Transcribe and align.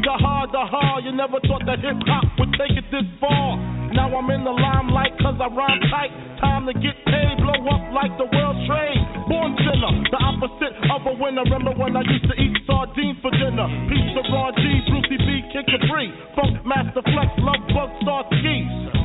The 0.00 0.16
hard, 0.16 0.48
the 0.48 0.64
hard. 0.64 1.04
You 1.04 1.12
never 1.12 1.36
thought 1.44 1.60
that 1.68 1.84
hip 1.84 2.00
hop 2.08 2.24
would 2.40 2.56
take 2.56 2.72
it 2.72 2.88
this 2.88 3.04
far. 3.20 3.60
Now 3.92 4.08
I'm 4.08 4.32
in 4.32 4.48
the 4.48 4.50
limelight 4.50 5.12
cause 5.20 5.36
I 5.36 5.52
rhyme 5.52 5.76
tight. 5.92 6.08
Time 6.40 6.64
to 6.64 6.72
get 6.72 6.96
paid, 7.04 7.36
blow 7.36 7.60
up 7.68 7.84
like 7.92 8.08
the 8.16 8.24
world 8.24 8.56
trade. 8.64 8.96
Born 9.28 9.52
sinner, 9.60 9.92
the 10.08 10.20
opposite 10.24 10.72
of 10.88 11.04
a 11.04 11.14
winner. 11.20 11.44
Remember 11.44 11.76
when 11.76 12.00
I 12.00 12.02
used 12.08 12.24
to 12.32 12.34
eat 12.40 12.56
sardines 12.64 13.20
for 13.20 13.28
dinner? 13.28 13.68
Pizza, 13.92 14.24
Ron 14.32 14.56
G, 14.56 14.64
Brucey 14.88 15.20
B, 15.20 15.28
Kid 15.52 15.68
Capri. 15.68 16.08
Funkmaster 16.32 17.04
Flex, 17.04 17.28
Love 17.44 17.60
Bug, 17.76 17.90
Star 18.00 18.24
Ski. 18.40 18.56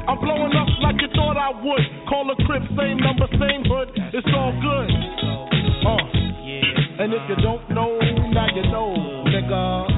I'm 0.07 0.15
blowing 0.23 0.55
up 0.55 0.71
like 0.79 0.95
you 1.03 1.11
thought 1.11 1.35
I 1.35 1.51
would. 1.59 1.85
Call 2.07 2.23
a 2.31 2.37
crib, 2.47 2.63
same 2.79 3.03
number, 3.03 3.27
same 3.35 3.67
hood. 3.67 3.91
It's 4.15 4.31
all 4.31 4.55
good. 4.63 4.89
Uh. 5.83 7.03
And 7.03 7.11
if 7.11 7.21
you 7.27 7.35
don't 7.43 7.67
know, 7.75 7.99
now 8.31 8.47
you 8.55 8.63
know, 8.71 8.95
nigga. 9.27 9.94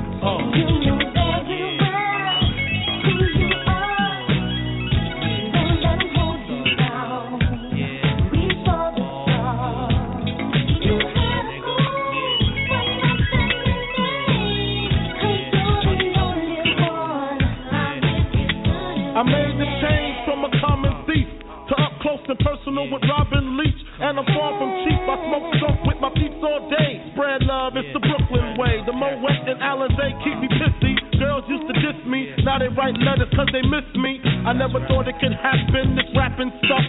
Personal 22.78 22.94
with 22.94 23.04
Robin 23.10 23.58
Leach. 23.58 23.82
And 24.00 24.20
I'm 24.20 24.26
far 24.30 24.54
from 24.62 24.70
cheap. 24.86 25.02
I 25.10 25.18
smoke 25.26 25.50
dope 25.58 25.82
with 25.90 25.98
my 25.98 26.12
peeps 26.14 26.38
all 26.46 26.70
day. 26.70 27.02
Spread 27.14 27.42
love, 27.50 27.74
it's 27.74 27.90
the 27.94 28.02
Brooklyn 28.02 28.58
way. 28.58 28.86
The 28.86 28.94
Mo 28.94 29.10
and 29.10 29.58
Alizé 29.58 30.14
keep 30.22 30.38
me 30.38 30.48
pissy. 30.54 30.94
Girls 31.18 31.44
used 31.50 31.66
to 31.66 31.74
diss 31.82 31.98
me, 32.06 32.30
now 32.46 32.62
they 32.62 32.70
write 32.70 32.94
letters 33.02 33.34
cause 33.34 33.50
they 33.50 33.66
miss 33.66 33.90
me. 33.98 34.22
I 34.46 34.54
never 34.54 34.78
thought 34.86 35.10
it 35.10 35.18
could 35.18 35.34
happen, 35.34 35.98
this 35.98 36.06
rapping 36.14 36.54
stuff. 36.62 36.86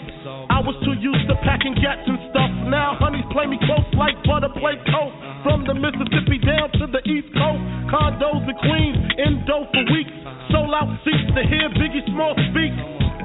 I 0.52 0.60
was 0.60 0.76
too 0.84 1.00
used 1.00 1.24
to 1.32 1.36
packing 1.40 1.72
gats 1.80 2.04
and 2.04 2.20
stuff. 2.28 2.52
Now 2.68 3.00
honeys 3.00 3.24
play 3.32 3.48
me 3.48 3.56
close 3.64 3.88
like 3.96 4.20
butter 4.28 4.52
play 4.60 4.76
coke. 4.92 5.16
From 5.40 5.64
the 5.64 5.72
Mississippi 5.72 6.44
down 6.44 6.68
to 6.76 6.92
the 6.92 7.00
East 7.08 7.32
Coast, 7.32 7.64
condos 7.88 8.44
in 8.44 8.56
Queens, 8.68 9.00
in 9.16 9.32
dough 9.48 9.64
for 9.72 9.84
weeks. 9.96 10.12
Sold 10.52 10.76
out 10.76 10.92
seats 11.08 11.32
to 11.32 11.42
hear 11.48 11.72
Biggie 11.72 12.04
Small 12.12 12.36
speak. 12.52 13.07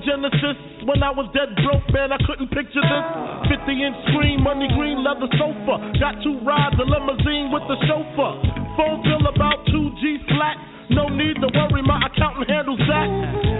Genesis. 0.00 0.56
When 0.88 1.02
I 1.02 1.10
was 1.14 1.30
dead 1.30 1.54
broke, 1.62 1.86
man, 1.94 2.10
I 2.10 2.18
couldn't 2.26 2.50
picture 2.50 2.82
this. 2.82 3.04
50 3.50 3.70
inch 3.70 3.98
screen, 4.10 4.42
money 4.42 4.66
green 4.74 5.02
leather 5.04 5.30
sofa. 5.38 5.94
Got 6.00 6.18
two 6.24 6.40
rides, 6.42 6.76
a 6.80 6.86
limousine 6.86 7.52
with 7.54 7.64
the 7.70 7.78
chauffeur. 7.86 8.32
Phone 8.74 9.00
bill 9.06 9.24
about 9.30 9.62
2G 9.70 10.02
flat. 10.34 10.56
No 10.92 11.08
need 11.08 11.40
to 11.40 11.48
worry, 11.48 11.80
my 11.80 11.96
accountant 12.04 12.50
handles 12.50 12.82
that. 12.84 13.08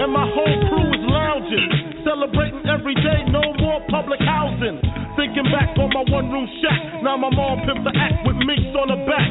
And 0.03 0.11
my 0.12 0.27
whole 0.28 0.59
crew 0.69 0.89
is 0.93 1.05
lounging. 1.09 2.05
Celebrating 2.05 2.65
every 2.69 2.95
day, 2.99 3.25
no 3.33 3.55
more 3.56 3.81
public 3.89 4.21
housing. 4.21 4.83
Thinking 5.16 5.49
back 5.55 5.72
on 5.78 5.89
my 5.95 6.05
one 6.11 6.28
room 6.28 6.49
shack. 6.61 7.01
Now 7.01 7.16
my 7.16 7.31
mom 7.33 7.65
pimps 7.65 7.87
the 7.87 7.95
act 7.97 8.27
with 8.28 8.37
minks 8.45 8.75
on 8.77 8.93
her 8.93 9.03
back. 9.09 9.31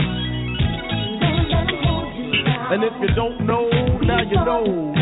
And 2.71 2.85
if 2.85 2.93
you 3.01 3.13
don't 3.15 3.45
know, 3.45 3.67
now 3.99 4.21
you 4.23 4.39
know, 4.47 4.93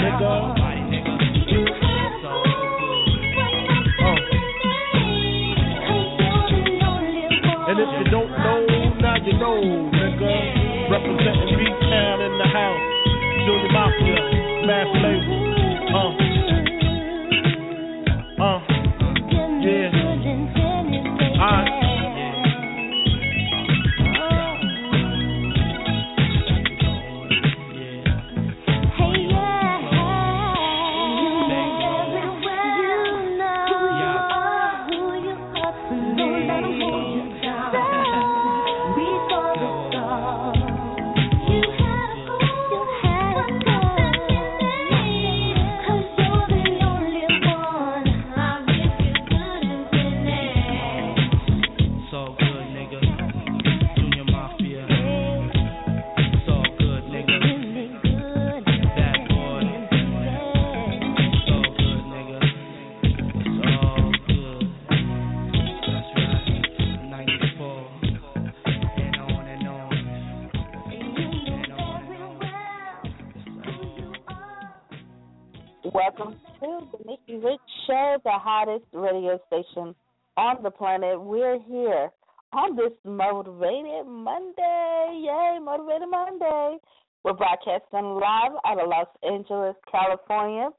hottest 78.60 78.86
radio 78.92 79.40
station 79.48 79.96
on 80.36 80.62
the 80.64 80.70
planet. 80.70 81.20
We're 81.22 81.60
here 81.62 82.10
on 82.52 82.76
this 82.76 82.92
Motivated 83.06 84.06
Monday. 84.06 85.24
Yay, 85.24 85.60
Motivated 85.64 86.10
Monday. 86.10 86.78
We're 87.24 87.34
broadcasting 87.34 88.20
live 88.20 88.52
out 88.66 88.82
of 88.82 88.90
Los 88.90 89.08
Angeles, 89.24 89.76
California. 89.90 90.70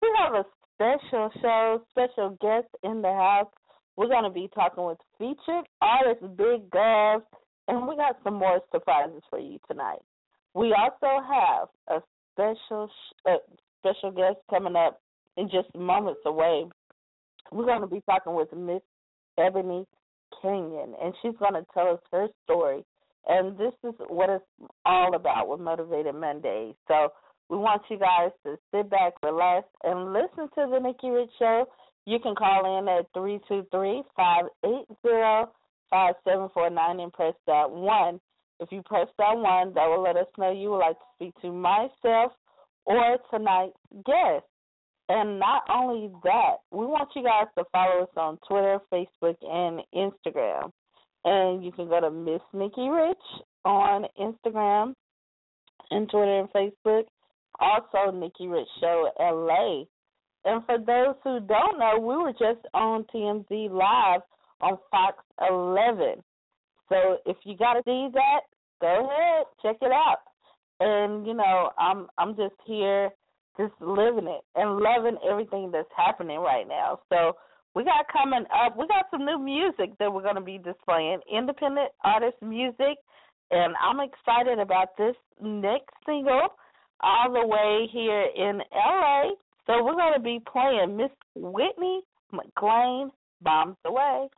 We 0.00 0.08
have 0.18 0.34
a 0.34 0.44
special 0.74 1.30
show, 1.42 1.82
special 1.90 2.30
guest 2.40 2.68
in 2.82 3.02
the 3.02 3.12
house. 3.12 3.52
We're 3.96 4.08
going 4.08 4.24
to 4.24 4.30
be 4.30 4.48
talking 4.54 4.84
with 4.84 4.98
featured 5.18 5.66
artist 5.82 6.22
Big 6.34 6.70
Gov, 6.70 7.20
and 7.66 7.86
we 7.86 7.96
got 7.96 8.16
some 8.24 8.34
more 8.34 8.60
surprises 8.72 9.22
for 9.28 9.38
you 9.38 9.58
tonight. 9.70 10.00
We 10.54 10.72
also 10.72 11.22
have 11.28 11.68
a 11.88 12.02
special 12.32 12.88
uh, 13.28 13.36
special 13.80 14.12
guest 14.12 14.38
coming 14.48 14.76
up 14.76 15.02
in 15.36 15.50
just 15.50 15.74
moments 15.74 16.20
away. 16.24 16.64
We're 17.52 17.66
going 17.66 17.80
to 17.80 17.86
be 17.86 18.02
talking 18.08 18.34
with 18.34 18.52
Miss 18.52 18.82
Ebony 19.38 19.86
Kenyon, 20.42 20.94
and 21.02 21.14
she's 21.22 21.36
going 21.38 21.54
to 21.54 21.66
tell 21.72 21.88
us 21.88 22.00
her 22.12 22.28
story. 22.44 22.84
And 23.26 23.58
this 23.58 23.72
is 23.84 23.94
what 24.08 24.30
it's 24.30 24.44
all 24.84 25.14
about 25.14 25.48
with 25.48 25.60
Motivated 25.60 26.14
Mondays. 26.14 26.74
So 26.86 27.12
we 27.50 27.56
want 27.56 27.82
you 27.88 27.98
guys 27.98 28.30
to 28.44 28.56
sit 28.72 28.90
back, 28.90 29.14
relax, 29.22 29.66
and 29.84 30.12
listen 30.12 30.48
to 30.54 30.70
the 30.70 30.78
Nikki 30.78 31.10
Rich 31.10 31.30
Show. 31.38 31.66
You 32.06 32.18
can 32.18 32.34
call 32.34 32.78
in 32.78 32.88
at 32.88 33.06
323 33.14 34.02
580 34.16 35.52
5749 35.90 37.00
and 37.00 37.12
press 37.12 37.34
that 37.46 37.70
one. 37.70 38.20
If 38.60 38.72
you 38.72 38.82
press 38.82 39.08
that 39.18 39.36
one, 39.36 39.72
that 39.74 39.86
will 39.86 40.02
let 40.02 40.16
us 40.16 40.26
know 40.36 40.50
you 40.50 40.70
would 40.70 40.78
like 40.78 40.98
to 40.98 41.04
speak 41.14 41.34
to 41.42 41.52
myself 41.52 42.32
or 42.84 43.18
tonight's 43.30 43.76
guest. 44.04 44.44
And 45.08 45.38
not 45.38 45.62
only 45.70 46.10
that, 46.22 46.56
we 46.70 46.84
want 46.84 47.08
you 47.16 47.22
guys 47.22 47.46
to 47.56 47.64
follow 47.72 48.02
us 48.02 48.08
on 48.16 48.38
Twitter, 48.46 48.78
Facebook, 48.92 49.36
and 49.42 49.80
Instagram. 49.94 50.70
And 51.24 51.64
you 51.64 51.72
can 51.72 51.88
go 51.88 52.00
to 52.00 52.10
Miss 52.10 52.42
Nikki 52.52 52.88
Rich 52.88 53.16
on 53.64 54.04
Instagram 54.20 54.94
and 55.90 56.10
Twitter 56.10 56.40
and 56.40 56.50
Facebook. 56.52 57.04
Also, 57.58 58.12
Nikki 58.12 58.48
Rich 58.48 58.68
Show 58.80 59.10
LA. 59.18 59.84
And 60.44 60.64
for 60.66 60.78
those 60.78 61.16
who 61.24 61.40
don't 61.40 61.78
know, 61.78 61.98
we 61.98 62.16
were 62.16 62.32
just 62.32 62.64
on 62.74 63.04
TMZ 63.14 63.70
Live 63.70 64.20
on 64.60 64.78
Fox 64.90 65.24
11. 65.48 66.22
So 66.88 67.16
if 67.26 67.36
you 67.44 67.56
got 67.56 67.74
to 67.74 67.82
see 67.84 68.08
that, 68.12 68.40
go 68.80 69.06
ahead, 69.06 69.46
check 69.62 69.76
it 69.82 69.92
out 69.92 70.18
and 70.80 71.26
you 71.26 71.34
know 71.34 71.70
i'm 71.78 72.06
i'm 72.18 72.36
just 72.36 72.54
here 72.64 73.10
just 73.58 73.72
living 73.80 74.26
it 74.28 74.42
and 74.54 74.78
loving 74.78 75.18
everything 75.28 75.70
that's 75.72 75.88
happening 75.96 76.38
right 76.38 76.66
now. 76.66 77.00
So 77.08 77.36
we 77.74 77.84
got 77.84 78.06
coming 78.12 78.44
up 78.52 78.76
we 78.76 78.86
got 78.88 79.06
some 79.10 79.24
new 79.24 79.38
music 79.38 79.96
that 79.98 80.12
we're 80.12 80.22
going 80.22 80.34
to 80.34 80.40
be 80.40 80.58
displaying 80.58 81.20
independent 81.32 81.90
artist 82.04 82.36
music 82.42 82.98
and 83.50 83.74
i'm 83.80 84.00
excited 84.00 84.58
about 84.58 84.88
this 84.96 85.14
next 85.40 85.94
single 86.04 86.48
all 87.00 87.32
the 87.32 87.46
way 87.46 87.88
here 87.92 88.26
in 88.34 88.60
la 88.74 89.22
so 89.66 89.84
we're 89.84 89.94
going 89.94 90.14
to 90.14 90.20
be 90.20 90.40
playing 90.50 90.96
miss 90.96 91.10
whitney 91.36 92.00
mclean 92.32 93.10
bombs 93.42 93.76
away 93.84 94.28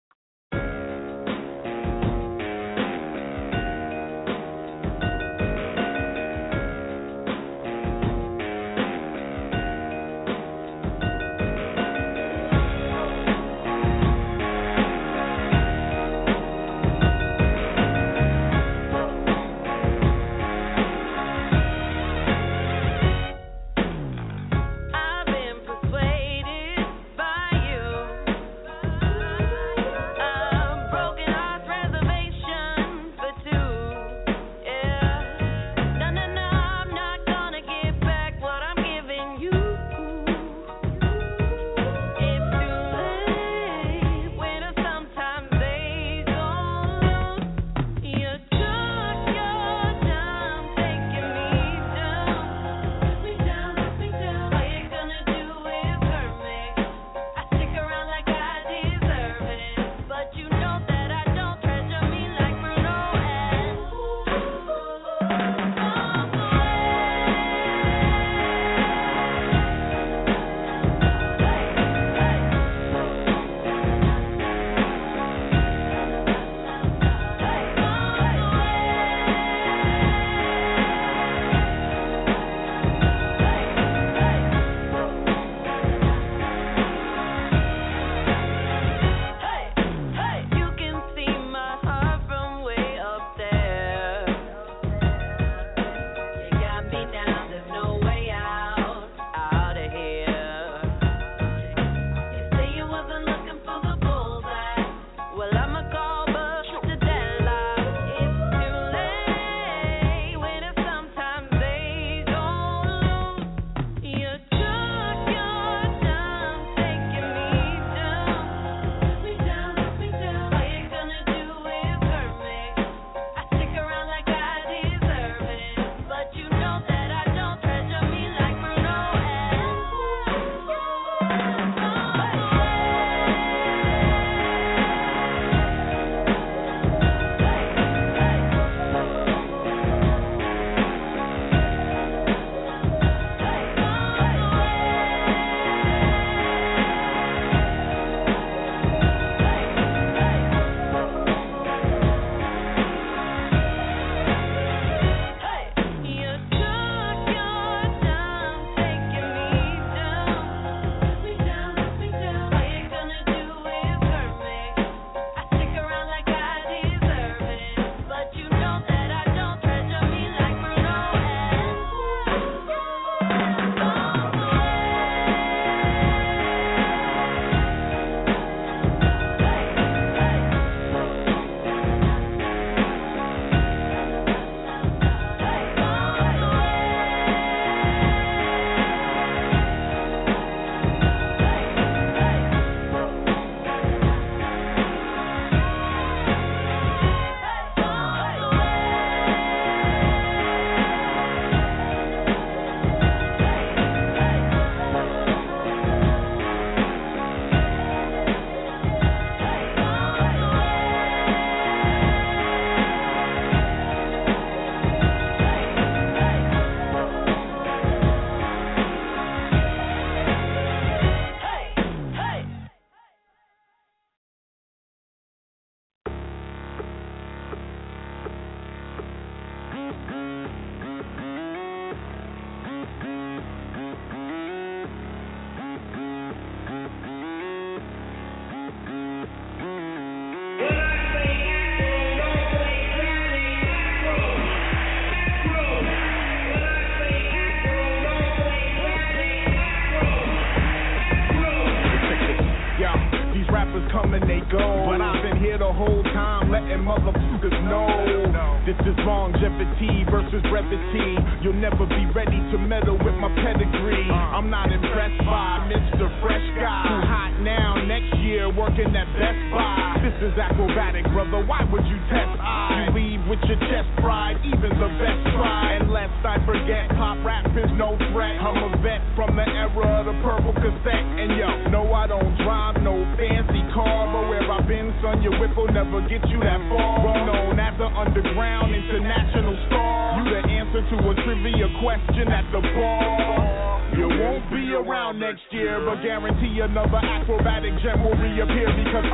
impressed 265.11 265.27
by 265.27 265.69
Mr. 265.71 266.07
Fresh 266.23 266.47
Guy. 266.59 266.83
Too 266.87 267.01
hot 267.07 267.35
now, 267.41 267.75
next 267.87 268.15
year 268.21 268.53
working 268.53 268.95
at 268.95 269.09
Best 269.19 269.43
Buy. 269.53 269.99
This 270.03 270.33
is 270.33 270.39
acrobatic, 270.39 271.05
brother. 271.13 271.45
Why 271.45 271.65
would 271.71 271.87
you 271.87 271.99
test 272.11 272.39
I? 272.41 272.89
You 272.89 272.95
leave 272.95 273.23
with 273.29 273.41
your 273.47 273.59
chest 273.69 273.89
fried, 274.01 274.37
even 274.45 274.71
the 274.71 274.91
best 274.99 275.21
try. 275.35 275.77
And 275.77 275.91
lest 275.91 276.15
I 276.25 276.39
forget, 276.47 276.89
pop 276.97 277.19
rap 277.25 277.47
is 277.57 277.71
no 277.77 277.97
threat. 278.13 278.37
I'm 278.41 278.57
a 278.57 278.71
vet 278.83 279.03
from 279.17 279.37
the 279.37 279.47
era 279.47 280.01
of 280.01 280.07
the 280.07 280.17
purple 280.23 280.55
cassette. 280.55 281.07
And 281.21 281.37
yo, 281.37 281.51
no, 281.71 281.93
I 281.93 282.07
don't 282.07 282.37
drive 282.41 282.81
no 282.83 282.97
fancy 283.17 283.63
car, 283.75 284.09
but 284.09 284.29
where 284.29 284.47
I've 284.91 285.03
son, 285.03 285.23
your 285.23 285.39
whip 285.39 285.55
will 285.55 285.71
never 285.71 286.03
get 286.11 286.19
you 286.27 286.43
that 286.43 286.59
far. 286.67 286.99
Well 287.07 287.23
known 287.23 287.55
as 287.63 287.79
the 287.79 287.87
underground 287.87 288.75
international 288.75 289.55
star. 289.71 290.19
You 290.19 290.35
the 290.35 290.43
answer 290.51 290.83
to 290.83 290.97
a 291.07 291.15
trivia 291.23 291.71
question 291.79 292.27
at 292.27 292.43
the 292.51 292.59
bar. 292.59 293.87
You 293.95 294.11
won't 294.11 294.51
be 294.51 294.75
around 294.75 295.23
next 295.23 295.47
year, 295.55 295.79
but 295.87 296.03
guarantee 296.03 296.59
another 296.59 296.99
acrobatic 296.99 297.71
gem 297.87 298.03
will 298.03 298.19
reappear 298.19 298.67
because 298.83 299.07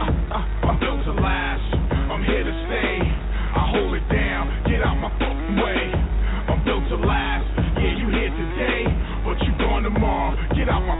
I'm 0.64 0.80
built 0.80 1.04
to 1.12 1.14
last. 1.20 1.68
I'm 2.08 2.24
here 2.24 2.44
to 2.44 2.54
stay. 2.72 2.96
I 3.52 3.62
hold 3.76 3.92
it 4.00 4.08
down, 4.08 4.48
get 4.64 4.80
out 4.80 4.96
my 4.96 5.12
fucking 5.20 5.56
way. 5.60 5.92
I'm 5.92 6.64
built 6.64 6.88
to 6.88 6.96
last. 7.04 7.44
Yeah, 7.76 8.00
you 8.00 8.08
here 8.16 8.32
today, 8.32 8.88
but 9.28 9.36
you 9.44 9.52
gone 9.60 9.84
tomorrow. 9.84 10.40
Get 10.56 10.72
out 10.72 10.80
my 10.88 10.96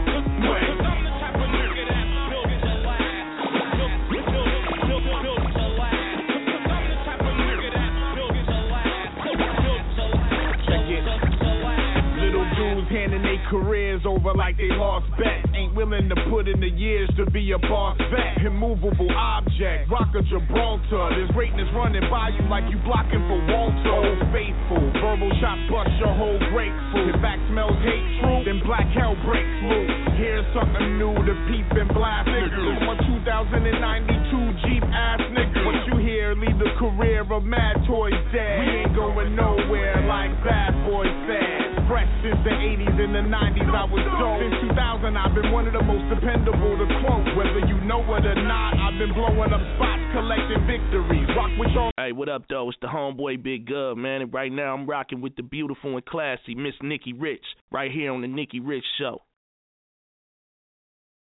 over 14.05 14.33
like 14.33 14.57
they 14.57 14.69
lost 14.75 15.07
bet. 15.17 15.47
Ain't 15.55 15.73
willing 15.73 16.09
to 16.09 16.17
put 16.29 16.47
in 16.47 16.59
the 16.59 16.69
years 16.69 17.09
to 17.17 17.25
be 17.31 17.51
a 17.51 17.59
boss 17.59 17.97
vet. 18.11 18.45
Immovable 18.45 19.09
object, 19.15 19.89
rock 19.89 20.13
of 20.13 20.25
Gibraltar. 20.27 21.15
There's 21.15 21.31
greatness 21.31 21.69
running 21.73 22.03
by 22.11 22.29
you 22.35 22.43
like 22.49 22.67
you 22.69 22.77
blocking 22.83 23.23
for 23.25 23.39
Walter. 23.49 23.97
Old 23.97 24.21
faithful, 24.29 24.83
verbal 25.01 25.31
shot 25.41 25.57
bust 25.71 25.93
your 25.97 26.13
whole 26.13 26.37
grapefruit. 26.51 27.15
If 27.15 27.21
back 27.21 27.39
smells 27.49 27.77
hate 27.81 28.07
true, 28.21 28.41
then 28.45 28.61
black 28.67 28.85
hell 28.93 29.15
breaks 29.25 29.57
loose. 29.65 29.95
Here's 30.19 30.47
something 30.53 30.99
new 30.99 31.15
to 31.15 31.33
peep 31.49 31.69
and 31.73 31.89
blast 31.93 32.27
niggas. 32.29 32.53
I'm 32.53 32.91
a 32.91 32.95
2092 33.07 34.67
Jeep 34.67 34.83
ass 34.83 35.21
nigga. 35.31 35.65
What 35.65 35.79
you 35.89 35.97
hear, 36.03 36.35
leave 36.35 36.57
the 36.59 36.73
career 36.77 37.23
of 37.23 37.43
Mad 37.43 37.81
Toys 37.87 38.13
dead. 38.33 38.59
We 38.61 38.65
ain't 38.83 38.95
going 38.95 39.35
nowhere 39.35 40.01
like 40.05 40.31
Bad 40.43 40.73
Boy 40.85 41.05
said. 41.25 41.76
Fresh 41.87 42.11
since 42.19 42.35
the 42.43 42.51
80s 42.51 42.99
and 42.99 43.15
the 43.15 43.23
90s, 43.23 43.71
I 43.71 43.87
was 43.87 44.03
dope. 44.19 44.43
Since 44.43 44.75
2000, 44.75 45.15
I've 45.15 45.31
been 45.31 45.55
one 45.55 45.71
of 45.71 45.73
the 45.73 45.79
most 45.79 46.03
dependable 46.11 46.75
to 46.75 46.85
quote. 46.99 47.23
Whether 47.39 47.63
you 47.63 47.79
know 47.87 48.03
it 48.11 48.27
or 48.27 48.35
not, 48.43 48.75
I've 48.75 48.99
been 48.99 49.15
blowing 49.15 49.55
up 49.55 49.63
spots, 49.79 50.03
collecting 50.11 50.67
victories. 50.67 51.31
Rock 51.31 51.55
with 51.55 51.71
your 51.71 51.87
Hey, 51.95 52.11
what 52.11 52.27
up, 52.27 52.43
though? 52.51 52.67
It's 52.67 52.77
the 52.81 52.87
homeboy 52.91 53.41
Big 53.41 53.71
Gov, 53.71 53.95
man. 53.95 54.21
And 54.21 54.33
right 54.33 54.51
now 54.51 54.75
I'm 54.75 54.85
rocking 54.85 55.21
with 55.21 55.37
the 55.37 55.43
beautiful 55.43 55.95
and 55.95 56.05
classy 56.05 56.55
Miss 56.55 56.75
Nikki 56.83 57.13
Rich, 57.13 57.43
right 57.71 57.89
here 57.89 58.11
on 58.11 58.19
the 58.19 58.27
Nikki 58.27 58.59
Rich 58.59 58.85
Show. 58.99 59.21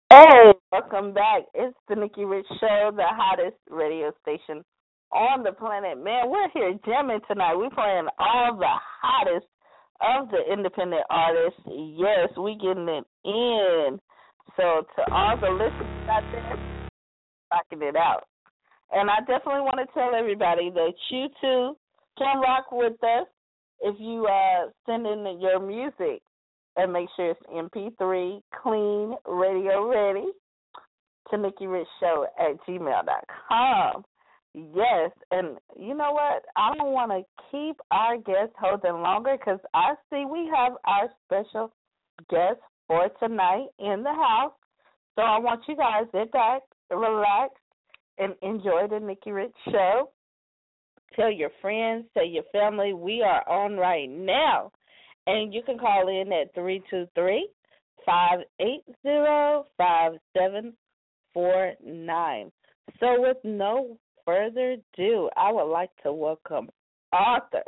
Hey, 0.09 0.53
welcome 0.71 1.13
back. 1.13 1.43
It's 1.53 1.75
the 1.89 1.95
Nikki 1.95 2.24
Rich 2.24 2.47
Show, 2.62 2.91
the 2.95 3.03
hottest 3.12 3.57
radio 3.69 4.13
station 4.21 4.63
on 5.12 5.43
the 5.43 5.51
planet. 5.51 6.01
Man, 6.01 6.29
we're 6.29 6.50
here 6.53 6.79
jamming 6.85 7.19
tonight. 7.27 7.55
We're 7.55 7.69
playing 7.69 8.07
all 8.19 8.55
the 8.57 8.71
hottest 9.01 9.47
of 10.01 10.29
the 10.29 10.41
independent 10.51 11.03
artists. 11.09 11.59
Yes, 11.65 12.29
we 12.37 12.55
getting 12.55 12.87
it 12.87 13.05
in. 13.23 13.99
So 14.55 14.85
to 14.95 15.11
all 15.11 15.37
the 15.37 15.49
listeners 15.49 16.09
out 16.09 16.23
there, 16.31 16.89
rocking 17.51 17.87
it 17.87 17.95
out. 17.95 18.23
And 18.91 19.09
I 19.09 19.19
definitely 19.19 19.61
want 19.61 19.79
to 19.79 19.93
tell 19.93 20.13
everybody 20.15 20.69
that 20.69 20.93
you 21.09 21.27
too 21.41 21.75
can 22.17 22.39
rock 22.39 22.71
with 22.71 22.93
us 23.03 23.27
if 23.81 23.95
you 23.99 24.25
uh, 24.27 24.69
send 24.85 25.05
in 25.05 25.39
your 25.41 25.59
music 25.59 26.21
and 26.77 26.93
make 26.93 27.07
sure 27.15 27.31
it's 27.31 27.41
MP3 27.51 28.41
clean 28.61 29.15
radio 29.27 29.89
ready 29.89 30.27
to 31.29 31.37
Nikki 31.37 31.67
Rich 31.67 31.87
Show 31.99 32.27
at 32.39 32.57
gmail.com. 32.67 34.03
Yes, 34.57 35.12
and 35.31 35.57
you 35.77 35.93
know 35.95 36.13
what? 36.13 36.45
I 36.55 36.74
don't 36.77 36.93
want 36.93 37.12
to 37.12 37.24
keep 37.51 37.75
our 37.91 38.15
guest 38.15 38.53
holding 38.57 39.01
longer 39.01 39.35
because 39.38 39.59
I 39.74 39.95
see 40.09 40.24
we 40.24 40.50
have 40.55 40.77
our 40.85 41.09
special 41.25 41.74
guest 42.29 42.62
for 42.88 43.09
tonight 43.19 43.67
in 43.79 44.01
the 44.01 44.13
house. 44.13 44.53
So 45.15 45.24
I 45.24 45.39
want 45.39 45.63
you 45.67 45.75
guys 45.75 46.05
to 46.13 46.21
sit 46.21 46.31
back, 46.31 46.62
relax, 46.89 47.53
and 48.17 48.33
enjoy 48.41 48.88
the 48.89 49.01
Nikki 49.01 49.33
Rich 49.33 49.51
Show. 49.69 50.12
Tell 51.17 51.31
your 51.31 51.51
friends, 51.62 52.05
tell 52.13 52.25
your 52.25 52.45
family 52.53 52.93
we 52.93 53.24
are 53.24 53.45
on 53.50 53.75
right 53.75 54.09
now. 54.09 54.71
And 55.27 55.53
you 55.53 55.63
can 55.63 55.77
call 55.77 56.07
in 56.07 56.31
at 56.31 56.53
323 56.53 57.50
580 58.05 59.67
5749. 59.77 62.51
So, 63.01 63.19
with 63.19 63.35
no 63.43 63.97
further 64.25 64.77
ado, 64.98 65.29
I 65.38 65.51
would 65.51 65.72
like 65.72 65.91
to 66.03 66.12
welcome 66.12 66.70
author 67.13 67.63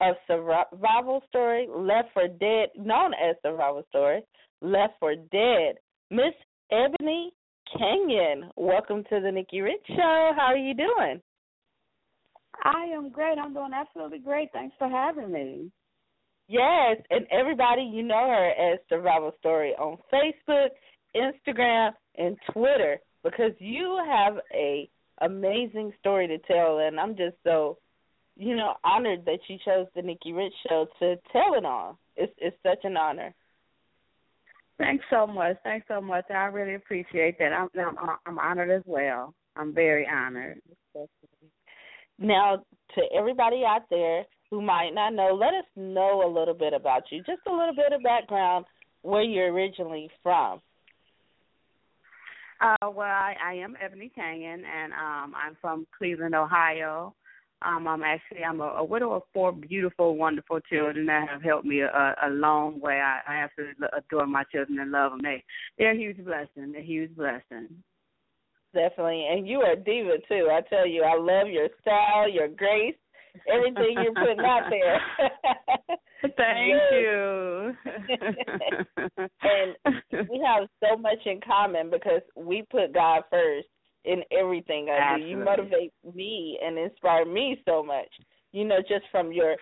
of 0.00 0.16
Survival 0.26 1.22
Story 1.28 1.68
Left 1.74 2.08
for 2.12 2.28
Dead, 2.28 2.68
known 2.76 3.12
as 3.14 3.36
Survival 3.42 3.84
Story 3.88 4.22
Left 4.60 4.94
for 4.98 5.14
Dead, 5.14 5.76
Miss 6.10 6.34
Ebony 6.70 7.32
Kenyon. 7.78 8.50
Welcome 8.56 9.04
to 9.04 9.20
the 9.20 9.30
Nikki 9.30 9.60
Rich 9.60 9.84
Show. 9.88 10.32
How 10.36 10.48
are 10.48 10.56
you 10.56 10.74
doing? 10.74 11.20
I 12.64 12.86
am 12.94 13.10
great. 13.10 13.38
I'm 13.38 13.54
doing 13.54 13.72
absolutely 13.74 14.18
great. 14.18 14.50
Thanks 14.52 14.74
for 14.78 14.88
having 14.88 15.30
me. 15.30 15.70
Yes, 16.48 16.98
and 17.10 17.26
everybody, 17.30 17.82
you 17.82 18.02
know 18.02 18.28
her 18.28 18.72
as 18.72 18.78
Survival 18.88 19.32
Story 19.38 19.72
on 19.78 19.98
Facebook, 20.12 20.68
Instagram, 21.16 21.92
and 22.16 22.36
Twitter 22.52 22.98
because 23.24 23.52
you 23.58 24.00
have 24.08 24.34
a 24.54 24.88
amazing 25.20 25.92
story 26.00 26.26
to 26.28 26.38
tell, 26.38 26.78
and 26.78 26.98
I'm 26.98 27.16
just 27.16 27.36
so, 27.44 27.78
you 28.36 28.56
know, 28.56 28.74
honored 28.84 29.24
that 29.24 29.38
you 29.48 29.58
chose 29.64 29.86
the 29.94 30.02
Nikki 30.02 30.32
Rich 30.32 30.54
Show 30.68 30.86
to 31.00 31.16
tell 31.32 31.54
it 31.54 31.64
on. 31.64 31.96
It's 32.16 32.32
it's 32.38 32.56
such 32.62 32.84
an 32.84 32.96
honor. 32.96 33.34
Thanks 34.78 35.04
so 35.10 35.26
much. 35.26 35.56
Thanks 35.64 35.86
so 35.88 36.00
much. 36.00 36.24
I 36.30 36.44
really 36.46 36.74
appreciate 36.74 37.38
that. 37.38 37.52
I'm 37.52 37.68
I'm, 37.78 38.16
I'm 38.26 38.38
honored 38.38 38.70
as 38.70 38.82
well. 38.84 39.34
I'm 39.56 39.74
very 39.74 40.06
honored. 40.06 40.60
Now, 42.18 42.64
to 42.94 43.02
everybody 43.16 43.62
out 43.66 43.82
there 43.90 44.24
who 44.50 44.62
might 44.62 44.90
not 44.92 45.12
know, 45.12 45.34
let 45.34 45.54
us 45.54 45.66
know 45.76 46.22
a 46.24 46.30
little 46.32 46.54
bit 46.54 46.72
about 46.72 47.04
you. 47.10 47.18
Just 47.18 47.42
a 47.46 47.52
little 47.52 47.74
bit 47.74 47.92
of 47.92 48.02
background 48.02 48.64
where 49.02 49.22
you're 49.22 49.52
originally 49.52 50.10
from. 50.22 50.60
Uh, 52.60 52.90
well, 52.90 53.06
I, 53.06 53.34
I 53.44 53.54
am 53.54 53.76
Ebony 53.82 54.10
Kenyon, 54.14 54.62
and 54.64 54.92
um, 54.92 55.34
I'm 55.34 55.56
from 55.60 55.86
Cleveland, 55.96 56.34
Ohio. 56.34 57.14
Um, 57.62 57.88
I'm 57.88 58.02
actually 58.02 58.44
I'm 58.44 58.60
a, 58.60 58.64
a 58.64 58.84
widow 58.84 59.12
of 59.12 59.22
four 59.32 59.52
beautiful, 59.52 60.16
wonderful 60.16 60.60
children 60.60 61.06
that 61.06 61.28
have 61.28 61.42
helped 61.42 61.64
me 61.64 61.80
a, 61.80 62.14
a 62.22 62.28
long 62.28 62.80
way. 62.80 63.00
I, 63.00 63.20
I 63.26 63.36
absolutely 63.36 63.86
adore 63.96 64.26
my 64.26 64.44
children 64.44 64.78
and 64.78 64.90
love 64.90 65.12
them. 65.12 65.20
They 65.22 65.42
they're 65.78 65.92
a 65.92 65.96
huge 65.96 66.22
blessing. 66.24 66.72
They're 66.72 66.80
a 66.80 66.84
huge 66.84 67.14
blessing. 67.16 67.68
Definitely, 68.74 69.26
and 69.30 69.48
you 69.48 69.60
are 69.60 69.72
a 69.72 69.76
diva 69.76 70.18
too. 70.28 70.50
I 70.52 70.60
tell 70.68 70.86
you, 70.86 71.02
I 71.02 71.16
love 71.16 71.48
your 71.48 71.68
style, 71.80 72.28
your 72.28 72.48
grace, 72.48 72.94
everything 73.52 73.96
you're 74.02 74.14
putting 74.14 74.44
out 74.44 74.70
there. 74.70 75.00
Thank 76.36 76.82
you. 76.92 77.74
and 79.42 80.28
we 80.30 80.42
have 80.44 80.68
so 80.80 80.96
much 80.96 81.18
in 81.24 81.40
common 81.46 81.90
because 81.90 82.22
we 82.36 82.64
put 82.70 82.94
God 82.94 83.22
first 83.30 83.68
in 84.04 84.22
everything 84.36 84.88
I 84.90 85.14
Absolutely. 85.14 85.34
do. 85.34 85.38
You 85.38 85.44
motivate 85.44 85.92
me 86.14 86.58
and 86.64 86.78
inspire 86.78 87.24
me 87.24 87.60
so 87.64 87.82
much. 87.82 88.08
You 88.52 88.64
know, 88.64 88.78
just 88.80 89.04
from 89.10 89.32
your 89.32 89.56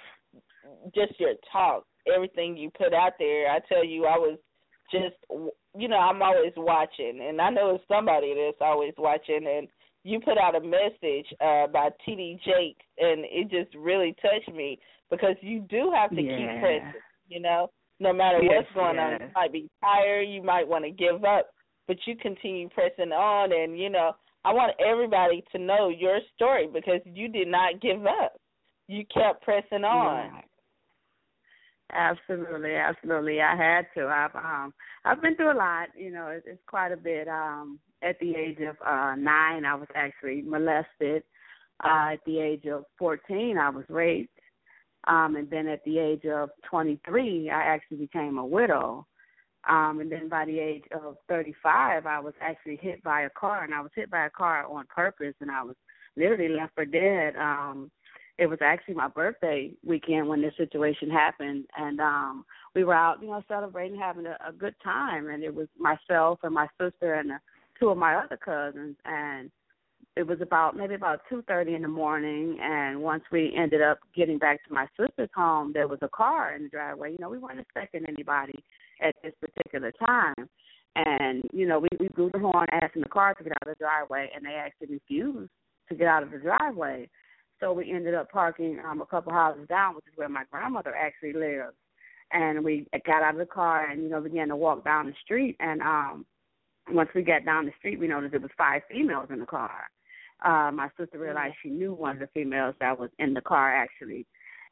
just 0.95 1.19
your 1.19 1.35
talk, 1.51 1.85
everything 2.15 2.57
you 2.57 2.71
put 2.77 2.95
out 2.95 3.13
there. 3.19 3.51
I 3.51 3.61
tell 3.69 3.85
you, 3.85 4.07
I 4.07 4.19
was 4.19 4.39
just 4.91 5.17
you 5.77 5.89
know, 5.89 5.97
I'm 5.97 6.23
always 6.23 6.53
watching, 6.57 7.21
and 7.27 7.41
I 7.41 7.51
know 7.51 7.75
it's 7.75 7.85
somebody 7.89 8.35
that's 8.35 8.59
always 8.61 8.93
watching. 8.97 9.47
And 9.47 9.69
you 10.05 10.21
put 10.21 10.39
out 10.39 10.55
a 10.55 10.61
message 10.61 11.27
uh, 11.41 11.67
by 11.67 11.89
T.D. 12.05 12.39
Jakes, 12.45 12.85
and 12.99 13.25
it 13.25 13.51
just 13.51 13.75
really 13.75 14.15
touched 14.23 14.55
me 14.55 14.79
because 15.11 15.35
you 15.41 15.61
do 15.69 15.91
have 15.95 16.11
to 16.11 16.23
Yeah. 16.23 16.37
keep 16.37 16.61
pressing. 16.61 17.01
You 17.27 17.41
know, 17.41 17.71
no 18.01 18.13
matter 18.13 18.43
Yes, 18.43 18.65
what's 18.65 18.73
going 18.75 18.99
on, 18.99 19.13
you 19.13 19.31
might 19.35 19.53
be 19.53 19.69
tired, 19.81 20.29
you 20.29 20.43
might 20.43 20.69
want 20.69 20.85
to 20.85 20.91
give 20.91 21.25
up, 21.25 21.51
but 21.89 21.97
you 22.07 22.17
continue 22.17 22.69
pressing 22.69 23.13
on. 23.13 23.53
And 23.53 23.79
you 23.79 23.89
know, 23.89 24.13
I 24.45 24.53
want 24.53 24.79
everybody 24.79 25.43
to 25.53 25.59
know 25.59 25.89
your 25.89 26.21
story 26.37 26.69
because 26.73 27.01
you 27.07 27.29
did 27.29 27.49
not 27.49 27.81
give 27.81 28.05
up. 28.07 28.37
You 28.89 29.05
kept 29.07 29.43
pressing 29.43 29.85
on. 29.85 30.31
Right. 30.31 30.45
Absolutely, 31.93 32.75
absolutely. 32.75 33.41
I 33.41 33.55
had 33.57 33.87
to. 33.95 34.07
I've 34.07 34.35
um 34.35 34.75
I've 35.05 35.23
been 35.23 35.37
through 35.37 35.53
a 35.53 35.57
lot. 35.57 35.89
You 35.97 36.11
know, 36.13 36.27
it's, 36.29 36.47
it's 36.47 36.63
quite 36.67 36.93
a 36.93 36.97
bit. 36.97 37.29
Um, 37.29 37.79
at 38.05 38.19
the 38.21 38.35
age 38.37 38.59
of 38.61 38.77
uh 38.87 39.15
nine, 39.17 39.65
I 39.65 39.75
was 39.75 39.89
actually 39.95 40.43
molested. 40.43 41.23
Uh, 41.83 42.13
at 42.13 42.21
the 42.25 42.39
age 42.39 42.67
of 42.67 42.85
fourteen, 42.99 43.59
I 43.59 43.71
was 43.71 43.85
raped. 43.89 44.31
Um, 45.07 45.37
and 45.37 45.51
then 45.51 45.67
at 45.69 45.85
the 45.85 45.99
age 45.99 46.25
of 46.25 46.49
23, 46.71 47.51
I 47.51 47.63
actually 47.63 47.99
became 47.99 48.39
a 48.39 48.47
widow. 48.47 49.07
Um, 49.69 50.01
and 50.01 50.11
then 50.11 50.31
by 50.31 50.47
the 50.47 50.59
age 50.59 50.85
of 50.93 51.17
35, 51.29 52.07
I 52.07 52.21
was 52.21 52.33
actually 52.41 52.77
hit 52.77 53.03
by 53.03 53.23
a 53.23 53.31
car, 53.31 53.65
and 53.65 53.75
I 53.75 53.83
was 53.83 53.91
hit 53.95 54.11
by 54.11 54.25
a 54.25 54.31
car 54.31 54.65
on 54.65 54.87
purpose, 54.87 55.35
and 55.41 55.51
I 55.51 55.63
was 55.63 55.77
literally 56.17 56.55
left 56.55 56.75
for 56.75 56.87
dead. 56.87 57.37
Um, 57.37 57.91
it 58.39 58.47
was 58.47 58.59
actually 58.63 58.95
my 58.95 59.09
birthday 59.09 59.73
weekend 59.85 60.29
when 60.29 60.43
this 60.43 60.57
situation 60.57 61.09
happened 61.09 61.65
and 61.77 62.01
um 62.01 62.45
we 62.75 62.83
were 62.83 62.95
out 62.95 63.23
you 63.23 63.29
know 63.29 63.43
celebrating 63.47 63.99
having 63.99 64.27
a, 64.27 64.37
a 64.47 64.53
good 64.53 64.75
time 64.83 65.29
and 65.29 65.43
it 65.45 65.55
was 65.55 65.69
myself 65.79 66.41
and 66.43 66.55
my 66.55 66.67
sister 66.81 67.15
and 67.15 67.33
uh, 67.33 67.39
two 67.79 67.89
of 67.89 67.99
my 67.99 68.15
other 68.17 68.37
cousins 68.37 68.97
and 69.05 69.51
it 70.17 70.27
was 70.27 70.41
about 70.41 70.77
maybe 70.77 70.95
about 70.95 71.21
two 71.29 71.43
thirty 71.49 71.75
in 71.75 71.83
the 71.83 71.89
morning 71.89 72.57
and 72.63 73.01
once 73.01 73.25
we 73.33 73.53
ended 73.57 73.83
up 73.83 73.99
getting 74.15 74.39
back 74.39 74.65
to 74.65 74.73
my 74.73 74.87
sister's 74.99 75.31
home 75.35 75.73
there 75.73 75.89
was 75.89 75.99
a 76.03 76.09
car 76.09 76.55
in 76.55 76.65
the 76.65 76.69
driveway. 76.69 77.13
You 77.13 77.19
know 77.21 77.29
we 77.29 77.39
weren't 77.39 77.61
expecting 77.61 78.05
anybody 78.07 78.63
at 79.03 79.15
this 79.23 79.33
particular 79.41 79.93
time. 79.93 80.49
And 80.97 81.43
you 81.53 81.67
know 81.67 81.81
we 81.81 81.89
we 81.99 82.09
blew 82.09 82.31
the 82.33 82.39
horn 82.39 82.67
asking 82.71 83.03
the 83.03 83.09
car 83.09 83.35
to 83.35 83.43
get 83.43 83.53
out 83.53 83.69
of 83.69 83.77
the 83.77 83.85
driveway 83.85 84.31
and 84.35 84.45
they 84.45 84.55
actually 84.55 84.95
refused 84.95 85.51
to 85.89 85.95
get 85.95 86.07
out 86.07 86.23
of 86.23 86.31
the 86.31 86.39
driveway. 86.39 87.09
So 87.61 87.73
we 87.73 87.91
ended 87.93 88.15
up 88.15 88.31
parking 88.31 88.79
um 88.89 89.01
a 89.01 89.07
couple 89.07 89.33
houses 89.33 89.67
down, 89.69 89.97
which 89.97 90.07
is 90.07 90.17
where 90.17 90.29
my 90.29 90.45
grandmother 90.51 90.95
actually 90.95 91.33
lives. 91.33 91.75
And 92.31 92.65
we 92.65 92.87
got 93.05 93.23
out 93.23 93.35
of 93.35 93.39
the 93.39 93.47
car 93.47 93.91
and, 93.91 94.03
you 94.03 94.09
know, 94.09 94.21
began 94.21 94.49
to 94.49 94.57
walk 94.57 94.85
down 94.85 95.07
the 95.07 95.15
street. 95.25 95.57
And 95.59 95.83
um 95.83 96.25
once 96.91 97.09
we 97.15 97.23
got 97.23 97.45
down 97.45 97.67
the 97.67 97.73
street 97.79 97.99
we 97.99 98.09
noticed 98.09 98.33
there 98.33 98.41
was 98.41 98.51
five 98.57 98.83
females 98.91 99.29
in 99.31 99.41
the 99.41 99.47
car. 99.47 99.85
Uh 100.45 100.71
my 100.73 100.89
sister 100.99 101.19
realized 101.19 101.55
she 101.63 101.71
knew 101.71 101.93
one 101.93 102.17
of 102.17 102.21
the 102.21 102.29
females 102.35 102.75
that 102.81 102.99
was 102.99 103.11
in 103.19 103.35
the 103.35 103.41
car 103.41 103.75
actually. 103.75 104.27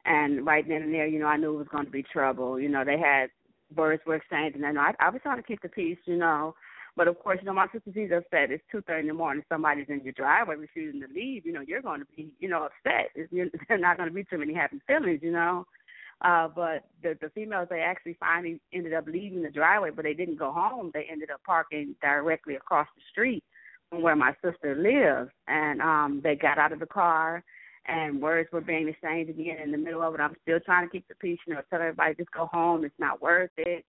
And 0.05 0.45
right 0.45 0.67
then 0.67 0.83
and 0.83 0.93
there, 0.93 1.07
you 1.07 1.19
know, 1.19 1.27
I 1.27 1.37
knew 1.37 1.53
it 1.53 1.57
was 1.57 1.67
going 1.71 1.85
to 1.85 1.91
be 1.91 2.03
trouble. 2.03 2.59
You 2.59 2.69
know, 2.69 2.83
they 2.83 2.99
had 2.99 3.27
words 3.75 4.03
were 4.05 4.15
exchanging 4.15 4.63
and 4.63 4.79
I 4.79 4.93
I 4.99 5.09
was 5.09 5.21
trying 5.23 5.37
to 5.37 5.43
keep 5.43 5.61
the 5.61 5.69
peace, 5.69 5.99
you 6.05 6.17
know. 6.17 6.55
But 6.95 7.07
of 7.07 7.17
course, 7.19 7.39
you 7.41 7.47
know, 7.47 7.53
my 7.53 7.67
sister 7.71 7.91
Cesar 7.93 8.23
said 8.29 8.51
it's 8.51 8.63
two 8.71 8.81
thirty 8.81 9.01
in 9.01 9.07
the 9.07 9.13
morning. 9.13 9.43
Somebody's 9.49 9.87
in 9.89 10.01
your 10.03 10.13
driveway 10.13 10.55
refusing 10.57 11.01
to 11.01 11.07
leave. 11.07 11.45
You 11.45 11.53
know, 11.53 11.61
you're 11.61 11.81
going 11.81 12.01
to 12.01 12.05
be, 12.15 12.29
you 12.39 12.47
know, 12.47 12.65
upset. 12.65 13.09
It's, 13.15 13.31
you're, 13.31 13.47
there's 13.67 13.81
not 13.81 13.97
going 13.97 14.09
to 14.09 14.13
be 14.13 14.23
too 14.23 14.37
many 14.37 14.53
happy 14.53 14.79
feelings. 14.85 15.21
You 15.23 15.31
know. 15.31 15.65
Uh, 16.21 16.47
but 16.47 16.85
the 17.01 17.17
the 17.21 17.29
females 17.29 17.67
they 17.69 17.81
actually 17.81 18.15
finally 18.19 18.59
ended 18.73 18.93
up 18.93 19.05
leaving 19.07 19.43
the 19.43 19.49
driveway, 19.49 19.89
but 19.89 20.03
they 20.03 20.13
didn't 20.13 20.39
go 20.39 20.51
home. 20.51 20.91
They 20.93 21.05
ended 21.11 21.29
up 21.31 21.41
parking 21.45 21.95
directly 22.01 22.55
across 22.55 22.87
the 22.95 23.01
street 23.11 23.43
from 23.89 24.01
where 24.01 24.15
my 24.15 24.33
sister 24.43 24.75
lives, 24.75 25.31
and 25.47 25.81
um 25.81 26.21
they 26.23 26.35
got 26.35 26.57
out 26.57 26.71
of 26.71 26.79
the 26.79 26.85
car, 26.85 27.43
and 27.87 28.21
words 28.21 28.49
were 28.53 28.61
being 28.61 28.87
exchanged 28.87 29.31
again 29.31 29.57
in 29.61 29.71
the 29.71 29.77
middle 29.77 30.01
of 30.01 30.13
it. 30.13 30.21
I'm 30.21 30.35
still 30.43 30.59
trying 30.61 30.87
to 30.87 30.91
keep 30.91 31.07
the 31.09 31.15
peace, 31.15 31.39
you 31.45 31.55
know, 31.55 31.61
tell 31.69 31.81
everybody 31.81 32.15
just 32.15 32.31
go 32.31 32.45
home. 32.45 32.85
It's 32.85 32.95
not 32.99 33.21
worth 33.21 33.51
it. 33.57 33.83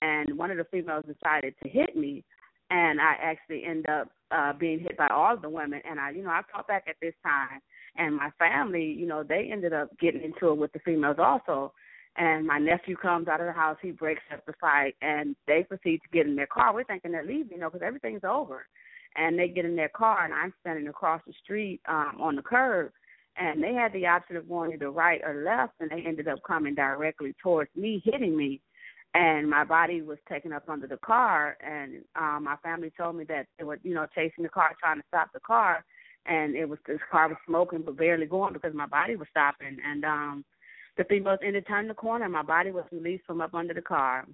And 0.00 0.36
one 0.36 0.50
of 0.50 0.56
the 0.56 0.64
females 0.64 1.04
decided 1.06 1.54
to 1.62 1.68
hit 1.68 1.96
me, 1.96 2.24
and 2.70 3.00
I 3.00 3.14
actually 3.22 3.64
end 3.64 3.88
up 3.88 4.08
uh 4.32 4.52
being 4.54 4.80
hit 4.80 4.96
by 4.96 5.06
all 5.08 5.36
the 5.36 5.48
women 5.48 5.80
and 5.88 6.00
I 6.00 6.10
you 6.10 6.24
know 6.24 6.30
I 6.30 6.40
fought 6.50 6.66
back 6.66 6.84
at 6.88 6.96
this 7.00 7.14
time 7.22 7.60
and 7.98 8.16
my 8.16 8.30
family 8.38 8.84
you 8.84 9.06
know 9.06 9.22
they 9.22 9.48
ended 9.50 9.72
up 9.72 9.88
getting 9.98 10.22
into 10.22 10.48
it 10.48 10.58
with 10.58 10.72
the 10.72 10.80
females 10.80 11.16
also. 11.18 11.72
And 12.18 12.46
my 12.46 12.58
nephew 12.58 12.96
comes 12.96 13.28
out 13.28 13.40
of 13.40 13.46
the 13.46 13.52
house 13.52 13.76
he 13.82 13.90
breaks 13.90 14.22
up 14.32 14.46
the 14.46 14.54
fight 14.58 14.96
and 15.02 15.36
they 15.46 15.64
proceed 15.64 15.98
to 15.98 16.08
get 16.14 16.26
in 16.26 16.34
their 16.34 16.46
car. 16.46 16.72
We're 16.72 16.84
thinking 16.84 17.12
they're 17.12 17.24
leaving 17.24 17.52
you 17.52 17.58
know 17.58 17.70
because 17.70 17.86
everything's 17.86 18.24
over. 18.24 18.66
And 19.16 19.38
they 19.38 19.48
get 19.48 19.64
in 19.64 19.76
their 19.76 19.90
car 19.90 20.24
and 20.24 20.32
I'm 20.32 20.52
standing 20.60 20.88
across 20.88 21.20
the 21.26 21.34
street 21.42 21.80
um 21.88 22.16
on 22.20 22.36
the 22.36 22.42
curb 22.42 22.92
and 23.36 23.62
they 23.62 23.74
had 23.74 23.92
the 23.92 24.06
option 24.06 24.36
of 24.36 24.48
going 24.48 24.72
either 24.72 24.90
right 24.90 25.20
or 25.24 25.42
left 25.44 25.74
and 25.80 25.90
they 25.90 26.02
ended 26.06 26.28
up 26.28 26.38
coming 26.46 26.74
directly 26.74 27.34
towards 27.42 27.70
me 27.76 28.02
hitting 28.04 28.36
me. 28.36 28.60
And 29.14 29.48
my 29.48 29.64
body 29.64 30.02
was 30.02 30.18
taken 30.28 30.52
up 30.52 30.68
under 30.68 30.86
the 30.86 30.98
car 30.98 31.56
and 31.60 32.02
um 32.16 32.44
my 32.44 32.56
family 32.62 32.92
told 32.96 33.16
me 33.16 33.24
that 33.24 33.46
they 33.58 33.64
were 33.64 33.78
you 33.82 33.94
know 33.94 34.06
chasing 34.14 34.44
the 34.44 34.48
car 34.48 34.74
trying 34.80 34.98
to 34.98 35.04
stop 35.08 35.28
the 35.32 35.40
car 35.40 35.84
and 36.28 36.54
it 36.54 36.68
was 36.68 36.78
this 36.86 36.98
car 37.10 37.28
was 37.28 37.36
smoking 37.46 37.82
but 37.82 37.96
barely 37.96 38.26
going 38.26 38.52
because 38.52 38.74
my 38.74 38.86
body 38.86 39.16
was 39.16 39.28
stopping. 39.30 39.76
And 39.84 40.04
um 40.04 40.44
the 40.96 41.04
females 41.04 41.40
ended 41.44 41.66
turning 41.66 41.88
the 41.88 41.94
corner 41.94 42.24
and 42.24 42.32
my 42.32 42.42
body 42.42 42.70
was 42.70 42.84
released 42.90 43.24
from 43.26 43.40
up 43.40 43.54
under 43.54 43.74
the 43.74 43.82
car. 43.82 44.26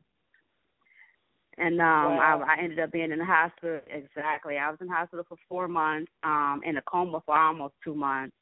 And 1.59 1.81
um 1.81 2.16
wow. 2.16 2.44
I, 2.46 2.55
I 2.55 2.62
ended 2.62 2.78
up 2.78 2.92
being 2.92 3.12
in 3.12 3.18
the 3.18 3.24
hospital 3.24 3.81
exactly. 3.88 4.57
I 4.59 4.70
was 4.70 4.78
in 4.81 4.88
hospital 4.88 5.24
for 5.28 5.38
four 5.48 5.68
months 5.68 6.11
um 6.22 6.61
in 6.64 6.76
a 6.76 6.83
coma 6.83 7.22
for 7.24 7.37
almost 7.37 7.74
two 7.85 7.94
months. 7.94 8.35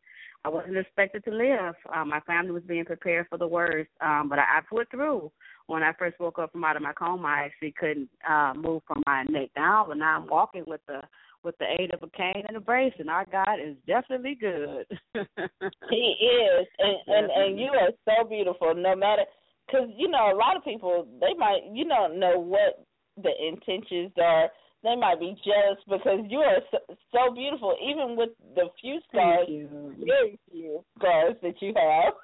I 0.45 0.49
wasn't 0.49 0.79
expected 0.79 1.23
to 1.25 1.31
live. 1.31 1.75
Um, 1.95 2.09
my 2.09 2.21
family 2.21 2.51
was 2.51 2.63
being 2.63 2.87
prepared 2.87 3.27
for 3.29 3.37
the 3.37 3.47
worst, 3.47 3.91
um, 4.01 4.29
but 4.31 4.39
I, 4.39 4.43
I 4.43 4.61
put 4.69 4.91
through. 4.91 5.31
When 5.67 5.83
I 5.83 5.93
first 5.99 6.19
woke 6.19 6.39
up 6.39 6.53
from 6.53 6.65
out 6.65 6.77
of 6.77 6.83
my 6.83 6.95
coma, 6.95 7.29
I 7.29 7.45
actually 7.45 7.75
couldn't 7.79 8.09
uh, 8.29 8.55
move 8.57 8.83
from 8.87 9.03
my 9.07 9.23
neck 9.25 9.51
down, 9.55 9.89
but 9.89 9.99
now 9.99 10.17
I'm 10.17 10.27
walking 10.27 10.65
with 10.67 10.81
the 10.89 11.03
with 11.42 11.57
the 11.59 11.66
aid 11.79 11.92
of 11.94 12.03
a 12.03 12.11
cane 12.16 12.44
and 12.48 12.57
a 12.57 12.61
brace, 12.61 12.92
and 12.98 13.11
our 13.11 13.26
God 13.31 13.57
is 13.62 13.76
definitely 13.87 14.37
good. 14.40 14.87
he 15.14 16.16
is, 16.20 16.66
and 16.79 16.96
and 17.07 17.31
and 17.31 17.59
you 17.59 17.70
are 17.70 17.90
so 18.05 18.29
beautiful. 18.29 18.74
No 18.74 18.94
matter, 18.94 19.22
because 19.66 19.88
you 19.96 20.09
know 20.09 20.33
a 20.33 20.37
lot 20.37 20.57
of 20.57 20.64
people 20.64 21.07
they 21.20 21.35
might 21.38 21.61
you 21.72 21.87
don't 21.87 22.18
know 22.18 22.38
what 22.38 22.85
the 23.16 23.31
intentions 23.46 24.12
are. 24.22 24.48
They 24.83 24.96
might 24.96 25.20
be 25.20 25.37
jealous 25.44 25.79
because 25.87 26.24
you 26.31 26.38
are 26.38 26.61
so, 26.70 26.79
so 27.12 27.35
beautiful, 27.35 27.76
even 27.85 28.16
with 28.16 28.31
the 28.55 28.70
few 28.81 28.98
scars, 29.11 29.46
very 29.46 30.38
few 30.50 30.83
scars 30.98 31.37
that 31.42 31.61
you 31.61 31.74
have. 31.76 32.14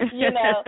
you 0.12 0.32
know, 0.32 0.64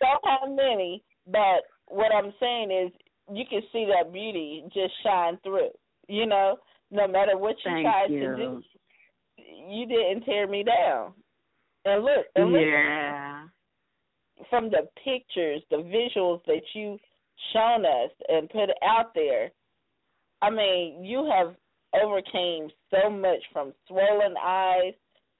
don't 0.00 0.24
have 0.24 0.48
many, 0.48 1.02
but 1.26 1.68
what 1.88 2.10
I'm 2.14 2.32
saying 2.40 2.70
is 2.70 2.90
you 3.32 3.44
can 3.48 3.60
see 3.72 3.86
that 3.86 4.12
beauty 4.12 4.64
just 4.72 4.92
shine 5.02 5.38
through. 5.42 5.70
You 6.10 6.26
know, 6.26 6.58
no 6.90 7.06
matter 7.06 7.36
what 7.36 7.56
you 7.64 7.70
Thank 7.70 7.84
tried 7.84 8.10
you. 8.10 8.20
to 8.20 8.36
do, 8.36 8.62
you 9.68 9.86
didn't 9.86 10.24
tear 10.24 10.46
me 10.46 10.64
down. 10.64 11.12
And 11.84 12.04
look, 12.04 12.26
and 12.34 12.52
look, 12.52 12.62
yeah. 12.62 13.44
from 14.50 14.70
the 14.70 14.88
pictures, 15.04 15.62
the 15.70 15.76
visuals 15.76 16.44
that 16.46 16.62
you 16.74 16.98
shown 17.52 17.84
us 17.86 18.10
and 18.28 18.50
put 18.50 18.70
out 18.84 19.14
there, 19.14 19.50
I 20.42 20.50
mean, 20.50 21.04
you 21.04 21.30
have 21.30 21.54
overcame 22.02 22.68
so 22.90 23.10
much 23.10 23.40
from 23.52 23.72
swollen 23.88 24.34
eyes 24.42 24.94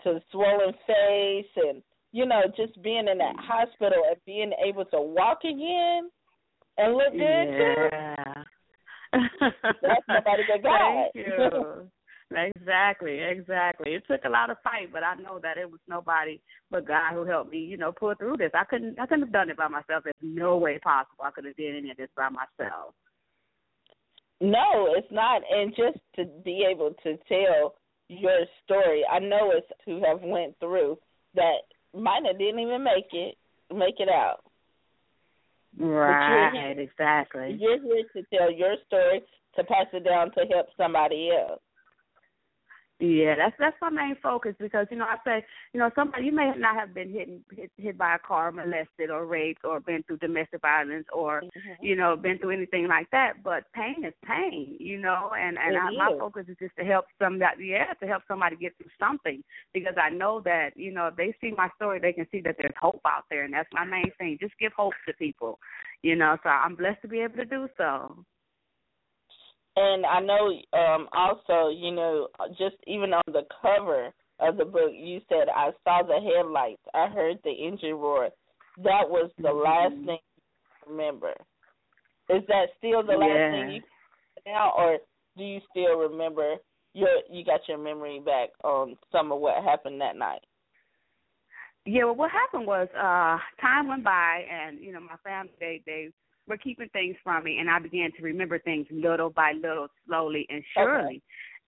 to 0.05 0.21
swollen 0.31 0.73
face 0.87 1.47
and 1.57 1.83
you 2.13 2.27
know, 2.27 2.43
just 2.57 2.81
being 2.83 3.07
in 3.09 3.19
that 3.19 3.37
mm. 3.37 3.41
hospital 3.41 4.03
and 4.09 4.17
being 4.27 4.53
able 4.67 4.85
to 4.87 5.01
walk 5.01 5.41
again 5.45 6.11
and 6.79 6.95
look 6.95 7.13
good 7.13 7.21
yeah. 7.21 8.25
too. 8.35 8.40
That's 9.13 10.07
nobody 10.09 10.43
but 10.49 10.63
God. 10.63 11.11
Thank 11.15 11.27
you. 11.27 11.91
exactly, 12.31 13.19
exactly. 13.21 13.95
It 13.95 14.05
took 14.09 14.25
a 14.25 14.29
lot 14.29 14.51
of 14.51 14.57
fight, 14.63 14.93
but 14.93 15.03
I 15.03 15.15
know 15.17 15.41
that 15.43 15.59
it 15.59 15.71
was 15.71 15.81
nobody 15.89 16.41
but 16.71 16.87
God 16.87 17.15
who 17.15 17.25
helped 17.25 17.51
me, 17.51 17.59
you 17.59 17.77
know, 17.77 17.93
pull 17.93 18.15
through 18.15 18.37
this. 18.39 18.53
I 18.55 18.65
couldn't 18.65 18.99
I 18.99 19.07
couldn't 19.07 19.25
have 19.25 19.33
done 19.33 19.51
it 19.51 19.57
by 19.57 19.69
myself. 19.69 20.05
There's 20.05 20.15
no 20.23 20.57
way 20.57 20.79
possible 20.79 21.25
I 21.25 21.31
could 21.31 21.45
have 21.45 21.57
done 21.57 21.77
any 21.77 21.91
of 21.91 21.97
this 21.97 22.11
by 22.17 22.29
myself. 22.29 22.95
No, 24.41 24.95
it's 24.97 25.11
not. 25.11 25.43
And 25.51 25.75
just 25.77 25.99
to 26.17 26.25
be 26.45 26.67
able 26.71 26.95
to 27.03 27.19
tell 27.29 27.75
your 28.09 28.41
story, 28.65 29.05
I 29.11 29.19
know 29.19 29.53
it's 29.55 29.67
who 29.85 30.03
have 30.07 30.23
went 30.23 30.59
through 30.61 30.99
that 31.35 31.59
might 31.95 32.25
have 32.27 32.39
didn't 32.39 32.61
even 32.61 32.83
make 32.85 33.13
it 33.13 33.37
make 33.75 33.97
it 33.99 34.09
out. 34.09 34.45
Right, 35.79 36.51
you're 36.53 36.63
here, 36.63 36.81
exactly. 36.81 37.57
You're 37.59 37.83
here 37.83 38.05
to 38.17 38.37
tell 38.37 38.51
your 38.51 38.75
story 38.87 39.23
to 39.57 39.65
pass 39.65 39.87
it 39.93 40.05
down 40.05 40.33
to 40.33 40.45
help 40.53 40.67
somebody 40.77 41.31
else. 41.31 41.61
Yeah, 43.01 43.35
that's 43.35 43.57
that's 43.59 43.77
my 43.81 43.89
main 43.89 44.15
focus 44.23 44.55
because 44.61 44.87
you 44.91 44.99
know 44.99 45.07
I 45.07 45.17
say 45.25 45.47
you 45.73 45.81
know 45.81 45.91
somebody 45.95 46.27
you 46.27 46.33
may 46.33 46.53
not 46.55 46.77
have 46.77 46.93
been 46.93 47.11
hit 47.11 47.31
hit, 47.51 47.71
hit 47.79 47.97
by 47.97 48.17
a 48.17 48.19
car, 48.19 48.53
molested 48.53 49.09
or 49.11 49.25
raped, 49.25 49.65
or 49.65 49.81
been 49.81 50.03
through 50.03 50.19
domestic 50.19 50.61
violence, 50.61 51.07
or 51.11 51.41
mm-hmm. 51.41 51.83
you 51.83 51.97
know 51.97 52.15
been 52.15 52.37
through 52.37 52.51
anything 52.51 52.89
like 52.89 53.11
that. 53.11 53.43
But 53.43 53.65
pain 53.73 54.05
is 54.05 54.13
pain, 54.23 54.77
you 54.79 54.99
know, 54.99 55.31
and 55.35 55.57
and 55.59 55.79
I, 55.79 55.91
my 55.93 56.15
focus 56.19 56.45
is 56.49 56.59
just 56.61 56.77
to 56.77 56.85
help 56.85 57.07
somebody, 57.19 57.69
yeah, 57.69 57.95
to 58.01 58.07
help 58.07 58.23
somebody 58.29 58.57
get 58.57 58.77
through 58.77 58.91
something 58.99 59.43
because 59.73 59.95
I 59.97 60.11
know 60.11 60.43
that 60.45 60.77
you 60.77 60.93
know 60.93 61.07
if 61.07 61.17
they 61.17 61.35
see 61.41 61.55
my 61.57 61.71
story, 61.77 62.01
they 62.01 62.13
can 62.13 62.27
see 62.31 62.43
that 62.43 62.57
there's 62.59 62.75
hope 62.79 63.01
out 63.07 63.25
there, 63.31 63.45
and 63.45 63.55
that's 63.55 63.69
my 63.73 63.87
main 63.87 64.13
thing. 64.19 64.37
Just 64.39 64.59
give 64.61 64.73
hope 64.75 64.93
to 65.09 65.15
people, 65.15 65.59
you 66.03 66.17
know. 66.17 66.37
So 66.43 66.51
I'm 66.51 66.77
blessed 66.77 67.01
to 67.01 67.09
be 67.09 67.21
able 67.21 67.37
to 67.37 67.47
do 67.47 67.67
so. 67.79 68.27
And 69.81 70.05
I 70.05 70.21
know 70.21 70.53
um 70.79 71.09
also, 71.13 71.71
you 71.71 71.91
know, 71.91 72.29
just 72.59 72.77
even 72.87 73.15
on 73.15 73.23
the 73.29 73.45
cover 73.63 74.11
of 74.39 74.59
the 74.59 74.65
book, 74.65 74.93
you 74.95 75.21
said 75.29 75.49
I 75.55 75.71
saw 75.85 76.03
the 76.03 76.21
headlights, 76.21 76.83
I 76.93 77.09
heard 77.09 77.39
the 77.45 77.51
engine 77.51 77.95
roar. 77.95 78.29
That 78.79 79.09
was 79.09 79.31
the 79.39 79.49
mm-hmm. 79.49 79.65
last 79.65 80.07
thing 80.07 80.19
you 80.19 80.93
remember. 80.93 81.33
Is 82.29 82.43
that 82.49 82.67
still 82.79 83.03
the 83.03 83.15
last 83.15 83.31
yeah. 83.35 83.51
thing 83.51 83.71
you 83.73 83.83
now, 84.47 84.73
or 84.77 84.99
do 85.37 85.45
you 85.45 85.61
still 85.71 85.97
remember 85.97 86.57
your 86.93 87.09
you 87.31 87.45
got 87.45 87.61
your 87.67 87.79
memory 87.79 88.21
back 88.21 88.51
on 88.63 88.97
some 89.11 89.33
of 89.33 89.41
what 89.41 89.65
happened 89.65 90.01
that 90.01 90.17
night? 90.17 90.41
Yeah, 91.87 92.05
well, 92.05 92.17
what 92.17 92.31
happened 92.31 92.67
was 92.67 92.89
uh 92.95 93.39
time 93.63 93.89
went 93.89 94.05
by, 94.05 94.45
and 94.51 94.79
you 94.79 94.93
know 94.93 95.01
my 95.01 95.17
family 95.25 95.53
they 95.59 95.83
they 95.87 96.11
were 96.47 96.57
keeping 96.57 96.89
things 96.93 97.17
from 97.23 97.45
me, 97.45 97.59
and 97.59 97.71
I 97.71 97.79
began 97.79 98.11
to 98.17 98.23
remember 98.23 98.59
things 98.59 98.87
little 98.91 99.31
by 99.31 99.53
little, 99.53 99.89
slowly 100.07 100.47
and 100.49 100.63
surely. 100.75 101.05
Okay. 101.05 101.23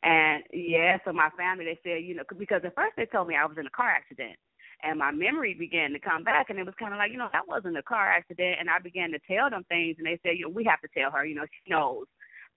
And 0.05 0.43
yeah, 0.53 0.99
so 1.05 1.13
my 1.13 1.31
family 1.37 1.65
they 1.65 1.79
said, 1.83 2.05
you 2.05 2.15
know, 2.15 2.25
because 2.37 2.63
at 2.65 2.75
first 2.75 2.95
they 2.97 3.07
told 3.07 3.29
me 3.29 3.37
I 3.37 3.47
was 3.47 3.57
in 3.59 3.67
a 3.67 3.71
car 3.71 3.91
accident, 3.91 4.37
and 4.83 4.99
my 4.99 5.13
memory 5.13 5.55
began 5.55 5.93
to 5.93 6.01
come 6.01 6.25
back, 6.25 6.51
and 6.51 6.59
it 6.59 6.67
was 6.67 6.75
kind 6.79 6.93
of 6.93 6.99
like, 6.99 7.13
you 7.13 7.19
know, 7.19 7.29
that 7.33 7.47
wasn't 7.47 7.79
a 7.79 7.83
car 7.83 8.09
accident, 8.09 8.57
and 8.59 8.69
I 8.69 8.81
began 8.81 9.13
to 9.13 9.19
tell 9.31 9.49
them 9.49 9.65
things, 9.69 9.97
and 9.99 10.07
they 10.07 10.19
said, 10.23 10.37
you 10.37 10.47
know, 10.47 10.53
we 10.55 10.65
have 10.65 10.81
to 10.81 10.89
tell 10.97 11.11
her, 11.13 11.25
you 11.25 11.37
know, 11.37 11.47
she 11.47 11.71
knows. 11.71 12.07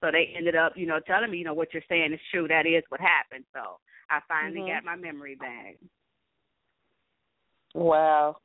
So 0.01 0.11
they 0.11 0.33
ended 0.35 0.55
up, 0.55 0.73
you 0.75 0.87
know, 0.87 0.99
telling 1.05 1.31
me, 1.31 1.37
you 1.37 1.45
know, 1.45 1.53
what 1.53 1.73
you're 1.73 1.83
saying 1.87 2.13
is 2.13 2.19
true. 2.31 2.47
That 2.47 2.65
is 2.65 2.83
what 2.89 2.99
happened. 2.99 3.45
So 3.53 3.79
I 4.09 4.19
finally 4.27 4.61
mm-hmm. 4.61 4.85
got 4.85 4.85
my 4.85 4.95
memory 4.95 5.35
back. 5.35 5.77
Wow. 7.73 8.37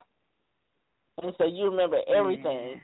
And 1.22 1.34
so 1.38 1.46
you 1.46 1.64
remember 1.64 1.98
everything. 2.14 2.74
Yeah. 2.76 2.80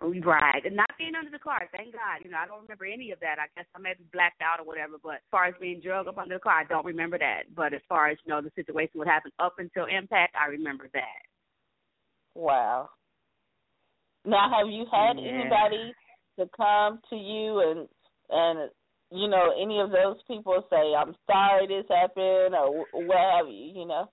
Right. 0.00 0.64
And 0.64 0.76
not 0.76 0.90
being 0.98 1.14
under 1.14 1.30
the 1.30 1.38
car, 1.38 1.68
thank 1.72 1.92
God. 1.92 2.20
You 2.22 2.30
know, 2.30 2.38
I 2.38 2.46
don't 2.46 2.62
remember 2.62 2.84
any 2.84 3.12
of 3.12 3.20
that. 3.20 3.38
I 3.38 3.46
guess 3.56 3.66
I 3.74 3.78
may 3.78 3.94
be 3.96 4.04
blacked 4.12 4.42
out 4.42 4.60
or 4.60 4.66
whatever, 4.66 4.96
but 5.02 5.14
as 5.24 5.30
far 5.30 5.46
as 5.46 5.54
being 5.60 5.80
drugged 5.80 6.08
up 6.08 6.18
under 6.18 6.36
the 6.36 6.40
car, 6.40 6.60
I 6.60 6.64
don't 6.64 6.84
remember 6.84 7.18
that. 7.18 7.44
But 7.54 7.72
as 7.72 7.80
far 7.88 8.08
as, 8.10 8.18
you 8.24 8.32
know, 8.32 8.42
the 8.42 8.52
situation 8.54 8.98
what 8.98 9.08
happened 9.08 9.32
up 9.38 9.54
until 9.58 9.86
impact, 9.86 10.36
I 10.36 10.48
remember 10.48 10.88
that. 10.92 11.22
Wow. 12.34 12.90
Now 14.26 14.50
have 14.50 14.68
you 14.68 14.84
had 14.90 15.18
yeah. 15.18 15.30
anybody 15.30 15.94
to 16.38 16.48
come 16.56 17.00
to 17.10 17.16
you 17.16 17.60
and 17.60 17.88
and 18.28 18.70
you 19.12 19.28
know, 19.28 19.54
any 19.60 19.78
of 19.80 19.90
those 19.90 20.16
people 20.26 20.64
say, 20.68 20.94
I'm 20.98 21.14
sorry 21.26 21.68
this 21.68 21.86
happened 21.88 22.54
or 22.54 22.84
what 22.92 23.38
have 23.38 23.46
you, 23.46 23.72
you 23.74 23.86
know? 23.86 24.10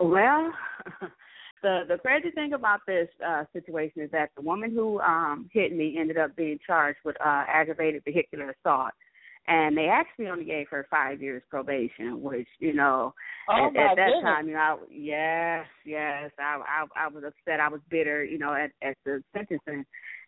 Well, 0.00 0.52
the 1.62 1.82
the 1.88 1.98
crazy 1.98 2.30
thing 2.30 2.52
about 2.52 2.80
this 2.86 3.08
uh 3.26 3.44
situation 3.52 4.02
is 4.02 4.10
that 4.10 4.30
the 4.36 4.42
woman 4.42 4.70
who 4.70 5.00
um 5.00 5.48
hit 5.52 5.74
me 5.74 5.96
ended 5.98 6.18
up 6.18 6.34
being 6.36 6.58
charged 6.66 6.98
with 7.04 7.16
uh 7.20 7.44
aggravated 7.48 8.02
vehicular 8.04 8.54
assault. 8.64 8.92
And 9.50 9.78
they 9.78 9.86
actually 9.86 10.28
only 10.28 10.44
gave 10.44 10.68
her 10.68 10.86
five 10.90 11.22
years 11.22 11.42
probation 11.48 12.22
which 12.22 12.48
you 12.58 12.74
know 12.74 13.14
oh, 13.48 13.70
at, 13.74 13.76
at 13.76 13.96
that 13.96 14.06
goodness. 14.06 14.22
time 14.22 14.48
you 14.48 14.54
know 14.54 14.60
I, 14.60 14.76
yes 14.90 15.66
yes 15.84 16.30
I, 16.38 16.60
I 16.66 17.04
i 17.04 17.08
was 17.08 17.24
upset. 17.24 17.60
I 17.60 17.68
was 17.68 17.80
bitter 17.90 18.24
you 18.24 18.38
know 18.38 18.54
at 18.54 18.70
at 18.86 18.96
the 19.04 19.22
sentencing. 19.34 19.84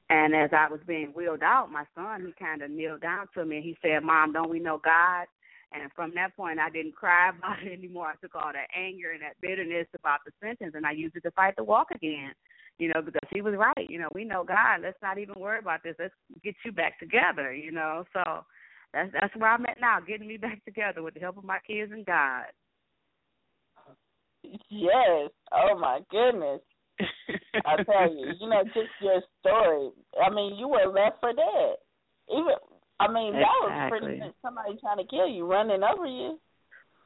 And 0.09 0.35
as 0.35 0.51
i 0.53 0.69
was 0.71 0.81
being 0.87 1.13
wheeled 1.15 1.43
out 1.43 1.71
my 1.71 1.85
son 1.95 2.25
he 2.27 2.45
kind 2.45 2.63
of 2.63 2.71
kneeled 2.71 3.03
down 3.03 3.27
to 3.35 3.45
me 3.45 3.57
and 3.57 3.65
he 3.65 3.77
said 3.83 4.03
mom 4.03 4.33
don't 4.33 4.51
we 4.51 4.59
know 4.59 4.81
god 4.83 5.27
and 5.73 5.91
from 5.95 6.13
that 6.15 6.37
point, 6.37 6.59
I 6.59 6.71
didn't 6.71 6.97
cry 6.97 7.31
about 7.37 7.63
it 7.63 7.73
anymore. 7.73 8.09
I 8.09 8.15
took 8.21 8.35
all 8.35 8.53
that 8.53 8.69
anger 8.77 9.13
and 9.13 9.23
that 9.23 9.41
bitterness 9.41 9.87
about 9.99 10.21
the 10.25 10.33
sentence, 10.43 10.75
and 10.75 10.87
I 10.87 10.93
used 10.93 11.17
it 11.17 11.23
to 11.23 11.31
fight 11.33 11.55
the 11.57 11.65
walk 11.65 11.89
again. 11.95 12.33
You 12.79 12.89
know, 12.89 13.03
because 13.05 13.29
he 13.31 13.43
was 13.43 13.55
right. 13.59 13.91
You 13.91 13.99
know, 13.99 14.09
we 14.15 14.25
know 14.25 14.43
God. 14.43 14.81
Let's 14.83 14.97
not 15.03 15.19
even 15.19 15.35
worry 15.39 15.59
about 15.59 15.83
this. 15.83 15.97
Let's 15.99 16.15
get 16.43 16.55
you 16.65 16.73
back 16.73 16.99
together. 16.99 17.53
You 17.53 17.73
know, 17.73 18.05
so 18.15 18.45
that's 18.95 19.11
that's 19.13 19.37
where 19.37 19.51
I'm 19.51 19.67
at 19.67 19.81
now, 19.81 20.01
getting 20.01 20.29
me 20.29 20.37
back 20.39 20.65
together 20.65 21.03
with 21.03 21.15
the 21.15 21.21
help 21.21 21.37
of 21.37 21.45
my 21.45 21.59
kids 21.67 21.93
and 21.93 22.07
God. 22.07 22.47
Yes. 24.43 25.31
Oh 25.53 25.79
my 25.79 26.01
goodness. 26.11 26.61
I 27.67 27.83
tell 27.83 28.13
you, 28.13 28.33
you 28.41 28.49
know, 28.49 28.65
just 28.65 28.91
your 29.01 29.23
story. 29.41 29.91
I 30.23 30.31
mean, 30.31 30.57
you 30.57 30.69
were 30.69 30.87
left 30.87 31.21
for 31.21 31.33
dead. 31.33 31.77
Even 32.31 32.55
I 33.01 33.13
mean, 33.13 33.35
exactly. 33.35 33.41
that 33.41 33.91
was 33.91 33.91
pretty 33.91 34.19
much 34.21 34.35
somebody 34.43 34.79
trying 34.81 34.99
to 34.99 35.09
kill 35.09 35.27
you, 35.27 35.47
running 35.47 35.83
over 35.83 36.07
you. 36.07 36.39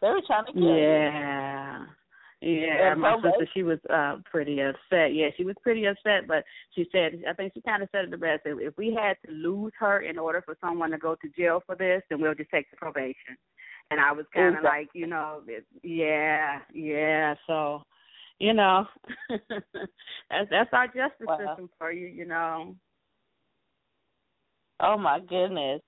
They 0.00 0.08
were 0.08 0.22
trying 0.26 0.46
to 0.46 0.52
kill 0.52 0.76
yeah. 0.76 1.80
you. 1.80 1.86
Yeah, 2.40 2.92
and 2.92 3.00
my 3.00 3.16
sister, 3.16 3.48
she 3.54 3.62
was 3.62 3.78
uh 3.88 4.16
pretty 4.30 4.60
upset. 4.60 5.14
Yeah, 5.14 5.28
she 5.34 5.44
was 5.44 5.56
pretty 5.62 5.86
upset, 5.86 6.28
but 6.28 6.44
she 6.74 6.86
said, 6.92 7.22
I 7.26 7.32
think 7.32 7.54
she 7.54 7.62
kind 7.62 7.82
of 7.82 7.88
said 7.90 8.04
it 8.04 8.10
the 8.10 8.18
best. 8.18 8.42
If 8.44 8.76
we 8.76 8.94
had 8.94 9.16
to 9.24 9.32
lose 9.32 9.72
her 9.78 10.00
in 10.00 10.18
order 10.18 10.42
for 10.44 10.54
someone 10.60 10.90
to 10.90 10.98
go 10.98 11.14
to 11.14 11.28
jail 11.38 11.62
for 11.64 11.74
this, 11.74 12.02
then 12.10 12.20
we'll 12.20 12.34
just 12.34 12.50
take 12.50 12.70
the 12.70 12.76
probation. 12.76 13.38
And 13.90 13.98
I 13.98 14.12
was 14.12 14.26
kind 14.34 14.48
of 14.48 14.60
exactly. 14.60 14.80
like, 14.80 14.88
you 14.92 15.06
know, 15.06 15.40
yeah, 15.82 16.58
yeah. 16.74 17.34
So, 17.46 17.82
you 18.38 18.52
know, 18.52 18.84
that's 19.30 20.50
that's 20.50 20.70
our 20.74 20.86
justice 20.88 21.26
wow. 21.26 21.38
system 21.38 21.70
for 21.78 21.92
you, 21.92 22.08
you 22.08 22.26
know. 22.26 22.74
Oh 24.84 24.98
my 24.98 25.20
goodness. 25.20 25.80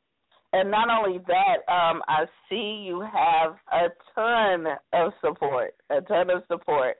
And 0.53 0.71
not 0.71 0.89
only 0.89 1.19
that, 1.27 1.73
um, 1.73 2.03
I 2.09 2.25
see 2.49 2.85
you 2.87 3.01
have 3.01 3.57
a 3.73 3.89
ton 4.15 4.67
of 4.93 5.13
support, 5.21 5.75
a 5.91 6.01
ton 6.01 6.31
of 6.31 6.45
support 6.49 6.97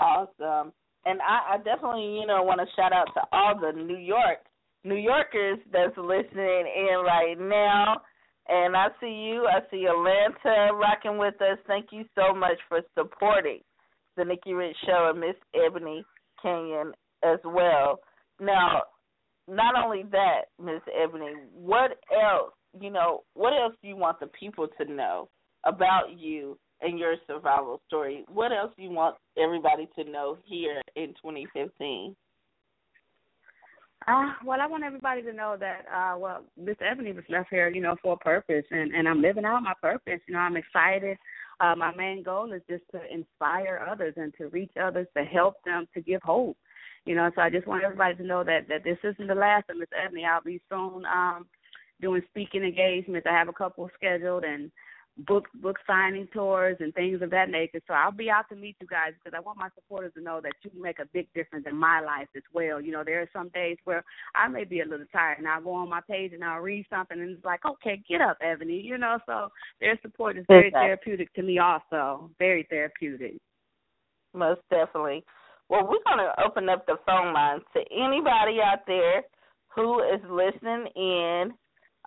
Awesome, 0.00 0.72
and 1.04 1.20
I, 1.20 1.54
I 1.54 1.58
definitely 1.58 2.20
you 2.20 2.26
know 2.26 2.42
want 2.42 2.60
to 2.60 2.66
shout 2.74 2.94
out 2.94 3.08
to 3.14 3.20
all 3.32 3.54
the 3.60 3.72
New 3.78 3.98
York 3.98 4.38
New 4.84 4.96
Yorkers 4.96 5.58
that's 5.70 5.98
listening 5.98 6.66
in 6.74 7.02
right 7.04 7.38
now 7.38 8.00
and 8.48 8.76
I 8.76 8.88
see 9.00 9.06
you. 9.06 9.46
I 9.46 9.60
see 9.70 9.86
Atlanta 9.86 10.74
rocking 10.74 11.18
with 11.18 11.40
us. 11.42 11.58
Thank 11.66 11.86
you 11.92 12.04
so 12.14 12.34
much 12.34 12.58
for 12.68 12.80
supporting 12.96 13.60
the 14.16 14.24
Nikki 14.24 14.54
Rich 14.54 14.76
Show 14.86 15.10
and 15.10 15.20
Miss 15.20 15.36
Ebony 15.54 16.04
Kenyon 16.42 16.92
as 17.22 17.38
well. 17.44 18.00
Now, 18.40 18.82
not 19.48 19.74
only 19.82 20.04
that, 20.12 20.42
Miss 20.62 20.80
Ebony, 21.02 21.34
what 21.54 21.98
else, 22.12 22.52
you 22.80 22.90
know, 22.90 23.22
what 23.34 23.52
else 23.52 23.74
do 23.82 23.88
you 23.88 23.96
want 23.96 24.20
the 24.20 24.28
people 24.38 24.68
to 24.80 24.90
know 24.90 25.28
about 25.64 26.18
you 26.18 26.58
and 26.80 26.98
your 26.98 27.16
survival 27.26 27.80
story? 27.86 28.24
What 28.28 28.52
else 28.52 28.72
do 28.76 28.82
you 28.82 28.90
want 28.90 29.16
everybody 29.36 29.88
to 29.96 30.10
know 30.10 30.36
here 30.44 30.80
in 30.96 31.08
2015? 31.22 32.14
Uh, 34.06 34.32
well, 34.44 34.60
I 34.60 34.66
want 34.66 34.84
everybody 34.84 35.22
to 35.22 35.32
know 35.32 35.56
that, 35.58 35.84
uh, 35.92 36.16
well, 36.16 36.44
Miss 36.56 36.76
Ebony 36.80 37.12
was 37.12 37.24
left 37.28 37.50
here, 37.50 37.68
you 37.68 37.82
know, 37.82 37.96
for 38.00 38.14
a 38.14 38.16
purpose, 38.16 38.64
and 38.70 38.92
and 38.94 39.08
I'm 39.08 39.20
living 39.20 39.44
out 39.44 39.62
my 39.62 39.74
purpose. 39.82 40.20
You 40.26 40.34
know, 40.34 40.40
I'm 40.40 40.56
excited. 40.56 41.18
Uh, 41.60 41.74
my 41.74 41.92
main 41.94 42.22
goal 42.22 42.52
is 42.52 42.62
just 42.70 42.84
to 42.92 43.00
inspire 43.12 43.84
others 43.90 44.14
and 44.16 44.32
to 44.38 44.48
reach 44.48 44.72
others, 44.80 45.08
to 45.16 45.24
help 45.24 45.56
them, 45.64 45.88
to 45.94 46.00
give 46.00 46.22
hope. 46.22 46.56
You 47.04 47.16
know, 47.16 47.30
so 47.34 47.42
I 47.42 47.50
just 47.50 47.66
want 47.66 47.84
everybody 47.84 48.14
to 48.14 48.22
know 48.22 48.44
that 48.44 48.68
that 48.68 48.84
this 48.84 48.98
isn't 49.02 49.26
the 49.26 49.34
last 49.34 49.68
of 49.68 49.76
Miss 49.76 49.88
Ebony. 50.00 50.24
I'll 50.24 50.42
be 50.42 50.60
soon 50.70 51.04
um, 51.04 51.46
doing 52.00 52.22
speaking 52.30 52.62
engagements. 52.62 53.26
I 53.28 53.36
have 53.36 53.48
a 53.48 53.52
couple 53.52 53.90
scheduled, 53.96 54.44
and 54.44 54.70
book 55.26 55.48
book 55.60 55.76
signing 55.86 56.28
tours 56.32 56.76
and 56.80 56.94
things 56.94 57.22
of 57.22 57.30
that 57.30 57.50
nature. 57.50 57.80
So 57.86 57.94
I'll 57.94 58.12
be 58.12 58.30
out 58.30 58.48
to 58.50 58.56
meet 58.56 58.76
you 58.80 58.86
guys 58.86 59.12
because 59.14 59.36
I 59.36 59.40
want 59.40 59.58
my 59.58 59.68
supporters 59.74 60.12
to 60.14 60.22
know 60.22 60.40
that 60.42 60.52
you 60.62 60.70
make 60.80 60.98
a 60.98 61.06
big 61.12 61.32
difference 61.34 61.66
in 61.68 61.76
my 61.76 62.00
life 62.00 62.28
as 62.36 62.42
well. 62.52 62.80
You 62.80 62.92
know, 62.92 63.02
there 63.04 63.20
are 63.20 63.30
some 63.32 63.48
days 63.48 63.76
where 63.84 64.04
I 64.34 64.48
may 64.48 64.64
be 64.64 64.80
a 64.80 64.84
little 64.86 65.06
tired 65.12 65.38
and 65.38 65.48
I'll 65.48 65.62
go 65.62 65.72
on 65.72 65.88
my 65.88 66.00
page 66.08 66.32
and 66.32 66.44
I'll 66.44 66.60
read 66.60 66.86
something 66.90 67.20
and 67.20 67.30
it's 67.30 67.44
like, 67.44 67.64
okay, 67.64 68.02
get 68.08 68.20
up, 68.20 68.38
Ebony. 68.40 68.80
You 68.80 68.98
know, 68.98 69.18
so 69.26 69.48
their 69.80 69.98
support 70.02 70.38
is 70.38 70.44
very 70.48 70.68
exactly. 70.68 70.86
therapeutic 70.86 71.34
to 71.34 71.42
me 71.42 71.58
also. 71.58 72.30
Very 72.38 72.66
therapeutic. 72.70 73.38
Most 74.34 74.60
definitely. 74.70 75.24
Well, 75.68 75.82
we're 75.82 76.04
going 76.04 76.24
to 76.24 76.32
open 76.44 76.68
up 76.68 76.86
the 76.86 76.96
phone 77.04 77.34
lines 77.34 77.62
to 77.74 77.80
anybody 77.92 78.58
out 78.64 78.86
there 78.86 79.22
who 79.74 80.00
is 80.00 80.20
listening 80.30 80.86
in 80.96 81.52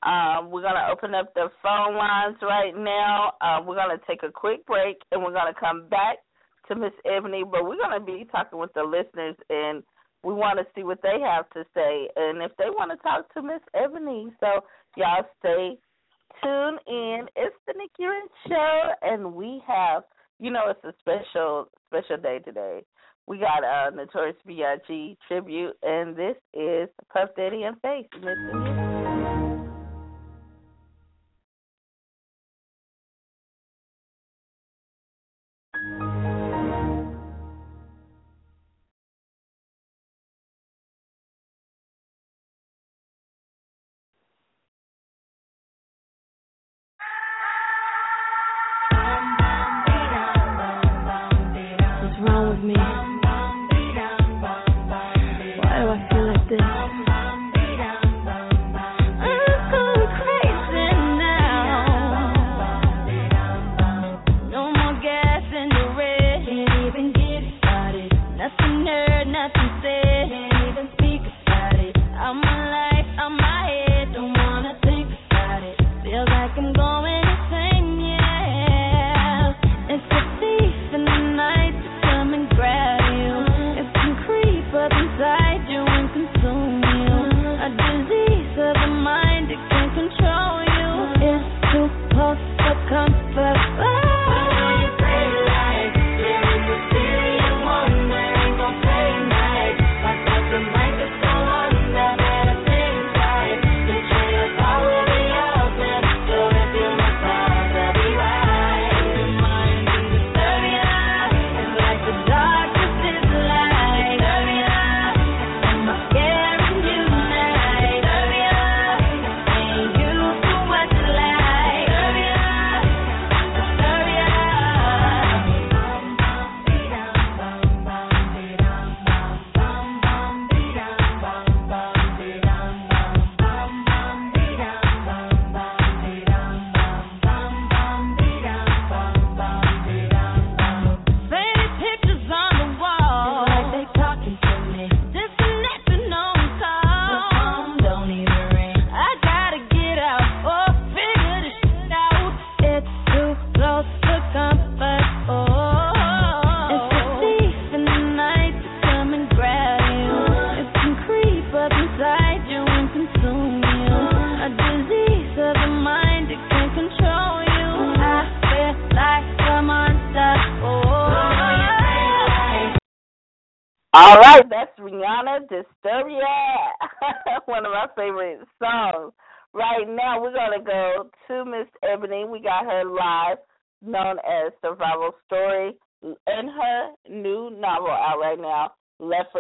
um, 0.03 0.49
we're 0.49 0.61
going 0.61 0.75
to 0.75 0.89
open 0.91 1.13
up 1.13 1.33
the 1.33 1.49
phone 1.61 1.95
lines 1.95 2.37
right 2.41 2.75
now. 2.75 3.33
Uh, 3.41 3.59
we're 3.65 3.75
going 3.75 3.95
to 3.97 4.03
take 4.07 4.23
a 4.23 4.31
quick 4.31 4.65
break 4.65 4.97
and 5.11 5.21
we're 5.21 5.33
going 5.33 5.53
to 5.53 5.59
come 5.59 5.87
back 5.89 6.17
to 6.67 6.75
Miss 6.75 6.93
Ebony, 7.05 7.43
but 7.43 7.63
we're 7.63 7.77
going 7.77 7.99
to 7.99 8.05
be 8.05 8.25
talking 8.31 8.59
with 8.59 8.73
the 8.73 8.83
listeners 8.83 9.35
and 9.49 9.83
we 10.23 10.33
want 10.33 10.59
to 10.59 10.65
see 10.75 10.83
what 10.83 11.01
they 11.01 11.19
have 11.21 11.49
to 11.51 11.63
say 11.73 12.07
and 12.15 12.41
if 12.41 12.51
they 12.57 12.69
want 12.69 12.91
to 12.91 12.97
talk 12.97 13.31
to 13.33 13.41
Miss 13.41 13.61
Ebony. 13.73 14.27
So 14.39 14.61
y'all 14.95 15.25
stay 15.39 15.77
tuned 16.43 16.79
in. 16.87 17.27
It's 17.35 17.55
the 17.67 17.73
Nikki 17.77 18.05
Rich 18.05 18.31
Show, 18.47 18.91
and 19.01 19.33
we 19.33 19.61
have, 19.67 20.03
you 20.39 20.51
know, 20.51 20.69
it's 20.69 20.83
a 20.83 20.93
special 20.99 21.69
special 21.87 22.17
day 22.17 22.39
today. 22.39 22.83
We 23.27 23.37
got 23.37 23.63
a 23.63 23.95
Notorious 23.95 24.37
B.I.G. 24.45 25.17
tribute, 25.27 25.77
and 25.83 26.15
this 26.15 26.35
is 26.53 26.89
Puff 27.13 27.29
Daddy 27.37 27.63
and 27.63 27.79
Faith. 27.81 28.07
Listen. 28.15 28.51
All 28.53 29.11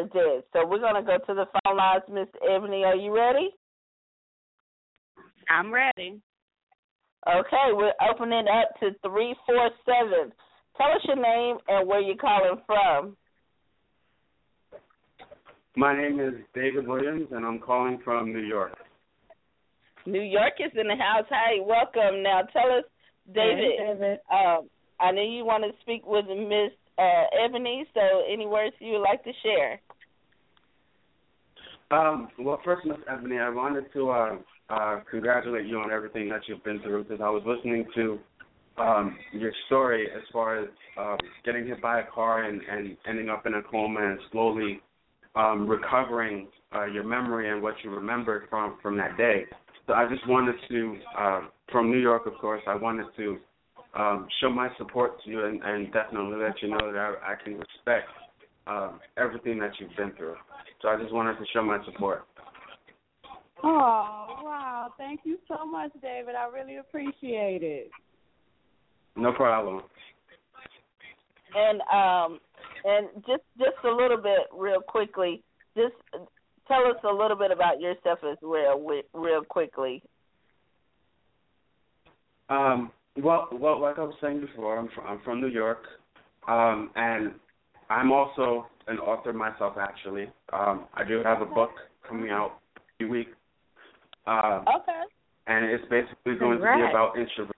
Left 0.01 0.11
for 0.13 0.19
Dead. 0.19 0.43
So 0.53 0.67
we're 0.67 0.79
gonna 0.79 1.03
go 1.03 1.17
to 1.17 1.33
the 1.33 1.45
phone 1.63 1.77
lines. 1.77 2.03
Miss 2.11 2.27
Ebony, 2.49 2.83
are 2.83 2.95
you 2.95 3.15
ready? 3.15 3.49
I'm 5.49 5.73
ready. 5.73 6.21
Okay, 7.27 7.69
we're 7.73 7.93
opening 8.09 8.45
up 8.47 8.69
to 8.79 8.91
three 9.03 9.35
four 9.45 9.69
seven. 9.85 10.31
Tell 10.77 10.87
us 10.87 11.01
your 11.05 11.17
name 11.17 11.57
and 11.67 11.87
where 11.87 12.01
you're 12.01 12.15
calling 12.15 12.61
from. 12.65 13.17
My 15.75 15.95
name 15.95 16.19
is 16.19 16.33
David 16.53 16.87
Williams, 16.87 17.27
and 17.31 17.45
I'm 17.45 17.59
calling 17.59 17.99
from 18.03 18.33
New 18.33 18.39
York. 18.39 18.73
New 20.05 20.21
York 20.21 20.53
is 20.59 20.71
in 20.79 20.87
the 20.87 20.95
house. 20.95 21.25
Hey, 21.29 21.61
welcome. 21.61 22.23
Now, 22.23 22.41
tell 22.51 22.71
us, 22.77 22.83
David. 23.33 23.71
Hey, 23.77 23.93
David. 23.93 24.19
Um, 24.31 24.69
I 24.99 25.11
know 25.11 25.21
you 25.21 25.45
want 25.45 25.63
to 25.63 25.71
speak 25.81 26.05
with 26.05 26.25
Miss 26.25 26.71
uh, 26.97 27.23
Ebony, 27.45 27.85
so 27.93 28.01
any 28.31 28.45
words 28.45 28.75
you 28.79 28.93
would 28.93 29.03
like 29.03 29.23
to 29.23 29.31
share? 29.43 29.79
Um, 31.91 32.29
well, 32.39 32.59
first, 32.63 32.85
Miss 32.85 32.97
Ebony, 33.09 33.37
I 33.37 33.49
wanted 33.49 33.91
to 33.93 34.09
uh, 34.09 34.35
uh, 34.69 34.99
congratulate 35.09 35.65
you 35.65 35.77
on 35.77 35.91
everything 35.91 36.29
that 36.29 36.41
you've 36.47 36.63
been 36.63 36.81
through 36.81 37.03
because 37.03 37.19
I 37.21 37.29
was 37.29 37.43
listening 37.45 37.85
to 37.95 38.19
um, 38.77 39.17
your 39.33 39.51
story 39.67 40.07
as 40.15 40.23
far 40.31 40.63
as 40.63 40.69
um, 40.97 41.17
getting 41.43 41.67
hit 41.67 41.81
by 41.81 41.99
a 41.99 42.03
car 42.13 42.43
and, 42.43 42.61
and 42.69 42.95
ending 43.07 43.29
up 43.29 43.45
in 43.45 43.55
a 43.55 43.61
coma 43.63 43.99
and 43.99 44.19
slowly 44.31 44.79
um, 45.35 45.67
recovering 45.67 46.47
uh, 46.73 46.85
your 46.85 47.03
memory 47.03 47.51
and 47.51 47.61
what 47.61 47.75
you 47.83 47.89
remembered 47.89 48.43
from 48.49 48.77
from 48.81 48.95
that 48.97 49.17
day. 49.17 49.43
So 49.87 49.93
I 49.93 50.07
just 50.07 50.25
wanted 50.29 50.55
to, 50.69 50.97
uh, 51.17 51.41
from 51.71 51.91
New 51.91 51.99
York, 51.99 52.25
of 52.25 52.33
course, 52.35 52.61
I 52.67 52.75
wanted 52.75 53.07
to 53.17 53.37
um, 53.95 54.27
show 54.39 54.49
my 54.49 54.69
support 54.77 55.21
to 55.25 55.29
you 55.29 55.45
and, 55.45 55.61
and 55.61 55.91
definitely 55.91 56.37
let 56.37 56.61
you 56.61 56.69
know 56.69 56.91
that 56.91 56.97
I, 56.97 57.33
I 57.33 57.35
can 57.43 57.53
respect 57.53 58.07
um, 58.67 59.01
everything 59.17 59.59
that 59.59 59.71
you've 59.79 59.95
been 59.97 60.11
through. 60.15 60.35
So 60.81 60.89
I 60.89 60.97
just 60.99 61.13
wanted 61.13 61.37
to 61.37 61.45
show 61.53 61.61
my 61.61 61.83
support. 61.85 62.25
Oh 63.63 64.25
wow! 64.43 64.93
Thank 64.97 65.21
you 65.23 65.37
so 65.47 65.65
much, 65.65 65.91
David. 66.01 66.33
I 66.35 66.47
really 66.47 66.77
appreciate 66.77 67.61
it. 67.61 67.91
No 69.15 69.31
problem. 69.31 69.83
And 71.55 71.81
um, 71.81 72.39
and 72.83 73.07
just 73.27 73.43
just 73.59 73.77
a 73.83 73.91
little 73.91 74.17
bit, 74.17 74.39
real 74.51 74.81
quickly, 74.81 75.43
just 75.75 75.93
tell 76.67 76.87
us 76.87 76.97
a 77.03 77.13
little 77.13 77.37
bit 77.37 77.51
about 77.51 77.79
yourself 77.79 78.19
as 78.29 78.37
well, 78.41 78.83
real 79.13 79.43
quickly. 79.43 80.01
Um, 82.49 82.91
well, 83.21 83.47
well, 83.51 83.79
like 83.79 83.99
I 83.99 84.03
was 84.03 84.15
saying 84.21 84.41
before, 84.41 84.77
I'm 84.77 84.89
from, 84.95 85.05
I'm 85.05 85.21
from 85.23 85.41
New 85.41 85.47
York, 85.47 85.83
um, 86.47 86.89
and 86.95 87.33
I'm 87.89 88.11
also 88.11 88.67
an 88.87 88.99
author 88.99 89.33
myself. 89.33 89.75
Actually, 89.79 90.27
um, 90.53 90.85
I 90.93 91.03
do 91.03 91.21
have 91.23 91.41
a 91.41 91.45
book 91.45 91.71
coming 92.07 92.29
out 92.29 92.59
a 93.01 93.05
week. 93.05 93.27
Um, 94.27 94.65
okay. 94.81 95.01
And 95.47 95.65
it's 95.65 95.83
basically 95.89 96.35
going 96.35 96.59
Congrats. 96.59 96.79
to 96.79 96.85
be 96.85 96.89
about 96.89 97.15
introverts 97.15 97.51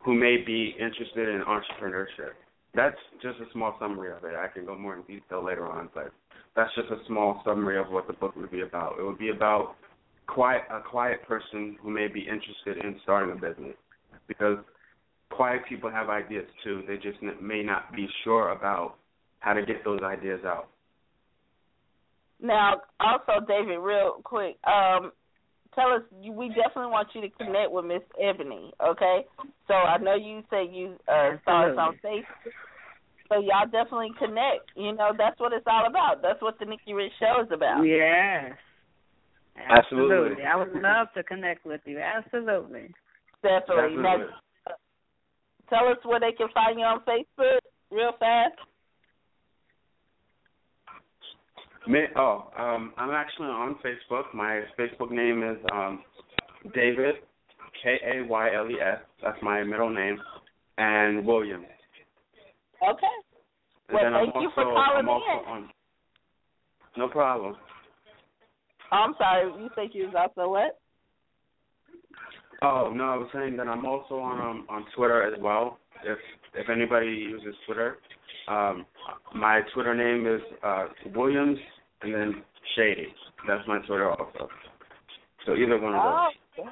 who 0.00 0.14
may 0.14 0.36
be 0.44 0.74
interested 0.78 1.28
in 1.28 1.42
entrepreneurship 1.42 2.34
that's 2.74 2.96
just 3.22 3.38
a 3.38 3.50
small 3.52 3.76
summary 3.78 4.10
of 4.10 4.24
it. 4.24 4.34
I 4.34 4.48
can 4.48 4.66
go 4.66 4.76
more 4.76 4.96
in 4.96 5.02
detail 5.02 5.44
later 5.44 5.66
on, 5.66 5.88
but 5.94 6.12
that's 6.56 6.74
just 6.74 6.90
a 6.90 6.98
small 7.06 7.40
summary 7.44 7.78
of 7.78 7.90
what 7.90 8.06
the 8.06 8.12
book 8.12 8.36
would 8.36 8.50
be 8.50 8.62
about. 8.62 8.96
It 8.98 9.04
would 9.04 9.18
be 9.18 9.30
about 9.30 9.76
quiet 10.26 10.62
a 10.70 10.80
quiet 10.80 11.26
person 11.26 11.76
who 11.80 11.90
may 11.90 12.08
be 12.08 12.20
interested 12.20 12.84
in 12.84 12.98
starting 13.02 13.36
a 13.36 13.40
business 13.40 13.76
because 14.26 14.58
quiet 15.30 15.62
people 15.68 15.90
have 15.90 16.08
ideas 16.08 16.46
too. 16.62 16.82
They 16.88 16.96
just 16.96 17.18
may 17.40 17.62
not 17.62 17.94
be 17.94 18.08
sure 18.24 18.50
about 18.50 18.96
how 19.44 19.52
to 19.52 19.64
get 19.64 19.84
those 19.84 20.00
ideas 20.02 20.40
out. 20.46 20.68
Now, 22.40 22.80
also, 22.98 23.44
David, 23.46 23.78
real 23.78 24.20
quick, 24.24 24.56
um, 24.64 25.12
tell 25.74 25.92
us. 25.92 26.02
We 26.12 26.48
definitely 26.48 26.90
want 26.90 27.08
you 27.14 27.20
to 27.20 27.28
connect 27.28 27.70
with 27.70 27.84
Miss 27.84 28.02
Ebony. 28.20 28.72
Okay, 28.80 29.26
so 29.68 29.74
I 29.74 29.98
know 29.98 30.14
you 30.14 30.42
say 30.50 30.66
you 30.66 30.96
uh, 31.08 31.36
saw 31.44 31.70
us 31.70 31.76
on 31.78 31.98
Facebook. 32.04 32.24
So 33.28 33.40
y'all 33.40 33.64
definitely 33.64 34.10
connect. 34.18 34.70
You 34.76 34.92
know, 34.92 35.12
that's 35.16 35.38
what 35.40 35.52
it's 35.52 35.66
all 35.66 35.86
about. 35.88 36.20
That's 36.22 36.40
what 36.42 36.58
the 36.58 36.66
Nikki 36.66 36.92
Rich 36.92 37.12
show 37.18 37.42
is 37.42 37.48
about. 37.52 37.82
Yes. 37.82 38.52
Absolutely. 39.56 40.42
Absolutely. 40.42 40.44
I 40.44 40.56
would 40.56 40.74
love 40.82 41.06
to 41.16 41.22
connect 41.22 41.64
with 41.64 41.80
you. 41.86 42.00
Absolutely. 42.00 42.92
Definitely. 43.42 43.96
Absolutely. 43.96 44.02
Now, 44.02 44.16
tell 45.70 45.88
us 45.88 45.98
where 46.04 46.20
they 46.20 46.32
can 46.32 46.48
find 46.52 46.78
you 46.78 46.84
on 46.84 47.00
Facebook, 47.00 47.60
real 47.90 48.12
fast. 48.18 48.58
Me, 51.72 51.73
oh, 52.16 52.50
um, 52.58 52.92
I'm 52.96 53.10
actually 53.10 53.48
on 53.48 53.76
Facebook. 53.84 54.24
My 54.34 54.62
Facebook 54.78 55.10
name 55.10 55.42
is 55.42 55.58
um, 55.72 56.02
David 56.74 57.16
K 57.82 57.96
A 58.04 58.26
Y 58.26 58.54
L 58.54 58.70
E 58.70 58.76
S. 58.80 58.98
That's 59.22 59.38
my 59.42 59.62
middle 59.62 59.90
name, 59.90 60.18
and 60.78 61.26
Williams. 61.26 61.66
Okay. 62.82 63.06
And 63.88 63.94
Well, 63.94 64.04
then 64.04 64.14
I'm 64.14 64.24
thank 64.26 64.34
you 64.36 64.48
also, 64.48 64.54
for 64.54 64.64
calling 64.64 64.98
I'm 64.98 65.08
also 65.08 65.42
in. 65.42 65.48
on. 65.48 65.70
No 66.96 67.08
problem. 67.08 67.56
Oh, 68.92 68.96
I'm 68.96 69.14
sorry. 69.18 69.50
You 69.62 69.68
said 69.74 69.88
you 69.92 70.06
was 70.06 70.14
also 70.16 70.48
what? 70.48 70.78
Oh 72.62 72.92
no, 72.94 73.04
I 73.04 73.16
was 73.16 73.28
saying 73.34 73.56
that 73.56 73.66
I'm 73.68 73.84
also 73.84 74.14
on 74.18 74.40
um, 74.40 74.66
on 74.68 74.84
Twitter 74.96 75.22
as 75.22 75.38
well. 75.40 75.78
If 76.04 76.18
if 76.54 76.70
anybody 76.70 77.08
uses 77.08 77.54
Twitter, 77.66 77.98
um, 78.48 78.86
my 79.34 79.60
Twitter 79.74 79.94
name 79.94 80.26
is 80.32 80.40
uh, 80.62 80.86
Williams 81.14 81.58
and 82.04 82.14
then 82.14 82.42
Shady. 82.76 83.08
That's 83.46 83.66
my 83.66 83.78
Twitter 83.86 84.10
also. 84.10 84.48
So 85.46 85.54
either 85.54 85.78
one 85.80 85.94
of 85.94 86.00
Oh, 86.02 86.28
those. 86.56 86.66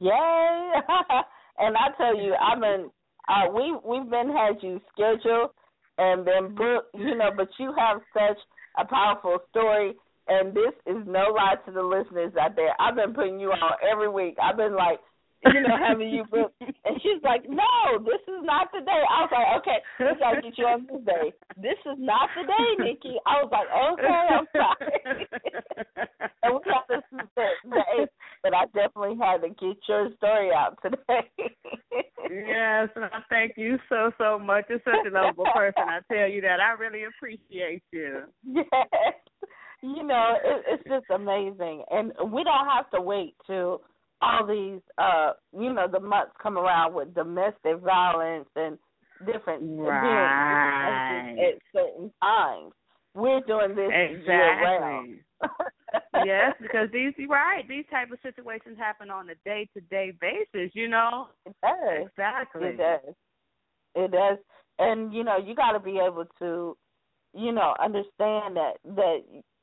Yay! 0.00 0.72
and 1.58 1.76
I 1.76 1.96
tell 1.96 2.16
you, 2.16 2.34
I've 2.34 2.60
been 2.60 2.90
uh 3.28 3.50
we 3.52 3.76
we've 3.84 4.10
been 4.10 4.30
had 4.30 4.62
you 4.62 4.80
scheduled 4.92 5.50
and 5.98 6.24
been 6.24 6.54
booked, 6.54 6.94
you 6.94 7.16
know, 7.16 7.30
but 7.36 7.48
you 7.58 7.74
have 7.76 8.00
such 8.12 8.38
a 8.78 8.84
powerful 8.84 9.38
story 9.50 9.94
and 10.28 10.54
this 10.54 10.74
is 10.86 11.02
no 11.06 11.32
lie 11.34 11.56
to 11.64 11.72
the 11.72 11.82
listeners 11.82 12.32
out 12.40 12.54
there. 12.54 12.74
I've 12.78 12.94
been 12.94 13.14
putting 13.14 13.40
you 13.40 13.50
on 13.50 13.72
every 13.90 14.08
week. 14.08 14.36
I've 14.42 14.56
been 14.56 14.74
like 14.74 15.00
you 15.44 15.60
know, 15.62 15.76
having 15.78 16.10
you 16.10 16.24
book 16.24 16.52
and 16.60 17.00
she's 17.02 17.22
like, 17.22 17.48
No, 17.48 17.98
this 17.98 18.20
is 18.26 18.42
not 18.42 18.70
the 18.72 18.80
day. 18.80 19.02
I 19.08 19.22
was 19.22 19.30
like, 19.32 19.46
Okay, 19.58 19.78
we 20.00 20.18
gotta 20.18 20.42
get 20.42 20.58
you 20.58 20.66
on 20.66 20.86
this 20.90 21.04
day. 21.04 21.32
This 21.56 21.78
is 21.86 21.98
not 21.98 22.28
the 22.36 22.42
day, 22.46 22.84
Nikki. 22.84 23.16
I 23.26 23.42
was 23.42 23.50
like, 23.52 23.68
Okay, 23.70 24.26
I'm 24.34 24.46
sorry. 24.52 26.08
and 26.42 26.54
we 26.54 26.60
got 26.64 26.86
this 26.88 27.02
the 27.10 28.06
but 28.42 28.54
I 28.54 28.64
definitely 28.66 29.16
had 29.20 29.42
to 29.42 29.48
get 29.48 29.76
your 29.88 30.10
story 30.16 30.50
out 30.52 30.78
today. 30.82 31.30
yes, 32.30 32.88
and 32.94 33.04
I 33.06 33.20
thank 33.28 33.52
you 33.56 33.78
so 33.88 34.10
so 34.18 34.38
much. 34.38 34.66
You're 34.68 34.80
such 34.84 35.06
a 35.06 35.10
lovable 35.10 35.46
person. 35.54 35.82
I 35.86 36.00
tell 36.12 36.28
you 36.28 36.40
that. 36.42 36.60
I 36.60 36.72
really 36.72 37.04
appreciate 37.04 37.82
you. 37.92 38.22
Yes. 38.44 39.14
You 39.82 40.02
know, 40.02 40.34
it, 40.44 40.64
it's 40.68 40.82
just 40.88 41.06
amazing. 41.14 41.84
And 41.90 42.12
we 42.32 42.42
don't 42.44 42.66
have 42.66 42.90
to 42.90 43.00
wait 43.00 43.34
till 43.46 43.82
all 44.20 44.44
these 44.46 44.80
uh 44.98 45.32
you 45.56 45.72
know, 45.72 45.86
the 45.90 46.00
months 46.00 46.32
come 46.42 46.58
around 46.58 46.94
with 46.94 47.14
domestic 47.14 47.78
violence 47.84 48.48
and 48.56 48.76
different 49.26 49.62
Right. 49.62 51.32
events 51.34 51.40
at 51.40 51.80
certain 51.80 52.12
times. 52.22 52.72
We're 53.14 53.40
doing 53.40 53.74
this 53.76 53.90
year 53.90 54.62
round. 54.62 55.18
Yes, 56.24 56.54
because 56.60 56.88
these 56.92 57.12
you're 57.16 57.28
right, 57.28 57.66
these 57.68 57.84
type 57.90 58.10
of 58.10 58.18
situations 58.22 58.76
happen 58.78 59.10
on 59.10 59.30
a 59.30 59.34
day 59.44 59.68
to 59.74 59.80
day 59.82 60.12
basis, 60.20 60.70
you 60.74 60.88
know? 60.88 61.28
It 61.46 61.56
does. 61.62 62.08
Exactly. 62.08 62.68
It 62.68 62.76
does. 62.78 63.14
It 63.94 64.10
does. 64.10 64.38
And 64.78 65.12
you 65.12 65.24
know, 65.24 65.38
you 65.38 65.54
got 65.54 65.72
to 65.72 65.80
be 65.80 65.98
able 65.98 66.24
to, 66.38 66.76
you 67.34 67.52
know, 67.52 67.74
understand 67.82 68.56
that 68.56 68.74
that 68.84 69.18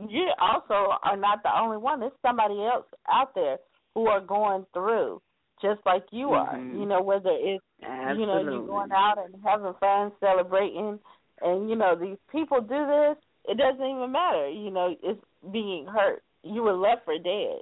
you 0.07 0.31
also 0.39 0.97
are 1.03 1.17
not 1.17 1.43
the 1.43 1.57
only 1.57 1.77
one. 1.77 1.99
There's 1.99 2.11
somebody 2.21 2.55
else 2.55 2.85
out 3.09 3.33
there 3.35 3.57
who 3.93 4.07
are 4.07 4.21
going 4.21 4.65
through 4.73 5.21
just 5.61 5.79
like 5.85 6.03
you 6.11 6.31
are. 6.31 6.55
Mhm. 6.55 6.79
You 6.79 6.85
know, 6.85 7.01
whether 7.01 7.31
it's 7.31 7.63
Absolutely. 7.81 8.21
you 8.21 8.27
know 8.27 8.51
you're 8.51 8.67
going 8.67 8.91
out 8.91 9.17
and 9.17 9.35
having 9.43 9.73
fun, 9.75 10.11
celebrating, 10.19 10.99
and 11.41 11.69
you 11.69 11.75
know 11.75 11.95
these 11.95 12.17
people 12.31 12.59
do 12.61 12.85
this. 12.85 13.17
It 13.47 13.57
doesn't 13.57 13.85
even 13.85 14.11
matter. 14.11 14.49
You 14.49 14.71
know, 14.71 14.95
it's 15.01 15.21
being 15.51 15.85
hurt. 15.85 16.23
You 16.45 16.63
were 16.63 16.73
left 16.73 17.05
for 17.05 17.17
dead. 17.17 17.59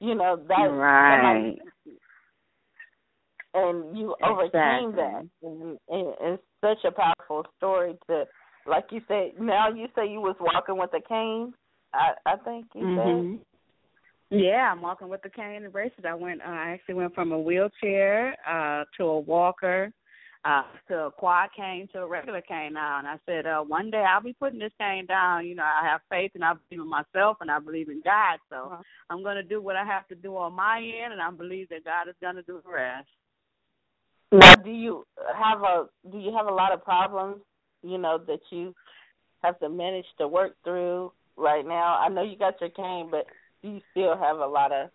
You 0.00 0.14
know 0.14 0.36
that 0.48 0.68
Right. 0.70 1.58
and 3.54 3.96
you 3.96 4.14
overcame 4.22 4.90
Exactly. 4.90 4.96
that. 4.96 5.26
And, 5.42 5.78
it's 5.88 6.42
such 6.60 6.84
a 6.84 6.92
powerful 6.92 7.44
story 7.56 7.94
to, 8.08 8.24
like 8.66 8.84
you 8.90 9.00
said. 9.08 9.32
Now 9.40 9.68
you 9.70 9.86
say 9.96 10.08
you 10.08 10.20
was 10.20 10.36
walking 10.40 10.76
with 10.78 10.90
a 10.94 11.00
cane. 11.08 11.54
I 11.94 12.12
I 12.26 12.36
think 12.44 12.66
you 12.74 12.82
Mhm. 12.86 13.40
Yeah, 14.30 14.70
I'm 14.70 14.82
walking 14.82 15.08
with 15.08 15.22
the 15.22 15.30
cane 15.30 15.64
and 15.64 15.72
braces. 15.72 16.04
I 16.04 16.14
went. 16.14 16.42
Uh, 16.42 16.50
I 16.50 16.70
actually 16.72 16.96
went 16.96 17.14
from 17.14 17.32
a 17.32 17.38
wheelchair 17.40 18.36
uh 18.46 18.84
to 18.98 19.04
a 19.04 19.18
walker, 19.20 19.90
uh 20.44 20.62
to 20.88 21.06
a 21.06 21.10
quad 21.10 21.50
cane 21.56 21.88
to 21.92 22.00
a 22.02 22.06
regular 22.06 22.40
cane 22.40 22.74
now. 22.74 22.98
And 22.98 23.06
I 23.08 23.16
said, 23.26 23.46
uh 23.46 23.60
one 23.60 23.90
day 23.90 24.04
I'll 24.08 24.22
be 24.22 24.32
putting 24.32 24.58
this 24.60 24.72
cane 24.78 25.06
down. 25.06 25.46
You 25.46 25.54
know, 25.56 25.64
I 25.64 25.86
have 25.88 26.00
faith 26.08 26.32
and 26.34 26.44
I 26.44 26.52
believe 26.54 26.82
in 26.82 26.88
myself 26.88 27.38
and 27.40 27.50
I 27.50 27.58
believe 27.58 27.88
in 27.88 28.00
God. 28.04 28.38
So 28.50 28.56
Uh-huh. 28.56 28.82
I'm 29.10 29.22
going 29.22 29.36
to 29.36 29.42
do 29.42 29.60
what 29.60 29.76
I 29.76 29.84
have 29.84 30.06
to 30.08 30.14
do 30.14 30.36
on 30.36 30.52
my 30.52 30.78
end, 30.78 31.12
and 31.12 31.22
I 31.22 31.30
believe 31.30 31.68
that 31.70 31.84
God 31.84 32.08
is 32.08 32.14
going 32.20 32.36
to 32.36 32.42
do 32.42 32.60
the 32.64 32.70
rest. 32.72 33.08
Now, 34.30 34.54
do 34.56 34.70
you 34.70 35.06
have 35.34 35.62
a 35.62 35.86
do 36.10 36.18
you 36.18 36.32
have 36.36 36.46
a 36.46 36.52
lot 36.52 36.72
of 36.72 36.84
problems? 36.84 37.40
You 37.82 37.98
know 37.98 38.18
that 38.26 38.40
you 38.50 38.74
have 39.42 39.58
to 39.60 39.68
manage 39.68 40.04
to 40.18 40.28
work 40.28 40.52
through 40.64 41.12
right 41.36 41.64
now. 41.66 41.96
I 41.98 42.08
know 42.08 42.22
you 42.22 42.36
got 42.36 42.60
your 42.60 42.70
cane, 42.70 43.08
but 43.10 43.26
do 43.62 43.68
you 43.70 43.80
still 43.92 44.16
have 44.16 44.36
a 44.38 44.46
lot 44.46 44.72
of? 44.72 44.90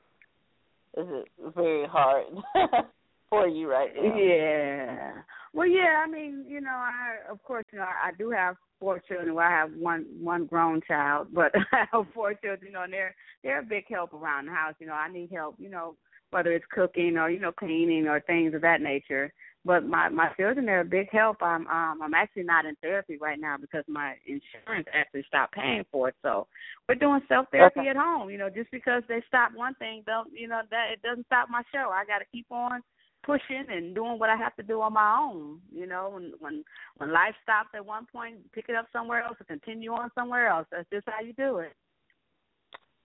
Is 0.96 1.08
it 1.10 1.28
very 1.56 1.88
hard 1.88 2.26
for 3.34 3.48
you 3.48 3.70
right 3.70 3.90
now? 3.96 4.16
Yeah. 4.16 5.12
Well, 5.54 5.68
yeah, 5.68 6.04
I 6.06 6.10
mean, 6.10 6.46
you 6.48 6.62
know, 6.62 6.72
I 6.72 7.32
of 7.32 7.42
course, 7.44 7.66
you 7.72 7.80
know, 7.80 7.86
I, 7.86 8.10
I 8.10 8.12
do 8.18 8.30
have 8.32 8.56
four 8.80 9.00
children. 9.08 9.36
Well, 9.36 9.46
I 9.48 9.52
have 9.52 9.72
one 9.74 10.06
one 10.20 10.46
grown 10.46 10.82
child, 10.88 11.28
but 11.34 11.52
I 11.72 11.86
have 11.92 12.06
four 12.14 12.34
children. 12.34 12.68
You 12.68 12.74
know, 12.74 12.84
and 12.84 12.94
they're 12.94 13.16
they're 13.44 13.60
a 13.60 13.64
big 13.64 13.86
help 13.90 14.14
around 14.14 14.48
the 14.48 14.52
house. 14.52 14.76
You 14.80 14.88
know, 14.88 14.94
I 14.94 15.12
need 15.12 15.30
help. 15.32 15.56
You 15.60 15.70
know, 15.70 15.96
whether 16.32 16.52
it's 16.52 16.66
cooking 16.72 17.18
or 17.18 17.30
you 17.30 17.40
know 17.40 17.52
cleaning 17.52 18.08
or 18.08 18.20
things 18.22 18.54
of 18.54 18.62
that 18.62 18.82
nature. 18.82 19.32
But 19.66 19.86
my 19.86 20.10
my 20.10 20.28
children 20.36 20.68
are 20.68 20.82
a 20.82 20.86
big 20.86 21.08
help. 21.12 21.38
I'm 21.42 21.68
um 21.68 22.02
I'm 22.02 22.14
actually 22.14 22.44
not 22.44 22.66
in 22.66 22.76
therapy 22.82 23.18
right 23.22 23.40
now 23.40 23.56
because 23.58 23.86
my 23.88 24.16
insurance 24.26 24.88
actually 24.94 25.24
stopped 25.28 25.54
paying 25.54 25.86
for 25.92 26.10
it. 26.10 26.16
So 26.22 26.48
we're 26.90 26.96
doing 26.96 27.22
self 27.30 27.46
therapy 27.52 27.82
Okay. 27.82 27.90
at 27.90 27.96
home. 27.96 28.30
You 28.30 28.40
know, 28.40 28.50
just 28.50 28.72
because 28.72 29.04
they 29.08 29.24
stop 29.28 29.52
one 29.56 29.76
thing, 29.76 30.04
don't 30.06 30.30
you 30.34 30.48
know 30.48 30.62
that 30.72 30.88
it 30.92 31.02
doesn't 31.02 31.28
stop 31.28 31.48
my 31.50 31.62
show. 31.72 31.92
I 31.94 32.04
got 32.06 32.20
to 32.20 32.26
keep 32.32 32.48
on 32.52 32.82
pushing 33.24 33.66
and 33.70 33.96
doing 33.96 34.20
what 34.20 34.30
I 34.30 34.36
have 34.36 34.56
to 34.58 34.64
do 34.64 34.82
on 34.82 34.94
my 34.94 35.18
own. 35.20 35.60
You 35.72 35.88
know, 35.88 36.12
when 36.14 36.34
when 36.40 36.64
when 36.98 37.12
life 37.12 37.36
stops 37.44 37.70
at 37.76 37.86
one 37.86 38.06
point, 38.12 38.38
pick 38.54 38.66
it 38.70 38.76
up 38.76 38.88
somewhere 38.94 39.24
else 39.24 39.38
and 39.40 39.48
continue 39.48 39.92
on 39.92 40.12
somewhere 40.16 40.48
else. 40.48 40.68
That's 40.72 40.90
just 40.92 41.08
how 41.08 41.24
you 41.26 41.34
do 41.34 41.58
it. 41.58 41.74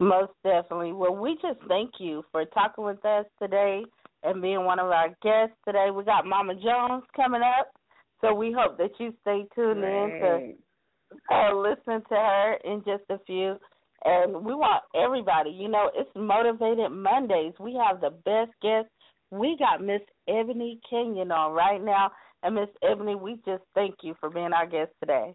Most 0.00 0.32
definitely. 0.44 0.92
Well, 0.92 1.14
we 1.16 1.34
just 1.42 1.58
thank 1.66 1.92
you 1.98 2.22
for 2.30 2.44
talking 2.46 2.84
with 2.84 3.04
us 3.04 3.26
today 3.40 3.82
and 4.22 4.40
being 4.42 4.64
one 4.64 4.78
of 4.78 4.86
our 4.86 5.08
guests 5.22 5.56
today. 5.64 5.88
We 5.92 6.04
got 6.04 6.24
Mama 6.24 6.54
Jones 6.54 7.04
coming 7.16 7.42
up, 7.42 7.72
so 8.20 8.32
we 8.32 8.52
hope 8.56 8.78
that 8.78 8.90
you 8.98 9.12
stay 9.22 9.44
tuned 9.54 9.82
in 9.82 10.20
to 10.20 11.34
uh, 11.34 11.54
listen 11.54 12.02
to 12.08 12.14
her 12.14 12.58
in 12.64 12.82
just 12.84 13.04
a 13.10 13.18
few. 13.26 13.56
And 14.04 14.44
we 14.44 14.54
want 14.54 14.84
everybody, 14.94 15.50
you 15.50 15.68
know, 15.68 15.90
it's 15.94 16.10
Motivated 16.14 16.92
Mondays. 16.92 17.54
We 17.58 17.74
have 17.84 18.00
the 18.00 18.10
best 18.10 18.52
guests. 18.62 18.90
We 19.30 19.56
got 19.58 19.82
Miss 19.84 20.00
Ebony 20.28 20.80
Kenyon 20.88 21.30
on 21.32 21.52
right 21.52 21.82
now. 21.82 22.10
And 22.42 22.54
Miss 22.54 22.68
Ebony, 22.88 23.14
we 23.14 23.34
just 23.44 23.62
thank 23.74 23.96
you 24.02 24.14
for 24.20 24.30
being 24.30 24.52
our 24.52 24.66
guest 24.66 24.90
today. 25.00 25.34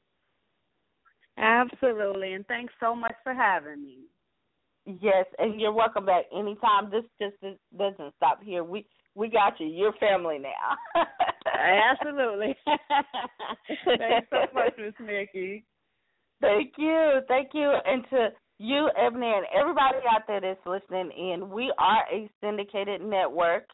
Absolutely, 1.37 2.33
and 2.33 2.45
thanks 2.47 2.73
so 2.79 2.95
much 2.95 3.15
for 3.23 3.33
having 3.33 3.83
me. 3.83 3.97
Yes, 4.85 5.25
and 5.39 5.59
you're 5.59 5.73
welcome 5.73 6.05
back 6.05 6.25
anytime. 6.35 6.89
This 6.91 7.03
just 7.21 7.35
is- 7.41 7.59
doesn't 7.77 8.13
stop 8.17 8.41
here. 8.43 8.63
We 8.63 8.85
we 9.15 9.29
got 9.29 9.59
you. 9.59 9.67
You're 9.67 9.93
family 9.93 10.39
now. 10.39 11.03
Absolutely. 11.47 12.55
thanks 13.85 14.27
so 14.29 14.45
much, 14.53 14.73
Miss 14.77 14.93
Nikki. 14.99 15.63
Thank 16.41 16.73
you. 16.77 17.19
Thank 17.27 17.49
you. 17.53 17.73
And 17.85 18.03
to 18.09 18.29
you, 18.59 18.89
Ebony, 18.97 19.27
and 19.27 19.45
everybody 19.57 19.97
out 20.13 20.23
there 20.27 20.41
that's 20.41 20.65
listening 20.65 21.11
in, 21.11 21.49
we 21.49 21.71
are 21.77 22.03
a 22.11 22.29
syndicated 22.41 23.01
network, 23.01 23.65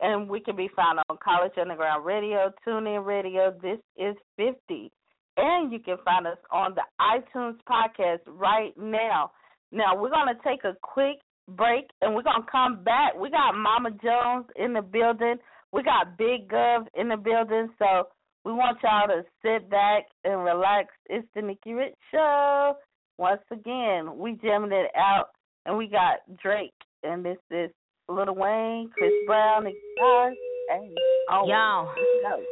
and 0.00 0.28
we 0.28 0.40
can 0.40 0.56
be 0.56 0.68
found 0.74 0.98
on 1.08 1.18
College 1.22 1.52
Underground 1.60 2.04
Radio, 2.04 2.52
TuneIn 2.66 3.04
Radio. 3.04 3.54
This 3.62 3.78
is 3.96 4.16
50. 4.36 4.90
And 5.36 5.72
you 5.72 5.80
can 5.80 5.96
find 6.04 6.26
us 6.26 6.38
on 6.52 6.74
the 6.74 6.82
iTunes 7.00 7.56
podcast 7.68 8.20
right 8.26 8.72
now. 8.76 9.32
Now, 9.72 9.96
we're 10.00 10.10
going 10.10 10.28
to 10.28 10.40
take 10.48 10.64
a 10.64 10.76
quick 10.82 11.18
break, 11.48 11.86
and 12.00 12.14
we're 12.14 12.22
going 12.22 12.42
to 12.42 12.50
come 12.50 12.84
back. 12.84 13.18
We 13.18 13.30
got 13.30 13.54
Mama 13.56 13.90
Jones 14.02 14.46
in 14.56 14.72
the 14.72 14.82
building. 14.82 15.36
We 15.72 15.82
got 15.82 16.16
Big 16.16 16.48
Gov 16.48 16.86
in 16.94 17.08
the 17.08 17.16
building. 17.16 17.68
So 17.78 18.08
we 18.44 18.52
want 18.52 18.78
y'all 18.82 19.08
to 19.08 19.22
sit 19.42 19.68
back 19.68 20.04
and 20.24 20.44
relax. 20.44 20.88
It's 21.06 21.26
the 21.34 21.42
Nikki 21.42 21.72
Rich 21.72 21.94
Show. 22.12 22.74
Once 23.18 23.42
again, 23.50 24.18
we 24.18 24.38
jamming 24.42 24.72
it 24.72 24.90
out, 24.96 25.30
and 25.66 25.76
we 25.76 25.88
got 25.88 26.18
Drake, 26.40 26.74
and 27.02 27.24
this 27.24 27.38
is 27.50 27.70
Lil 28.08 28.36
Wayne, 28.36 28.90
Chris 28.92 29.12
Brown, 29.26 29.64
and 29.64 29.74
guys. 29.96 30.36
Hey, 30.68 30.92
oh, 31.32 31.48
Yo. 31.48 31.88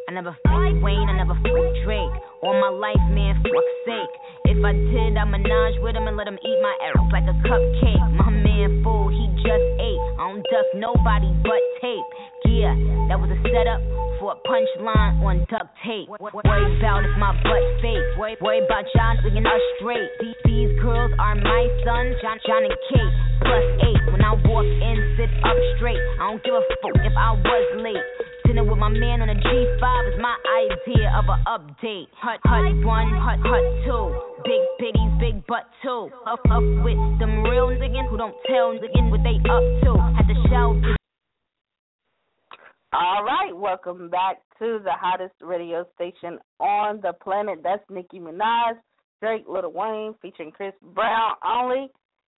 I 0.08 0.12
never 0.12 0.32
fucked 0.48 0.80
Wayne, 0.80 1.08
I 1.08 1.16
never 1.16 1.36
fucked 1.44 1.76
Drake. 1.84 2.16
All 2.40 2.56
my 2.56 2.72
life, 2.72 3.04
man, 3.12 3.36
fuck's 3.44 3.76
sake. 3.84 4.14
If 4.48 4.64
I 4.64 4.72
did, 4.72 5.12
I'm 5.20 5.28
a 5.28 5.36
menage 5.36 5.76
with 5.84 5.92
him 5.94 6.08
and 6.08 6.16
let 6.16 6.26
him 6.26 6.40
eat 6.40 6.58
my 6.64 6.76
arrows 6.80 7.12
like 7.12 7.28
a 7.28 7.36
cupcake. 7.44 8.00
My 8.16 8.32
man 8.32 8.80
fool, 8.80 9.12
he 9.12 9.28
just 9.44 9.66
ate. 9.76 10.02
I 10.16 10.32
don't 10.32 10.40
duck 10.48 10.68
nobody 10.72 11.28
but 11.44 11.60
tape. 11.84 12.08
Yeah, 12.48 12.72
that 13.12 13.20
was 13.20 13.28
a 13.28 13.36
setup 13.44 13.80
for 14.22 14.38
a 14.38 14.40
punchline 14.46 15.18
on 15.18 15.42
duct 15.50 15.66
tape. 15.82 16.06
Worry 16.06 16.30
about 16.78 17.02
if 17.02 17.18
my 17.18 17.34
butt 17.42 17.66
fake. 17.82 18.06
Worry 18.14 18.62
about 18.62 18.86
John 18.94 19.18
thinking 19.18 19.42
us 19.42 19.58
straight. 19.82 20.06
These, 20.46 20.78
girls 20.78 21.10
are 21.18 21.34
my 21.34 21.66
sons, 21.82 22.14
John, 22.22 22.38
John 22.46 22.62
and 22.62 22.78
Kate. 22.86 23.14
Plus 23.42 23.66
eight. 23.82 24.02
When 24.14 24.22
I 24.22 24.38
walk 24.46 24.62
in, 24.62 24.96
sit 25.18 25.26
up 25.42 25.58
straight. 25.74 25.98
I 26.22 26.30
don't 26.30 26.42
give 26.46 26.54
a 26.54 26.62
fuck 26.78 26.94
if 27.02 27.14
I 27.18 27.34
was 27.34 27.66
late. 27.82 28.06
Dinner 28.46 28.62
with 28.62 28.78
my 28.78 28.94
man 28.94 29.26
on 29.26 29.28
a 29.28 29.34
G5 29.34 30.14
is 30.14 30.18
my 30.22 30.38
idea 30.70 31.10
of 31.18 31.26
a 31.26 31.38
update. 31.50 32.06
Hut, 32.14 32.38
hut 32.46 32.62
one, 32.86 33.10
hut, 33.18 33.42
hut 33.42 33.66
two. 33.82 34.06
Big 34.46 34.62
biddies, 34.78 35.12
big 35.18 35.46
butt 35.50 35.66
two. 35.82 36.10
Up, 36.30 36.38
up 36.46 36.62
with 36.86 36.98
them 37.18 37.42
real 37.42 37.74
niggas 37.74 38.06
who 38.06 38.16
don't 38.16 38.38
tell 38.46 38.70
niggas 38.70 39.10
what 39.10 39.26
they 39.26 39.42
up 39.50 39.66
to. 39.82 39.98
Had 40.14 40.30
to 40.30 40.38
shout. 40.46 41.01
All 42.94 43.24
right, 43.24 43.56
welcome 43.56 44.10
back 44.10 44.42
to 44.58 44.78
the 44.84 44.92
hottest 44.92 45.32
radio 45.40 45.86
station 45.94 46.38
on 46.60 47.00
the 47.00 47.14
planet. 47.14 47.60
That's 47.62 47.82
Nicki 47.88 48.20
Minaj, 48.20 48.74
Drake, 49.22 49.46
Little 49.48 49.72
Wayne, 49.72 50.14
featuring 50.20 50.50
Chris 50.50 50.74
Brown 50.94 51.36
only. 51.42 51.86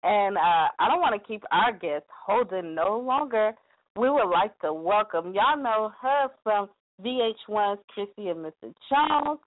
And 0.02 0.36
uh, 0.36 0.68
I 0.78 0.88
don't 0.88 1.00
want 1.00 1.18
to 1.18 1.26
keep 1.26 1.42
our 1.52 1.72
guest 1.72 2.04
holding 2.26 2.74
no 2.74 2.98
longer. 2.98 3.52
We 3.96 4.10
would 4.10 4.28
like 4.28 4.58
to 4.60 4.74
welcome, 4.74 5.32
y'all 5.32 5.56
know 5.56 5.90
her 6.02 6.28
from 6.42 6.68
VH1's 7.02 7.80
Chrissy 7.94 8.28
and 8.28 8.44
Mr. 8.44 8.74
Jones, 8.90 9.40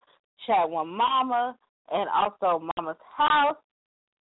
Chat 0.48 0.68
One 0.68 0.88
Mama, 0.88 1.56
and 1.92 2.10
also 2.10 2.68
Mama's 2.76 2.98
House. 3.16 3.58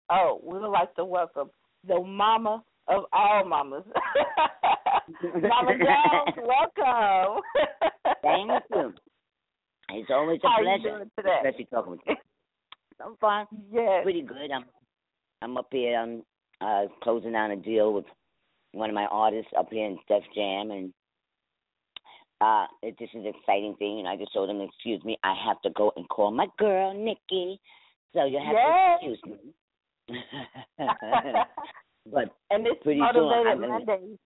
Oh, 0.08 0.40
we 0.44 0.56
would 0.56 0.70
like 0.70 0.94
to 0.94 1.04
welcome 1.04 1.50
the 1.88 2.00
mama 2.00 2.62
of 2.86 3.06
all 3.12 3.44
mamas. 3.44 3.82
Mama 5.22 5.72
Jones, 5.78 6.36
welcome. 6.46 7.42
Thank 8.22 8.50
you. 8.74 8.92
It's 9.92 10.10
always 10.10 10.40
a 10.44 10.48
How 10.48 10.58
you 10.60 10.64
pleasure. 10.64 10.96
doing 10.98 11.10
today? 11.18 11.66
Talking 11.72 11.90
with 11.92 12.00
you. 12.06 12.14
I'm 13.04 13.16
fine. 13.20 13.46
Yes. 13.72 14.02
Pretty 14.04 14.22
good. 14.22 14.50
I'm 14.54 14.64
I'm 15.42 15.56
up 15.56 15.68
here 15.72 15.98
I'm 15.98 16.22
uh 16.60 16.84
closing 17.02 17.32
down 17.32 17.50
a 17.50 17.56
deal 17.56 17.92
with 17.94 18.04
one 18.72 18.88
of 18.90 18.94
my 18.94 19.06
artists 19.06 19.50
up 19.58 19.68
here 19.70 19.86
in 19.86 19.98
Def 20.06 20.22
Jam 20.34 20.70
and 20.70 20.92
uh 22.40 22.66
it, 22.82 22.94
this 22.98 23.08
is 23.14 23.24
an 23.24 23.32
exciting 23.38 23.74
thing 23.78 23.98
and 24.00 24.08
I 24.08 24.16
just 24.16 24.32
told 24.32 24.48
him, 24.50 24.60
excuse 24.60 25.02
me, 25.04 25.18
I 25.24 25.34
have 25.46 25.60
to 25.62 25.70
go 25.70 25.92
and 25.96 26.08
call 26.08 26.30
my 26.30 26.46
girl 26.58 26.92
Nikki. 26.94 27.58
So 28.14 28.24
you 28.26 28.38
have 28.38 28.54
Yes. 28.54 29.00
to 29.02 29.12
excuse 29.12 29.20
me. 29.26 29.54
but 32.12 32.34
and 32.50 32.66
it's 32.66 32.82
pretty 32.82 33.00
soon 33.14 33.24
motivated 33.24 33.64
I'm 33.64 33.68
Mondays. 33.86 34.18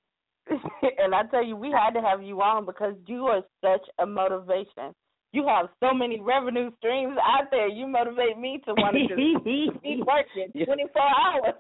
and 0.99 1.15
I 1.15 1.23
tell 1.31 1.45
you, 1.45 1.57
we 1.57 1.71
had 1.71 1.91
to 1.91 2.01
have 2.01 2.23
you 2.23 2.41
on 2.43 2.67
because 2.67 2.95
you 3.07 3.27
are 3.27 3.43
such 3.61 3.87
a 3.99 4.07
motivation. 4.07 4.95
You 5.33 5.47
have 5.49 5.67
so 5.81 5.93
many 5.93 6.21
revenue 6.21 6.71
streams 6.79 7.17
out 7.21 7.51
there. 7.51 7.67
You 7.67 7.87
motivate 7.87 8.39
me 8.39 8.61
to 8.67 8.75
want 8.75 8.95
to 8.95 9.09
just 9.09 9.83
keep 9.83 9.99
working 10.07 10.65
twenty 10.65 10.85
four 10.93 11.03
hours. 11.03 11.55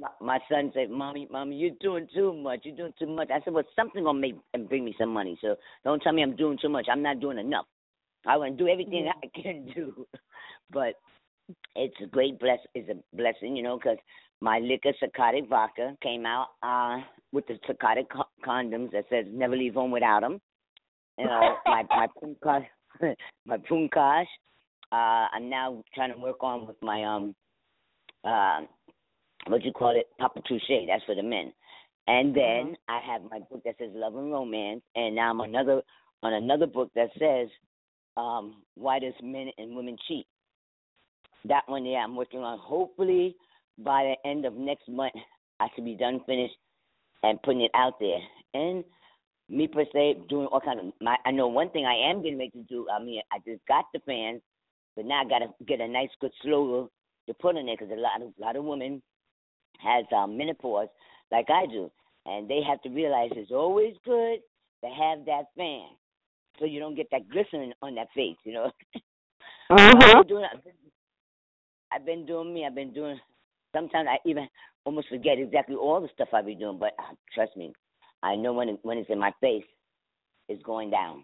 my, 0.00 0.08
my 0.20 0.38
son 0.50 0.70
said, 0.74 0.90
"Mommy, 0.90 1.28
mommy, 1.30 1.56
you're 1.56 1.76
doing 1.80 2.08
too 2.14 2.32
much. 2.32 2.60
You're 2.62 2.76
doing 2.76 2.94
too 2.98 3.08
much." 3.08 3.28
I 3.30 3.40
said, 3.44 3.52
"Well, 3.52 3.64
something 3.76 4.04
gonna 4.04 4.18
make 4.18 4.36
and 4.54 4.68
bring 4.68 4.86
me 4.86 4.94
some 4.98 5.12
money. 5.12 5.36
So 5.42 5.56
don't 5.84 6.00
tell 6.00 6.14
me 6.14 6.22
I'm 6.22 6.36
doing 6.36 6.56
too 6.62 6.70
much. 6.70 6.86
I'm 6.90 7.02
not 7.02 7.20
doing 7.20 7.38
enough. 7.38 7.66
I 8.26 8.38
want 8.38 8.56
to 8.56 8.64
do 8.64 8.70
everything 8.70 9.06
mm-hmm. 9.06 9.18
I 9.22 9.42
can 9.42 9.66
do, 9.74 10.06
but 10.72 10.94
it's 11.76 11.96
a 12.02 12.06
great 12.06 12.38
bless. 12.40 12.58
It's 12.74 12.88
a 12.88 13.16
blessing, 13.16 13.56
you 13.56 13.62
know, 13.62 13.76
because 13.76 13.98
my 14.40 14.58
liquor 14.58 14.92
psychotic 15.00 15.48
vodka 15.48 15.96
came 16.02 16.26
out 16.26 16.48
uh 16.62 17.00
with 17.32 17.46
the 17.46 17.58
psychotic 17.66 18.06
co- 18.10 18.24
condoms 18.46 18.92
that 18.92 19.04
says 19.10 19.26
never 19.30 19.56
leave 19.56 19.74
home 19.74 19.90
without 19.90 20.20
them. 20.20 20.40
You 21.18 21.26
know, 21.26 21.56
my 21.66 21.84
my 21.88 22.06
punkash, 22.22 22.66
my 23.46 23.58
punkash. 23.58 24.26
Uh, 24.92 25.26
I'm 25.34 25.50
now 25.50 25.82
trying 25.94 26.12
to 26.12 26.18
work 26.18 26.42
on 26.42 26.66
with 26.66 26.76
my 26.82 27.04
um 27.04 27.34
uh 28.24 28.60
what 29.46 29.64
you 29.64 29.72
call 29.72 29.94
it, 29.96 30.06
Papa 30.18 30.40
Touche, 30.48 30.86
that's 30.88 31.04
for 31.04 31.14
the 31.14 31.22
men. 31.22 31.52
And 32.06 32.34
then 32.34 32.76
I 32.88 33.00
have 33.06 33.22
my 33.30 33.40
book 33.50 33.62
that 33.64 33.76
says 33.78 33.90
Love 33.94 34.16
and 34.16 34.30
Romance, 34.30 34.82
and 34.94 35.14
now 35.14 35.30
I'm 35.30 35.40
another 35.40 35.82
on 36.22 36.32
another 36.32 36.66
book 36.66 36.90
that 36.94 37.08
says 37.18 37.48
um, 38.16 38.62
Why 38.74 38.98
Does 38.98 39.14
Men 39.22 39.50
and 39.58 39.74
Women 39.74 39.96
Cheat. 40.06 40.26
That 41.46 41.62
one, 41.66 41.84
yeah, 41.84 41.98
I'm 41.98 42.16
working 42.16 42.40
on. 42.40 42.58
Hopefully 42.58 43.36
by 43.78 44.14
the 44.24 44.28
end 44.28 44.44
of 44.44 44.54
next 44.54 44.88
month, 44.88 45.14
I 45.60 45.68
should 45.74 45.84
be 45.84 45.94
done 45.96 46.20
finished 46.26 46.54
and 47.22 47.42
putting 47.42 47.62
it 47.62 47.70
out 47.74 47.98
there. 48.00 48.18
And 48.54 48.84
me 49.48 49.66
per 49.68 49.84
se, 49.92 50.18
doing 50.28 50.46
all 50.46 50.60
kind 50.60 50.80
of. 50.80 50.92
My, 51.00 51.16
I 51.26 51.30
know 51.30 51.48
one 51.48 51.70
thing 51.70 51.86
I 51.86 52.10
am 52.10 52.22
getting 52.22 52.38
ready 52.38 52.50
to 52.52 52.62
do. 52.64 52.86
I 52.94 53.02
mean, 53.02 53.20
I 53.32 53.38
just 53.46 53.66
got 53.66 53.86
the 53.92 54.00
fans, 54.06 54.40
but 54.96 55.04
now 55.06 55.22
I 55.22 55.28
got 55.28 55.40
to 55.40 55.48
get 55.66 55.80
a 55.80 55.88
nice 55.88 56.10
good 56.20 56.32
slogan 56.42 56.88
to 57.28 57.34
put 57.34 57.56
in 57.56 57.66
there 57.66 57.76
because 57.78 57.92
a 57.92 58.00
lot 58.00 58.22
of 58.22 58.32
lot 58.38 58.56
of 58.56 58.64
women 58.64 59.02
has 59.78 60.04
um, 60.16 60.36
menopause 60.36 60.88
like 61.32 61.46
I 61.50 61.66
do, 61.66 61.90
and 62.26 62.48
they 62.48 62.60
have 62.66 62.80
to 62.82 62.88
realize 62.90 63.30
it's 63.34 63.50
always 63.52 63.94
good 64.04 64.38
to 64.84 64.90
have 64.90 65.24
that 65.26 65.44
fan. 65.56 65.88
so 66.58 66.64
you 66.64 66.78
don't 66.80 66.94
get 66.94 67.08
that 67.10 67.28
glistening 67.28 67.72
on 67.82 67.94
that 67.96 68.08
face, 68.14 68.36
you 68.44 68.52
know. 68.54 68.70
Mhm. 69.70 69.80
I've 69.80 69.98
been 70.18 70.26
doing, 70.28 70.44
I've 70.52 70.64
been, 70.64 70.72
I've 71.92 72.06
been 72.06 72.26
doing 72.26 72.52
me. 72.54 72.66
I've 72.66 72.74
been 72.74 72.92
doing. 72.92 73.18
Sometimes 73.74 74.08
I 74.10 74.18
even 74.28 74.48
almost 74.86 75.08
forget 75.08 75.38
exactly 75.38 75.74
all 75.76 76.00
the 76.00 76.08
stuff 76.14 76.28
I 76.32 76.40
be 76.42 76.54
doing, 76.54 76.78
but 76.78 76.92
uh, 76.98 77.14
trust 77.34 77.56
me, 77.56 77.72
I 78.22 78.36
know 78.36 78.52
when 78.52 78.68
it, 78.70 78.78
when 78.82 78.96
it's 78.98 79.10
in 79.10 79.18
my 79.18 79.32
face, 79.40 79.64
it's 80.48 80.62
going 80.62 80.90
down. 80.90 81.22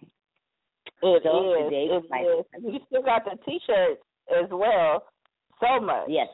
It 1.03 1.23
So 1.23 1.55
is. 1.55 1.65
today, 1.65 1.87
It 1.91 2.05
my- 2.11 2.21
is. 2.21 2.45
You 2.75 2.81
still 2.87 3.03
got 3.03 3.25
the 3.25 3.39
T-shirts 3.45 4.03
as 4.31 4.49
well. 4.51 5.05
So 5.61 5.81
much. 5.81 6.09
Yes, 6.09 6.29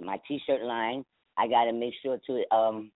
my 0.00 0.20
T-shirt 0.28 0.62
line. 0.62 1.04
I 1.38 1.48
got 1.48 1.64
to 1.64 1.72
make 1.72 1.94
sure 2.02 2.18
to 2.26 2.54
um 2.54 2.90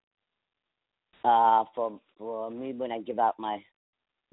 uh 1.24 1.64
for 1.74 2.00
for 2.16 2.50
me 2.50 2.72
when 2.72 2.90
I 2.90 3.00
give 3.00 3.18
out 3.18 3.34
my 3.38 3.58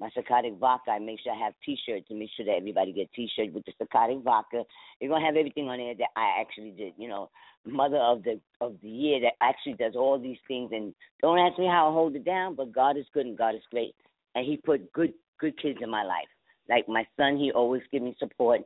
my 0.00 0.10
psychotic 0.14 0.54
vodka, 0.58 0.92
I 0.92 0.98
make 0.98 1.20
sure 1.20 1.32
I 1.32 1.44
have 1.44 1.54
T-shirts 1.64 2.08
to 2.08 2.14
make 2.14 2.30
sure 2.36 2.46
that 2.46 2.56
everybody 2.56 2.92
get 2.92 3.12
T-shirts 3.12 3.52
with 3.52 3.64
the 3.64 3.72
psychotic 3.78 4.22
vodka. 4.22 4.62
You're 5.00 5.10
gonna 5.10 5.24
have 5.24 5.36
everything 5.36 5.68
on 5.68 5.78
there 5.78 5.94
that 5.94 6.10
I 6.16 6.40
actually 6.40 6.70
did. 6.70 6.94
You 6.96 7.08
know, 7.08 7.30
mother 7.66 7.98
of 7.98 8.22
the 8.22 8.40
of 8.60 8.76
the 8.82 8.88
year 8.88 9.20
that 9.20 9.34
actually 9.40 9.74
does 9.74 9.94
all 9.96 10.18
these 10.18 10.38
things. 10.46 10.70
And 10.72 10.94
don't 11.20 11.38
ask 11.38 11.58
me 11.58 11.66
how 11.66 11.88
I 11.88 11.92
hold 11.92 12.14
it 12.14 12.24
down, 12.24 12.54
but 12.54 12.72
God 12.72 12.96
is 12.96 13.06
good 13.12 13.26
and 13.26 13.36
God 13.36 13.54
is 13.54 13.62
great, 13.70 13.94
and 14.34 14.46
He 14.46 14.56
put 14.56 14.92
good 14.92 15.12
good 15.40 15.60
kids 15.60 15.78
in 15.82 15.90
my 15.90 16.04
life. 16.04 16.28
Like 16.68 16.88
my 16.88 17.04
son, 17.16 17.38
he 17.38 17.50
always 17.52 17.82
give 17.90 18.02
me 18.02 18.14
support. 18.18 18.60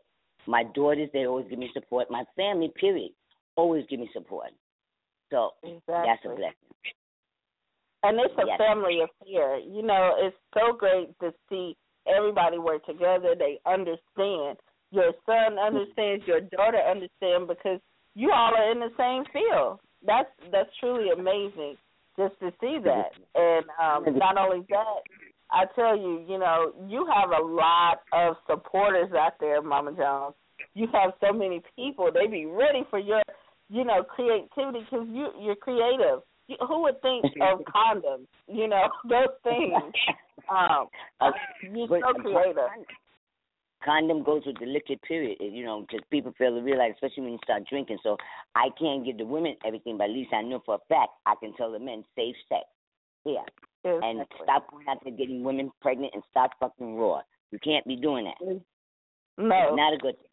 My 0.47 0.65
daughters, 0.75 1.09
they 1.13 1.27
always 1.27 1.47
give 1.49 1.59
me 1.59 1.71
support. 1.73 2.11
My 2.11 2.25
family, 2.37 2.73
period, 2.75 3.13
always 3.57 3.85
give 3.89 4.01
me 4.01 4.11
support. 4.13 4.51
So 5.31 5.51
Exactly. 5.63 5.95
that's 6.05 6.25
a 6.25 6.29
blessing. 6.29 6.73
And 8.03 8.19
it's 8.19 8.35
a 8.39 8.47
Yes. 8.47 8.59
family 8.59 9.01
affair. 9.01 9.59
You 9.59 9.83
know, 9.83 10.15
it's 10.19 10.37
so 10.55 10.73
great 10.73 11.17
to 11.21 11.33
see 11.49 11.77
everybody 12.07 12.59
work 12.59 12.85
together. 12.85 13.35
They 13.35 13.61
understand. 13.67 14.59
Your 14.91 15.13
son 15.25 15.59
understands. 15.59 16.27
Your 16.27 16.41
daughter 16.41 16.79
understands 16.79 17.49
because 17.49 17.81
you 18.15 18.33
all 18.33 18.55
are 18.55 18.71
in 18.71 18.81
the 18.81 18.93
same 18.97 19.25
field. 19.33 19.81
That's 20.05 20.29
that's 20.51 20.69
truly 20.81 21.11
amazing 21.11 21.77
just 22.19 22.39
to 22.41 22.53
see 22.61 22.79
that. 22.85 23.13
And 23.35 23.65
um, 23.81 24.19
not 24.19 24.37
only 24.37 24.67
that, 24.69 25.01
I 25.51 25.65
tell 25.75 25.97
you, 25.97 26.25
you 26.29 26.39
know, 26.39 26.73
you 26.89 27.07
have 27.15 27.31
a 27.31 27.43
lot 27.45 28.03
of 28.13 28.37
supporters 28.47 29.13
out 29.13 29.35
there, 29.41 29.63
Mama 29.63 29.93
Jones. 29.93 30.35
You 30.75 30.89
have 30.93 31.13
so 31.21 31.33
many 31.33 31.63
people. 31.77 32.11
They 32.13 32.27
be 32.27 32.47
ready 32.47 32.83
for 32.91 32.99
your, 32.99 33.23
you 33.71 33.85
know, 33.85 34.03
creativity 34.03 34.81
because 34.91 35.07
you 35.09 35.29
you're 35.41 35.57
creative. 35.57 36.21
Who 36.69 36.83
would 36.83 37.01
think 37.03 37.25
of 37.43 37.61
condoms? 37.61 38.27
You 38.49 38.69
know, 38.69 38.89
those 39.09 39.35
things. 39.45 39.73
Um, 40.51 40.89
you're 41.73 41.89
But 41.89 42.01
so 42.03 42.21
creative. 42.21 42.57
Condom 43.85 44.23
goes 44.23 44.43
with 44.47 44.59
the 44.61 44.67
liquid 44.67 45.01
period. 45.03 45.39
You 45.41 45.65
know, 45.65 45.81
because 45.81 46.05
people 46.11 46.33
fail 46.39 46.55
to 46.55 46.61
realize, 46.63 46.93
especially 46.95 47.25
when 47.25 47.33
you 47.33 47.39
start 47.43 47.65
drinking. 47.69 47.99
So 48.03 48.17
I 48.55 48.69
can't 48.79 49.05
give 49.05 49.19
the 49.19 49.25
women 49.25 49.57
everything, 49.67 49.99
but 49.99 50.05
at 50.05 50.11
least 50.11 50.33
I 50.33 50.43
know 50.43 50.63
for 50.65 50.77
a 50.77 50.79
fact 50.89 51.11
I 51.27 51.35
can 51.41 51.53
tell 51.55 51.73
the 51.73 51.79
men 51.81 52.05
safe 52.15 52.37
sex. 52.49 52.63
Yeah. 53.25 53.43
And 53.85 54.25
stop 54.45 54.71
going 54.71 54.87
out 54.89 54.99
there 55.03 55.13
getting 55.13 55.43
women 55.43 55.73
pregnant 55.81 56.13
and 56.15 56.23
stop 56.31 56.53
fucking 56.61 56.95
raw. 56.97 57.21
You 57.51 57.59
can't 57.59 57.85
be 57.87 57.97
doing 57.97 58.25
that. 58.27 58.41
No, 59.39 59.57
It's 59.69 59.77
not 59.77 59.93
a 59.95 59.99
good 59.99 60.15
thing. 60.17 60.27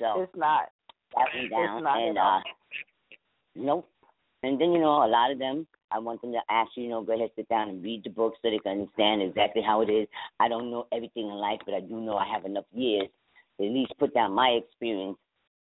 So 0.00 0.22
it's 0.22 0.34
not. 0.36 0.70
that 1.14 1.26
went 1.36 1.50
down 1.50 1.84
not 1.84 1.98
and 2.02 2.18
uh 2.18 2.40
nope. 3.54 3.88
And 4.42 4.60
then 4.60 4.72
you 4.72 4.80
know 4.80 5.04
a 5.04 5.08
lot 5.08 5.30
of 5.30 5.38
them 5.38 5.66
I 5.92 5.98
want 5.98 6.22
them 6.22 6.32
to 6.32 6.40
actually, 6.48 6.84
you 6.84 6.88
know, 6.88 7.02
go 7.02 7.14
ahead 7.14 7.30
sit 7.36 7.48
down 7.48 7.68
and 7.68 7.82
read 7.82 8.02
the 8.04 8.10
book 8.10 8.34
so 8.40 8.50
they 8.50 8.58
can 8.58 8.80
understand 8.80 9.22
exactly 9.22 9.62
how 9.62 9.82
it 9.82 9.90
is. 9.90 10.08
I 10.40 10.48
don't 10.48 10.70
know 10.70 10.86
everything 10.92 11.28
in 11.28 11.34
life, 11.34 11.60
but 11.64 11.74
I 11.74 11.80
do 11.80 12.00
know 12.00 12.16
I 12.16 12.26
have 12.32 12.44
enough 12.44 12.64
years 12.72 13.08
to 13.58 13.66
at 13.66 13.72
least 13.72 13.92
put 13.98 14.14
down 14.14 14.32
my 14.32 14.48
experience 14.48 15.18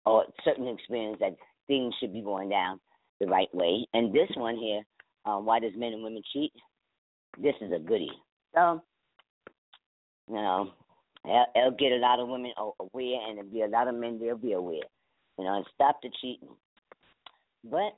or 0.06 0.26
certain 0.44 0.68
experience 0.68 1.18
that 1.20 1.36
things 1.68 1.94
should 2.00 2.14
be 2.14 2.22
going 2.22 2.50
down 2.50 2.80
the 3.20 3.28
right 3.28 3.54
way. 3.54 3.88
And 3.94 4.14
this 4.14 4.30
one 4.36 4.58
here, 4.58 4.82
um, 5.26 5.46
why 5.46 5.60
does 5.60 5.74
men 5.76 5.94
and 5.94 6.04
women 6.04 6.24
cheat? 6.34 6.52
This 7.38 7.56
is 7.62 7.72
a 7.72 7.80
goodie. 7.80 8.12
So, 8.54 8.82
you 10.28 10.36
know, 10.36 10.72
it'll, 11.24 11.46
it'll 11.56 11.72
get 11.72 11.92
a 11.92 11.98
lot 11.98 12.20
of 12.20 12.28
women 12.28 12.52
aware, 12.58 13.20
and 13.28 13.38
there'll 13.38 13.52
be 13.52 13.62
a 13.62 13.68
lot 13.68 13.88
of 13.88 13.96
men 13.96 14.20
they'll 14.20 14.38
be 14.38 14.54
aware. 14.54 14.86
You 15.38 15.44
know, 15.44 15.58
and 15.58 15.66
stop 15.74 16.00
the 16.02 16.10
cheating. 16.22 16.56
But 17.70 17.98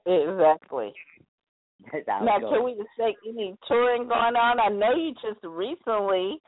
Exactly. 1.94 2.26
Now, 2.26 2.40
can 2.40 2.64
we 2.64 2.76
just 2.76 2.90
say 2.98 3.16
any 3.28 3.56
touring 3.68 4.08
going 4.08 4.36
on? 4.36 4.60
I 4.60 4.70
know 4.70 4.96
you 4.96 5.14
just 5.14 5.44
recently 5.44 6.40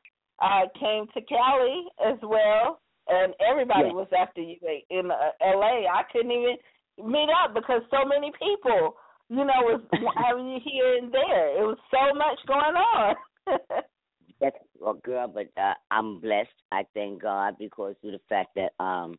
uh 0.42 0.66
came 0.80 1.06
to 1.14 1.22
Cali 1.22 1.84
as 2.06 2.18
well, 2.24 2.80
and 3.08 3.34
everybody 3.40 3.90
was 3.90 4.08
after 4.18 4.42
you 4.42 4.56
in 4.90 5.12
uh, 5.12 5.32
L.A. 5.46 5.86
I 5.88 6.04
couldn't 6.12 6.32
even 6.32 6.58
meet 6.98 7.30
up 7.44 7.54
because 7.54 7.82
so 7.92 8.06
many 8.08 8.32
people, 8.40 8.96
you 9.30 9.46
know, 9.46 9.62
was 9.68 9.82
having 10.18 10.50
you 10.50 10.60
here 10.64 10.98
and 10.98 11.12
there. 11.12 11.62
It 11.62 11.66
was 11.66 11.78
so 11.92 12.14
much 12.16 12.40
going 12.48 12.76
on. 12.76 13.16
That's 14.42 14.56
well, 14.80 15.00
girl, 15.04 15.28
but 15.28 15.48
uh, 15.62 15.74
I'm 15.92 16.20
blessed. 16.20 16.50
I 16.72 16.84
thank 16.94 17.22
God 17.22 17.56
because 17.60 17.96
of 18.04 18.12
the 18.12 18.22
fact 18.30 18.56
that 18.56 18.72
um 18.84 19.16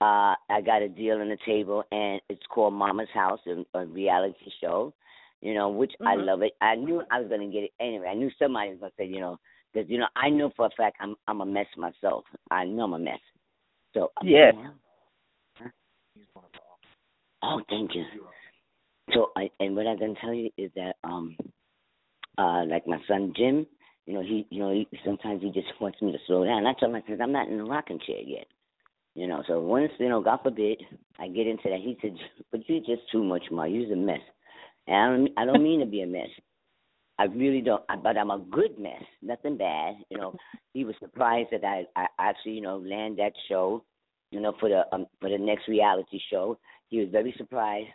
uh 0.00 0.34
I 0.50 0.60
got 0.64 0.82
a 0.82 0.88
deal 0.88 1.18
on 1.20 1.28
the 1.28 1.38
table 1.46 1.84
and 1.92 2.20
it's 2.28 2.46
called 2.48 2.74
Mama's 2.74 3.08
House, 3.14 3.40
a, 3.46 3.64
a 3.78 3.86
reality 3.86 4.50
show. 4.60 4.92
You 5.40 5.52
know, 5.54 5.68
which 5.68 5.92
I 6.00 6.16
Mhm. 6.16 6.24
love 6.26 6.42
it. 6.42 6.56
I 6.62 6.74
knew 6.74 7.02
I 7.10 7.20
was 7.20 7.28
gonna 7.28 7.48
get 7.48 7.64
it 7.64 7.72
anyway. 7.78 8.08
I 8.08 8.14
knew 8.14 8.30
somebody 8.38 8.70
was 8.70 8.80
gonna 8.80 8.92
say, 8.96 9.04
you 9.06 9.20
know, 9.20 9.38
because 9.72 9.90
you 9.90 9.98
know 9.98 10.08
I 10.16 10.30
know 10.30 10.50
for 10.56 10.66
a 10.66 10.70
fact 10.70 10.96
I'm 11.00 11.16
I'm 11.28 11.40
a 11.42 11.46
mess 11.46 11.66
myself. 11.76 12.24
I 12.50 12.64
know 12.64 12.84
I'm 12.84 12.94
a 12.94 12.98
mess. 12.98 13.20
So 13.92 14.10
Yes. 14.22 14.54
Huh? 15.58 15.68
Oh, 17.42 17.60
thank 17.68 17.94
you. 17.94 18.04
So 19.12 19.32
I 19.36 19.50
and 19.60 19.76
what 19.76 19.86
I 19.86 19.96
can 19.96 20.14
tell 20.16 20.32
you 20.32 20.50
is 20.56 20.70
that 20.76 20.96
um 21.04 21.36
uh 22.38 22.64
like 22.64 22.86
my 22.86 22.98
son 23.06 23.34
Jim, 23.36 23.66
you 24.06 24.14
know, 24.14 24.22
he 24.22 24.46
you 24.50 24.60
know, 24.60 24.72
he 24.72 24.88
sometimes 25.04 25.42
he 25.42 25.50
just 25.50 25.68
wants 25.80 26.00
me 26.00 26.10
to 26.12 26.18
slow 26.26 26.44
down. 26.44 26.66
I 26.66 26.72
tell 26.74 26.88
him 26.88 26.96
I 26.96 27.02
said, 27.06 27.20
I'm 27.20 27.32
not 27.32 27.48
in 27.48 27.58
the 27.58 27.64
rocking 27.64 28.00
chair 28.06 28.20
yet. 28.20 28.46
You 29.14 29.28
know, 29.28 29.44
so 29.46 29.60
once, 29.60 29.92
you 29.98 30.08
know, 30.08 30.20
God 30.20 30.40
forbid, 30.42 30.82
I 31.20 31.28
get 31.28 31.46
into 31.46 31.70
that, 31.70 31.78
he 31.80 31.96
said, 32.02 32.16
But 32.50 32.68
you're 32.68 32.80
just 32.80 33.10
too 33.12 33.22
much, 33.22 33.44
Ma, 33.50 33.64
you're 33.64 33.92
a 33.92 33.96
mess. 33.96 34.18
And 34.86 34.96
I 34.96 35.06
don't 35.06 35.38
I 35.38 35.44
don't 35.44 35.62
mean 35.62 35.80
to 35.80 35.86
be 35.86 36.02
a 36.02 36.06
mess. 36.06 36.28
I 37.18 37.24
really 37.24 37.60
don't 37.60 37.82
but 38.02 38.18
I'm 38.18 38.30
a 38.30 38.44
good 38.50 38.78
mess. 38.78 39.02
Nothing 39.22 39.56
bad. 39.56 39.94
You 40.10 40.18
know, 40.18 40.34
he 40.72 40.84
was 40.84 40.96
surprised 41.00 41.50
that 41.52 41.64
I, 41.64 41.84
I 41.96 42.06
actually, 42.18 42.52
you 42.52 42.60
know, 42.60 42.78
land 42.78 43.18
that 43.18 43.32
show, 43.48 43.84
you 44.32 44.40
know, 44.40 44.52
for 44.58 44.68
the 44.68 44.82
um 44.92 45.06
for 45.20 45.30
the 45.30 45.38
next 45.38 45.68
reality 45.68 46.18
show. 46.30 46.58
He 46.88 46.98
was 46.98 47.08
very 47.10 47.34
surprised 47.38 47.88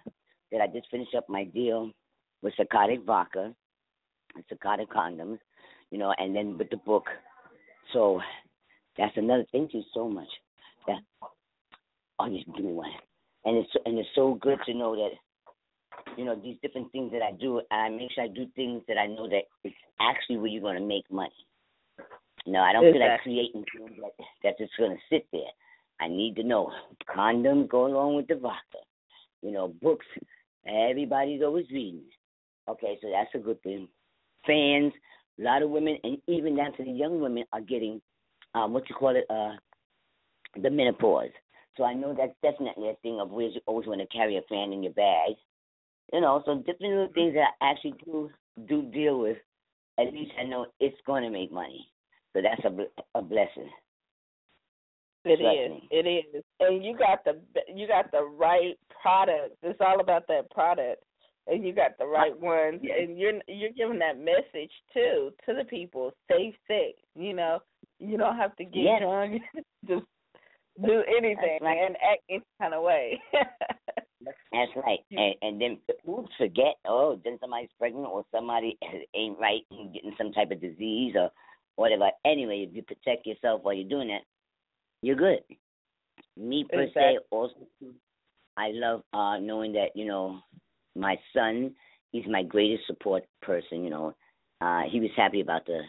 that 0.51 0.61
I 0.61 0.67
just 0.67 0.89
finished 0.89 1.13
up 1.15 1.27
my 1.27 1.43
deal 1.43 1.91
with 2.41 2.53
Psychotic 2.55 3.03
Vodka 3.05 3.53
and 4.35 4.43
Psychotic 4.49 4.89
Condoms, 4.89 5.39
you 5.91 5.97
know, 5.97 6.13
and 6.17 6.33
then 6.33 6.57
with 6.57 6.69
the 6.69 6.77
book. 6.77 7.05
So 7.91 8.21
that's 8.97 9.15
another 9.17 9.45
thank 9.51 9.73
you 9.73 9.83
so 9.93 10.07
much. 10.07 10.29
That 10.89 11.29
oh 12.19 12.29
just 12.29 12.45
give 12.55 12.65
me 12.65 12.73
one. 12.73 12.91
And 13.45 13.57
it's 13.57 13.71
and 13.85 13.97
it's 13.97 14.09
so 14.15 14.33
good 14.41 14.59
to 14.65 14.73
know 14.73 14.95
that 14.95 15.11
you 16.17 16.25
know, 16.25 16.35
these 16.35 16.57
different 16.61 16.91
things 16.91 17.11
that 17.11 17.21
I 17.21 17.31
do, 17.31 17.61
I 17.71 17.89
make 17.89 18.11
sure 18.11 18.23
I 18.23 18.27
do 18.27 18.45
things 18.55 18.83
that 18.87 18.97
I 18.97 19.07
know 19.07 19.27
that 19.29 19.43
it's 19.63 19.75
actually 20.01 20.37
where 20.37 20.47
you're 20.47 20.61
gonna 20.61 20.85
make 20.85 21.09
money. 21.11 21.29
No, 22.45 22.59
I 22.59 22.73
don't 22.73 22.91
feel 22.91 22.99
like 22.99 23.21
creating 23.21 23.63
things 23.77 23.91
that 24.01 24.25
that's 24.43 24.57
just 24.57 24.71
gonna 24.77 24.95
sit 25.09 25.27
there. 25.31 25.51
I 25.99 26.07
need 26.07 26.35
to 26.37 26.43
know. 26.43 26.71
Condoms 27.15 27.69
go 27.69 27.85
along 27.85 28.15
with 28.15 28.27
the 28.27 28.35
vodka. 28.35 28.79
You 29.41 29.51
know, 29.51 29.73
books. 29.81 30.05
Everybody's 30.65 31.41
always 31.41 31.65
reading. 31.71 32.03
Okay, 32.67 32.97
so 33.01 33.09
that's 33.11 33.33
a 33.33 33.39
good 33.39 33.61
thing. 33.63 33.87
Fans, 34.45 34.93
a 35.39 35.43
lot 35.43 35.63
of 35.63 35.69
women, 35.69 35.97
and 36.03 36.17
even 36.27 36.55
down 36.55 36.75
to 36.77 36.83
the 36.83 36.91
young 36.91 37.19
women, 37.19 37.43
are 37.53 37.61
getting 37.61 38.01
um, 38.55 38.73
what 38.73 38.89
you 38.89 38.95
call 38.95 39.15
it, 39.15 39.25
uh, 39.29 39.55
the 40.61 40.69
menopause. 40.69 41.29
So 41.77 41.83
I 41.83 41.93
know 41.93 42.13
that's 42.17 42.33
definitely 42.41 42.89
a 42.89 42.95
thing 43.01 43.19
of 43.19 43.31
where 43.31 43.47
you 43.47 43.61
always 43.65 43.87
want 43.87 44.01
to 44.01 44.07
carry 44.07 44.37
a 44.37 44.41
fan 44.49 44.73
in 44.73 44.83
your 44.83 44.93
bag. 44.93 45.35
You 46.11 46.21
know, 46.21 46.41
so 46.45 46.55
different 46.57 46.81
little 46.93 47.09
things 47.13 47.33
that 47.35 47.51
I 47.61 47.71
actually 47.71 47.93
do 48.03 48.29
do 48.67 48.83
deal 48.91 49.19
with. 49.19 49.37
At 49.99 50.13
least 50.13 50.31
I 50.39 50.43
know 50.43 50.65
it's 50.79 50.97
going 51.05 51.23
to 51.23 51.29
make 51.29 51.51
money. 51.51 51.87
So 52.33 52.41
that's 52.41 52.63
a 52.65 53.17
a 53.17 53.21
blessing. 53.21 53.69
It 55.25 55.41
is. 55.41 55.81
It 55.91 56.07
is. 56.35 56.43
And 56.59 56.83
you 56.83 56.97
got 56.97 57.23
the 57.23 57.39
you 57.73 57.87
got 57.87 58.11
the 58.11 58.23
right 58.23 58.77
product. 59.01 59.55
It's 59.63 59.79
all 59.81 59.99
about 59.99 60.27
that 60.27 60.49
product. 60.51 61.03
And 61.47 61.65
you 61.65 61.73
got 61.73 61.97
the 61.97 62.05
right 62.05 62.37
ones. 62.39 62.81
And 62.83 63.17
you're 63.17 63.33
you're 63.47 63.71
giving 63.71 63.99
that 63.99 64.17
message 64.17 64.71
too 64.93 65.31
to 65.45 65.53
the 65.53 65.65
people. 65.65 66.11
Safe 66.29 66.55
sex. 66.67 66.93
You 67.15 67.33
know, 67.33 67.59
you 67.99 68.17
don't 68.17 68.37
have 68.37 68.55
to 68.57 68.65
get 68.65 68.83
Yes. 68.83 69.01
drunk. 69.01 69.41
Just 69.87 70.05
do 70.85 71.03
anything 71.17 71.59
right. 71.61 71.77
and 71.85 71.95
act 71.95 72.21
any 72.29 72.43
kind 72.59 72.73
of 72.73 72.83
way. 72.83 73.19
That's 74.51 74.71
right. 74.75 74.99
And 75.11 75.35
and 75.41 75.61
then 75.61 75.77
oops, 76.07 76.31
forget, 76.37 76.75
oh, 76.87 77.19
then 77.23 77.37
somebody's 77.39 77.69
pregnant 77.77 78.07
or 78.07 78.23
somebody 78.33 78.77
ain't 79.15 79.39
right 79.39 79.61
and 79.71 79.93
getting 79.93 80.13
some 80.17 80.31
type 80.31 80.51
of 80.51 80.61
disease 80.61 81.13
or 81.15 81.29
whatever. 81.75 82.09
Anyway, 82.25 82.65
if 82.67 82.75
you 82.75 82.83
protect 82.83 83.25
yourself 83.25 83.61
while 83.63 83.73
you're 83.73 83.89
doing 83.89 84.09
that, 84.09 84.21
you're 85.01 85.15
good. 85.15 85.39
Me 86.37 86.65
per 86.69 86.81
Exactly. 86.81 87.17
se, 87.19 87.25
also, 87.31 87.55
I 88.57 88.71
love 88.73 89.03
uh 89.13 89.37
knowing 89.39 89.73
that 89.73 89.89
you 89.95 90.05
know 90.05 90.39
my 90.95 91.17
son. 91.33 91.75
He's 92.11 92.25
my 92.27 92.41
greatest 92.41 92.87
support 92.87 93.23
person. 93.41 93.83
You 93.83 93.89
know, 93.89 94.15
uh 94.61 94.81
he 94.89 94.99
was 94.99 95.11
happy 95.15 95.41
about 95.41 95.65
the 95.65 95.81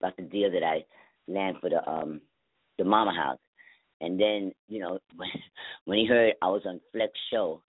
about 0.00 0.16
the 0.16 0.24
deal 0.24 0.50
that 0.50 0.64
I 0.64 0.84
land 1.26 1.56
for 1.60 1.70
the 1.70 1.88
um 1.88 2.20
the 2.78 2.84
mama 2.84 3.14
house. 3.14 3.38
And 4.00 4.18
then, 4.20 4.52
you 4.68 4.80
know, 4.80 4.98
when 5.16 5.28
when 5.84 5.98
he 5.98 6.06
heard 6.06 6.34
I 6.42 6.46
was 6.48 6.62
on 6.66 6.80
Flex 6.92 7.12
show, 7.32 7.62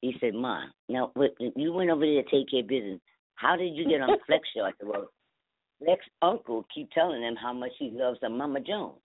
he 0.00 0.14
said, 0.20 0.34
Ma, 0.34 0.64
now 0.88 1.12
you 1.38 1.72
went 1.72 1.90
over 1.90 2.06
there 2.06 2.22
to 2.22 2.30
take 2.30 2.50
care 2.50 2.60
of 2.60 2.68
business. 2.68 3.00
How 3.34 3.56
did 3.56 3.74
you 3.74 3.88
get 3.88 4.00
on 4.00 4.18
Flex 4.26 4.42
show? 4.54 4.62
I 4.62 4.72
said, 4.78 4.88
Well, 4.88 5.10
Flex 5.82 6.04
uncle 6.22 6.66
keep 6.74 6.90
telling 6.90 7.22
him 7.22 7.36
how 7.36 7.52
much 7.52 7.72
he 7.78 7.90
loves 7.92 8.18
the 8.20 8.28
Mama 8.28 8.60
Jones. 8.60 8.98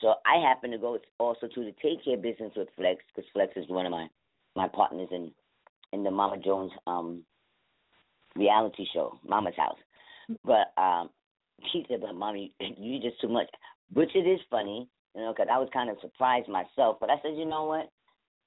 So 0.00 0.14
I 0.26 0.40
happen 0.46 0.72
to 0.72 0.78
go 0.78 0.98
also 1.20 1.46
to 1.46 1.60
the 1.64 1.72
take 1.80 2.04
care 2.04 2.16
business 2.16 2.52
with 2.56 2.68
Flex 2.76 3.00
because 3.14 3.30
Flex 3.32 3.52
is 3.56 3.68
one 3.68 3.86
of 3.86 3.92
my 3.92 4.08
my 4.56 4.68
partners 4.68 5.08
in 5.12 5.30
in 5.92 6.02
the 6.02 6.10
Mama 6.10 6.38
Jones 6.38 6.72
um 6.86 7.22
reality 8.34 8.84
show, 8.92 9.18
Mama's 9.26 9.54
House. 9.56 9.78
But 10.44 10.72
um 10.80 11.10
he 11.72 11.84
said, 11.88 12.00
"But 12.00 12.14
mommy, 12.16 12.52
you 12.60 12.98
just 13.00 13.20
too 13.20 13.28
much," 13.28 13.48
which 13.92 14.10
it 14.16 14.26
is 14.26 14.40
funny, 14.50 14.88
you 15.14 15.22
know, 15.22 15.32
because 15.32 15.48
I 15.52 15.58
was 15.58 15.68
kind 15.72 15.90
of 15.90 15.96
surprised 16.00 16.48
myself. 16.48 16.96
But 17.00 17.10
I 17.10 17.16
said, 17.22 17.36
you 17.36 17.44
know 17.44 17.64
what? 17.64 17.88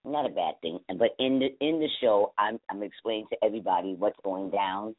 Not 0.04 0.26
a 0.26 0.30
bad 0.30 0.56
thing. 0.62 0.80
But 0.88 1.16
in 1.20 1.40
the 1.40 1.48
in 1.66 1.80
the 1.80 1.88
show, 2.02 2.34
I'm 2.38 2.60
I'm 2.70 2.84
explaining 2.84 3.26
to 3.32 3.38
everybody 3.44 3.96
what's 3.98 4.20
going 4.24 4.52
down 4.52 4.96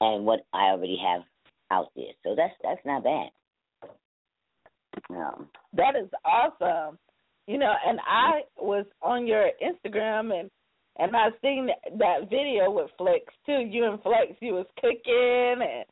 and 0.00 0.24
what 0.26 0.40
I 0.52 0.70
already 0.70 0.98
have 1.02 1.22
out 1.70 1.88
there. 1.96 2.12
So 2.22 2.34
that's 2.36 2.52
that's 2.62 2.84
not 2.84 3.04
bad. 3.04 3.30
Um, 5.10 5.48
That 5.74 5.96
is 5.96 6.08
awesome. 6.24 6.98
You 7.46 7.58
know, 7.58 7.72
and 7.86 7.98
I 8.06 8.42
was 8.58 8.84
on 9.02 9.26
your 9.26 9.50
Instagram 9.62 10.38
and 10.38 10.50
and 10.98 11.16
I 11.16 11.28
seen 11.40 11.66
that, 11.68 11.98
that 11.98 12.28
video 12.30 12.70
with 12.70 12.90
Flex 12.98 13.24
too. 13.46 13.66
You 13.70 13.90
and 13.90 14.02
Flex, 14.02 14.32
you 14.40 14.52
was 14.52 14.66
cooking, 14.76 15.66
and 15.66 15.84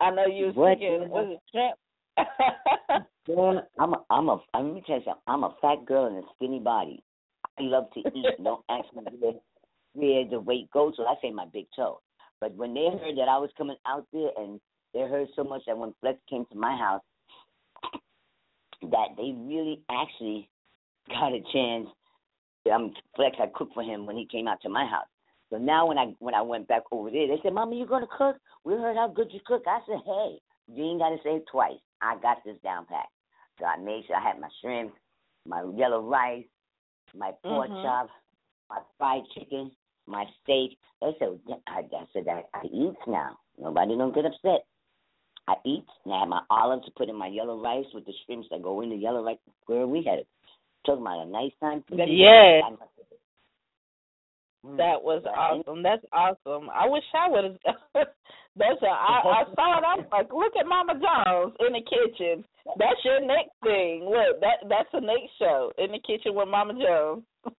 I 0.00 0.10
know 0.10 0.26
you 0.26 0.46
was 0.46 0.54
What? 0.54 0.74
cooking. 0.78 1.08
Was 1.10 1.28
it 1.36 1.40
shrimp? 1.52 1.76
Girl, 3.26 3.62
I'm 3.78 3.94
a, 3.94 4.04
I'm 4.10 4.28
a, 4.28 4.40
let 4.54 4.64
me 4.64 4.82
tell 4.86 4.96
you 4.96 5.02
something. 5.04 5.22
I'm 5.26 5.44
a 5.44 5.54
fat 5.60 5.84
girl 5.86 6.06
in 6.06 6.14
a 6.16 6.22
skinny 6.34 6.60
body. 6.60 7.02
I 7.58 7.62
love 7.62 7.86
to 7.94 8.00
eat. 8.00 8.26
Don't 8.44 8.64
ask 8.70 8.86
me 8.94 9.02
where, 9.18 9.32
where 9.94 10.24
the 10.28 10.40
weight 10.40 10.70
goes. 10.70 10.94
So 10.96 11.04
I 11.04 11.14
say 11.22 11.30
my 11.30 11.46
big 11.52 11.66
toe. 11.74 12.00
But 12.40 12.54
when 12.54 12.74
they 12.74 12.84
heard 12.84 13.16
that 13.16 13.28
I 13.28 13.38
was 13.38 13.50
coming 13.56 13.76
out 13.86 14.06
there, 14.12 14.30
and 14.36 14.60
they 14.92 15.00
heard 15.00 15.28
so 15.34 15.42
much 15.42 15.62
that 15.66 15.76
when 15.76 15.94
Flex 16.00 16.18
came 16.28 16.44
to 16.52 16.58
my 16.58 16.76
house, 16.76 17.02
that 18.82 19.08
they 19.16 19.34
really 19.36 19.80
actually 19.90 20.48
got 21.08 21.32
a 21.32 21.40
chance. 21.52 21.88
Um, 22.72 22.92
Flex, 23.14 23.36
I 23.40 23.46
cooked 23.54 23.74
for 23.74 23.82
him 23.82 24.06
when 24.06 24.16
he 24.16 24.26
came 24.26 24.48
out 24.48 24.60
to 24.62 24.68
my 24.68 24.86
house. 24.86 25.06
So 25.50 25.58
now 25.58 25.86
when 25.86 25.96
I 25.96 26.12
when 26.18 26.34
I 26.34 26.42
went 26.42 26.66
back 26.66 26.82
over 26.90 27.10
there, 27.10 27.28
they 27.28 27.40
said, 27.42 27.54
"Mama, 27.54 27.76
you 27.76 27.86
gonna 27.86 28.08
cook? 28.18 28.36
We 28.64 28.74
heard 28.74 28.96
how 28.96 29.08
good 29.08 29.32
you 29.32 29.40
cook." 29.46 29.62
I 29.66 29.78
said, 29.86 30.00
"Hey, 30.04 30.40
you 30.66 30.84
ain't 30.84 30.98
gotta 30.98 31.18
say 31.22 31.36
it 31.36 31.44
twice. 31.50 31.78
I 32.02 32.16
got 32.16 32.38
this 32.44 32.58
down 32.62 32.86
pat." 32.86 33.06
So 33.58 33.64
I 33.66 33.76
made 33.76 34.04
sure 34.06 34.16
I 34.16 34.20
had 34.20 34.40
my 34.40 34.48
shrimp, 34.60 34.94
my 35.46 35.62
yellow 35.74 36.00
rice, 36.02 36.44
my 37.14 37.32
pork 37.42 37.70
Mhm. 37.70 37.82
chop, 37.82 38.10
my 38.68 38.80
fried 38.98 39.22
chicken, 39.34 39.70
my 40.06 40.24
steak. 40.42 40.78
They 41.00 41.14
said, 41.18 41.38
I, 41.66 41.80
I 41.80 42.06
said, 42.12 42.28
I, 42.28 42.44
I 42.54 42.64
eat 42.66 42.96
now. 43.06 43.38
Nobody 43.58 43.96
don't 43.96 44.14
get 44.14 44.26
upset. 44.26 44.66
I 45.48 45.54
eat, 45.64 45.86
and 46.04 46.12
I 46.12 46.20
have 46.20 46.28
my 46.28 46.42
olives 46.50 46.84
to 46.86 46.90
put 46.92 47.08
in 47.08 47.14
my 47.16 47.28
yellow 47.28 47.60
rice 47.62 47.86
with 47.94 48.04
the 48.04 48.12
shrimps 48.24 48.48
that 48.50 48.62
go 48.62 48.80
in 48.80 48.90
the 48.90 48.96
yellow 48.96 49.22
rice. 49.24 49.38
Where 49.66 49.86
we 49.86 50.02
had 50.02 50.18
it. 50.18 50.28
Talking 50.84 51.02
about 51.02 51.26
a 51.26 51.30
nice 51.30 51.52
time. 51.60 51.82
to 51.88 51.94
eat. 51.94 52.18
Yes. 52.18 52.64
Mm. 54.64 54.76
That 54.76 55.02
was 55.02 55.24
awesome. 55.26 55.82
That's 55.82 56.04
awesome. 56.12 56.68
I 56.70 56.88
wish 56.88 57.04
I 57.14 57.28
would 57.30 57.44
have. 57.44 57.54
That's 58.56 58.80
a. 58.82 58.86
I, 58.86 59.20
I 59.24 59.44
saw 59.54 59.78
it. 59.78 59.84
I'm 59.84 60.06
like, 60.10 60.32
look 60.32 60.52
at 60.58 60.66
Mama 60.66 60.94
Jones 60.94 61.54
in 61.60 61.72
the 61.72 61.84
kitchen. 61.84 62.44
That's 62.78 63.00
your 63.04 63.20
next 63.20 63.52
thing. 63.62 64.04
Look, 64.04 64.40
that 64.40 64.68
that's 64.68 64.88
the 64.92 65.00
next 65.00 65.30
show 65.38 65.72
in 65.78 65.92
the 65.92 66.00
kitchen 66.00 66.34
with 66.34 66.48
Mama 66.48 66.74
Jones. 66.74 67.22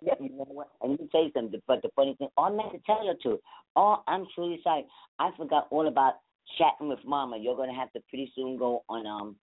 Yeah, 0.00 0.12
you 0.20 0.36
know 0.36 0.46
what? 0.48 0.68
And 0.82 0.92
let 0.92 1.00
me 1.00 1.08
tell 1.10 1.24
you 1.24 1.30
something. 1.34 1.60
But 1.66 1.80
the 1.80 1.88
funny 1.96 2.14
thing, 2.18 2.28
all 2.36 2.52
I 2.52 2.56
meant 2.56 2.72
to 2.72 2.78
tell 2.84 3.06
you 3.06 3.14
too. 3.22 3.38
Oh, 3.74 4.02
I'm 4.06 4.26
truly 4.34 4.60
sorry. 4.62 4.84
I 5.18 5.30
forgot 5.36 5.66
all 5.70 5.88
about 5.88 6.14
chatting 6.58 6.88
with 6.88 6.98
Mama. 7.06 7.38
You're 7.38 7.56
gonna 7.56 7.74
have 7.74 7.90
to 7.94 8.00
pretty 8.10 8.30
soon 8.34 8.58
go 8.58 8.84
on 8.90 9.06
um 9.06 9.36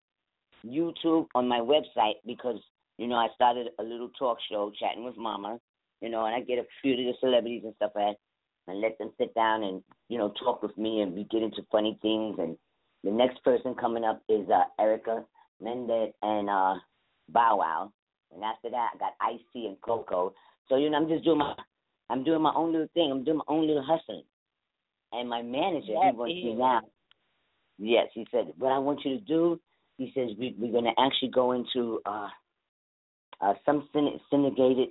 YouTube 0.66 1.28
on 1.34 1.48
my 1.48 1.60
website 1.60 2.16
because 2.28 2.60
you 2.98 3.08
know 3.08 3.16
I 3.16 3.30
started 3.34 3.70
a 3.80 3.84
little 3.84 4.10
talk 4.20 4.38
show 4.52 4.72
chatting 4.80 5.04
with 5.04 5.18
Mama. 5.18 5.60
You 6.00 6.10
know, 6.10 6.26
and 6.26 6.36
I 6.36 6.42
get 6.42 6.60
a 6.60 6.66
few 6.82 6.94
of 6.94 6.98
the 6.98 7.14
celebrities 7.20 7.64
and 7.64 7.74
stuff 7.76 7.92
at 7.96 8.18
and 8.68 8.82
let 8.82 8.98
them 8.98 9.12
sit 9.18 9.34
down 9.34 9.64
and 9.64 9.84
you 10.10 10.18
know 10.18 10.34
talk 10.44 10.62
with 10.62 10.78
me 10.78 11.02
and 11.02 11.14
we 11.14 11.26
get 11.26 11.44
into 11.44 11.66
funny 11.72 11.98
things. 12.02 12.38
And 12.40 12.58
the 13.04 13.12
next 13.12 13.44
person 13.44 13.76
coming 13.76 14.04
up 14.04 14.22
is 14.30 14.48
uh 14.50 14.64
Erica 14.80 15.24
Mena 15.62 16.08
and 16.22 16.50
uh 16.50 16.76
Bow 17.30 17.58
Wow. 17.58 17.92
And 18.34 18.44
after 18.44 18.70
that, 18.70 18.92
I 18.96 18.98
got 18.98 19.14
Ice-T 19.20 19.66
and 19.68 19.80
Coco. 19.82 20.34
So 20.70 20.78
you 20.78 20.90
know, 20.90 20.98
I'm 20.98 21.10
just 21.10 21.24
doing 21.26 21.40
my, 21.40 21.54
I'm 22.10 22.24
doing 22.24 22.42
my 22.42 22.54
own 22.56 22.72
little 22.72 22.88
thing. 22.94 23.12
I'm 23.12 23.24
doing 23.24 23.38
my 23.38 23.54
own 23.54 23.68
little 23.68 23.84
hustling. 23.84 24.24
And 25.12 25.30
my 25.30 25.42
manager, 25.42 25.94
That 25.94 26.12
he 26.14 26.18
wants 26.18 26.34
me 26.34 26.56
now. 26.56 26.82
Yes, 27.78 28.08
he 28.14 28.26
said, 28.32 28.54
what 28.58 28.72
I 28.72 28.78
want 28.78 29.04
you 29.04 29.18
to 29.18 29.26
do, 29.26 29.60
he 29.98 30.12
says 30.16 30.30
we, 30.40 30.56
we're 30.58 30.72
going 30.72 30.86
to 30.86 31.02
actually 31.02 31.32
go 31.32 31.52
into 31.52 32.00
uh, 32.06 32.30
uh, 33.42 33.54
some 33.66 33.90
syn- 33.92 34.20
syndicated 34.30 34.90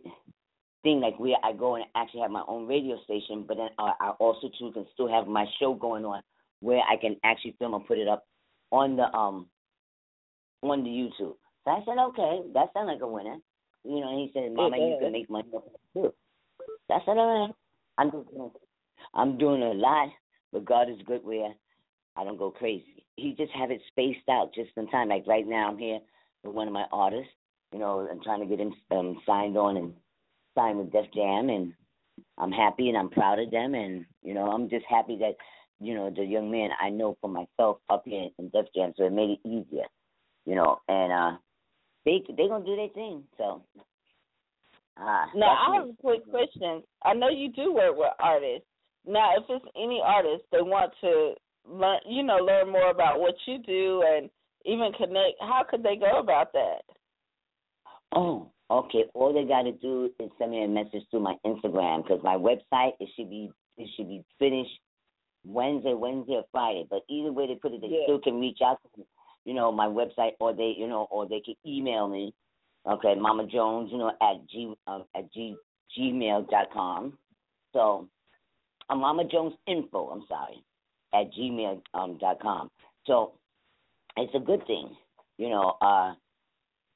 thing, 0.82 1.00
like 1.00 1.18
where 1.18 1.36
I 1.42 1.52
go 1.52 1.76
and 1.76 1.84
actually 1.94 2.20
have 2.20 2.30
my 2.30 2.44
own 2.48 2.66
radio 2.66 2.96
station, 3.04 3.44
but 3.46 3.56
then 3.56 3.68
uh, 3.78 3.92
I 4.00 4.10
also 4.18 4.50
too 4.58 4.72
can 4.72 4.86
still 4.94 5.08
have 5.08 5.26
my 5.26 5.46
show 5.58 5.74
going 5.74 6.04
on, 6.04 6.22
where 6.60 6.80
I 6.80 6.96
can 6.96 7.16
actually 7.24 7.56
film 7.58 7.74
and 7.74 7.86
put 7.86 7.98
it 7.98 8.08
up 8.08 8.26
on 8.70 8.96
the 8.96 9.12
um 9.14 9.46
on 10.62 10.84
the 10.84 10.90
YouTube. 10.90 11.34
So 11.64 11.70
I 11.70 11.80
said, 11.84 11.98
okay, 11.98 12.40
that 12.54 12.68
sounds 12.72 12.88
like 12.88 13.02
a 13.02 13.06
winner. 13.06 13.36
You 13.84 14.00
know, 14.00 14.10
and 14.10 14.20
he 14.20 14.30
said, 14.34 14.52
Mama, 14.52 14.76
you 14.76 14.98
can 15.00 15.12
make 15.12 15.30
money 15.30 15.48
off 15.52 15.64
of 15.66 15.72
it 15.72 15.80
too. 15.94 16.12
So 16.88 16.94
I 16.94 16.98
said, 17.04 17.16
all 17.16 17.46
right, 17.46 17.54
I'm 17.98 18.10
just 18.10 18.30
doing, 18.30 18.50
I'm 19.14 19.38
doing 19.38 19.62
a 19.62 19.72
lot, 19.72 20.10
but 20.52 20.64
God 20.64 20.90
is 20.90 20.98
good 21.06 21.24
where 21.24 21.52
I 22.16 22.24
don't 22.24 22.38
go 22.38 22.50
crazy. 22.50 23.04
He 23.16 23.32
just 23.32 23.52
have 23.52 23.70
it 23.70 23.80
spaced 23.88 24.28
out 24.28 24.54
just 24.54 24.70
in 24.76 24.88
time. 24.88 25.08
Like 25.08 25.26
right 25.26 25.46
now, 25.46 25.68
I'm 25.68 25.78
here 25.78 26.00
with 26.44 26.54
one 26.54 26.66
of 26.66 26.74
my 26.74 26.84
artists. 26.92 27.32
You 27.72 27.78
know, 27.78 28.06
I'm 28.10 28.22
trying 28.22 28.40
to 28.40 28.46
get 28.46 28.60
him 28.60 28.74
um, 28.90 29.20
signed 29.24 29.56
on 29.56 29.76
and 29.76 29.94
signed 30.54 30.78
with 30.78 30.92
Def 30.92 31.06
Jam, 31.14 31.48
and 31.48 31.72
I'm 32.38 32.52
happy 32.52 32.88
and 32.88 32.96
I'm 32.98 33.10
proud 33.10 33.38
of 33.38 33.50
them. 33.50 33.74
And 33.74 34.04
you 34.22 34.34
know, 34.34 34.50
I'm 34.50 34.68
just 34.68 34.84
happy 34.88 35.16
that 35.18 35.36
you 35.80 35.94
know 35.94 36.10
the 36.10 36.24
young 36.24 36.50
man 36.50 36.70
I 36.80 36.90
know 36.90 37.16
for 37.20 37.28
myself 37.28 37.78
up 37.88 38.02
here 38.04 38.28
in 38.38 38.48
Def 38.50 38.66
Jam, 38.74 38.92
so 38.96 39.06
it 39.06 39.12
made 39.12 39.30
it 39.30 39.48
easier. 39.48 39.86
You 40.46 40.54
know, 40.54 40.80
and 40.88 41.12
uh, 41.12 41.38
they 42.04 42.22
they 42.36 42.48
gonna 42.48 42.64
do 42.64 42.76
their 42.76 42.88
thing. 42.88 43.24
So. 43.36 43.62
Uh, 45.00 45.24
Now 45.34 45.56
I 45.56 45.70
me. 45.70 45.76
have 45.78 45.88
a 45.88 46.02
quick 46.02 46.28
question. 46.30 46.82
I 47.02 47.14
know 47.14 47.30
you 47.30 47.50
do 47.52 47.72
work 47.72 47.96
with 47.96 48.12
artists. 48.18 48.66
Now, 49.06 49.34
if 49.36 49.44
it's 49.48 49.64
any 49.74 50.02
artist 50.04 50.44
they 50.52 50.60
want 50.60 50.92
to 51.00 51.34
learn, 51.66 52.00
you 52.06 52.22
know, 52.22 52.36
learn 52.36 52.70
more 52.70 52.90
about 52.90 53.18
what 53.18 53.34
you 53.46 53.58
do 53.58 54.02
and 54.06 54.28
even 54.66 54.92
connect, 54.98 55.40
how 55.40 55.64
could 55.68 55.82
they 55.82 55.96
go 55.96 56.18
about 56.18 56.52
that? 56.52 56.82
Oh, 58.12 58.50
okay. 58.70 59.04
All 59.14 59.32
they 59.32 59.44
got 59.44 59.62
to 59.62 59.72
do 59.72 60.10
is 60.18 60.30
send 60.38 60.52
me 60.52 60.64
a 60.64 60.68
message 60.68 61.02
through 61.10 61.20
my 61.20 61.34
Instagram 61.44 62.02
because 62.02 62.20
my 62.22 62.36
website 62.36 62.92
it 63.00 63.08
should 63.16 63.30
be 63.30 63.50
it 63.76 63.88
should 63.96 64.08
be 64.08 64.24
finished 64.38 64.78
Wednesday, 65.44 65.94
Wednesday 65.94 66.34
or 66.34 66.44
Friday. 66.52 66.86
But 66.88 67.00
either 67.08 67.32
way 67.32 67.46
they 67.46 67.54
put 67.56 67.72
it, 67.72 67.80
they 67.80 67.88
Yeah. 67.88 68.04
still 68.04 68.20
can 68.20 68.40
reach 68.40 68.60
out 68.62 68.78
to 68.82 69.00
me, 69.00 69.06
you 69.44 69.54
know, 69.54 69.72
my 69.72 69.86
website 69.86 70.32
or 70.40 70.52
they 70.52 70.74
you 70.76 70.86
know 70.88 71.08
or 71.10 71.26
they 71.26 71.40
can 71.40 71.54
email 71.66 72.08
me. 72.08 72.32
Okay, 72.86 73.14
Mama 73.14 73.46
Jones, 73.46 73.90
you 73.92 73.98
know, 73.98 74.12
at 74.22 74.46
g 74.48 74.74
um, 74.86 75.04
at 75.14 75.30
g 75.32 75.54
gmail 75.98 76.48
dot 76.50 76.72
com. 76.72 77.18
So, 77.72 78.08
uh, 78.88 78.94
Mama 78.94 79.24
Jones 79.24 79.54
info. 79.66 80.08
I'm 80.08 80.24
sorry, 80.28 80.62
at 81.12 81.32
gmail 81.34 81.82
um 81.94 82.16
dot 82.18 82.40
com. 82.40 82.70
So, 83.06 83.32
it's 84.16 84.34
a 84.34 84.38
good 84.38 84.66
thing, 84.66 84.96
you 85.38 85.50
know. 85.50 85.76
uh 85.80 86.14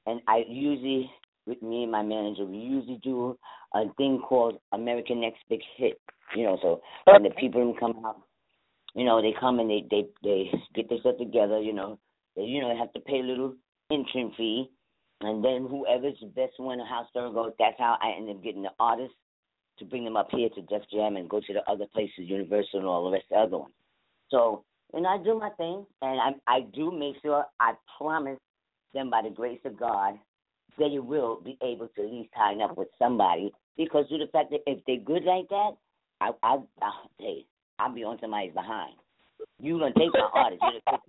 and 0.07 0.21
I 0.27 0.43
usually, 0.47 1.09
with 1.45 1.61
me 1.61 1.83
and 1.83 1.91
my 1.91 2.01
manager, 2.01 2.45
we 2.45 2.57
usually 2.57 2.99
do 3.03 3.37
a 3.73 3.83
thing 3.97 4.21
called 4.27 4.59
American 4.71 5.21
Next 5.21 5.39
Big 5.49 5.61
Hit. 5.77 5.99
You 6.35 6.43
know, 6.43 6.57
so 6.61 6.81
when 7.05 7.23
the 7.23 7.29
people 7.31 7.75
come 7.79 8.03
out, 8.05 8.21
you 8.95 9.05
know, 9.05 9.21
they 9.21 9.33
come 9.39 9.59
and 9.59 9.69
they 9.69 9.85
they 9.89 10.05
they 10.23 10.49
get 10.73 10.89
their 10.89 10.99
stuff 10.99 11.17
together. 11.17 11.59
You 11.59 11.73
know, 11.73 11.99
they 12.35 12.43
you 12.43 12.61
know 12.61 12.75
have 12.75 12.93
to 12.93 12.99
pay 12.99 13.19
a 13.19 13.23
little 13.23 13.53
entry 13.91 14.33
fee, 14.35 14.71
and 15.21 15.43
then 15.43 15.67
whoever's 15.69 16.17
the 16.19 16.27
best 16.27 16.53
one 16.57 16.79
in 16.79 16.85
house 16.85 17.07
story 17.09 17.31
goes. 17.31 17.53
That's 17.59 17.77
how 17.77 17.97
I 18.01 18.17
end 18.17 18.29
up 18.29 18.43
getting 18.43 18.63
the 18.63 18.71
artists 18.79 19.15
to 19.79 19.85
bring 19.85 20.05
them 20.05 20.17
up 20.17 20.29
here 20.31 20.49
to 20.49 20.61
Def 20.63 20.83
Jam 20.91 21.17
and 21.17 21.29
go 21.29 21.41
to 21.41 21.53
the 21.53 21.69
other 21.69 21.85
places, 21.93 22.13
Universal 22.19 22.79
and 22.79 22.87
all 22.87 23.05
the 23.05 23.11
rest 23.11 23.25
of 23.31 23.35
the 23.35 23.43
other 23.43 23.57
ones. 23.59 23.73
So 24.29 24.63
and 24.93 25.05
I 25.05 25.17
do 25.17 25.37
my 25.37 25.49
thing, 25.51 25.85
and 26.01 26.19
I 26.19 26.31
I 26.47 26.61
do 26.73 26.91
make 26.91 27.15
sure 27.21 27.45
I 27.59 27.73
promise 27.97 28.39
them 28.93 29.09
by 29.09 29.21
the 29.21 29.29
grace 29.29 29.59
of 29.65 29.77
God 29.77 30.15
that 30.77 30.91
you 30.91 31.03
will 31.03 31.41
be 31.41 31.57
able 31.61 31.87
to 31.95 32.01
at 32.01 32.11
least 32.11 32.29
tie 32.35 32.55
up 32.63 32.77
with 32.77 32.87
somebody 32.99 33.51
because 33.77 34.07
due 34.09 34.17
to 34.17 34.25
the 34.25 34.31
fact 34.31 34.51
that 34.51 34.61
if 34.67 34.79
they're 34.85 34.97
good 34.97 35.23
like 35.23 35.47
that, 35.49 35.71
I 36.21 36.31
I 36.43 36.57
I'll 36.81 37.09
hey, 37.19 37.45
I'll 37.79 37.93
be 37.93 38.03
on 38.03 38.17
somebody's 38.21 38.53
behind. 38.53 38.95
You 39.59 39.79
gonna 39.79 39.93
take 39.93 40.13
my 40.13 40.29
artist? 40.33 40.63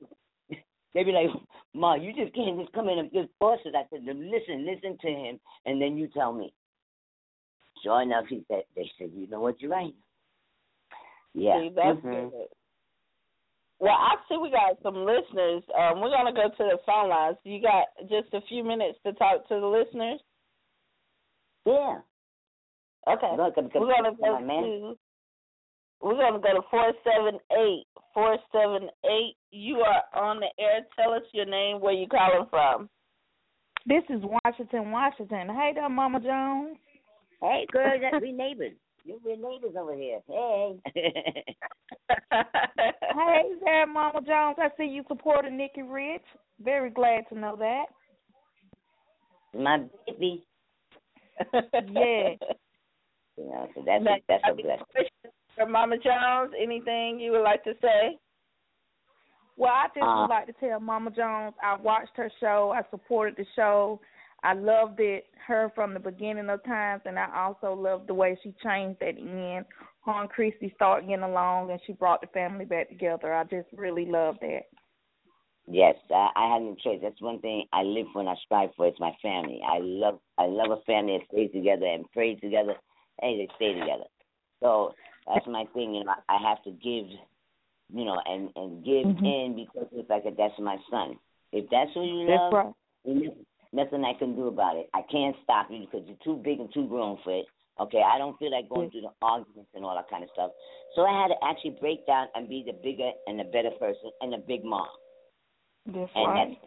They 0.96 1.04
be 1.04 1.12
like, 1.12 1.28
Ma, 1.74 1.94
you 1.94 2.14
just 2.14 2.34
can't 2.34 2.58
just 2.58 2.72
come 2.72 2.88
in 2.88 2.98
and 2.98 3.12
just 3.12 3.28
force 3.38 3.60
it. 3.66 3.74
I 3.74 3.82
said, 3.90 4.00
listen, 4.02 4.64
listen 4.64 4.96
to 5.02 5.08
him, 5.08 5.38
and 5.66 5.80
then 5.80 5.98
you 5.98 6.08
tell 6.08 6.32
me. 6.32 6.54
Sure 7.82 8.00
enough, 8.00 8.24
he 8.30 8.46
said, 8.48 8.62
they 8.74 8.90
said, 8.98 9.10
you 9.14 9.26
know 9.26 9.40
what, 9.40 9.60
you're 9.60 9.70
right. 9.70 9.92
Yeah. 11.34 11.60
See, 11.60 11.72
that's 11.76 11.98
mm-hmm. 11.98 12.30
good. 12.30 12.48
Well, 13.78 13.92
I 13.92 14.16
see 14.28 14.38
we 14.38 14.50
got 14.50 14.78
some 14.82 15.04
listeners. 15.04 15.62
Um, 15.78 16.00
we're 16.00 16.10
gonna 16.10 16.32
go 16.32 16.48
to 16.48 16.64
the 16.64 16.78
phone 16.86 17.10
lines. 17.10 17.36
You 17.44 17.60
got 17.60 17.86
just 18.08 18.32
a 18.32 18.40
few 18.48 18.64
minutes 18.64 18.98
to 19.04 19.12
talk 19.14 19.46
to 19.48 19.60
the 19.60 19.66
listeners. 19.66 20.20
Yeah. 21.66 21.98
Okay. 23.06 23.32
Look, 23.36 23.54
I'm 23.58 23.70
we're 23.74 23.92
gonna 23.92 24.16
go 24.18 24.38
to. 24.38 24.96
We're 26.00 26.14
gonna 26.14 26.40
go 26.40 26.54
to 26.54 26.62
four 26.70 26.92
seven 27.04 27.38
eight 27.52 27.84
four 28.14 28.38
seven 28.50 28.88
eight. 29.04 29.36
You 29.50 29.76
are 29.76 30.02
on 30.22 30.40
the 30.40 30.48
air. 30.58 30.80
Tell 30.96 31.12
us 31.12 31.22
your 31.32 31.46
name, 31.46 31.80
where 31.80 31.92
you 31.92 32.06
calling 32.08 32.46
from. 32.48 32.88
This 33.86 34.02
is 34.08 34.22
Washington, 34.44 34.90
Washington. 34.90 35.48
Hey 35.48 35.72
there, 35.74 35.88
Mama 35.88 36.20
Jones. 36.20 36.78
Hey, 37.40 37.66
girl, 37.70 37.92
that 38.00 38.22
we 38.22 38.32
neighbors. 38.32 38.72
We're 39.24 39.36
neighbors 39.36 39.74
over 39.78 39.94
here. 39.94 40.20
Hey. 40.28 40.76
hey 42.32 43.42
there, 43.64 43.86
Mama 43.86 44.20
Jones. 44.26 44.56
I 44.58 44.68
see 44.76 44.84
you 44.84 45.02
supporting 45.08 45.56
Nikki 45.56 45.82
Rich. 45.82 46.22
Very 46.62 46.90
glad 46.90 47.24
to 47.28 47.38
know 47.38 47.56
that. 47.56 47.84
My 49.54 49.78
baby. 50.06 50.44
yeah. 51.52 52.30
You 53.38 53.44
know, 53.50 53.68
so 53.74 53.82
that's 53.84 54.02
a, 54.02 54.16
that's 54.28 54.42
a 54.50 54.54
blessing. 54.54 55.10
For 55.54 55.66
Mama 55.66 55.96
Jones, 55.98 56.54
anything 56.58 57.20
you 57.20 57.32
would 57.32 57.42
like 57.42 57.62
to 57.64 57.74
say? 57.82 58.16
Well, 59.58 59.72
I 59.72 59.88
just 59.88 60.06
Uh, 60.06 60.20
would 60.22 60.30
like 60.30 60.46
to 60.46 60.54
tell 60.54 60.80
Mama 60.80 61.10
Jones 61.10 61.54
I 61.62 61.76
watched 61.76 62.16
her 62.16 62.30
show. 62.40 62.72
I 62.74 62.80
supported 62.90 63.36
the 63.36 63.44
show. 63.54 64.00
I 64.46 64.52
loved 64.52 65.00
it, 65.00 65.24
her 65.44 65.72
from 65.74 65.92
the 65.92 65.98
beginning 65.98 66.48
of 66.50 66.62
times, 66.62 67.02
and 67.04 67.18
I 67.18 67.26
also 67.36 67.74
loved 67.74 68.06
the 68.06 68.14
way 68.14 68.38
she 68.44 68.54
changed 68.62 69.02
at 69.02 69.16
the 69.16 69.20
end. 69.22 69.66
Her 70.04 70.20
and 70.20 70.30
Chrissy 70.30 70.72
started 70.76 71.08
getting 71.08 71.24
along, 71.24 71.72
and 71.72 71.80
she 71.84 71.94
brought 71.94 72.20
the 72.20 72.28
family 72.28 72.64
back 72.64 72.88
together. 72.88 73.34
I 73.34 73.42
just 73.42 73.66
really 73.76 74.06
loved 74.06 74.38
that. 74.42 74.66
Yes, 75.66 75.96
I, 76.14 76.28
I 76.36 76.54
have 76.54 76.62
no 76.62 76.76
choice. 76.76 77.00
That's 77.02 77.20
one 77.20 77.40
thing 77.40 77.64
I 77.72 77.82
live 77.82 78.06
for 78.12 78.20
and 78.20 78.28
I 78.28 78.36
strive 78.44 78.70
for. 78.76 78.86
It's 78.86 79.00
my 79.00 79.10
family. 79.20 79.60
I 79.68 79.80
love 79.80 80.20
I 80.38 80.46
love 80.46 80.70
a 80.70 80.80
family 80.82 81.18
that 81.18 81.26
stays 81.32 81.50
together 81.52 81.86
and 81.86 82.08
prays 82.12 82.38
together. 82.40 82.74
Hey, 83.20 83.36
they 83.36 83.48
stay 83.56 83.72
together. 83.72 84.04
So 84.62 84.94
that's 85.26 85.46
my 85.48 85.64
thing. 85.74 85.92
You 85.92 86.04
know, 86.04 86.14
I 86.28 86.38
have 86.48 86.62
to 86.62 86.70
give, 86.70 87.06
you 87.92 88.04
know, 88.04 88.20
and 88.24 88.50
and 88.54 88.84
give 88.84 89.06
Mhm. 89.06 89.24
in 89.24 89.56
because 89.56 89.88
it's 89.90 90.08
like 90.08 90.22
that's 90.36 90.58
my 90.60 90.76
son. 90.88 91.18
If 91.50 91.68
that's 91.68 91.90
who 91.94 92.04
you 92.04 92.26
That's 92.26 92.52
love, 92.52 92.74
right. 93.06 93.45
Nothing 93.72 94.04
I 94.04 94.18
can 94.18 94.34
do 94.34 94.48
about 94.48 94.76
it. 94.76 94.88
I 94.94 95.02
can't 95.10 95.36
stop 95.44 95.68
you 95.70 95.80
because 95.80 96.06
you're 96.06 96.16
too 96.24 96.40
big 96.42 96.60
and 96.60 96.72
too 96.72 96.88
grown 96.88 97.18
for 97.24 97.38
it. 97.38 97.46
Okay, 97.78 98.00
I 98.00 98.16
don't 98.16 98.38
feel 98.38 98.50
like 98.50 98.68
going 98.70 98.90
through 98.90 99.02
the 99.02 99.12
arguments 99.20 99.70
and 99.74 99.84
all 99.84 99.94
that 99.94 100.08
kind 100.08 100.24
of 100.24 100.30
stuff. 100.32 100.50
So 100.94 101.02
I 101.02 101.22
had 101.22 101.28
to 101.28 101.34
actually 101.44 101.76
break 101.78 102.06
down 102.06 102.28
and 102.34 102.48
be 102.48 102.64
the 102.66 102.72
bigger 102.72 103.10
and 103.26 103.38
the 103.38 103.44
better 103.44 103.70
person 103.78 104.10
and 104.22 104.32
the 104.32 104.38
big 104.38 104.64
mom. 104.64 104.86
That's 105.86 106.10
And 106.14 106.26
right. 106.26 106.58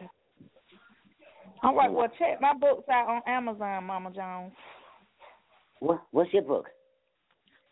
All 1.63 1.75
right, 1.75 1.91
well, 1.91 2.07
check 2.17 2.39
my 2.39 2.53
books 2.53 2.87
out 2.89 3.07
on 3.09 3.21
Amazon, 3.27 3.83
Mama 3.85 4.11
Jones. 4.11 4.53
What 5.79 6.01
What's 6.11 6.31
your 6.33 6.43
book? 6.43 6.67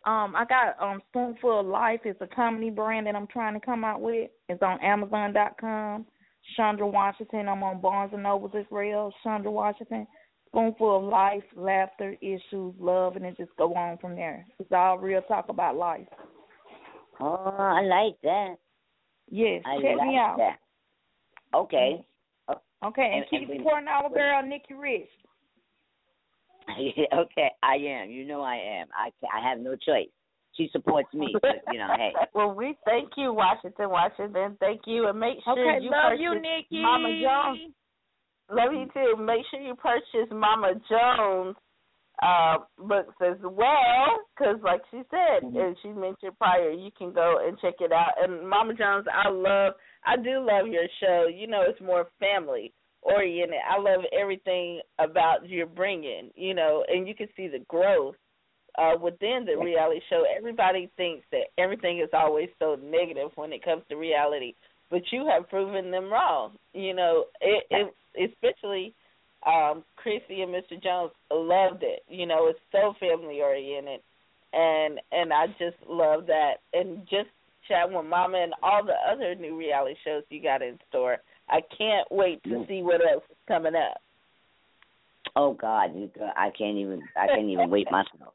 Um, 0.04 0.34
I 0.36 0.44
got 0.48 0.80
um 0.82 1.00
Spoonful 1.10 1.60
of 1.60 1.66
Life. 1.66 2.00
It's 2.04 2.20
a 2.20 2.26
comedy 2.26 2.70
brand 2.70 3.06
that 3.06 3.14
I'm 3.14 3.26
trying 3.26 3.54
to 3.54 3.64
come 3.64 3.84
out 3.84 4.00
with. 4.00 4.30
It's 4.48 4.62
on 4.62 4.80
Amazon.com. 4.80 6.06
Chandra 6.56 6.86
Washington. 6.86 7.48
I'm 7.48 7.62
on 7.62 7.80
Barnes 7.80 8.12
and 8.14 8.22
Nobles 8.22 8.52
as 8.58 8.64
well. 8.70 9.12
Chandra 9.22 9.50
Washington. 9.50 10.06
Spoonful 10.48 10.96
of 10.96 11.04
Life, 11.04 11.42
laughter, 11.56 12.16
issues, 12.22 12.74
love, 12.80 13.16
and 13.16 13.24
it 13.26 13.36
just 13.36 13.54
go 13.58 13.74
on 13.74 13.98
from 13.98 14.14
there. 14.16 14.46
It's 14.58 14.72
all 14.72 14.96
real 14.98 15.20
talk 15.22 15.50
about 15.50 15.76
life. 15.76 16.06
Oh, 17.20 17.54
I 17.58 17.82
like 17.82 18.14
that. 18.22 18.54
Yes, 19.30 19.62
I 19.66 19.76
check 19.82 19.98
like 19.98 20.08
me 20.08 20.16
out. 20.16 20.38
that. 20.38 20.58
Okay. 21.54 22.02
Mm-hmm. 22.48 22.86
Okay, 22.88 23.10
and, 23.12 23.22
And- 23.24 23.30
keep 23.30 23.50
and- 23.50 23.58
supporting 23.60 23.88
our 23.88 24.08
girl 24.08 24.42
Nikki 24.42 24.72
Rich. 24.74 25.08
okay, 27.14 27.50
I 27.62 27.74
am. 27.74 28.10
You 28.10 28.24
know 28.26 28.40
I 28.42 28.56
am. 28.56 28.86
I 28.96 29.10
I 29.34 29.46
have 29.48 29.58
no 29.58 29.74
choice. 29.74 30.08
She 30.58 30.68
supports 30.72 31.08
me. 31.14 31.28
So, 31.32 31.48
you 31.72 31.78
know, 31.78 31.88
hey. 31.96 32.12
well, 32.34 32.52
we 32.52 32.76
thank 32.84 33.10
you, 33.16 33.32
Washington, 33.32 33.88
Washington. 33.88 34.56
Thank 34.60 34.82
you, 34.86 35.08
and 35.08 35.18
make 35.18 35.38
sure 35.44 35.52
Okay, 35.54 35.82
you 35.82 35.90
love 35.90 36.10
purchase 36.10 36.20
you, 36.20 36.34
Nikki. 36.34 36.82
Mama 36.82 37.08
Jones. 37.22 37.72
Love 38.50 38.72
you 38.72 38.86
too. 38.92 39.22
Make 39.22 39.42
sure 39.50 39.60
you 39.60 39.74
purchase 39.76 40.28
Mama 40.32 40.72
Jones 40.90 41.54
uh, 42.22 42.56
books 42.78 43.14
as 43.24 43.36
well, 43.42 44.18
because 44.36 44.56
like 44.64 44.80
she 44.90 45.02
said, 45.10 45.44
Mm-hmm. 45.44 45.56
and 45.56 45.76
she 45.82 45.88
mentioned 45.90 46.36
prior, 46.38 46.70
you 46.70 46.90
can 46.98 47.12
go 47.12 47.38
and 47.46 47.56
check 47.60 47.74
it 47.80 47.92
out. 47.92 48.12
And 48.20 48.48
Mama 48.48 48.74
Jones, 48.74 49.06
I 49.12 49.28
love, 49.28 49.74
I 50.04 50.16
do 50.16 50.40
love 50.40 50.66
your 50.66 50.86
show. 51.00 51.28
You 51.32 51.46
know, 51.46 51.62
it's 51.68 51.80
more 51.80 52.08
family 52.18 52.72
oriented. 53.02 53.60
I 53.70 53.78
love 53.78 54.00
everything 54.18 54.80
about 54.98 55.48
your 55.48 55.66
bringing. 55.66 56.30
You 56.34 56.54
know, 56.54 56.84
and 56.88 57.06
you 57.06 57.14
can 57.14 57.28
see 57.36 57.46
the 57.46 57.64
growth 57.68 58.16
uh, 58.78 58.98
within 59.00 59.44
the 59.46 59.56
reality 59.62 60.00
show. 60.08 60.24
Everybody 60.36 60.90
thinks 60.96 61.24
that 61.32 61.48
everything 61.58 61.98
is 61.98 62.10
always 62.12 62.48
so 62.58 62.76
negative 62.82 63.30
when 63.34 63.52
it 63.52 63.64
comes 63.64 63.82
to 63.88 63.96
reality, 63.96 64.54
but 64.90 65.02
you 65.10 65.26
have 65.26 65.48
proven 65.48 65.90
them 65.90 66.10
wrong. 66.10 66.52
You 66.72 66.94
know, 66.94 67.24
it, 67.40 67.64
it 67.70 68.32
especially 68.32 68.94
um 69.46 69.84
Chrissy 69.96 70.42
and 70.42 70.52
Mr. 70.52 70.82
Jones 70.82 71.12
loved 71.32 71.82
it. 71.82 72.02
You 72.08 72.26
know, 72.26 72.48
it's 72.48 72.58
so 72.72 72.94
family 73.00 73.40
oriented 73.40 74.00
and 74.52 75.00
and 75.12 75.32
I 75.32 75.46
just 75.58 75.76
love 75.88 76.26
that 76.26 76.54
and 76.72 77.00
just 77.02 77.28
chat 77.66 77.90
with 77.90 78.06
Mama 78.06 78.38
and 78.38 78.54
all 78.62 78.82
the 78.84 78.94
other 79.10 79.34
new 79.34 79.56
reality 79.56 79.94
shows 80.04 80.22
you 80.30 80.42
got 80.42 80.62
in 80.62 80.78
store. 80.88 81.18
I 81.48 81.60
can't 81.76 82.10
wait 82.10 82.42
to 82.44 82.64
see 82.68 82.82
what 82.82 83.00
else 83.00 83.24
is 83.30 83.36
coming 83.46 83.74
up. 83.74 84.00
Oh 85.36 85.52
God, 85.52 85.90
I 86.36 86.50
can't 86.56 86.78
even 86.78 87.02
I 87.16 87.26
can't 87.26 87.48
even 87.48 87.70
wait 87.70 87.90
myself. 87.90 88.34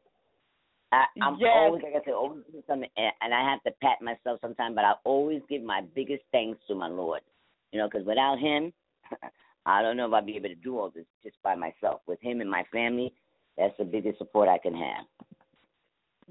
I, 0.93 1.05
I'm 1.21 1.37
Yes. 1.39 1.51
always 1.55 1.83
like 1.83 1.93
I 1.93 2.05
said, 2.05 2.13
always 2.13 2.43
doing 2.51 2.63
something, 2.67 2.89
and, 2.97 3.11
and 3.21 3.33
I 3.33 3.49
have 3.49 3.63
to 3.63 3.71
pat 3.81 4.01
myself 4.01 4.39
sometimes. 4.41 4.75
But 4.75 4.85
I 4.85 4.93
always 5.03 5.41
give 5.49 5.63
my 5.63 5.81
biggest 5.95 6.23
thanks 6.31 6.59
to 6.67 6.75
my 6.75 6.87
Lord, 6.87 7.21
you 7.71 7.79
know, 7.79 7.87
because 7.89 8.05
without 8.05 8.39
Him, 8.39 8.73
I 9.65 9.81
don't 9.81 9.97
know 9.97 10.07
if 10.07 10.13
I'd 10.13 10.25
be 10.25 10.35
able 10.35 10.49
to 10.49 10.55
do 10.55 10.77
all 10.77 10.89
this 10.89 11.05
just 11.23 11.37
by 11.43 11.55
myself. 11.55 12.01
With 12.07 12.21
Him 12.21 12.41
and 12.41 12.49
my 12.49 12.63
family, 12.71 13.13
that's 13.57 13.75
the 13.77 13.85
biggest 13.85 14.17
support 14.17 14.49
I 14.49 14.57
can 14.57 14.73
have. 14.73 15.05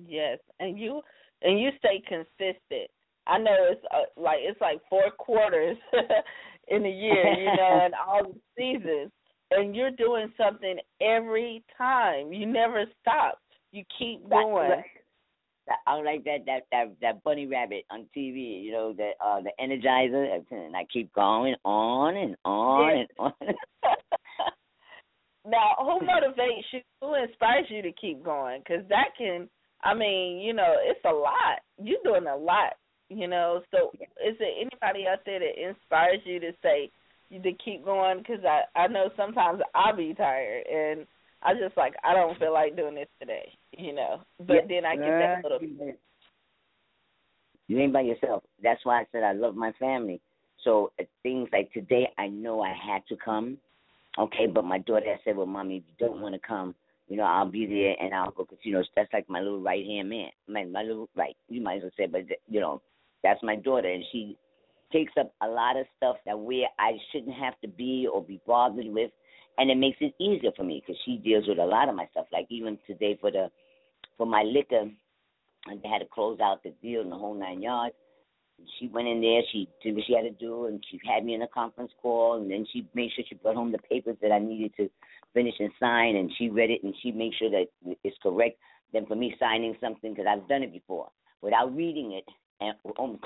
Yes, 0.07 0.39
and 0.61 0.79
you 0.79 1.03
and 1.43 1.61
you 1.61 1.71
stay 1.79 2.03
consistent. 2.07 2.91
I 3.27 3.39
know 3.39 3.57
it's 3.71 3.85
uh, 3.93 4.21
like 4.21 4.39
it's 4.41 4.61
like 4.61 4.81
four 4.89 5.11
quarters 5.19 5.77
in 6.69 6.85
a 6.85 6.91
year, 6.91 7.33
you 7.33 7.57
know, 7.57 7.81
and 7.85 7.95
all 7.95 8.33
the 8.33 8.41
seasons, 8.57 9.11
and 9.51 9.75
you're 9.75 9.91
doing 9.91 10.33
something 10.37 10.79
every 11.01 11.65
time. 11.77 12.33
You 12.33 12.47
never 12.47 12.85
stop. 13.01 13.39
You 13.73 13.85
keep 13.99 14.29
going. 14.29 14.71
That- 14.71 14.85
I 15.87 15.95
like 16.03 16.25
that 16.25 16.45
that 16.47 16.63
that 16.73 16.87
that 17.01 17.23
bunny 17.23 17.47
rabbit 17.47 17.85
on 17.91 18.07
TV, 18.17 18.63
you 18.63 18.73
know, 18.73 18.93
the 18.93 19.13
uh 19.25 19.41
the 19.41 19.53
Energizer, 19.61 20.43
and 20.51 20.77
I 20.77 20.85
keep 20.93 21.13
going 21.15 21.55
on 21.65 22.17
and 22.17 22.37
on 22.45 22.99
Yes. 22.99 23.07
and 23.19 23.33
on. 23.41 23.55
now, 25.49 25.71
who 25.79 26.01
motivates 26.05 26.65
you? 26.73 26.81
Who 27.01 27.15
inspires 27.15 27.67
you 27.69 27.81
to 27.83 27.93
keep 27.93 28.25
going? 28.25 28.61
Because 28.61 28.85
that 28.89 29.11
can, 29.17 29.49
I 29.83 29.95
mean, 29.95 30.41
you 30.41 30.53
know, 30.53 30.75
it's 30.83 31.05
a 31.05 31.13
lot. 31.13 31.61
You're 31.81 32.03
doing 32.05 32.27
a 32.27 32.37
lot, 32.37 32.75
you 33.09 33.29
know. 33.29 33.63
So, 33.71 33.93
is 34.27 34.37
there 34.41 34.51
anybody 34.61 35.07
out 35.07 35.21
there 35.25 35.39
that 35.39 35.63
inspires 35.69 36.21
you 36.25 36.41
to 36.41 36.53
say 36.61 36.91
to 37.33 37.53
keep 37.65 37.85
going? 37.85 38.19
Because 38.19 38.45
I 38.45 38.63
I 38.79 38.89
know 38.89 39.11
sometimes 39.17 39.61
I'll 39.75 39.97
be 39.97 40.13
tired 40.13 40.67
and 40.67 41.07
I 41.43 41.55
just 41.55 41.77
like 41.77 41.95
I 42.05 42.15
don't 42.15 42.39
feel 42.39 42.53
like 42.53 42.77
doing 42.77 42.95
this 42.97 43.09
today, 43.21 43.49
you 43.77 43.95
know. 43.95 44.21
But 44.39 44.69
then 44.69 44.85
I 44.85 44.97
get 44.97 45.05
that 45.05 45.43
little. 45.43 45.59
You 47.69 47.79
ain't 47.79 47.93
by 47.93 48.03
yourself. 48.03 48.43
That's 48.63 48.85
why 48.85 49.01
I 49.01 49.07
said 49.13 49.23
I 49.23 49.33
love 49.33 49.55
my 49.55 49.73
family. 49.79 50.21
So 50.65 50.93
uh, 51.01 51.05
things 51.23 51.49
like 51.53 51.73
today, 51.73 52.09
I 52.19 52.29
know 52.29 52.61
I 52.61 52.75
had 52.75 53.03
to 53.09 53.17
come. 53.17 53.59
Okay, 54.19 54.47
but 54.47 54.65
my 54.65 54.79
daughter 54.79 55.17
said, 55.25 55.37
"Well, 55.37 55.47
mommy, 55.47 55.79
if 55.79 55.85
you 55.89 56.07
don't 56.07 56.21
want 56.21 56.35
to 56.35 56.41
come, 56.47 56.75
you 57.09 57.17
know, 57.17 57.25
I'll 57.25 57.51
be 57.51 57.67
there 57.67 57.95
and 57.99 58.15
I'll 58.15 58.31
go." 58.31 58.45
Cause 58.45 58.59
you 58.63 58.75
know, 58.75 58.83
that's 58.95 59.13
like 59.13 59.29
my 59.29 59.41
little 59.41 59.63
right 59.63 59.85
hand 59.87 60.11
man. 60.11 60.29
My 60.49 60.65
my 60.65 60.83
little 60.83 61.09
right. 61.17 61.37
You 61.49 61.63
might 61.63 61.77
as 61.77 61.83
well 61.83 61.93
say, 61.97 62.07
but 62.07 62.23
you 62.49 62.61
know, 62.61 62.83
that's 63.23 63.43
my 63.43 63.57
daughter, 63.57 63.89
and 63.89 64.05
she 64.13 64.37
takes 64.93 65.13
up 65.19 65.33
a 65.41 65.49
lot 65.49 65.79
of 65.79 65.87
stuff 65.97 66.17
that 66.27 66.39
where 66.39 66.67
I 66.79 66.93
shouldn't 67.11 67.35
have 67.37 67.59
to 67.63 67.69
be 67.69 68.07
or 68.13 68.23
be 68.23 68.41
bothered 68.47 68.87
with, 68.87 69.11
and 69.57 69.71
it 69.71 69.77
makes 69.77 69.97
it 70.01 70.15
easier 70.21 70.51
for 70.55 70.65
me 70.65 70.83
because 70.85 71.01
she 71.05 71.17
deals 71.17 71.49
with 71.49 71.59
a 71.59 71.65
lot 71.65 71.89
of 71.89 71.95
my 71.95 72.07
stuff. 72.11 72.27
Like 72.33 72.47
even 72.51 72.79
today 72.87 73.17
for 73.21 73.31
the 73.31 73.51
for 74.23 74.27
my 74.27 74.45
liquor, 74.45 74.89
and 75.67 75.83
they 75.83 75.89
had 75.89 75.99
to 75.99 76.07
close 76.15 76.39
out 76.39 76.63
the 76.63 76.73
deal 76.81 77.01
and 77.01 77.11
the 77.11 77.17
whole 77.17 77.35
nine 77.35 77.61
yards. 77.61 77.97
She 78.79 78.87
went 78.87 79.09
in 79.09 79.21
there, 79.21 79.43
she 79.51 79.69
did 79.83 79.97
what 79.97 80.05
she 80.07 80.15
had 80.15 80.23
to 80.23 80.31
do, 80.31 80.67
and 80.67 80.81
she 80.89 81.01
had 81.05 81.25
me 81.25 81.35
in 81.35 81.43
a 81.43 81.49
conference 81.49 81.91
call, 82.01 82.41
and 82.41 82.49
then 82.49 82.65
she 82.73 82.87
made 82.95 83.11
sure 83.17 83.25
she 83.29 83.35
brought 83.35 83.57
home 83.57 83.73
the 83.73 83.79
papers 83.79 84.17
that 84.23 84.31
I 84.31 84.39
needed 84.39 84.75
to 84.77 84.89
finish 85.35 85.55
and 85.59 85.73
sign, 85.81 86.15
and 86.15 86.31
she 86.39 86.51
read 86.51 86.71
it 86.71 86.85
and 86.85 86.95
she 87.03 87.11
made 87.11 87.33
sure 87.37 87.51
that 87.51 87.67
it's 88.05 88.17
correct. 88.23 88.61
Then 88.93 89.07
for 89.07 89.17
me 89.17 89.35
signing 89.41 89.75
something, 89.81 90.15
because 90.15 90.27
I've 90.31 90.47
done 90.47 90.63
it 90.63 90.73
before, 90.73 91.09
without 91.41 91.75
reading 91.75 92.13
it, 92.13 92.25
and 92.61 92.77
um, 93.01 93.19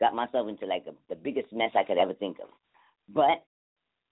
got 0.00 0.16
myself 0.16 0.48
into 0.48 0.66
like 0.66 0.84
a, 0.88 0.92
the 1.08 1.14
biggest 1.14 1.52
mess 1.52 1.70
I 1.76 1.84
could 1.84 1.98
ever 1.98 2.14
think 2.14 2.38
of. 2.40 2.48
But 3.08 3.44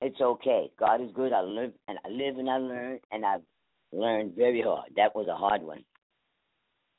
it's 0.01 0.21
okay. 0.21 0.71
God 0.79 1.01
is 1.01 1.11
good. 1.13 1.33
I 1.33 1.41
live 1.41 1.73
and 1.89 1.99
I 2.05 2.09
live 2.09 2.39
and 2.39 2.49
I 2.49 2.59
learn, 2.59 3.01
and 3.11 3.27
I've 3.27 3.43
learned 3.91 4.37
very 4.37 4.63
hard. 4.63 4.91
That 4.95 5.17
was 5.17 5.27
a 5.27 5.35
hard 5.35 5.63
one. 5.63 5.83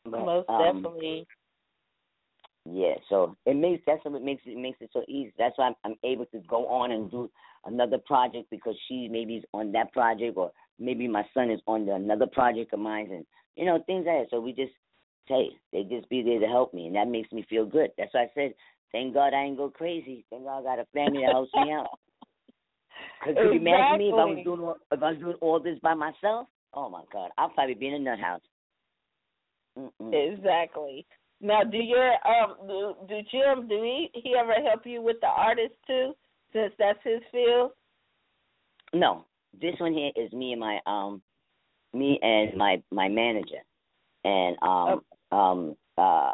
But, 0.06 0.26
Most 0.26 0.50
um, 0.50 0.82
definitely. 0.82 1.28
Yeah, 2.72 2.95
so 3.10 3.36
it 3.45 3.56
makes 3.56 3.82
that's 3.88 4.04
what 4.04 4.22
makes 4.22 4.43
it 4.45 4.58
makes 4.58 4.80
it 4.82 4.89
so 4.93 5.04
easy. 5.08 5.34
That's 5.38 5.58
why 5.58 5.68
I'm, 5.68 5.76
I'm 5.86 5.95
able 6.04 6.26
to 6.28 6.39
go 6.47 6.68
on 6.68 6.91
and 6.91 7.10
do 7.10 7.32
another 7.66 7.97
project 7.97 8.50
because 8.52 8.76
she 8.88 9.08
maybe 9.10 9.38
is 9.38 9.43
on 9.54 9.72
that 9.72 9.91
project, 9.93 10.38
or 10.38 10.52
maybe 10.78 11.08
my 11.08 11.26
son 11.34 11.50
is 11.50 11.62
on 11.68 11.86
the, 11.86 11.95
another 11.95 12.28
project 12.28 12.74
of 12.74 12.80
mine, 12.80 13.10
and 13.12 13.26
you 13.56 13.66
know 13.66 13.82
things 13.88 14.06
like 14.06 14.24
that. 14.24 14.28
So 14.30 14.39
we 14.39 14.52
just 14.52 14.74
hey, 15.26 15.50
they 15.72 15.84
just 15.84 16.10
be 16.10 16.22
there 16.22 16.39
to 16.39 16.47
help 16.47 16.74
me, 16.74 16.88
and 16.88 16.95
that 16.95 17.08
makes 17.08 17.32
me 17.32 17.45
feel 17.50 17.66
good. 17.66 17.91
That's 17.97 18.14
why 18.14 18.24
I 18.24 18.32
said, 18.36 18.54
thank 18.91 19.14
God 19.14 19.34
I 19.34 19.43
ain't 19.43 19.58
go 19.58 19.70
crazy. 19.70 20.26
Thank 20.30 20.43
God 20.43 20.60
I 20.60 20.64
got 20.64 20.80
a 20.80 20.86
family 20.93 21.22
that 21.22 21.32
helps 21.32 21.54
me 21.56 21.72
out. 21.72 21.88
Because 23.22 23.36
could 23.41 23.54
you 23.54 23.60
imagine 23.60 23.97
me 23.97 24.10
if 24.10 24.14
I 24.14 24.26
was 24.26 24.39
doing 24.43 24.62
all, 24.62 24.78
if 24.91 25.04
I 25.04 25.12
was 25.12 25.20
doing 25.20 25.36
all 25.41 25.60
this 25.60 25.78
by 25.82 25.93
myself? 25.93 26.47
Oh 26.74 26.89
my 26.89 27.04
God, 27.12 27.32
I'll 27.38 27.50
probably 27.50 27.74
be 27.74 27.88
in 27.88 27.95
a 27.95 28.00
nut 28.00 28.20
house. 28.20 28.41
Mm-mm. 29.78 30.34
Exactly. 30.34 31.05
Now, 31.41 31.63
do 31.63 31.78
your 31.78 32.11
um 32.28 32.55
do, 32.67 32.95
do 33.07 33.15
Jim 33.32 33.67
do 33.67 33.82
he 33.82 34.09
he 34.13 34.36
ever 34.36 34.53
help 34.53 34.82
you 34.86 35.01
with 35.01 35.17
the 35.22 35.28
artist 35.28 35.74
too? 35.88 36.13
Since 36.53 36.74
that's 36.78 36.99
his 37.03 37.22
field. 37.32 37.72
No, 38.93 39.26
this 39.59 39.76
one 39.80 39.93
here 39.93 40.11
is 40.15 40.32
me 40.34 40.51
and 40.51 40.59
my 40.59 40.80
um, 40.86 41.22
me 41.93 42.20
and 42.22 42.57
my 42.57 42.82
my 42.91 43.07
manager, 43.07 43.63
and 44.26 44.57
um 44.61 45.01
um 45.32 45.76
uh, 45.97 46.34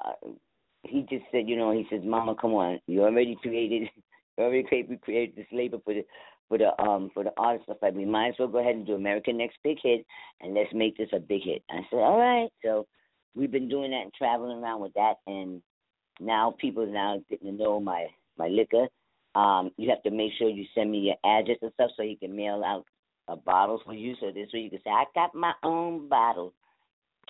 he 0.83 1.01
just 1.09 1.25
said, 1.31 1.49
you 1.49 1.57
know, 1.57 1.71
he 1.71 1.86
says, 1.89 2.01
Mama, 2.03 2.36
come 2.39 2.53
on, 2.53 2.79
you 2.88 3.01
already 3.03 3.36
created, 3.41 3.89
you 4.38 4.43
already 4.43 4.63
created, 4.63 5.01
created 5.01 5.36
this 5.36 5.47
label 5.51 5.81
for 5.83 5.93
the 5.93 6.05
for 6.47 6.59
the 6.59 6.79
um 6.81 7.09
for 7.13 7.23
the 7.23 7.31
artist 7.38 7.65
stuff. 7.65 7.77
Like 7.81 7.95
we 7.95 8.05
might 8.05 8.29
as 8.29 8.36
well 8.39 8.47
go 8.47 8.59
ahead 8.59 8.75
and 8.75 8.86
do 8.86 8.93
American 8.93 9.38
Next 9.38 9.57
Big 9.63 9.77
Hit, 9.81 10.05
and 10.41 10.53
let's 10.53 10.73
make 10.73 10.97
this 10.97 11.09
a 11.13 11.19
big 11.19 11.41
hit. 11.43 11.63
I 11.69 11.81
said, 11.89 11.97
all 11.97 12.17
right. 12.17 12.49
So 12.63 12.86
we've 13.36 13.51
been 13.51 13.69
doing 13.69 13.91
that 13.91 14.03
and 14.03 14.13
traveling 14.13 14.57
around 14.57 14.81
with 14.81 14.93
that, 14.93 15.15
and 15.27 15.61
now 16.19 16.55
people 16.59 16.83
are 16.83 16.88
now 16.88 17.21
getting 17.29 17.51
to 17.51 17.63
know 17.63 17.79
my 17.79 18.07
my 18.38 18.47
liquor. 18.47 18.88
Um, 19.36 19.71
you 19.77 19.89
have 19.89 20.01
to 20.03 20.11
make 20.11 20.31
sure 20.38 20.49
you 20.49 20.65
send 20.73 20.91
me 20.91 20.99
your 20.99 21.39
address 21.39 21.57
and 21.61 21.71
stuff 21.73 21.91
so 21.95 22.03
you 22.03 22.17
can 22.17 22.36
mail 22.36 22.63
out 22.65 22.86
uh, 23.27 23.36
bottles 23.36 23.81
for 23.86 23.93
you. 23.93 24.15
So 24.19 24.27
this 24.27 24.47
way 24.53 24.61
you 24.61 24.69
can 24.69 24.79
say, 24.83 24.89
I 24.89 25.03
got 25.13 25.36
my 25.36 25.53
own 25.63 26.07
bottle. 26.07 26.53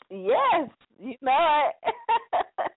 Yes, 0.09 0.69
you 0.99 1.15
know 1.21 1.69
it. 1.69 1.93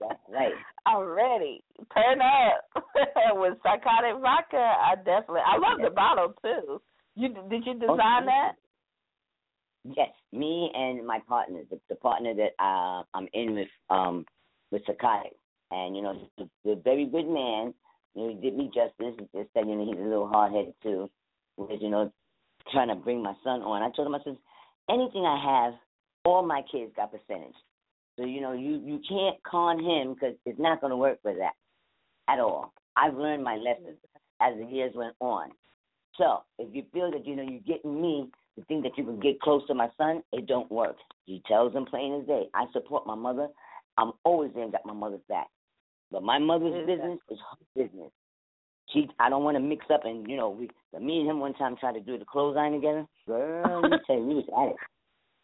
That's 0.00 0.20
right. 0.30 0.52
I'm 0.86 1.02
ready. 1.02 1.62
Turn 1.92 2.20
up 2.20 2.84
with 3.32 3.54
psychotic 3.62 4.20
vodka. 4.20 4.56
I 4.56 4.94
definitely. 4.96 5.40
I 5.44 5.58
love 5.58 5.80
the 5.82 5.90
bottle 5.90 6.34
too. 6.40 6.80
You 7.16 7.30
did 7.50 7.66
you 7.66 7.74
design 7.74 8.26
that? 8.26 8.52
Yes, 9.84 10.10
me 10.32 10.70
and 10.74 11.06
my 11.06 11.20
partner, 11.28 11.60
the, 11.70 11.78
the 11.88 11.94
partner 11.94 12.34
that 12.34 12.62
uh, 12.62 13.02
I'm 13.14 13.28
in 13.32 13.54
with, 13.54 13.68
um, 13.90 14.26
with 14.70 14.82
Sakai, 14.86 15.30
and 15.70 15.96
you 15.96 16.02
know, 16.02 16.28
a 16.66 16.74
very 16.76 17.06
good 17.06 17.28
man. 17.28 17.74
You 18.14 18.22
know, 18.22 18.28
he 18.28 18.34
did 18.40 18.56
me 18.56 18.70
justice. 18.74 19.14
He 19.18 19.38
just 19.38 19.52
said, 19.54 19.68
you 19.68 19.76
know, 19.76 19.86
he's 19.86 20.00
a 20.00 20.08
little 20.08 20.28
hard 20.28 20.52
headed 20.52 20.74
too, 20.82 21.08
because 21.56 21.78
you 21.80 21.90
know, 21.90 22.12
trying 22.72 22.88
to 22.88 22.96
bring 22.96 23.22
my 23.22 23.34
son 23.44 23.62
on. 23.62 23.82
I 23.82 23.90
told 23.94 24.08
him, 24.08 24.14
I 24.14 24.24
said, 24.24 24.36
anything 24.90 25.24
I 25.24 25.64
have, 25.64 25.74
all 26.24 26.42
my 26.42 26.62
kids 26.70 26.92
got 26.96 27.12
percentage. 27.12 27.54
So 28.18 28.24
you 28.24 28.40
know, 28.40 28.52
you 28.52 28.80
you 28.84 29.00
can't 29.08 29.42
con 29.44 29.78
him 29.78 30.14
because 30.14 30.34
it's 30.44 30.58
not 30.58 30.80
going 30.80 30.90
to 30.90 30.96
work 30.96 31.22
for 31.22 31.34
that 31.34 31.52
at 32.28 32.40
all. 32.40 32.72
I've 32.96 33.14
learned 33.14 33.44
my 33.44 33.56
lessons 33.56 33.96
as 34.40 34.54
the 34.58 34.66
years 34.66 34.92
went 34.94 35.14
on. 35.20 35.50
So 36.16 36.42
if 36.58 36.74
you 36.74 36.82
feel 36.92 37.12
that 37.12 37.26
you 37.26 37.36
know 37.36 37.44
you're 37.44 37.60
getting 37.60 38.02
me 38.02 38.28
to 38.58 38.64
think 38.66 38.82
that 38.84 38.96
you 38.96 39.04
can 39.04 39.20
get 39.20 39.40
close 39.40 39.66
to 39.66 39.74
my 39.74 39.88
son, 39.96 40.22
it 40.32 40.46
don't 40.46 40.70
work. 40.70 40.96
He 41.26 41.42
tells 41.46 41.72
him 41.72 41.86
plain 41.86 42.20
as 42.20 42.26
day. 42.26 42.44
I 42.54 42.66
support 42.72 43.06
my 43.06 43.14
mother. 43.14 43.48
I'm 43.96 44.12
always 44.24 44.52
there 44.54 44.64
and 44.64 44.72
got 44.72 44.86
my 44.86 44.92
mother's 44.92 45.20
back. 45.28 45.48
But 46.10 46.22
my 46.22 46.38
mother's 46.38 46.74
Exactly. 46.74 46.96
business 46.96 47.18
is 47.30 47.38
her 47.38 47.82
business. 47.82 48.10
She, 48.92 49.06
I 49.18 49.28
don't 49.28 49.44
want 49.44 49.56
to 49.56 49.62
mix 49.62 49.84
up 49.92 50.04
and 50.04 50.28
you 50.28 50.36
know 50.36 50.48
we. 50.48 50.70
but 50.92 51.02
Me 51.02 51.20
and 51.20 51.28
him 51.28 51.40
one 51.40 51.52
time 51.54 51.76
tried 51.76 51.92
to 51.92 52.00
do 52.00 52.18
the 52.18 52.24
clothesline 52.24 52.72
together. 52.72 53.06
Girl, 53.26 53.82
let 53.82 53.90
me 53.90 53.98
tell 54.06 54.16
you, 54.16 54.22
we 54.24 54.34
was 54.36 54.44
at 54.56 54.68
it. 54.70 54.76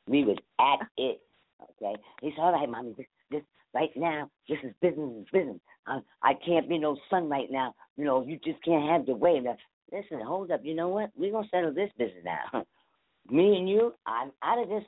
We 0.08 0.24
was 0.24 0.38
at 0.58 0.88
it. 0.96 1.20
Okay, 1.62 2.00
he 2.22 2.30
said, 2.30 2.40
"All 2.40 2.52
right, 2.52 2.68
mommy, 2.68 2.94
this, 2.96 3.06
this 3.30 3.42
right 3.74 3.90
now, 3.96 4.30
this 4.48 4.58
is 4.64 4.72
business, 4.80 5.10
is 5.18 5.26
business. 5.30 5.58
I, 5.86 6.00
I 6.22 6.32
can't 6.34 6.68
be 6.68 6.78
no 6.78 6.96
son 7.10 7.28
right 7.28 7.50
now. 7.50 7.74
You 7.98 8.04
know, 8.06 8.24
you 8.26 8.38
just 8.42 8.62
can't 8.64 8.88
have 8.90 9.04
the 9.04 9.14
way." 9.14 9.36
And 9.36 9.46
listen, 9.92 10.24
hold 10.24 10.50
up. 10.50 10.64
You 10.64 10.74
know 10.74 10.88
what? 10.88 11.10
We're 11.14 11.32
gonna 11.32 11.46
settle 11.50 11.74
this 11.74 11.90
business 11.98 12.24
now. 12.24 12.64
Me 13.30 13.56
and 13.56 13.68
you, 13.68 13.94
I'm 14.06 14.30
out 14.42 14.62
of 14.62 14.68
this. 14.68 14.84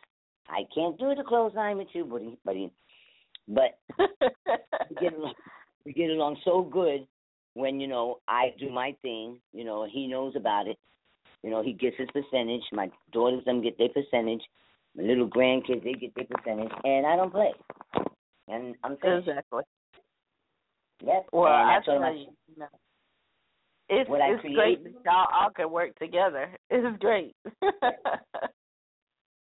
I 0.49 0.63
can't 0.75 0.99
do 0.99 1.15
the 1.15 1.25
clothesline 1.25 1.79
with 1.79 1.89
you, 1.93 2.05
but 2.45 2.55
he, 2.55 2.71
but 3.49 3.79
we 3.99 4.97
get 5.01 5.15
along, 5.15 5.35
we 5.85 5.93
get 5.93 6.11
along 6.11 6.37
so 6.45 6.63
good 6.63 7.07
when 7.55 7.81
you 7.81 7.89
know 7.89 8.19
I 8.29 8.53
do 8.59 8.71
my 8.71 8.95
thing. 9.03 9.41
You 9.53 9.65
know, 9.65 9.87
he 9.91 10.07
knows 10.07 10.35
about 10.37 10.67
it. 10.69 10.77
You 11.43 11.51
know, 11.51 11.63
he 11.63 11.73
gets 11.73 11.97
his 11.97 12.09
percentage. 12.13 12.63
My 12.73 12.91
daughters 13.13 13.45
them 13.45 13.63
get 13.63 13.79
their 13.79 13.89
percentage. 13.89 14.43
My 14.97 15.05
little 15.05 15.29
grandkids 15.29 15.85
they 15.85 15.93
get 15.93 16.15
their 16.15 16.25
percentage, 16.27 16.73
and 16.85 17.07
I 17.07 17.17
don't 17.17 17.31
play. 17.33 17.53
And 18.49 18.75
I'm 18.85 18.97
finished. 18.99 19.29
Exactly. 19.29 19.63
Yep. 21.05 21.27
Well, 21.33 21.47
and 21.47 21.55
I 21.71 21.75
that's 21.75 21.87
what 21.89 21.95
tell 21.95 22.03
I'm- 22.05 22.17
you, 22.17 22.27
you 22.49 22.59
know, 22.59 22.67
it's 23.89 24.11
What 24.11 24.21
it's 24.23 24.43
great 24.55 24.83
that 24.85 24.93
y'all 25.05 25.27
all 25.33 25.51
can 25.51 25.71
work 25.71 25.97
together. 25.99 26.51
It's 26.71 26.99
great. 26.99 27.35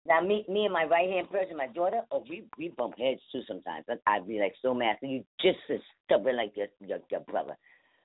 Now 0.06 0.20
me, 0.20 0.44
me 0.48 0.64
and 0.64 0.72
my 0.72 0.84
right 0.84 1.10
hand 1.10 1.28
person, 1.30 1.56
my 1.56 1.66
daughter, 1.66 2.02
oh, 2.10 2.24
we 2.28 2.44
we 2.58 2.68
bump 2.76 2.94
heads 2.98 3.20
too 3.32 3.42
sometimes. 3.46 3.84
I- 3.88 4.16
I'd 4.16 4.28
be 4.28 4.38
like 4.38 4.54
so 4.62 4.72
mad. 4.72 4.96
You 5.02 5.24
just 5.40 5.58
as 5.68 5.80
stubborn 6.04 6.36
like 6.36 6.52
your 6.56 6.68
your, 6.80 6.98
your 7.10 7.20
brother. 7.20 7.56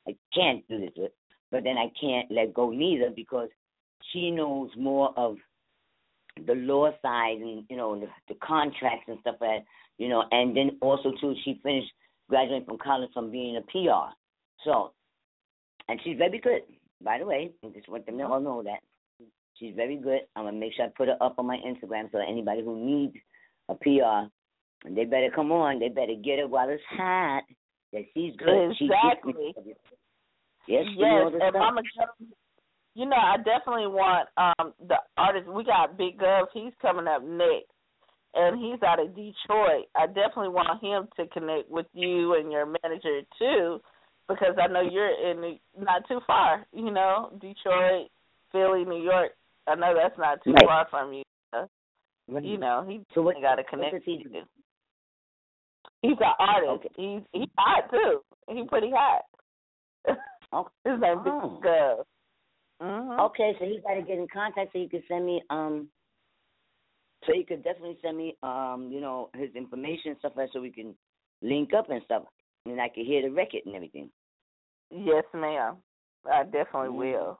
I 0.07 0.15
can't 0.33 0.67
do 0.67 0.79
this 0.79 0.93
with, 0.97 1.11
but 1.51 1.63
then 1.63 1.77
I 1.77 1.91
can't 1.99 2.31
let 2.31 2.53
go 2.53 2.71
neither 2.71 3.11
because 3.15 3.49
she 4.11 4.31
knows 4.31 4.71
more 4.75 5.13
of 5.15 5.37
the 6.47 6.55
law 6.55 6.89
side 7.01 7.37
and 7.37 7.65
you 7.69 7.77
know 7.77 7.99
the, 7.99 8.07
the 8.29 8.35
contracts 8.43 9.05
and 9.07 9.19
stuff 9.21 9.35
like 9.39 9.59
that. 9.61 9.65
You 9.97 10.09
know, 10.09 10.23
and 10.31 10.57
then 10.57 10.77
also 10.81 11.11
too, 11.21 11.35
she 11.45 11.59
finished 11.61 11.91
graduating 12.29 12.65
from 12.65 12.79
college 12.79 13.11
from 13.13 13.29
being 13.29 13.57
a 13.57 13.61
PR. 13.61 14.11
So, 14.65 14.93
and 15.91 15.99
she's 16.03 16.17
very 16.17 16.39
good. 16.39 16.61
By 17.03 17.19
the 17.19 17.25
way, 17.25 17.51
I 17.63 17.67
just 17.69 17.89
want 17.89 18.05
them 18.05 18.17
to 18.17 18.23
all 18.23 18.39
know 18.39 18.63
that. 18.63 18.79
She's 19.57 19.75
very 19.75 19.97
good. 19.97 20.21
I'm 20.35 20.45
gonna 20.45 20.57
make 20.57 20.73
sure 20.73 20.85
I 20.85 20.89
put 20.95 21.09
her 21.09 21.17
up 21.21 21.35
on 21.37 21.45
my 21.45 21.57
Instagram 21.57 22.09
so 22.11 22.19
anybody 22.19 22.63
who 22.63 22.77
needs 22.83 23.15
a 23.67 23.75
PR, 23.75 24.29
they 24.89 25.03
better 25.05 25.29
come 25.35 25.51
on. 25.51 25.79
They 25.79 25.89
better 25.89 26.15
get 26.15 26.39
her 26.39 26.47
while 26.47 26.69
it's 26.69 26.81
hot. 26.89 27.43
That 27.91 28.03
she's 28.13 28.33
good. 28.37 28.73
She 28.79 28.85
Exactly. 28.85 29.33
me- 29.33 29.53
Yes, 30.67 30.85
yes, 30.95 31.31
the 31.31 31.39
and. 31.43 31.53
Mama 31.53 31.81
you 32.93 33.05
know, 33.05 33.17
I 33.17 33.37
definitely 33.37 33.87
want 33.87 34.29
um 34.37 34.73
the 34.87 34.95
artist. 35.17 35.47
We 35.47 35.63
got 35.63 35.97
Big 35.97 36.17
Gov. 36.17 36.45
He's 36.53 36.73
coming 36.81 37.07
up 37.07 37.23
next, 37.23 37.71
and 38.35 38.59
he's 38.59 38.81
out 38.83 38.99
of 38.99 39.15
Detroit. 39.15 39.85
I 39.95 40.07
definitely 40.07 40.49
want 40.49 40.81
him 40.81 41.07
to 41.17 41.27
connect 41.33 41.69
with 41.69 41.87
you 41.93 42.35
and 42.35 42.51
your 42.51 42.65
manager 42.65 43.21
too, 43.37 43.81
because 44.27 44.55
I 44.61 44.67
know 44.67 44.81
you're 44.81 45.31
in 45.31 45.41
the, 45.41 45.59
not 45.83 46.07
too 46.07 46.19
far. 46.25 46.65
You 46.73 46.91
know, 46.91 47.31
Detroit, 47.41 48.07
Philly, 48.51 48.85
New 48.85 49.01
York. 49.03 49.31
I 49.67 49.75
know 49.75 49.93
that's 49.95 50.17
not 50.17 50.43
too 50.43 50.51
Right. 50.53 50.65
far 50.65 50.87
from 50.89 51.13
you. 51.13 51.23
What- 52.27 52.43
You 52.43 52.57
know, 52.57 52.85
he 52.87 53.01
so 53.13 53.21
what, 53.21 53.35
got 53.41 53.55
to 53.55 53.63
what 53.77 54.01
he 54.03 54.23
do? 54.23 54.41
He's 56.01 56.17
an 56.19 56.33
artist. 56.39 56.85
Okay. 56.85 56.89
He's 56.95 57.21
he's 57.33 57.49
hot 57.57 57.89
too. 57.91 58.21
He's 58.49 58.67
pretty 58.69 58.91
hot. 58.91 59.23
Okay. 60.53 60.69
His 60.85 60.99
name 60.99 61.23
Big 61.23 61.33
Oh. 61.33 61.59
Gov. 61.63 62.03
Mm-hmm. 62.81 63.19
Okay, 63.19 63.53
so 63.59 63.65
he 63.65 63.79
got 63.85 63.93
to 63.93 64.01
get 64.01 64.17
in 64.17 64.27
contact 64.33 64.73
so 64.73 64.79
you 64.79 64.89
can 64.89 65.03
send 65.07 65.25
me 65.25 65.41
um. 65.49 65.87
So 67.25 67.33
you 67.35 67.45
could 67.45 67.63
definitely 67.63 67.97
send 68.01 68.17
me 68.17 68.35
um, 68.41 68.89
you 68.91 68.99
know, 68.99 69.29
his 69.35 69.53
information 69.55 70.11
and 70.11 70.17
stuff 70.19 70.33
like 70.35 70.47
that 70.47 70.53
so 70.53 70.61
we 70.61 70.71
can 70.71 70.95
link 71.43 71.71
up 71.77 71.89
and 71.91 72.01
stuff, 72.05 72.23
and 72.65 72.79
I 72.79 72.89
can 72.89 73.05
hear 73.05 73.21
the 73.21 73.29
record 73.29 73.61
and 73.65 73.75
everything. 73.75 74.09
Yes, 74.89 75.23
ma'am. 75.33 75.77
I 76.31 76.43
definitely 76.43 76.89
will. 76.89 77.39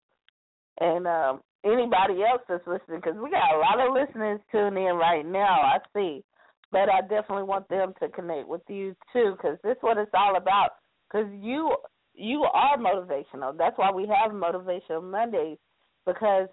And 0.79 1.07
um 1.07 1.41
anybody 1.63 2.23
else 2.23 2.41
that's 2.47 2.65
listening, 2.65 3.01
because 3.03 3.19
we 3.21 3.29
got 3.29 3.55
a 3.55 3.59
lot 3.59 3.79
of 3.79 3.93
listeners 3.93 4.39
tuning 4.51 4.87
in 4.87 4.95
right 4.95 5.25
now. 5.25 5.61
I 5.61 5.77
see, 5.95 6.23
but 6.71 6.89
I 6.89 7.01
definitely 7.01 7.43
want 7.43 7.67
them 7.69 7.93
to 8.01 8.09
connect 8.09 8.47
with 8.47 8.61
you 8.67 8.95
too, 9.13 9.33
because 9.37 9.57
this 9.63 9.73
is 9.77 9.81
what 9.83 9.97
it's 9.97 10.11
all 10.13 10.35
about. 10.37 10.71
Because 11.11 11.27
you 11.39 11.75
you 12.13 12.43
are 12.53 12.77
motivational. 12.77 13.57
That's 13.57 13.77
why 13.77 13.91
we 13.91 14.07
have 14.07 14.31
motivational 14.31 15.03
Mondays 15.03 15.57
because 16.05 16.47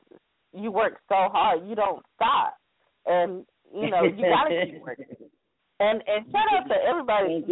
you 0.53 0.71
work 0.71 0.95
so 1.09 1.15
hard, 1.33 1.67
you 1.67 1.75
don't 1.75 2.05
stop, 2.15 2.55
and 3.07 3.45
you 3.75 3.91
know 3.91 4.03
you 4.05 4.23
gotta 4.23 4.67
keep 4.67 4.83
working. 4.83 5.07
And 5.81 6.03
and 6.07 6.27
shout 6.33 6.45
out 6.53 6.69
to 6.69 6.75
everybody 6.89 7.45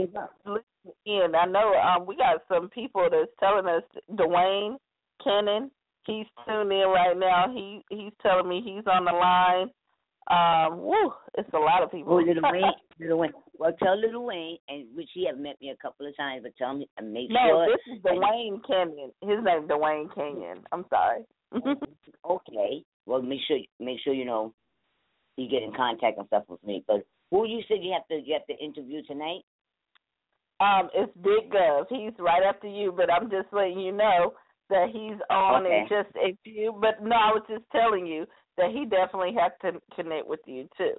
listening 0.45 0.63
in. 1.07 1.35
I 1.35 1.47
know 1.47 1.75
um 1.75 2.07
we 2.07 2.17
got 2.17 2.43
some 2.49 2.69
people 2.71 3.09
that's 3.11 3.31
telling 3.39 3.67
us 3.67 3.83
Dwayne 4.13 4.77
Cannon. 5.23 5.71
He's 6.07 6.27
tuned 6.47 6.73
in 6.73 6.89
right 6.89 7.17
now. 7.17 7.53
He 7.53 7.85
he's 7.91 8.13
telling 8.23 8.49
me 8.49 8.63
he's 8.65 8.87
on 8.87 9.05
the 9.05 9.13
line. 9.13 9.71
Um, 10.29 10.81
woo, 10.81 11.13
it's 11.39 11.49
a 11.55 11.59
lot 11.59 11.85
of 11.85 11.93
people. 11.93 12.15
Oh, 12.15 12.17
Little 12.17 12.43
Wayne, 12.51 12.73
Little 13.01 13.19
Wayne. 13.19 13.33
Well, 13.59 13.73
tell 13.81 13.97
Little 13.97 14.27
Wayne, 14.27 14.59
and 14.69 14.87
which 14.97 15.09
he 15.15 15.25
have 15.27 15.39
met 15.39 15.61
me 15.61 15.71
a 15.71 15.77
couple 15.77 16.07
of 16.07 16.17
times, 16.17 16.43
but 16.43 16.57
tell 16.59 16.75
me 16.75 16.89
and 16.99 17.13
make 17.13 17.31
no, 17.31 17.39
sure. 17.47 17.67
this 17.69 17.97
is 17.97 18.03
Dwayne 18.03 18.59
Canyon. 18.67 19.13
His 19.23 19.39
name 19.45 19.69
Dwayne 19.69 20.13
Canyon. 20.15 20.65
I'm 20.73 20.85
sorry. 20.91 21.23
okay. 22.29 22.85
Well, 23.07 23.23
make 23.23 23.39
sure 23.47 23.59
make 23.79 23.99
sure 24.03 24.15
you 24.15 24.25
know 24.25 24.53
you 25.37 25.49
get 25.49 25.63
in 25.63 25.73
contact 25.73 26.19
and 26.19 26.27
stuff 26.27 26.43
with 26.49 26.63
me. 26.65 26.83
But 26.89 27.07
who 27.31 27.47
you 27.47 27.63
said 27.69 27.79
you 27.83 27.93
have 27.93 28.07
to 28.09 28.27
you 28.27 28.35
have 28.35 28.47
to 28.47 28.65
interview 28.65 29.03
tonight? 29.05 29.43
Um, 30.59 30.89
it's 30.95 31.13
Big 31.23 31.51
Gov. 31.53 31.85
He's 31.91 32.19
right 32.19 32.43
after 32.43 32.67
you, 32.67 32.93
but 32.93 33.13
I'm 33.13 33.31
just 33.31 33.49
letting 33.53 33.81
you 33.81 33.93
know 33.93 34.35
that 34.71 34.89
he's 34.93 35.19
on 35.31 35.67
Okay. 35.67 35.81
in 35.81 35.89
just 35.89 36.17
a 36.17 36.37
few. 36.43 36.73
But 36.81 37.03
no, 37.03 37.15
I 37.15 37.33
was 37.33 37.43
just 37.49 37.65
telling 37.73 38.07
you 38.07 38.27
that 38.57 38.71
he 38.71 38.85
definitely 38.87 39.35
has 39.39 39.53
to 39.63 39.81
connect 39.95 40.27
with 40.27 40.41
you 40.47 40.69
too. 40.79 40.95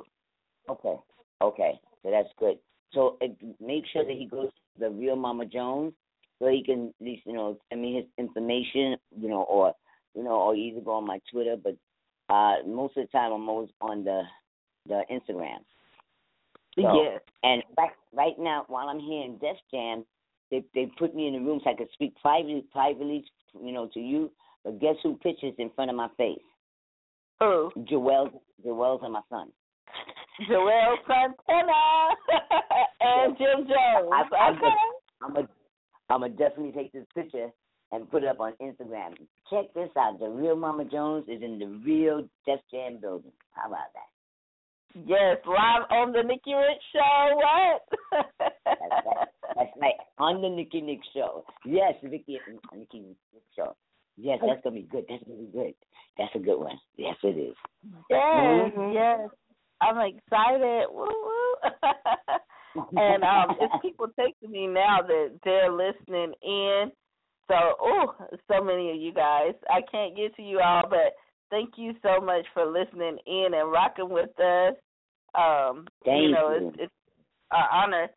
Okay. 0.69 0.95
Okay. 1.41 1.79
So 2.03 2.11
that's 2.11 2.29
good. 2.37 2.57
So 2.93 3.17
uh, 3.21 3.27
make 3.59 3.83
sure 3.91 4.05
that 4.05 4.15
he 4.15 4.25
goes 4.25 4.49
to 4.49 4.79
the 4.79 4.89
real 4.89 5.15
Mama 5.15 5.45
Jones 5.45 5.93
so 6.39 6.47
he 6.47 6.63
can 6.63 6.93
at 6.99 7.05
least, 7.05 7.23
you 7.25 7.33
know, 7.33 7.57
send 7.69 7.81
me 7.81 7.95
his 7.95 8.05
information, 8.17 8.97
you 9.19 9.27
know, 9.29 9.41
or 9.43 9.73
you 10.13 10.23
know, 10.23 10.31
or 10.31 10.55
either 10.55 10.81
go 10.81 10.91
on 10.91 11.05
my 11.07 11.19
Twitter, 11.31 11.55
but 11.61 11.75
uh 12.29 12.55
most 12.67 12.95
of 12.97 13.05
the 13.05 13.11
time 13.11 13.31
I'm 13.31 13.49
always 13.49 13.69
on 13.81 14.03
the 14.03 14.21
the 14.87 15.01
Instagram. 15.11 15.59
So, 16.83 17.03
Yes. 17.03 17.21
And 17.43 17.63
right 17.77 17.91
right 18.13 18.37
now 18.37 18.65
while 18.67 18.87
I'm 18.87 18.99
here 18.99 19.23
in 19.23 19.37
Def 19.37 19.57
Jam, 19.71 20.05
they 20.51 20.63
they 20.73 20.91
put 20.97 21.15
me 21.15 21.27
in 21.27 21.33
the 21.33 21.39
room 21.39 21.59
so 21.63 21.71
I 21.71 21.75
could 21.75 21.91
speak 21.93 22.15
privately 22.21 22.65
privately, 22.71 23.25
you 23.59 23.71
know, 23.71 23.89
to 23.93 23.99
you. 23.99 24.31
But 24.63 24.79
guess 24.79 24.95
who 25.03 25.17
pitches 25.17 25.53
in 25.57 25.69
front 25.75 25.89
of 25.89 25.97
my 25.97 26.09
face? 26.17 26.39
Who? 27.39 27.71
Juelz 27.89 28.31
Juelz 28.65 29.03
and 29.03 29.13
my 29.13 29.21
son. 29.29 29.51
Juelz 30.49 30.97
Santana 31.07 32.09
and 33.01 33.37
Jim 33.37 33.67
Jones. 33.67 34.11
I, 34.13 34.35
I'm 34.35 34.57
okay. 34.57 34.65
a, 34.65 35.25
I'm 35.25 35.35
a, 35.35 35.49
I'm 36.09 36.23
a 36.23 36.29
definitely 36.29 36.71
take 36.71 36.91
this 36.91 37.05
picture 37.15 37.49
and 37.91 38.09
put 38.09 38.23
it 38.23 38.29
up 38.29 38.39
on 38.39 38.53
Instagram. 38.61 39.15
Check 39.49 39.73
this 39.73 39.89
out. 39.97 40.19
The 40.19 40.27
real 40.27 40.55
Mama 40.55 40.85
Jones 40.85 41.25
is 41.27 41.41
in 41.41 41.59
the 41.59 41.67
real 41.85 42.27
Def 42.45 42.59
Jam 42.71 42.99
building. 43.01 43.31
How 43.51 43.67
about 43.67 43.93
that? 43.93 44.09
Yes, 45.05 45.37
live 45.45 45.83
on 45.91 46.11
the 46.11 46.23
Nikki 46.23 46.53
Rich 46.53 46.81
Show. 46.93 47.35
What? 47.35 47.81
That's 48.65 49.05
right. 49.05 49.27
That's 49.55 49.71
right. 49.79 49.93
On 50.17 50.41
the 50.41 50.49
Nikki 50.49 50.81
Nick 50.81 50.99
show. 51.13 51.43
Yes, 51.65 51.93
Vicky 52.03 52.39
Nikki 52.75 52.99
Nick 52.99 53.43
show. 53.55 53.75
Yes, 54.17 54.39
that's 54.45 54.61
gonna 54.63 54.75
be 54.75 54.81
good. 54.83 55.05
That's 55.07 55.23
gonna 55.23 55.39
be 55.39 55.51
good. 55.51 55.73
That's 56.17 56.33
a 56.35 56.39
good 56.39 56.57
one. 56.57 56.79
Yes, 56.95 57.15
it 57.23 57.37
is. 57.37 57.55
Yes, 58.09 58.71
Mhm. 58.73 58.93
yes. 58.93 59.29
I'm 59.81 59.97
excited. 59.99 60.87
Woo 60.89 61.05
woo. 61.05 61.55
and 62.97 63.23
um 63.23 63.55
it's 63.59 63.73
people 63.81 64.07
texting 64.19 64.49
me 64.49 64.67
now 64.67 65.01
that 65.01 65.31
they're 65.43 65.71
listening 65.71 66.33
in. 66.41 66.91
So 67.47 67.55
oh, 67.79 68.15
so 68.51 68.63
many 68.63 68.89
of 68.89 68.97
you 68.97 69.13
guys. 69.13 69.53
I 69.69 69.81
can't 69.91 70.15
get 70.15 70.35
to 70.37 70.41
you 70.41 70.59
all, 70.59 70.83
but 70.89 71.13
thank 71.49 71.71
you 71.77 71.93
so 72.01 72.23
much 72.23 72.45
for 72.53 72.65
listening 72.65 73.17
in 73.25 73.49
and 73.53 73.71
rocking 73.71 74.09
with 74.09 74.37
us. 74.39 74.75
Um 75.35 75.87
Thank 76.05 76.23
you 76.23 76.31
know, 76.31 76.51
you. 76.51 76.67
it's 76.67 76.77
it's 76.79 76.93
an 77.51 77.63
honor. 77.71 78.09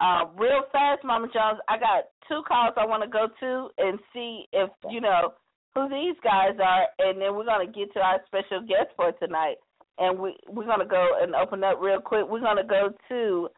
Uh, 0.00 0.26
real 0.36 0.62
fast, 0.72 1.02
Mama 1.04 1.26
Jones, 1.32 1.58
I 1.68 1.78
got 1.78 2.04
two 2.28 2.42
calls 2.46 2.74
I 2.76 2.84
want 2.84 3.02
to 3.02 3.08
go 3.08 3.28
to 3.40 3.70
and 3.78 3.98
see 4.12 4.44
if, 4.52 4.68
you 4.90 5.00
know, 5.00 5.32
who 5.74 5.88
these 5.88 6.16
guys 6.22 6.56
are, 6.62 6.86
and 6.98 7.20
then 7.20 7.34
we're 7.34 7.44
going 7.44 7.66
to 7.66 7.72
get 7.72 7.92
to 7.94 8.00
our 8.00 8.20
special 8.26 8.60
guest 8.60 8.92
for 8.96 9.12
tonight. 9.12 9.56
And 9.98 10.18
we, 10.18 10.36
we're 10.48 10.66
going 10.66 10.80
to 10.80 10.86
go 10.86 11.16
and 11.20 11.34
open 11.34 11.64
up 11.64 11.78
real 11.80 12.00
quick. 12.00 12.24
We're 12.28 12.40
going 12.40 12.58
to 12.58 12.64
go 12.64 12.90
to 13.08 13.48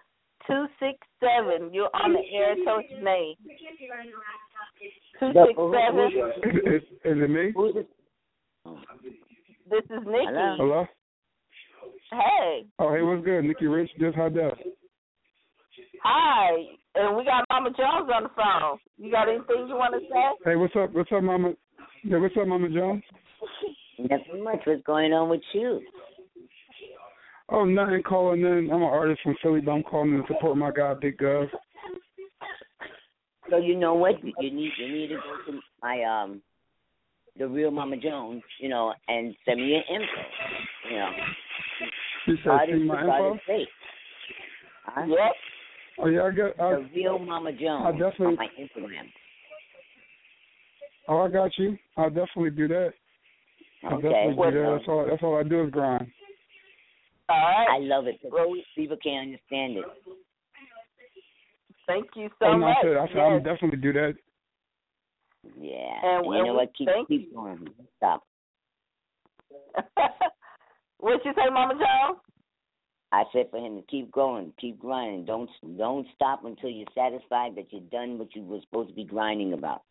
267. 0.47 1.75
You're 1.75 1.91
on 1.95 2.13
the 2.13 2.23
air, 2.33 2.55
tell 2.65 2.79
us 2.79 2.85
your 2.89 3.03
name. 3.03 3.35
267. 5.19 6.75
Is, 6.75 6.83
is 6.83 7.19
it 7.23 7.31
me? 7.31 7.53
Who's 8.69 9.03
this? 9.03 9.13
This 9.71 9.85
is 9.85 10.05
Nikki. 10.07 10.27
Hello? 10.33 10.87
Hey. 12.11 12.67
Oh, 12.79 12.95
hey, 12.95 13.03
what's 13.03 13.25
good? 13.25 13.43
Nikki 13.45 13.67
Rich, 13.67 13.91
just 13.99 14.17
how 14.17 14.29
that? 14.29 14.53
Hi. 16.03 16.51
And 16.95 17.17
we 17.17 17.25
got 17.25 17.45
Mama 17.51 17.71
Jones 17.71 18.11
on 18.15 18.23
the 18.25 18.29
phone. 18.31 18.79
You 18.97 19.11
got 19.11 19.29
anything 19.29 19.69
you 19.69 19.75
want 19.75 19.95
to 19.95 20.01
say? 20.09 20.51
Hey, 20.51 20.57
what's 20.57 20.75
up? 20.77 20.93
What's 20.93 21.13
up, 21.13 21.23
Mama? 21.23 21.53
Yeah, 22.03 22.19
what's 22.19 22.37
up, 22.41 22.47
Mama 22.47 22.69
Jones? 22.71 23.03
Nothing 23.99 24.45
much. 24.45 24.61
What's 24.65 24.83
going 24.85 25.13
on 25.13 25.29
with 25.29 25.43
you? 25.53 25.81
Oh, 27.51 27.65
nothing 27.65 28.03
calling 28.03 28.43
in. 28.43 28.71
I'm 28.71 28.83
an 28.83 28.89
artist 28.89 29.21
from 29.23 29.37
Philly, 29.43 29.61
but 29.61 29.73
I'm 29.73 29.83
calling 29.83 30.15
in 30.15 30.21
to 30.21 30.27
support 30.29 30.57
my 30.57 30.71
guy, 30.71 30.95
Big 30.95 31.19
Gov. 31.19 31.49
So 33.51 33.57
you 33.57 33.77
know 33.77 33.95
what? 33.95 34.23
You 34.23 34.51
need 34.51 34.73
you 34.79 34.93
need 34.93 35.09
to 35.09 35.17
go 35.17 35.53
to 35.53 35.61
my 35.83 36.03
um 36.03 36.43
the 37.39 37.47
real 37.49 37.71
Mama 37.71 37.97
Jones, 37.97 38.43
you 38.61 38.69
know, 38.69 38.93
and 39.09 39.35
send 39.45 39.61
me 39.61 39.69
your 39.69 39.83
info. 39.89 40.23
You 40.91 40.97
know. 40.99 41.11
You 42.27 42.37
said 42.43 42.51
Artist 42.51 42.79
see 42.79 42.85
my 42.85 43.01
info? 43.01 43.11
artist 43.13 43.45
fake. 43.47 43.69
Huh? 44.85 45.05
Yep. 45.07 45.33
Oh, 46.01 46.07
yeah, 46.09 46.23
I 46.23 46.31
got. 46.31 46.61
I, 46.61 46.75
The 46.77 46.89
real 46.95 47.19
Mama 47.19 47.53
Jones 47.53 47.85
I 47.87 47.93
definitely- 47.93 48.27
on 48.27 48.37
my 48.37 48.49
Instagram. 48.59 49.07
oh, 51.09 51.19
I 51.23 51.29
got 51.29 51.51
you. 51.59 51.79
I'll 51.97 52.11
definitely 52.11 52.51
do 52.51 52.69
that. 52.69 52.93
I'll 53.85 53.95
Okay. 53.99 54.09
definitely 54.09 54.51
do 54.53 54.59
that. 54.63 54.77
That's 54.79 54.89
all. 54.89 55.07
That's 55.07 55.23
all 55.23 55.37
I 55.39 55.43
do 55.45 55.65
is 55.65 55.71
grind. 55.71 56.11
All 57.29 57.37
right. 57.37 57.67
I 57.71 57.79
love 57.79 58.07
it. 58.07 58.21
'cause 58.23 58.31
People 58.75 58.97
can't 59.03 59.27
understand 59.29 59.77
it. 59.77 59.85
Thank 61.87 62.07
you 62.17 62.31
so 62.39 62.53
no, 62.53 62.59
much. 62.59 62.77
I 62.79 62.83
said, 62.83 62.97
I 62.97 63.07
said 63.07 63.17
Yes. 63.17 63.27
I'm 63.33 63.43
definitely 63.43 63.79
do 63.79 63.93
that. 63.95 64.15
Yeah. 65.61 66.01
And- 66.03 66.27
you 66.27 66.33
and 66.33 66.47
know 66.47 66.55
what? 66.55 66.71
Keep 66.77 66.89
keep 67.09 67.35
going. 67.35 67.69
Stop. 67.97 68.25
what 70.99 71.25
you 71.25 71.33
say, 71.35 71.51
Mama 71.51 71.75
Jones? 71.75 72.19
I 73.11 73.25
said 73.33 73.47
for 73.51 73.59
him 73.59 73.77
to 73.77 73.83
keep 73.83 74.13
going, 74.13 74.53
keep 74.61 74.79
grinding. 74.79 75.25
Don't 75.25 75.49
don't 75.79 76.07
stop 76.15 76.45
until 76.45 76.69
you're 76.69 76.87
satisfied 76.95 77.55
that 77.57 77.73
you're 77.73 77.81
done 77.91 78.19
what 78.19 78.35
you 78.35 78.43
were 78.43 78.61
supposed 78.61 78.91
to 78.91 78.95
be 78.95 79.05
grinding 79.05 79.55
about. 79.55 79.83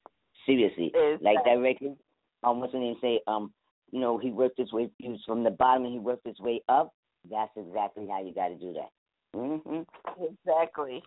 Seriously, 0.45 0.91
like 1.21 1.43
that 1.45 1.59
record. 1.59 1.97
Um, 2.43 2.59
what's 2.59 2.73
the 2.73 2.79
name? 2.79 2.95
Say, 3.01 3.19
um, 3.27 3.51
you 3.91 3.99
know, 3.99 4.17
he 4.17 4.31
worked 4.31 4.59
his 4.59 4.71
way. 4.71 4.89
He 4.99 5.09
was 5.09 5.19
from 5.25 5.43
the 5.43 5.49
bottom 5.49 5.85
and 5.85 5.93
he 5.93 5.99
worked 5.99 6.27
his 6.27 6.39
way 6.39 6.61
up. 6.69 6.93
That's 7.29 7.51
exactly 7.57 8.07
how 8.07 8.23
you 8.23 8.33
got 8.33 8.49
to 8.49 8.55
do 8.55 8.73
that. 8.73 8.89
hmm 9.33 9.81
Exactly. 10.21 11.03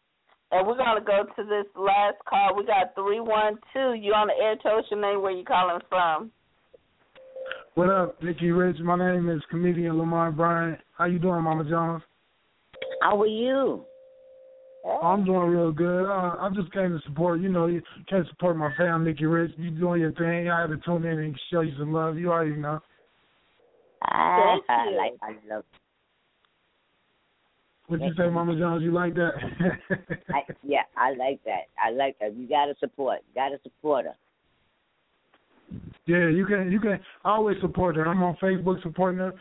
And 0.52 0.66
we're 0.66 0.76
gonna 0.76 1.00
go 1.00 1.24
to 1.36 1.44
this 1.48 1.66
last 1.76 2.16
call. 2.28 2.56
We 2.56 2.64
got 2.64 2.94
three 2.94 3.20
one 3.20 3.54
two. 3.72 3.94
You 3.94 4.12
on 4.14 4.28
the 4.28 4.34
air? 4.42 4.56
Tell 4.62 4.78
us 4.78 4.84
your 4.90 5.00
name. 5.00 5.22
Where 5.22 5.30
you 5.30 5.44
calling 5.44 5.80
from? 5.88 6.30
What 7.74 7.88
up, 7.88 8.20
Nikki 8.22 8.50
Rich? 8.50 8.78
My 8.80 8.96
name 8.96 9.28
is 9.30 9.40
comedian 9.48 9.96
Lamar 9.96 10.32
Bryant. 10.32 10.80
How 10.98 11.04
you 11.04 11.18
doing, 11.18 11.42
Mama 11.42 11.64
Jones? 11.64 12.02
How 13.00 13.20
are 13.20 13.26
you? 13.26 13.84
I'm 15.02 15.24
doing 15.24 15.50
real 15.50 15.72
good. 15.72 16.06
Uh, 16.06 16.36
I 16.40 16.48
just 16.54 16.72
came 16.72 16.90
to 16.90 17.00
support. 17.06 17.40
You 17.40 17.48
know, 17.50 17.66
you 17.66 17.82
came 18.08 18.24
to 18.24 18.28
support 18.30 18.56
my 18.56 18.74
family, 18.76 19.12
Nikki 19.12 19.26
Rich. 19.26 19.52
You 19.56 19.70
doing 19.70 20.00
your 20.00 20.12
thing. 20.12 20.48
I 20.50 20.62
had 20.62 20.70
to 20.70 20.78
tune 20.78 21.04
in 21.04 21.18
and 21.18 21.38
show 21.52 21.60
you 21.60 21.72
some 21.78 21.92
love. 21.92 22.16
You 22.16 22.32
already 22.32 22.56
know. 22.56 22.80
Ah, 24.04 24.54
Thank 24.54 24.64
I 24.68 24.90
you. 24.90 24.96
like 24.96 25.12
I 25.22 25.54
love. 25.54 25.64
What 27.90 28.00
you 28.02 28.12
say, 28.16 28.30
Mama 28.30 28.56
Jones? 28.56 28.84
You 28.84 28.92
like 28.92 29.14
that? 29.14 29.32
I, 30.32 30.42
yeah, 30.62 30.82
I 30.96 31.10
like 31.14 31.42
that. 31.44 31.66
I 31.84 31.90
like 31.90 32.16
that. 32.20 32.36
You 32.36 32.48
gotta 32.48 32.74
support. 32.78 33.18
Gotta 33.34 33.58
support 33.64 34.04
her. 34.04 34.14
yeah, 36.06 36.28
you 36.28 36.46
can. 36.46 36.70
You 36.70 36.78
can 36.78 37.00
I 37.24 37.30
always 37.30 37.56
support 37.60 37.96
her. 37.96 38.06
I'm 38.06 38.22
on 38.22 38.36
Facebook 38.40 38.80
supporting 38.84 39.18
her. 39.18 39.34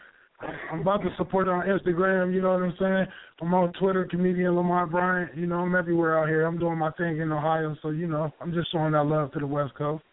I'm 0.72 0.80
about 0.82 1.04
to 1.04 1.10
support 1.16 1.46
her 1.46 1.54
on 1.54 1.68
Instagram. 1.68 2.34
You 2.34 2.42
know 2.42 2.54
what 2.54 2.64
I'm 2.64 2.74
saying? 2.80 3.06
I'm 3.40 3.54
on 3.54 3.72
Twitter, 3.74 4.08
comedian 4.10 4.56
Lamont 4.56 4.90
Bryant. 4.90 5.38
You 5.38 5.46
know, 5.46 5.58
I'm 5.58 5.76
everywhere 5.76 6.18
out 6.18 6.28
here. 6.28 6.46
I'm 6.46 6.58
doing 6.58 6.80
my 6.80 6.90
thing 6.94 7.20
in 7.20 7.32
Ohio, 7.32 7.76
so 7.84 7.92
you 7.92 8.08
know, 8.08 8.34
I'm 8.42 8.52
just 8.52 8.72
showing 8.72 8.94
that 8.94 9.04
love 9.04 9.32
to 9.34 9.40
the 9.40 9.48
West 9.48 9.76
Coast. 9.76 10.04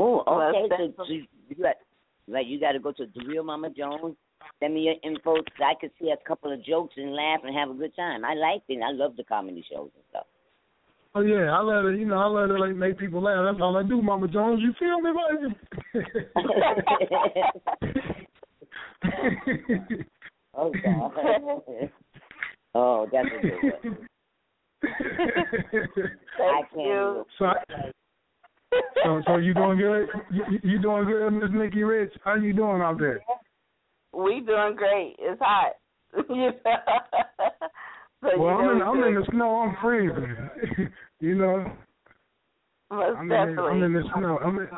Oh, 0.00 0.24
okay. 0.26 0.92
So, 0.96 1.04
so 1.04 1.12
you 1.12 1.62
got 1.62 1.76
like 2.26 2.46
you 2.48 2.58
got 2.58 2.72
to 2.72 2.80
go 2.80 2.90
to 2.90 3.06
the 3.14 3.24
real 3.24 3.44
Mama 3.44 3.70
Jones. 3.70 4.16
Send 4.60 4.74
me 4.74 4.82
your 4.82 4.94
info 5.02 5.36
so 5.36 5.64
I 5.64 5.74
could 5.80 5.90
see 6.00 6.10
a 6.10 6.28
couple 6.28 6.52
of 6.52 6.64
jokes 6.64 6.94
and 6.96 7.14
laugh 7.14 7.40
and 7.44 7.54
have 7.54 7.70
a 7.70 7.74
good 7.74 7.94
time. 7.96 8.24
I 8.24 8.34
like 8.34 8.62
it. 8.68 8.80
I 8.82 8.92
love 8.92 9.16
the 9.16 9.24
comedy 9.24 9.64
shows 9.70 9.90
and 9.94 10.04
stuff. 10.10 10.26
Oh 11.14 11.22
yeah, 11.22 11.50
I 11.50 11.62
let 11.62 11.86
it. 11.86 11.98
You 11.98 12.04
know, 12.04 12.18
I 12.18 12.26
let 12.26 12.50
it 12.50 12.58
like 12.60 12.76
make 12.76 12.98
people 12.98 13.22
laugh. 13.22 13.42
That's 13.42 13.62
all 13.62 13.76
I 13.78 13.82
do, 13.82 14.02
Mama 14.02 14.28
Jones. 14.28 14.60
You 14.62 14.74
feel 14.78 15.00
me, 15.00 15.12
baby? 15.94 16.04
oh 20.54 20.70
God. 20.84 21.12
oh, 22.74 23.08
that's 23.10 23.28
a 23.28 23.40
good 23.40 23.52
one. 23.62 23.98
I 26.38 26.62
can't. 26.74 27.26
So, 27.38 27.52
so, 29.02 29.22
so 29.26 29.36
you 29.36 29.54
doing 29.54 29.78
good? 29.78 30.08
You, 30.30 30.44
you 30.62 30.78
doing 30.82 31.06
good, 31.06 31.30
Miss 31.30 31.50
Nikki 31.52 31.82
Rich? 31.82 32.12
How 32.24 32.34
you 32.34 32.52
doing 32.52 32.82
out 32.82 32.98
there? 32.98 33.20
We 34.16 34.40
doing 34.40 34.74
great. 34.76 35.16
It's 35.18 35.40
hot. 35.40 35.72
so 36.16 36.22
well, 38.38 38.56
I'm 38.56 38.76
in, 38.76 38.82
I'm 38.82 39.02
in 39.02 39.14
the 39.14 39.26
snow. 39.30 39.56
I'm 39.56 39.76
freezing. 39.82 40.36
you 41.20 41.34
know. 41.34 41.70
Most 42.90 43.18
I'm 43.18 43.28
definitely. 43.28 43.76
In, 43.76 43.80
I'm 43.82 43.82
in 43.82 43.92
the 43.92 44.02
snow. 44.16 44.38
I'm 44.38 44.58
in, 44.58 44.68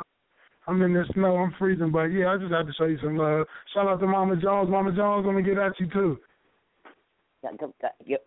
I'm 0.67 0.81
in 0.81 0.93
the 0.93 1.05
snow. 1.13 1.37
I'm 1.37 1.55
freezing, 1.57 1.91
but 1.91 2.03
yeah, 2.05 2.33
I 2.33 2.37
just 2.37 2.51
had 2.51 2.67
to 2.67 2.73
show 2.77 2.85
you 2.85 2.97
some 3.01 3.15
love. 3.15 3.47
Shout 3.73 3.87
out 3.87 4.01
to 4.01 4.07
Mama 4.07 4.35
Jones. 4.35 4.69
Mama 4.69 4.91
Jones, 4.91 5.25
let 5.25 5.35
me 5.35 5.41
get 5.41 5.57
at 5.57 5.79
you 5.79 5.87
too. 5.87 6.19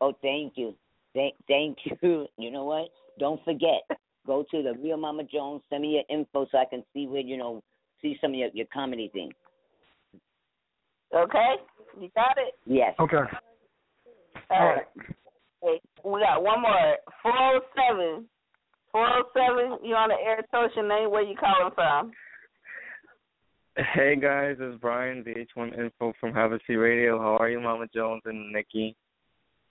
Oh, 0.00 0.14
thank 0.22 0.54
you. 0.56 0.74
Thank, 1.14 1.34
thank 1.46 1.76
you. 1.84 2.26
You 2.38 2.50
know 2.50 2.64
what? 2.64 2.88
Don't 3.18 3.44
forget. 3.44 3.82
Go 4.26 4.46
to 4.50 4.62
the 4.62 4.72
Real 4.82 4.96
Mama 4.96 5.24
Jones. 5.24 5.60
Send 5.68 5.82
me 5.82 5.90
your 5.90 6.04
info 6.08 6.46
so 6.50 6.56
I 6.56 6.64
can 6.64 6.82
see 6.94 7.06
where 7.06 7.20
you 7.20 7.36
know 7.36 7.62
see 8.00 8.16
some 8.20 8.30
of 8.30 8.36
your 8.36 8.48
your 8.54 8.66
comedy 8.72 9.10
things. 9.12 9.34
Okay, 11.14 11.54
you 12.00 12.08
got 12.14 12.36
it. 12.38 12.54
Yes. 12.66 12.94
Okay. 12.98 13.16
All 14.50 14.66
right. 14.66 14.86
Hey, 15.62 15.80
we 16.04 16.20
got 16.20 16.42
one 16.42 16.62
more. 16.62 16.96
Four 17.22 17.32
oh 17.36 17.60
seven. 17.76 18.26
Four 18.90 19.08
oh 19.08 19.22
seven. 19.34 19.78
You 19.86 19.94
on 19.94 20.08
the 20.08 20.16
air? 20.24 20.42
Tell 20.50 20.64
us 20.64 20.70
your 20.74 20.88
name. 20.88 21.10
Where 21.10 21.22
you 21.22 21.36
calling 21.36 21.74
from? 21.74 22.12
Hey 23.94 24.16
guys, 24.16 24.56
it's 24.60 24.78
Brian, 24.82 25.24
VH1 25.24 25.78
Info 25.78 26.12
from 26.20 26.34
Have 26.34 26.52
a 26.52 26.58
Radio. 26.68 27.18
How 27.18 27.38
are 27.38 27.48
you, 27.48 27.58
Mama 27.58 27.86
Jones 27.94 28.20
and 28.26 28.52
Nikki? 28.52 28.94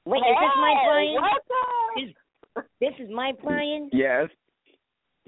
Wait, 0.05 0.21
hey, 0.23 0.31
is 0.31 0.37
this 0.41 0.57
my 0.57 0.73
Brian? 0.87 1.13
Welcome. 1.21 2.09
Is, 2.09 2.63
this 2.79 3.05
is 3.05 3.13
my 3.13 3.31
Brian? 3.43 3.91
Yes. 3.93 4.27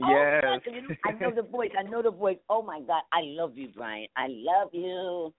Oh, 0.02 0.10
yes. 0.10 0.44
God, 0.44 0.98
I 1.06 1.12
know 1.20 1.36
the 1.36 1.48
voice. 1.48 1.70
I 1.78 1.84
know 1.84 2.02
the 2.02 2.10
voice. 2.10 2.38
Oh 2.50 2.64
my 2.64 2.80
God, 2.80 3.04
I 3.14 3.20
love 3.26 3.52
you, 3.56 3.68
Brian. 3.76 4.08
I 4.18 4.26
love 4.30 4.70
you. 4.72 5.32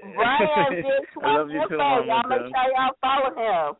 Brian, 0.00 0.84
I 1.22 1.36
love 1.36 1.50
you 1.50 1.62
too, 1.68 1.76
Mama 1.78 2.06
Y'all 2.06 2.28
make 2.28 2.38
Jones. 2.38 2.52
sure 2.52 2.72
y'all 2.76 2.96
follow 3.00 3.68
him. 3.68 3.76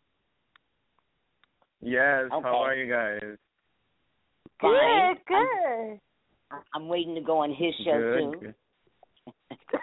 Yes. 1.80 2.24
Okay. 2.32 2.42
How 2.42 2.62
are 2.62 2.74
you 2.74 2.92
guys? 2.92 3.36
Fine. 4.60 5.14
Good, 5.14 5.24
good. 5.26 6.00
I'm, 6.52 6.60
I'm 6.74 6.88
waiting 6.88 7.14
to 7.14 7.20
go 7.20 7.38
on 7.38 7.50
his 7.50 7.74
show 7.84 7.98
Good. 7.98 8.40
too. 8.40 8.40
good. 8.40 8.54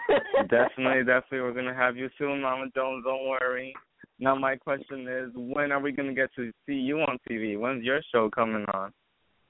definitely, 0.50 1.04
definitely, 1.04 1.40
we're 1.40 1.52
gonna 1.52 1.74
have 1.74 1.96
you 1.96 2.08
soon, 2.18 2.42
Mama 2.42 2.66
Jones. 2.74 3.04
Don't 3.04 3.28
worry. 3.28 3.74
Now, 4.18 4.34
my 4.34 4.56
question 4.56 5.06
is, 5.08 5.30
when 5.34 5.72
are 5.72 5.80
we 5.80 5.92
gonna 5.92 6.14
get 6.14 6.34
to 6.36 6.52
see 6.66 6.74
you 6.74 7.00
on 7.00 7.18
TV? 7.28 7.58
When's 7.58 7.84
your 7.84 8.00
show 8.12 8.30
coming 8.30 8.64
on? 8.72 8.92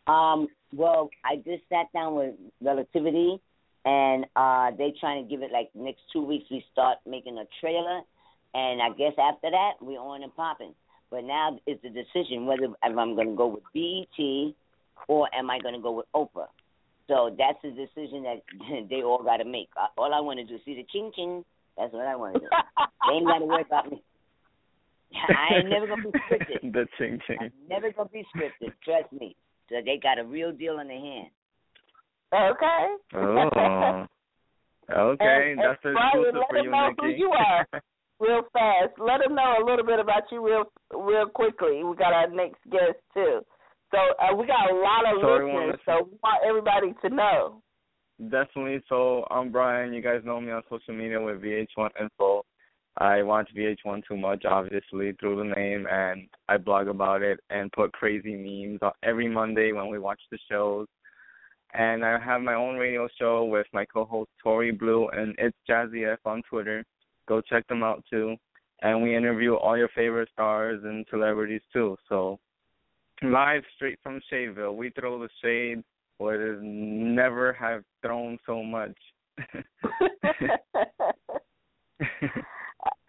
Um, 0.07 0.49
well, 0.73 1.11
I 1.25 1.37
just 1.37 1.63
sat 1.69 1.87
down 1.93 2.15
with 2.15 2.35
Relativity, 2.61 3.41
and 3.85 4.27
uh 4.37 4.71
they 4.77 4.93
trying 5.01 5.25
to 5.25 5.31
give 5.31 5.43
it 5.43 5.53
like 5.53 5.71
next 5.75 6.01
two 6.13 6.25
weeks. 6.25 6.47
We 6.51 6.65
start 6.73 6.99
making 7.07 7.39
a 7.39 7.45
trailer, 7.61 8.01
and 8.55 8.83
I 8.83 8.91
guess 8.97 9.13
after 9.19 9.51
that 9.51 9.73
we're 9.81 10.01
on 10.01 10.23
and 10.23 10.35
popping. 10.35 10.75
But 11.11 11.25
now 11.25 11.59
it's 11.67 11.83
the 11.83 11.89
decision 11.89 12.47
whether 12.47 12.65
if 12.65 12.75
I'm 12.83 13.15
going 13.15 13.31
to 13.31 13.37
go 13.37 13.49
with 13.49 13.65
BET 13.75 14.55
or 15.09 15.29
am 15.35 15.51
I 15.51 15.59
going 15.59 15.75
to 15.75 15.81
go 15.81 15.93
with 15.93 16.07
Oprah. 16.15 16.47
So 17.09 17.35
that's 17.37 17.59
the 17.63 17.71
decision 17.71 18.23
that 18.23 18.43
they 18.91 19.03
all 19.03 19.23
got 19.23 19.39
to 19.39 19.45
make. 19.45 19.69
Uh, 19.77 19.89
All 19.99 20.15
I 20.15 20.21
want 20.21 20.39
to 20.39 20.45
do 20.45 20.55
is 20.55 20.61
see 20.65 20.75
the 20.75 20.87
ching 20.93 21.11
ching. 21.17 21.45
That's 21.77 21.93
what 21.93 22.07
I 22.07 22.15
want 22.15 22.35
to 22.35 22.41
do. 22.41 22.47
they 23.09 23.15
ain't 23.15 23.27
got 23.27 23.39
to 23.39 23.47
worry 23.47 23.63
about 23.63 23.91
me. 23.91 24.03
I 25.29 25.57
ain't 25.57 25.69
never 25.69 25.89
gonna 25.89 26.03
be 26.03 26.11
scripted. 26.11 26.61
the 26.73 26.87
ching 26.97 27.19
ching. 27.27 27.39
I'm 27.41 27.53
never 27.69 27.91
gonna 27.91 28.09
be 28.11 28.25
scripted. 28.35 28.73
Trust 28.85 29.13
me. 29.13 29.35
So 29.69 29.77
they 29.85 29.99
got 30.01 30.19
a 30.19 30.25
real 30.25 30.53
deal 30.53 30.79
in 30.79 30.89
their 30.89 31.01
hand. 31.01 31.29
Okay. 32.33 32.87
Oh. 33.15 34.07
Okay, 34.91 35.53
And- 35.53 35.61
that's 35.61 35.79
and 35.85 35.95
the 35.95 36.01
Brian, 36.01 36.35
let 36.35 36.49
them 36.51 36.65
you, 36.65 36.71
know 36.73 36.89
Nikki. 36.89 36.97
who 37.01 37.09
you 37.11 37.31
are. 37.31 37.67
Real 38.21 38.43
fast. 38.53 38.99
Let 38.99 39.21
them 39.25 39.37
know 39.37 39.55
a 39.63 39.65
little 39.65 39.87
bit 39.87 39.99
about 40.01 40.25
you 40.31 40.45
real 40.45 40.65
real 40.93 41.27
quickly. 41.27 41.83
We 41.85 41.95
got 41.97 42.13
our 42.13 42.29
next 42.29 42.59
guest 42.71 42.99
too. 43.15 43.41
So 43.93 43.99
uh, 43.99 44.35
we 44.37 44.47
got 44.47 44.71
a 44.71 44.75
lot 44.75 45.07
of 45.07 45.21
So 45.23 45.47
listeners, 45.47 45.81
so 45.87 45.93
we 46.11 46.19
want 46.23 46.45
everybody 46.47 46.93
to 47.03 47.09
know. 47.15 47.63
Definitely. 48.21 48.83
So 48.91 49.25
I'm 49.31 49.51
Brian. 49.51 49.95
You 49.95 50.03
guys 50.03 50.21
know 50.25 50.39
me 50.39 50.51
on 50.51 50.63
social 50.69 50.93
media 50.93 51.19
with 51.19 51.41
VH1 51.41 51.89
Info. 51.99 52.43
I 52.99 53.23
watch 53.23 53.49
VH1 53.57 54.03
too 54.07 54.19
much, 54.19 54.45
obviously, 54.45 55.13
through 55.13 55.37
the 55.37 55.55
name, 55.57 55.87
and 55.91 56.29
I 56.49 56.59
blog 56.59 56.89
about 56.89 57.23
it 57.23 57.41
and 57.49 57.73
put 57.73 57.93
crazy 57.93 58.35
memes 58.35 58.81
on 58.83 58.93
every 59.03 59.29
Monday 59.29 59.73
when 59.73 59.89
we 59.89 59.99
watch 59.99 60.21
the 60.31 60.39
shows. 60.51 60.87
And 61.73 62.05
I 62.05 62.19
have 62.19 62.41
my 62.41 62.55
own 62.55 62.77
radio 62.77 63.09
show 63.19 63.45
with 63.45 63.67
my 63.73 63.85
co-host 63.85 64.31
Tori 64.43 64.73
Blue, 64.73 65.09
and 65.09 65.35
it's 65.39 65.57
Jazzy 65.69 66.13
F 66.13 66.19
on 66.25 66.43
Twitter. 66.49 66.85
Go 67.29 67.41
check 67.41 67.67
them 67.69 67.83
out 67.83 68.05
too. 68.11 68.37
And 68.83 69.03
we 69.03 69.15
interview 69.15 69.55
all 69.55 69.77
your 69.77 69.91
favorite 69.95 70.29
stars 70.33 70.81
and 70.85 71.07
celebrities 71.11 71.61
too. 71.73 71.97
So 72.09 72.39
live 73.23 73.63
straight 73.77 73.99
from 74.03 74.21
Shadeville, 74.33 74.75
we 74.75 74.91
throw 74.91 75.21
the 75.21 75.29
shade 75.43 75.85
where 76.19 76.55
it 76.55 76.63
never 76.63 77.53
have 77.53 77.83
thrown 78.03 78.39
so 78.47 78.63
much. 78.63 78.97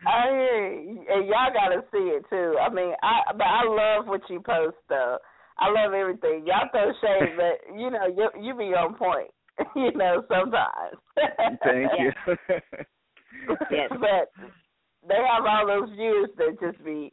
I 0.06 0.28
you. 0.30 1.06
and 1.10 1.28
y'all 1.28 1.54
gotta 1.54 1.84
see 1.92 2.10
it 2.10 2.26
too. 2.30 2.56
I 2.60 2.74
mean, 2.74 2.94
I 3.04 3.32
but 3.34 3.46
I 3.46 3.64
love 3.68 4.08
what 4.08 4.22
you 4.30 4.42
post 4.42 4.78
though. 4.90 5.18
I 5.62 5.70
love 5.70 5.94
everything. 5.94 6.44
Y'all 6.46 6.68
throw 6.72 6.92
shade, 7.02 7.38
but 7.38 7.78
you 7.80 7.92
know 7.92 8.08
you 8.08 8.30
you 8.42 8.56
be 8.56 8.74
on 8.74 8.96
point. 8.96 9.30
you 9.76 9.92
know 9.96 10.24
sometimes. 10.28 10.98
Thank 11.64 11.92
you. 12.00 12.12
Yes. 13.72 13.90
but 13.90 14.30
they 15.08 15.16
have 15.16 15.46
all 15.48 15.66
those 15.66 15.90
views 15.96 16.30
that 16.38 16.60
just 16.62 16.84
be 16.86 17.12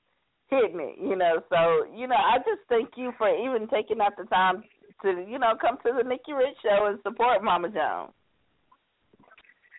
hitting 0.48 0.78
it. 0.80 0.98
You 1.00 1.16
know, 1.16 1.40
so 1.48 1.86
you 1.96 2.06
know 2.06 2.16
I 2.16 2.38
just 2.38 2.60
thank 2.68 2.90
you 2.96 3.12
for 3.16 3.28
even 3.28 3.68
taking 3.68 4.00
out 4.00 4.12
the 4.18 4.24
time 4.24 4.62
to 5.02 5.24
you 5.26 5.38
know 5.38 5.54
come 5.60 5.78
to 5.86 5.92
the 5.96 6.06
Nikki 6.06 6.32
Rich 6.32 6.56
show 6.62 6.86
and 6.86 6.98
support 7.02 7.42
Mama 7.42 7.68
Jones. 7.68 8.12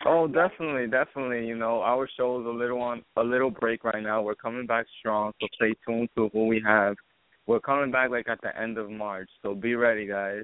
oh, 0.06 0.28
definitely, 0.28 0.88
definitely. 0.88 1.46
You 1.46 1.56
know, 1.56 1.82
our 1.82 2.08
show 2.18 2.40
is 2.40 2.46
a 2.46 2.50
little 2.50 2.82
on 2.82 3.04
a 3.18 3.24
little 3.24 3.52
break 3.52 3.84
right 3.84 4.02
now. 4.02 4.22
We're 4.22 4.36
coming 4.36 4.66
back 4.66 4.86
strong, 5.00 5.34
so 5.40 5.48
stay 5.56 5.74
tuned 5.86 6.10
to 6.16 6.30
who 6.34 6.48
we 6.48 6.64
have. 6.66 6.96
We're 7.50 7.60
coming 7.60 7.90
back 7.90 8.12
like 8.12 8.30
at 8.30 8.40
the 8.44 8.56
end 8.56 8.78
of 8.78 8.92
March, 8.92 9.28
so 9.42 9.56
be 9.56 9.74
ready, 9.74 10.06
guys. 10.06 10.44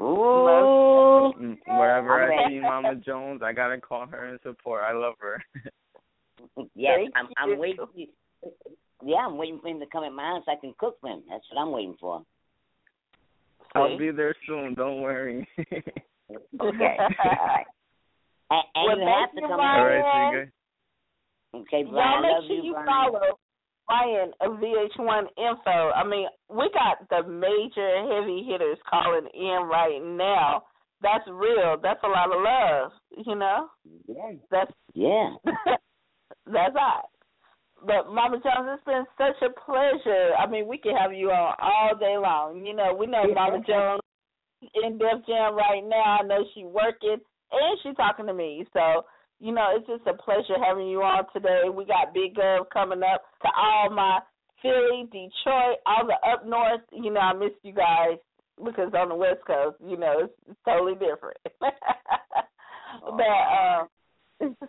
Ooh. 0.00 1.30
Mm, 1.38 1.58
Wherever 1.66 2.24
I'm 2.24 2.32
I 2.32 2.36
ready. 2.42 2.54
see 2.54 2.60
Mama 2.60 2.94
Jones, 2.94 3.42
I 3.44 3.52
gotta 3.52 3.78
call 3.78 4.06
her 4.06 4.24
and 4.24 4.40
support. 4.42 4.80
I 4.82 4.92
love 4.94 5.14
her. 5.20 5.42
Yes, 6.74 7.00
I'm, 7.14 7.28
I'm 7.36 7.58
waiting. 7.58 7.78
Yeah, 9.04 9.26
I'm 9.26 9.36
waiting 9.36 9.58
for 9.60 9.68
him 9.68 9.80
to 9.80 9.86
come 9.86 10.04
at 10.04 10.12
my 10.12 10.22
house. 10.22 10.42
so 10.46 10.52
I 10.52 10.56
can 10.56 10.74
cook 10.78 10.96
for 11.00 11.10
him. 11.10 11.22
That's 11.28 11.44
what 11.50 11.60
I'm 11.60 11.70
waiting 11.72 11.96
for. 12.00 12.22
I'll 13.74 13.98
be 13.98 14.10
there 14.10 14.34
soon. 14.46 14.74
Don't 14.74 15.02
worry. 15.02 15.46
Okay. 16.28 16.96
All 16.98 17.08
right. 17.46 17.66
And, 18.50 18.62
and 18.74 18.86
Well, 18.86 18.98
you 18.98 19.06
have 19.06 19.32
to 19.34 19.40
come. 19.42 19.50
All 19.52 19.58
right, 19.58 20.00
Brian. 20.00 20.32
you 20.32 20.40
guys. 20.40 20.48
Okay, 21.62 21.82
Y'all 21.82 21.92
Brian. 21.92 22.24
I 22.24 22.38
make 22.40 22.46
sure 22.48 22.56
you, 22.56 22.62
you 22.64 22.74
follow 22.86 23.20
Brian 23.86 24.32
of 24.40 24.58
VH1 24.58 25.22
Info. 25.38 25.90
I 25.94 26.06
mean, 26.06 26.26
we 26.50 26.70
got 26.74 27.08
the 27.08 27.28
major 27.28 28.14
heavy 28.14 28.44
hitters 28.48 28.78
calling 28.88 29.28
in 29.34 29.68
right 29.68 30.00
now. 30.02 30.64
That's 31.02 31.24
real. 31.28 31.76
That's 31.82 32.00
a 32.02 32.08
lot 32.08 32.34
of 32.34 32.42
love. 32.42 32.92
You 33.26 33.34
know. 33.36 33.68
Yeah. 34.08 34.32
That's 34.50 34.72
Yeah. 34.94 35.30
that's 36.46 36.74
hot. 36.74 37.04
But 37.84 38.12
Mama 38.12 38.38
Jones, 38.42 38.68
it's 38.74 38.84
been 38.84 39.04
such 39.18 39.36
a 39.42 39.52
pleasure. 39.60 40.30
I 40.38 40.48
mean, 40.50 40.66
we 40.66 40.78
can 40.78 40.96
have 40.96 41.12
you 41.12 41.30
on 41.30 41.54
all 41.60 41.94
day 41.98 42.16
long. 42.16 42.64
You 42.64 42.74
know, 42.74 42.94
we 42.98 43.06
know 43.06 43.22
Mama 43.32 43.62
Jones 43.66 44.00
in 44.82 44.98
Def 44.98 45.26
Jam 45.26 45.54
right 45.54 45.84
now. 45.84 46.18
I 46.20 46.26
know 46.26 46.44
she 46.54 46.64
working 46.64 47.18
and 47.52 47.78
she 47.82 47.92
talking 47.94 48.26
to 48.26 48.34
me. 48.34 48.66
So 48.72 49.04
you 49.40 49.52
know, 49.52 49.76
it's 49.76 49.86
just 49.86 50.06
a 50.06 50.14
pleasure 50.22 50.62
having 50.62 50.88
you 50.88 51.02
on 51.02 51.24
today. 51.32 51.68
We 51.72 51.84
got 51.84 52.14
Big 52.14 52.34
Gov 52.34 52.70
coming 52.72 53.02
up 53.02 53.22
to 53.42 53.48
all 53.56 53.90
my 53.90 54.20
Philly, 54.62 55.04
Detroit, 55.04 55.78
all 55.84 56.06
the 56.06 56.16
up 56.28 56.46
north. 56.46 56.80
You 56.92 57.12
know, 57.12 57.20
I 57.20 57.32
missed 57.34 57.60
you 57.62 57.72
guys 57.72 58.18
because 58.64 58.92
on 58.94 59.10
the 59.10 59.14
West 59.14 59.40
Coast, 59.46 59.76
you 59.86 59.96
know, 59.96 60.24
it's, 60.24 60.32
it's 60.48 60.58
totally 60.64 60.94
different. 60.94 61.36
but 61.60 63.22
uh, 63.22 63.86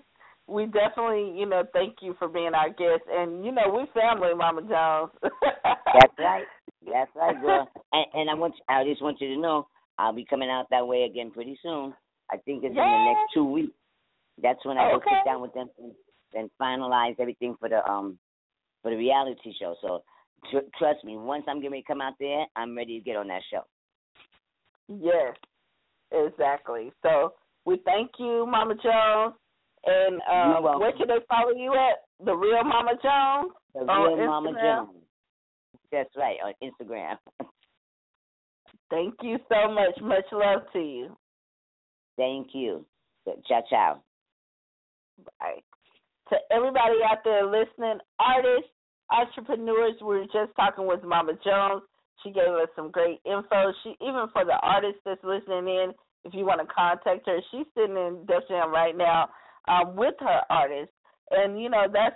we 0.48 0.65
definitely, 0.65 1.34
you 1.38 1.45
know, 1.45 1.64
thank 1.73 1.98
you 2.02 2.15
for 2.19 2.27
being 2.27 2.53
our 2.53 2.69
guest, 2.69 3.03
and 3.10 3.45
you 3.45 3.52
know, 3.52 3.69
we 3.69 3.99
family, 3.99 4.34
Mama 4.35 4.61
Jones. 4.61 5.11
That's 5.22 6.14
right. 6.19 6.45
That's 6.85 7.11
right, 7.15 7.41
girl. 7.41 7.68
And, 7.91 8.06
and 8.14 8.30
I 8.30 8.34
want, 8.34 8.56
you, 8.56 8.64
I 8.73 8.84
just 8.84 9.02
want 9.02 9.19
you 9.19 9.34
to 9.35 9.41
know, 9.41 9.68
I'll 9.98 10.14
be 10.14 10.26
coming 10.26 10.49
out 10.49 10.68
that 10.69 10.88
way 10.88 11.03
again 11.03 11.31
pretty 11.31 11.57
soon. 11.61 11.94
I 12.31 12.38
think 12.38 12.64
it's 12.64 12.76
Yay. 12.76 12.81
in 12.81 12.88
the 12.91 13.14
next 13.14 13.34
two 13.34 13.45
weeks. 13.45 13.73
That's 14.41 14.64
when 14.65 14.77
I 14.77 14.91
go 14.91 14.97
Okay. 14.97 15.09
sit 15.11 15.26
down 15.26 15.41
with 15.41 15.53
them 15.53 15.69
and, 15.80 15.93
and 16.34 16.49
finalize 16.61 17.19
everything 17.19 17.55
for 17.59 17.69
the 17.69 17.88
um 17.89 18.19
for 18.84 18.91
the 18.91 18.97
reality 18.97 19.53
show. 19.59 19.76
So 19.81 20.03
tr- 20.51 20.69
trust 20.77 21.03
me, 21.03 21.18
once 21.18 21.43
I'm 21.47 21.57
getting 21.57 21.72
ready 21.72 21.84
to 21.84 21.88
come 21.88 22.01
out 22.01 22.14
there, 22.19 22.45
I'm 22.55 22.76
ready 22.76 22.99
to 22.99 23.03
get 23.03 23.15
on 23.15 23.27
that 23.27 23.41
show. 23.51 23.61
Yes, 24.88 25.35
exactly. 26.11 26.91
So 27.01 27.34
we 27.65 27.81
thank 27.85 28.11
you, 28.19 28.45
Mama 28.45 28.76
Jones. 28.76 29.35
And 29.85 30.22
welcome. 30.64 30.81
where 30.81 30.91
can 30.91 31.07
they 31.07 31.19
follow 31.30 31.53
you 31.55 31.73
at? 31.73 32.26
The 32.26 32.34
real 32.34 32.64
Mama 32.64 32.93
Jones? 33.01 33.53
The 33.73 33.81
real 33.81 34.27
Mama 34.27 34.51
Jones. 34.53 35.03
That's 35.91 36.09
right 36.18 36.38
on 36.43 36.53
Instagram. 36.61 37.15
Thank 38.89 39.15
you 39.22 39.38
so 39.49 39.72
much. 39.72 39.99
Much 40.01 40.26
love 40.31 40.61
to 40.73 40.80
you. 40.80 41.18
Thank 42.18 42.49
you. 42.53 42.85
Ciao, 43.47 43.61
ciao. 43.69 44.01
Bye. 45.26 45.61
To 46.30 46.35
everybody 46.52 46.95
out 47.10 47.23
there 47.23 47.45
listening, 47.45 47.99
artists, 48.19 48.69
entrepreneurs, 49.11 49.95
we 50.02 50.07
were 50.19 50.26
just 50.26 50.56
talking 50.56 50.88
with 50.88 51.03
Mama 51.03 51.34
Jones. 51.44 51.84
She 52.23 52.31
gave 52.31 52.49
us 52.49 52.69
some 52.76 52.91
great 52.91 53.19
info. 53.26 53.72
She 53.84 53.95
even 54.02 54.27
for 54.34 54.44
the 54.44 54.57
artists 54.61 55.02
that's 55.06 55.23
listening 55.23 55.68
in, 55.68 55.94
if 56.26 56.34
you 56.34 56.45
want 56.45 56.61
to 56.61 56.73
contact 56.73 57.26
her, 57.27 57.39
she's 57.52 57.68
sitting 57.76 57.95
in 57.95 58.26
Def 58.27 58.44
Jam 58.49 58.72
right 58.72 58.95
now 58.98 59.30
um, 59.68 59.95
with 59.95 60.15
her 60.19 60.41
artist, 60.49 60.91
and 61.31 61.61
you 61.61 61.69
know 61.69 61.85
that's 61.91 62.15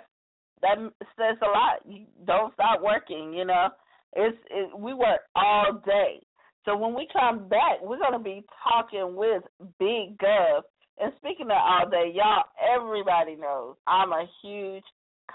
that 0.62 0.78
says 1.16 1.36
a 1.42 1.46
lot. 1.46 1.80
You 1.86 2.06
don't 2.26 2.52
stop 2.54 2.82
working. 2.82 3.32
You 3.32 3.44
know, 3.44 3.68
it's 4.14 4.36
it, 4.50 4.76
we 4.76 4.92
work 4.92 5.20
all 5.34 5.80
day. 5.86 6.20
So 6.64 6.76
when 6.76 6.94
we 6.94 7.08
come 7.12 7.48
back, 7.48 7.80
we're 7.82 7.98
gonna 7.98 8.18
be 8.18 8.44
talking 8.62 9.16
with 9.16 9.42
Big 9.78 10.18
Gov. 10.18 10.62
And 11.02 11.12
speaking 11.16 11.46
of 11.46 11.56
all 11.56 11.90
day, 11.90 12.12
y'all, 12.14 12.44
everybody 12.76 13.34
knows 13.34 13.74
I'm 13.88 14.12
a 14.12 14.24
huge 14.40 14.84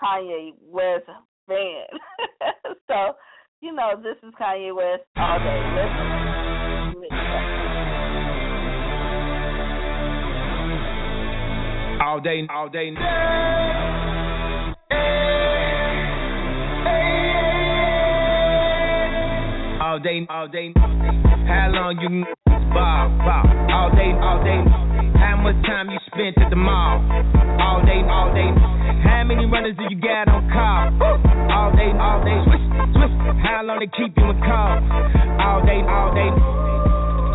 Kanye 0.02 0.54
West 0.66 1.04
fan. 1.46 1.84
so, 2.88 3.12
you 3.60 3.74
know, 3.74 4.02
this 4.02 4.16
is 4.24 4.34
Kanye 4.40 4.74
West 4.74 5.04
all 5.18 5.40
day. 5.40 5.60
All 12.02 12.22
day, 12.22 12.48
all 12.50 12.70
day. 12.70 12.94
All 19.82 20.00
day, 20.00 20.26
all 20.30 20.48
day. 20.48 20.74
How 21.46 21.70
long 21.74 21.98
you 22.02 22.08
can 22.08 22.26
bob, 22.74 23.18
bob? 23.18 23.46
All 23.70 23.90
day, 23.92 24.14
all 24.22 24.42
day. 24.46 24.87
How 25.18 25.38
much 25.38 25.58
time 25.66 25.90
you 25.90 26.00
spent 26.08 26.38
at 26.38 26.50
the 26.50 26.56
mall? 26.56 27.02
All 27.62 27.82
day, 27.86 28.02
all 28.06 28.34
day. 28.34 28.50
How 29.04 29.24
many 29.24 29.46
runners 29.46 29.76
do 29.78 29.86
you 29.90 30.00
got 30.00 30.28
on 30.30 30.50
call? 30.50 30.90
All 31.52 31.72
day, 31.76 31.92
all 31.98 32.20
day. 32.24 32.40
How 33.44 33.62
long 33.64 33.80
they 33.80 33.92
keep 33.94 34.18
you 34.18 34.26
in 34.30 34.40
call? 34.42 34.78
All 35.42 35.62
day, 35.66 35.82
all 35.86 36.14
day. 36.14 36.32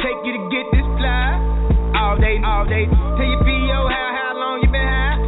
Take 0.03 0.19
you 0.27 0.33
to 0.35 0.43
get 0.51 0.67
this 0.75 0.87
fly. 0.99 1.39
All 1.95 2.19
day, 2.19 2.37
all 2.43 2.65
day. 2.67 2.87
Tell 2.91 3.29
your 3.29 3.43
PO 3.45 3.79
how 3.89 4.09
how 4.19 4.33
long 4.35 4.61
you 4.63 4.69
been 4.71 4.83
high? 4.83 5.19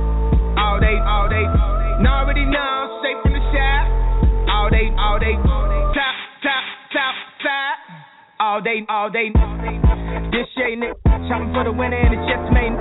All 0.59 0.81
day, 0.81 0.97
all 1.07 1.29
day. 1.29 1.47
Now 2.03 2.25
already 2.25 2.45
know, 2.45 2.99
straight 3.01 3.23
from 3.23 3.33
the 3.33 3.43
shop. 3.55 3.85
All 4.51 4.71
day, 4.71 4.91
all 4.99 5.19
day. 5.19 5.35
Top, 5.95 6.15
top, 6.43 6.65
top, 6.93 7.15
side. 7.43 7.77
All 8.41 8.61
day, 8.61 8.83
all 8.89 9.11
day. 9.11 9.31
This 10.35 10.49
shit, 10.57 10.67
nigga. 10.81 10.99
Shopping 11.31 11.55
for 11.55 11.63
the 11.63 11.71
winner 11.71 11.95
and 11.95 12.11
it's 12.11 12.27
just 12.27 12.51
made. 12.51 12.75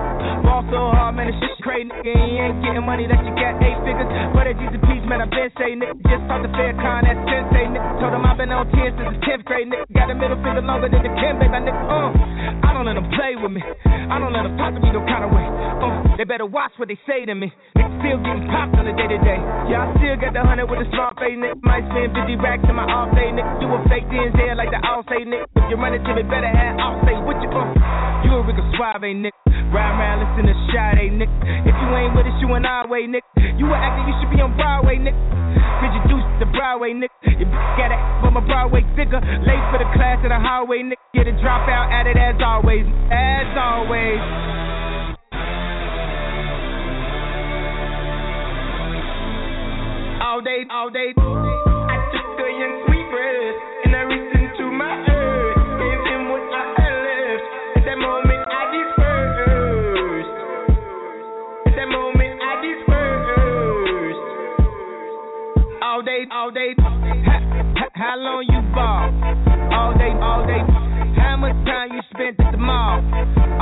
Ball 0.44 0.62
so 0.68 0.92
hard, 0.92 1.16
man, 1.16 1.32
it's 1.32 1.40
just 1.40 1.64
crazy, 1.64 1.88
nigga. 1.88 2.04
You 2.04 2.44
ain't 2.44 2.60
getting 2.60 2.84
money 2.84 3.08
that 3.08 3.24
you 3.24 3.32
got 3.34 3.56
eight 3.64 3.80
figures. 3.88 4.10
For 4.36 4.44
that 4.44 4.56
G's 4.60 4.76
and 4.76 5.08
man, 5.08 5.24
I 5.24 5.28
been 5.32 5.50
saying, 5.56 5.80
nigga. 5.80 5.96
Just 6.04 6.24
talked 6.28 6.44
to 6.44 6.52
Farrakhan, 6.52 7.02
that's 7.08 7.22
sensei, 7.24 7.66
nigga. 7.72 7.90
Told 8.04 8.14
him 8.14 8.28
I've 8.28 8.36
been 8.36 8.52
on 8.52 8.68
10 8.68 9.00
since 9.00 9.08
the 9.08 9.20
10th 9.24 9.44
grade, 9.48 9.68
nigga. 9.72 9.88
Got 9.96 10.12
a 10.12 10.16
middle 10.16 10.40
finger 10.44 10.64
longer 10.64 10.92
than 10.92 11.02
the 11.02 11.14
Kim, 11.16 11.40
baby, 11.40 11.56
nigga. 11.64 11.80
Uh, 11.88 12.12
I 12.68 12.76
don't 12.76 12.84
let 12.84 13.00
them 13.00 13.08
play 13.16 13.40
with 13.40 13.52
me. 13.56 13.64
I 13.64 14.20
don't 14.20 14.36
let 14.36 14.44
them 14.44 14.60
talk 14.60 14.76
to 14.76 14.82
me 14.84 14.92
no 14.92 15.00
kind 15.08 15.24
of 15.24 15.32
way. 15.32 15.48
Uh, 15.48 16.18
they 16.20 16.28
better 16.28 16.46
watch 16.46 16.76
what 16.76 16.92
they 16.92 17.00
say 17.08 17.24
to 17.24 17.36
me. 17.36 17.48
Nigga 17.80 17.92
still 18.04 18.20
getting 18.20 18.48
popped 18.52 18.76
on 18.76 18.84
the 18.84 18.96
day 19.00 19.08
to 19.08 19.20
day. 19.24 19.40
Yeah, 19.72 19.88
I 19.88 19.96
still 19.96 20.18
got 20.20 20.36
the 20.36 20.44
hundred 20.44 20.68
with 20.68 20.84
a 20.84 20.88
smart 20.92 21.16
face, 21.20 21.40
nigga. 21.40 21.56
Might 21.64 21.88
spend 21.88 22.12
50 22.12 22.36
racks 22.44 22.68
in 22.68 22.76
my 22.76 22.84
off 22.84 23.16
day, 23.16 23.32
nigga. 23.32 23.64
You 23.64 23.72
a 23.72 23.80
fake 23.88 24.08
DNZ 24.12 24.40
like 24.60 24.72
the 24.76 24.80
all 24.84 25.08
say, 25.08 25.24
nigga. 25.24 25.48
If 25.56 25.72
you 25.72 25.78
run 25.80 25.96
it 25.96 26.04
to 26.04 26.12
me, 26.12 26.24
better 26.28 26.52
have 26.52 26.76
all 26.84 27.00
say 27.08 27.16
what 27.16 27.40
you 27.40 27.48
uh. 27.48 27.72
You 28.28 28.36
a 28.36 28.42
Rico 28.44 28.64
Suave, 28.76 29.08
nigga. 29.08 29.32
Ride 29.74 29.90
around, 29.98 30.22
listen 30.36 30.56
shot, 30.74 30.98
Sade, 30.98 31.14
nigga. 31.14 31.30
If 31.66 31.76
you 31.78 31.90
ain't 31.96 32.16
with 32.16 32.26
us, 32.26 32.34
you 32.42 32.50
an 32.54 32.66
our 32.66 32.88
way, 32.88 33.06
nigga. 33.06 33.22
You 33.58 33.68
a 33.70 33.78
actor, 33.78 34.10
you 34.10 34.16
should 34.22 34.32
be 34.34 34.42
on 34.42 34.56
Broadway, 34.58 34.98
nigga. 34.98 35.18
Introduce 35.84 36.26
the 36.40 36.46
Broadway, 36.50 36.94
nigga. 36.94 37.14
You 37.38 37.46
got 37.78 37.92
it 37.92 38.02
from 38.22 38.38
a 38.38 38.42
Broadway 38.42 38.82
figure. 38.96 39.22
Late 39.22 39.64
for 39.70 39.78
the 39.78 39.90
class 39.94 40.20
in 40.24 40.30
the 40.30 40.40
hallway, 40.40 40.82
nigga. 40.82 41.02
Get 41.14 41.28
a 41.28 41.34
dropout 41.38 41.92
at 41.92 42.08
it 42.08 42.18
as 42.18 42.36
always. 42.42 42.86
As 43.12 43.50
always. 43.58 44.22
All 50.22 50.42
day, 50.42 50.66
all 50.72 50.90
day. 50.90 51.14
I 51.14 51.22
took 51.22 51.63
All 66.44 66.52
day. 66.52 66.76
Ha, 67.24 67.40
ha, 67.80 67.88
how 67.96 68.16
long 68.20 68.44
you 68.52 68.60
ball? 68.76 69.08
All 69.72 69.96
day, 69.96 70.12
all 70.20 70.44
day. 70.44 70.60
How 71.16 71.40
much 71.40 71.56
time 71.64 71.96
you 71.96 72.04
spent 72.12 72.36
at 72.36 72.52
the 72.52 72.60
mall? 72.60 73.00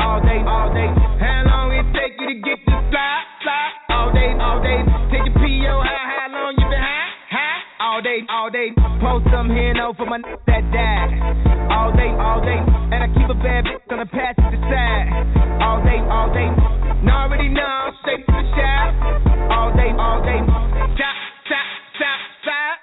All 0.02 0.18
day, 0.26 0.42
all 0.42 0.74
day. 0.74 0.90
How 1.22 1.46
long 1.46 1.70
it 1.78 1.86
take 1.94 2.18
you 2.18 2.26
to 2.34 2.38
get 2.42 2.58
to 2.66 2.74
fly, 2.90 3.22
fly? 3.46 3.70
All 3.94 4.10
day, 4.10 4.34
all 4.42 4.58
day. 4.66 4.82
Take 5.14 5.30
your 5.30 5.38
PO, 5.38 5.74
how, 5.86 6.02
how 6.10 6.28
long 6.34 6.58
you 6.58 6.66
been 6.74 6.82
high, 6.82 7.14
high? 7.30 7.62
All 7.86 8.02
day, 8.02 8.26
all 8.34 8.50
day. 8.50 8.74
Post 8.98 9.30
some 9.30 9.54
here 9.54 9.78
no 9.78 9.94
for 9.94 10.10
my 10.10 10.18
n- 10.18 10.26
that 10.50 10.66
died. 10.74 11.14
All 11.70 11.94
day, 11.94 12.10
all 12.18 12.42
day. 12.42 12.58
And 12.66 13.06
I 13.06 13.08
keep 13.14 13.30
a 13.30 13.38
bad 13.38 13.70
bitch 13.70 13.86
on 13.94 14.02
the 14.02 14.10
passenger 14.10 14.58
side. 14.74 15.06
All 15.62 15.86
day, 15.86 16.02
all 16.10 16.34
day. 16.34 16.50
Now 17.06 17.30
already 17.30 17.50
know, 17.54 17.94
straight 18.02 18.26
to 18.26 18.34
the 18.34 18.46
shop. 18.58 18.90
All 19.54 19.70
day, 19.78 19.94
all 19.94 20.18
day. 20.26 20.42
Top, 20.50 20.66
top, 20.74 20.98
top, 20.98 21.21
side. 22.52 22.78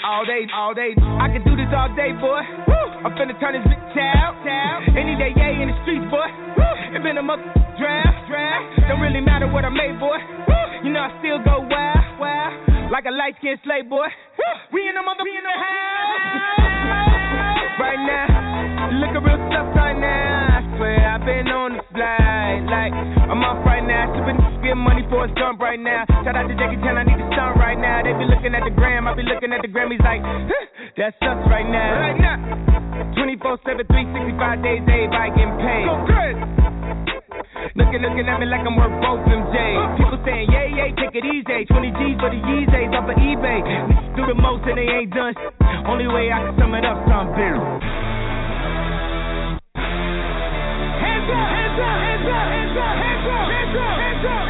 All 0.00 0.24
day, 0.24 0.46
all 0.54 0.72
day. 0.72 0.94
I 0.96 1.28
can 1.28 1.42
do 1.44 1.52
this 1.58 1.68
all 1.76 1.92
day, 1.92 2.16
boy. 2.16 2.40
Woo! 2.40 2.86
I'm 3.04 3.12
finna 3.18 3.36
turn 3.36 3.52
this 3.58 3.66
bitch 3.68 3.98
out. 4.16 4.38
Any 4.96 5.12
day, 5.18 5.36
yeah, 5.36 5.60
in 5.60 5.68
the 5.68 5.76
streets, 5.84 6.08
boy. 6.08 6.24
Woo! 6.56 6.96
It 6.96 7.02
been 7.04 7.18
a 7.20 7.22
mother 7.22 7.44
draft, 7.76 8.16
draft. 8.30 8.88
Don't 8.88 9.02
really 9.04 9.20
matter 9.20 9.44
what 9.50 9.66
I 9.66 9.68
made, 9.68 10.00
boy. 10.00 10.16
Woo! 10.16 10.88
You 10.88 10.90
know 10.94 11.04
I 11.04 11.12
still 11.20 11.36
go 11.44 11.60
wild, 11.68 12.06
wild. 12.16 12.54
Like 12.88 13.04
a 13.04 13.12
light 13.12 13.36
skinned 13.44 13.60
slave, 13.60 13.92
boy. 13.92 14.08
Woo! 14.08 14.54
We 14.72 14.88
in 14.88 14.96
the 14.96 15.04
mother, 15.04 15.20
we 15.20 15.36
in 15.36 15.44
the 15.44 15.52
house. 15.52 16.24
Right 17.76 18.00
now, 18.00 18.96
looking 19.04 19.20
real 19.20 19.40
stuff 19.52 19.68
right 19.76 19.98
now. 20.00 20.56
I 20.56 20.64
swear 20.80 20.96
I've 21.12 21.24
been 21.28 21.48
on 21.52 21.76
the 21.76 21.84
flight. 21.92 22.64
Like, 22.72 22.92
I'm 23.28 23.44
off 23.44 23.60
right 23.68 23.84
now. 23.84 24.08
Sipping, 24.16 24.40
getting 24.64 24.80
money 24.80 25.04
for 25.12 25.28
a 25.28 25.30
jump 25.36 25.60
right 25.60 25.80
now. 25.80 26.08
Shout 26.24 26.36
out 26.36 26.48
to 26.48 26.56
Jackie 26.56 26.80
Chan, 26.80 26.96
I 26.96 27.04
need 27.04 27.19
to 28.02 28.12
stunt 28.12 28.16
right 28.16 28.16
now. 28.16 28.16
They 28.16 28.16
be 28.16 28.26
looking 28.28 28.54
at 28.54 28.64
the 28.64 28.74
gram, 28.74 29.08
I 29.08 29.14
be 29.14 29.22
looking 29.22 29.52
at 29.52 29.60
the 29.62 29.68
Grammys 29.68 30.02
like, 30.04 30.22
huh, 30.24 30.48
that's 30.96 31.16
us 31.22 31.40
right 31.48 31.68
now. 31.68 32.00
Right 32.00 32.20
now. 32.20 32.36
24 33.16 33.58
7, 33.64 33.86
365 33.86 34.62
days, 34.62 34.82
everybody 34.84 35.30
getting 35.36 35.56
paid. 35.60 35.86
Go 35.86 35.94
crazy. 36.06 36.70
Looking, 37.76 38.02
looking 38.02 38.26
at 38.26 38.40
me 38.40 38.46
like 38.46 38.64
I'm 38.66 38.76
worth 38.76 38.92
both 39.00 39.22
them 39.28 39.46
J's. 39.52 39.76
Uh-huh. 39.78 39.96
People 39.96 40.18
saying, 40.24 40.48
yeah, 40.50 40.66
yeah, 40.68 40.88
take 40.96 41.14
it 41.14 41.24
easy. 41.24 41.64
20 41.68 41.90
G's 41.96 42.16
for 42.18 42.30
the 42.32 42.40
Yeezys 42.40 42.90
off 42.96 43.08
of 43.08 43.16
eBay. 43.16 43.60
Niggas 43.62 44.16
do 44.16 44.22
the 44.26 44.34
most 44.34 44.64
and 44.66 44.76
they 44.76 44.88
ain't 44.88 45.12
done 45.12 45.34
shit. 45.36 45.54
Only 45.86 46.08
way 46.08 46.32
I 46.32 46.40
can 46.44 46.54
sum 46.58 46.74
it 46.74 46.84
up, 46.84 46.98
some 47.06 47.30
bitter. 47.36 47.60
Hands 51.00 51.28
up, 51.30 51.48
hands 51.52 51.78
up, 51.78 51.96
hands 52.00 52.26
up, 52.26 52.46
hands 52.48 52.76
up, 52.76 52.94
hands 53.00 53.26
up, 53.28 53.46
hands 53.48 53.76
up, 53.76 53.96
hands 54.00 54.24
up, 54.26 54.49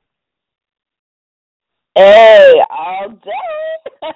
Hey, 1.93 2.53
all 2.69 3.09
day. 3.09 4.07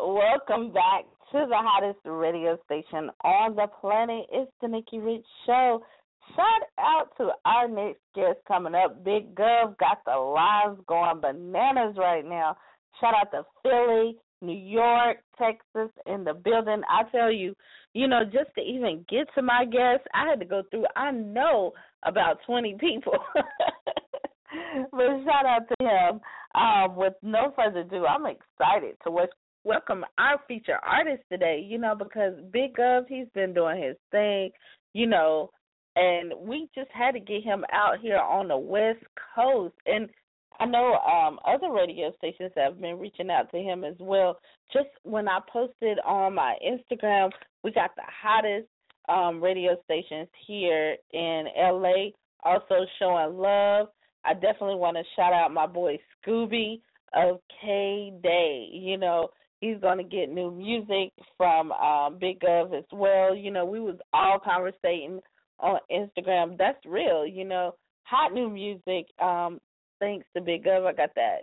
Welcome 0.00 0.72
back 0.72 1.04
to 1.30 1.46
the 1.46 1.54
hottest 1.54 1.98
radio 2.06 2.56
station 2.64 3.10
on 3.22 3.54
the 3.54 3.66
planet. 3.82 4.24
It's 4.32 4.50
the 4.62 4.68
Nikki 4.68 4.98
Rich 4.98 5.26
Show. 5.44 5.82
Shout 6.34 6.62
out 6.78 7.10
to 7.18 7.32
our 7.44 7.68
next 7.68 8.00
guest 8.14 8.38
coming 8.48 8.74
up. 8.74 9.04
Big 9.04 9.34
Gov 9.34 9.76
got 9.76 9.98
the 10.06 10.16
lives 10.16 10.80
going 10.86 11.20
bananas 11.20 11.96
right 11.98 12.24
now. 12.24 12.56
Shout 12.98 13.12
out 13.14 13.30
to 13.32 13.44
Philly, 13.62 14.16
New 14.40 14.58
York, 14.58 15.18
Texas 15.36 15.90
in 16.06 16.24
the 16.24 16.32
building. 16.32 16.80
I 16.88 17.02
tell 17.10 17.30
you, 17.30 17.54
you 17.92 18.08
know, 18.08 18.24
just 18.24 18.54
to 18.54 18.62
even 18.62 19.04
get 19.06 19.26
to 19.34 19.42
my 19.42 19.66
guests, 19.66 20.06
I 20.14 20.30
had 20.30 20.40
to 20.40 20.46
go 20.46 20.62
through, 20.70 20.86
I 20.96 21.10
know 21.10 21.72
about 22.04 22.38
20 22.46 22.78
people. 22.80 23.18
but 23.34 25.24
shout 25.24 25.44
out 25.44 25.68
to 25.68 25.86
him. 25.86 26.20
Um, 26.54 26.96
with 26.96 27.14
no 27.22 27.52
further 27.56 27.80
ado, 27.80 28.06
I'm 28.06 28.26
excited 28.26 28.96
to 29.04 29.26
welcome 29.64 30.04
our 30.18 30.40
feature 30.48 30.78
artist 30.86 31.22
today, 31.30 31.64
you 31.66 31.78
know, 31.78 31.94
because 31.94 32.34
Big 32.52 32.74
Gov, 32.76 33.04
he's 33.08 33.28
been 33.34 33.54
doing 33.54 33.82
his 33.82 33.96
thing, 34.10 34.50
you 34.92 35.06
know, 35.06 35.50
and 35.96 36.32
we 36.38 36.68
just 36.74 36.90
had 36.92 37.12
to 37.12 37.20
get 37.20 37.42
him 37.42 37.64
out 37.72 38.00
here 38.00 38.18
on 38.18 38.48
the 38.48 38.56
West 38.56 39.04
Coast. 39.34 39.74
And 39.86 40.08
I 40.58 40.66
know 40.66 40.94
um 40.98 41.38
other 41.46 41.72
radio 41.72 42.12
stations 42.18 42.52
have 42.56 42.80
been 42.80 42.98
reaching 42.98 43.30
out 43.30 43.50
to 43.52 43.58
him 43.58 43.84
as 43.84 43.96
well. 43.98 44.38
Just 44.72 44.88
when 45.04 45.28
I 45.28 45.40
posted 45.52 45.98
on 46.04 46.34
my 46.34 46.56
Instagram, 46.64 47.30
we 47.64 47.72
got 47.72 47.90
the 47.96 48.02
hottest 48.06 48.68
um 49.08 49.42
radio 49.42 49.76
stations 49.84 50.28
here 50.46 50.96
in 51.12 51.46
LA 51.56 52.10
also 52.44 52.86
showing 52.98 53.36
love. 53.36 53.88
I 54.24 54.34
definitely 54.34 54.76
want 54.76 54.96
to 54.96 55.02
shout 55.16 55.32
out 55.32 55.52
my 55.52 55.66
boy 55.66 55.98
Scooby 56.26 56.80
of 57.14 57.40
K 57.60 58.12
Day. 58.22 58.68
You 58.72 58.98
know, 58.98 59.28
he's 59.60 59.78
gonna 59.80 60.04
get 60.04 60.30
new 60.30 60.50
music 60.50 61.12
from 61.36 61.72
um 61.72 62.18
Big 62.18 62.40
Gov 62.40 62.76
as 62.76 62.84
well. 62.92 63.34
You 63.34 63.50
know, 63.50 63.64
we 63.64 63.80
was 63.80 63.96
all 64.12 64.38
conversating 64.38 65.20
on 65.58 65.78
Instagram. 65.90 66.56
That's 66.58 66.84
real, 66.86 67.26
you 67.26 67.44
know. 67.44 67.74
Hot 68.04 68.32
new 68.32 68.50
music. 68.50 69.06
Um 69.22 69.60
thanks 69.98 70.26
to 70.36 70.42
Big 70.42 70.64
Gov, 70.64 70.86
I 70.86 70.92
got 70.92 71.10
that 71.16 71.40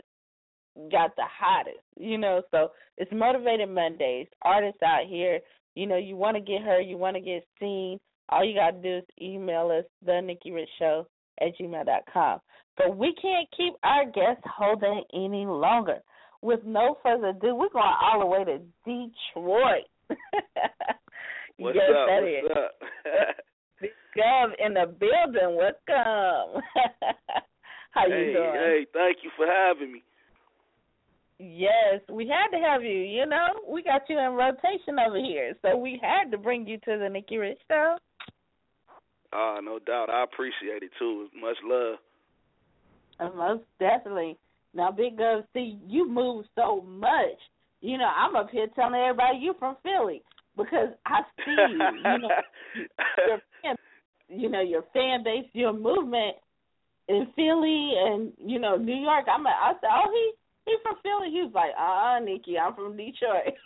got 0.92 1.16
the 1.16 1.24
hottest, 1.26 1.80
you 2.00 2.18
know. 2.18 2.42
So 2.52 2.72
it's 2.98 3.12
Motivated 3.12 3.70
Mondays. 3.70 4.28
Artists 4.44 4.82
out 4.84 5.06
here, 5.08 5.40
you 5.76 5.88
know, 5.88 5.98
you 5.98 6.16
want 6.16 6.36
to 6.36 6.42
get 6.42 6.62
her, 6.62 6.80
you 6.80 6.98
want 6.98 7.16
to 7.16 7.22
get 7.22 7.46
seen. 7.60 8.00
All 8.30 8.44
you 8.44 8.56
got 8.56 8.72
to 8.72 8.82
do 8.82 8.98
is 8.98 9.04
email 9.22 9.72
us, 9.72 9.86
the 10.06 10.22
Nikki 10.22 10.52
Rich 10.52 10.70
Show 10.78 11.08
at 11.42 11.58
gmail 11.60 11.86
dot 11.86 12.04
com. 12.12 12.40
But 12.78 12.96
we 12.96 13.14
can't 13.20 13.48
keep 13.56 13.74
our 13.84 14.06
guests 14.06 14.44
holding 14.46 15.04
any 15.14 15.46
longer. 15.46 16.00
With 16.42 16.60
no 16.64 16.98
further 17.02 17.30
ado, 17.30 17.56
we're 17.56 17.70
going 17.70 17.94
all 18.02 18.20
the 18.20 18.26
way 18.26 18.44
to 18.44 18.60
Detroit. 18.86 19.90
What's 21.58 21.76
yes, 21.76 21.90
up? 21.90 22.08
that 22.08 22.22
What's 22.22 22.46
is. 22.46 22.58
up? 22.58 22.72
Big 23.82 23.92
Gov 24.16 24.50
in 24.64 24.74
the 24.74 24.86
building. 24.86 25.58
Welcome. 25.58 26.62
How 27.92 28.06
you 28.06 28.14
hey, 28.14 28.34
doing? 28.34 28.54
hey, 28.54 28.86
thank 28.94 29.18
you 29.24 29.32
for 29.36 29.48
having 29.48 29.94
me. 29.94 30.04
Yes, 31.40 32.02
we 32.12 32.28
had 32.28 32.56
to 32.56 32.64
have 32.64 32.84
you. 32.84 32.90
You 32.90 33.26
know, 33.26 33.48
we 33.68 33.84
got 33.84 34.02
you 34.10 34.20
in 34.20 34.32
rotation 34.34 34.98
over 35.06 35.18
here, 35.18 35.54
so 35.62 35.78
we 35.78 36.00
had 36.02 36.32
to 36.32 36.38
bring 36.38 36.68
you 36.68 36.78
to 36.78 36.98
the 36.98 37.10
Nikki 37.10 37.38
Rich 37.38 37.60
Show. 37.68 37.98
Ah, 39.34 39.60
no 39.62 39.78
doubt. 39.80 40.10
I 40.10 40.24
appreciate 40.24 40.84
it 40.84 40.92
too. 40.98 41.28
Much 41.40 41.58
love. 41.64 41.98
Uh, 43.20 43.30
Most 43.36 43.64
definitely. 43.80 44.38
Now, 44.74 44.92
Big 44.92 45.18
Gov, 45.18 45.44
see, 45.54 45.80
you 45.88 46.08
move 46.08 46.46
so 46.56 46.82
much. 46.88 47.40
You 47.82 47.98
know, 47.98 48.10
I'm 48.16 48.36
up 48.36 48.50
here 48.52 48.68
telling 48.76 48.96
everybody 48.96 49.40
you 49.40 49.56
from 49.60 49.78
Philly 49.84 50.22
because 50.56 50.90
I 51.06 51.22
see 51.38 51.52
you. 51.52 51.68
You 51.68 52.18
know, 52.20 52.30
your 53.28 53.42
fan, 53.62 53.76
you 54.30 54.50
know 54.50 54.62
your 54.62 54.84
fan 54.94 55.24
base, 55.24 55.46
your 55.54 55.74
movement 55.74 56.36
in 57.08 57.28
Philly 57.36 57.94
and 57.98 58.34
you 58.38 58.60
know 58.60 58.76
New 58.76 58.96
York. 58.96 59.26
I'm. 59.34 59.46
A, 59.46 59.50
I 59.50 59.74
said, 59.80 59.90
oh, 59.94 60.12
he 60.12 60.32
he 60.66 60.78
from 60.84 60.96
Philly. 61.04 61.32
He 61.32 61.42
was 61.42 61.54
like, 61.54 61.72
uh, 61.78 62.18
uh 62.18 62.20
Nikki, 62.20 62.58
I'm 62.58 62.74
from 62.74 62.98
Detroit. 62.98 63.54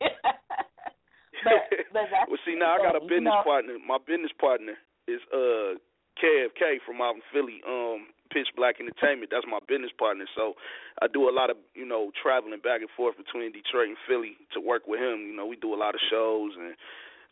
but 1.44 1.54
but 1.94 2.06
that's 2.12 2.30
well, 2.30 2.40
see, 2.46 2.56
now 2.56 2.76
I 2.76 2.78
got 2.78 2.96
a 2.96 3.04
you 3.04 3.10
business 3.10 3.32
know, 3.32 3.44
partner. 3.44 3.78
My 3.88 3.98
business 4.06 4.32
partner 4.40 4.76
is 5.08 5.20
uh 5.34 5.80
KFK 6.20 6.84
from 6.86 7.02
out 7.02 7.16
in 7.16 7.22
Philly. 7.34 7.62
Um, 7.68 8.08
Pitch 8.32 8.48
Black 8.56 8.80
Entertainment. 8.80 9.30
That's 9.32 9.46
my 9.46 9.60
business 9.68 9.92
partner. 10.00 10.26
So 10.36 10.56
I 11.02 11.08
do 11.12 11.30
a 11.30 11.34
lot 11.36 11.50
of 11.52 11.58
you 11.76 11.86
know 11.86 12.12
traveling 12.24 12.60
back 12.64 12.82
and 12.82 12.90
forth 12.96 13.16
between 13.20 13.52
Detroit 13.52 13.90
and 13.92 14.00
Philly 14.08 14.36
to 14.56 14.60
work 14.60 14.88
with 14.88 15.00
him. 15.00 15.28
You 15.28 15.36
know, 15.36 15.46
we 15.46 15.56
do 15.56 15.74
a 15.74 15.80
lot 15.80 15.96
of 15.96 16.02
shows 16.10 16.52
and 16.58 16.74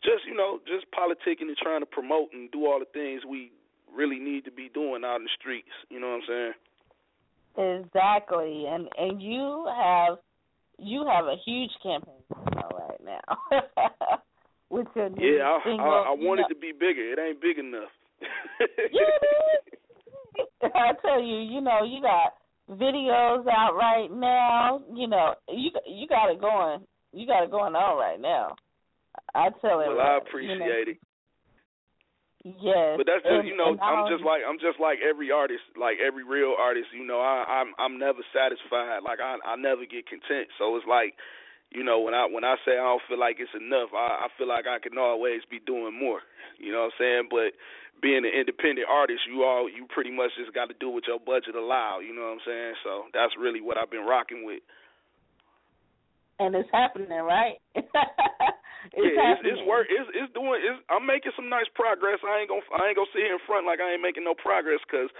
just 0.04 0.24
you 0.28 0.34
know 0.36 0.60
just 0.68 0.86
politicking 0.92 1.48
and 1.48 1.56
trying 1.56 1.80
to 1.80 1.86
promote 1.90 2.32
and 2.32 2.50
do 2.52 2.66
all 2.66 2.78
the 2.78 2.88
things 2.92 3.22
we 3.28 3.50
really 3.92 4.18
need 4.20 4.44
to 4.44 4.52
be 4.52 4.70
doing 4.72 5.02
out 5.04 5.16
in 5.16 5.24
the 5.24 5.34
streets. 5.38 5.72
You 5.88 5.98
know 5.98 6.14
what 6.14 6.22
I'm 6.22 6.28
saying? 6.28 6.54
Exactly, 7.82 8.64
and 8.68 8.88
and 8.96 9.20
you 9.20 9.66
have 9.66 10.18
you 10.78 11.04
have 11.06 11.26
a 11.26 11.36
huge 11.44 11.70
campaign 11.82 12.22
right 12.30 13.00
now 13.04 13.20
with 14.70 14.86
your 14.94 15.10
new 15.10 15.36
Yeah, 15.36 15.44
I 15.44 15.58
single. 15.64 15.84
I, 15.84 15.90
I 16.08 16.14
want 16.16 16.40
know- 16.40 16.46
it 16.48 16.54
to 16.54 16.58
be 16.60 16.72
bigger. 16.72 17.12
It 17.12 17.18
ain't 17.18 17.40
big 17.40 17.58
enough. 17.58 17.90
I 20.74 20.92
tell 21.02 21.20
you, 21.22 21.38
you 21.38 21.60
know, 21.60 21.84
you 21.84 22.00
got 22.02 22.34
videos 22.70 23.44
out 23.48 23.74
right 23.74 24.08
now. 24.10 24.80
You 24.94 25.08
know, 25.08 25.34
you 25.48 25.70
you 25.86 26.06
got 26.08 26.30
it 26.30 26.40
going. 26.40 26.80
You 27.12 27.26
got 27.26 27.44
it 27.44 27.50
going 27.50 27.74
on 27.74 27.98
right 27.98 28.20
now. 28.20 28.54
I 29.34 29.48
tell 29.60 29.82
you. 29.82 29.96
well. 29.96 30.00
I 30.00 30.14
you 30.14 30.20
appreciate 30.20 30.58
know. 30.58 30.92
it. 30.92 30.98
Yes, 32.42 32.96
But 32.96 33.04
that's 33.04 33.20
just 33.20 33.44
and- 33.44 33.48
you 33.48 33.56
know 33.56 33.76
I'm 33.76 34.08
just 34.08 34.24
like 34.24 34.40
I'm 34.48 34.56
just 34.56 34.80
like 34.80 34.96
every 35.04 35.30
artist, 35.30 35.60
like 35.76 35.98
every 36.00 36.24
real 36.24 36.56
artist. 36.58 36.88
You 36.96 37.04
know 37.04 37.20
I 37.20 37.44
I'm 37.44 37.74
I'm 37.76 37.98
never 37.98 38.24
satisfied. 38.32 39.04
Like 39.04 39.20
I 39.20 39.36
I 39.44 39.56
never 39.56 39.84
get 39.84 40.08
content. 40.08 40.48
So 40.56 40.72
it's 40.76 40.86
like, 40.88 41.12
you 41.68 41.84
know 41.84 42.00
when 42.00 42.14
I 42.14 42.24
when 42.24 42.44
I 42.44 42.56
say 42.64 42.80
I 42.80 42.88
don't 42.88 43.02
feel 43.08 43.20
like 43.20 43.36
it's 43.40 43.52
enough, 43.52 43.92
I 43.92 44.24
I 44.24 44.28
feel 44.38 44.48
like 44.48 44.64
I 44.64 44.78
can 44.80 44.96
always 44.96 45.42
be 45.50 45.60
doing 45.60 45.92
more. 45.92 46.20
You 46.56 46.72
know 46.72 46.88
what 46.88 46.96
I'm 46.96 46.98
saying? 46.98 47.28
But 47.28 47.52
being 48.02 48.24
an 48.24 48.32
independent 48.32 48.88
artist, 48.90 49.20
you 49.28 49.44
all 49.44 49.68
you 49.68 49.86
pretty 49.88 50.10
much 50.10 50.30
just 50.38 50.54
got 50.54 50.68
to 50.68 50.76
do 50.80 50.88
what 50.90 51.06
your 51.06 51.20
budget 51.20 51.54
allow. 51.54 52.00
You 52.00 52.14
know 52.14 52.22
what 52.32 52.40
I'm 52.40 52.46
saying? 52.46 52.74
So 52.84 52.92
that's 53.12 53.32
really 53.38 53.60
what 53.60 53.76
I've 53.76 53.90
been 53.90 54.06
rocking 54.06 54.44
with. 54.44 54.62
and 56.40 56.56
it's 56.56 56.72
happening, 56.72 57.12
right? 57.20 57.60
it's 57.76 57.84
yeah, 58.96 59.04
it's, 59.04 59.20
happening. 59.20 59.52
it's 59.52 59.62
work. 59.68 59.86
It's 59.92 60.08
it's 60.16 60.32
doing. 60.32 60.58
It's, 60.64 60.80
I'm 60.88 61.04
making 61.04 61.36
some 61.36 61.52
nice 61.52 61.68
progress. 61.76 62.18
I 62.24 62.40
ain't 62.40 62.48
gonna 62.48 62.64
I 62.72 62.88
ain't 62.88 62.96
gonna 62.96 63.12
sit 63.12 63.28
here 63.28 63.36
in 63.36 63.44
front 63.44 63.68
like 63.68 63.78
I 63.78 63.92
ain't 63.92 64.02
making 64.02 64.24
no 64.24 64.32
progress 64.34 64.80
because, 64.88 65.12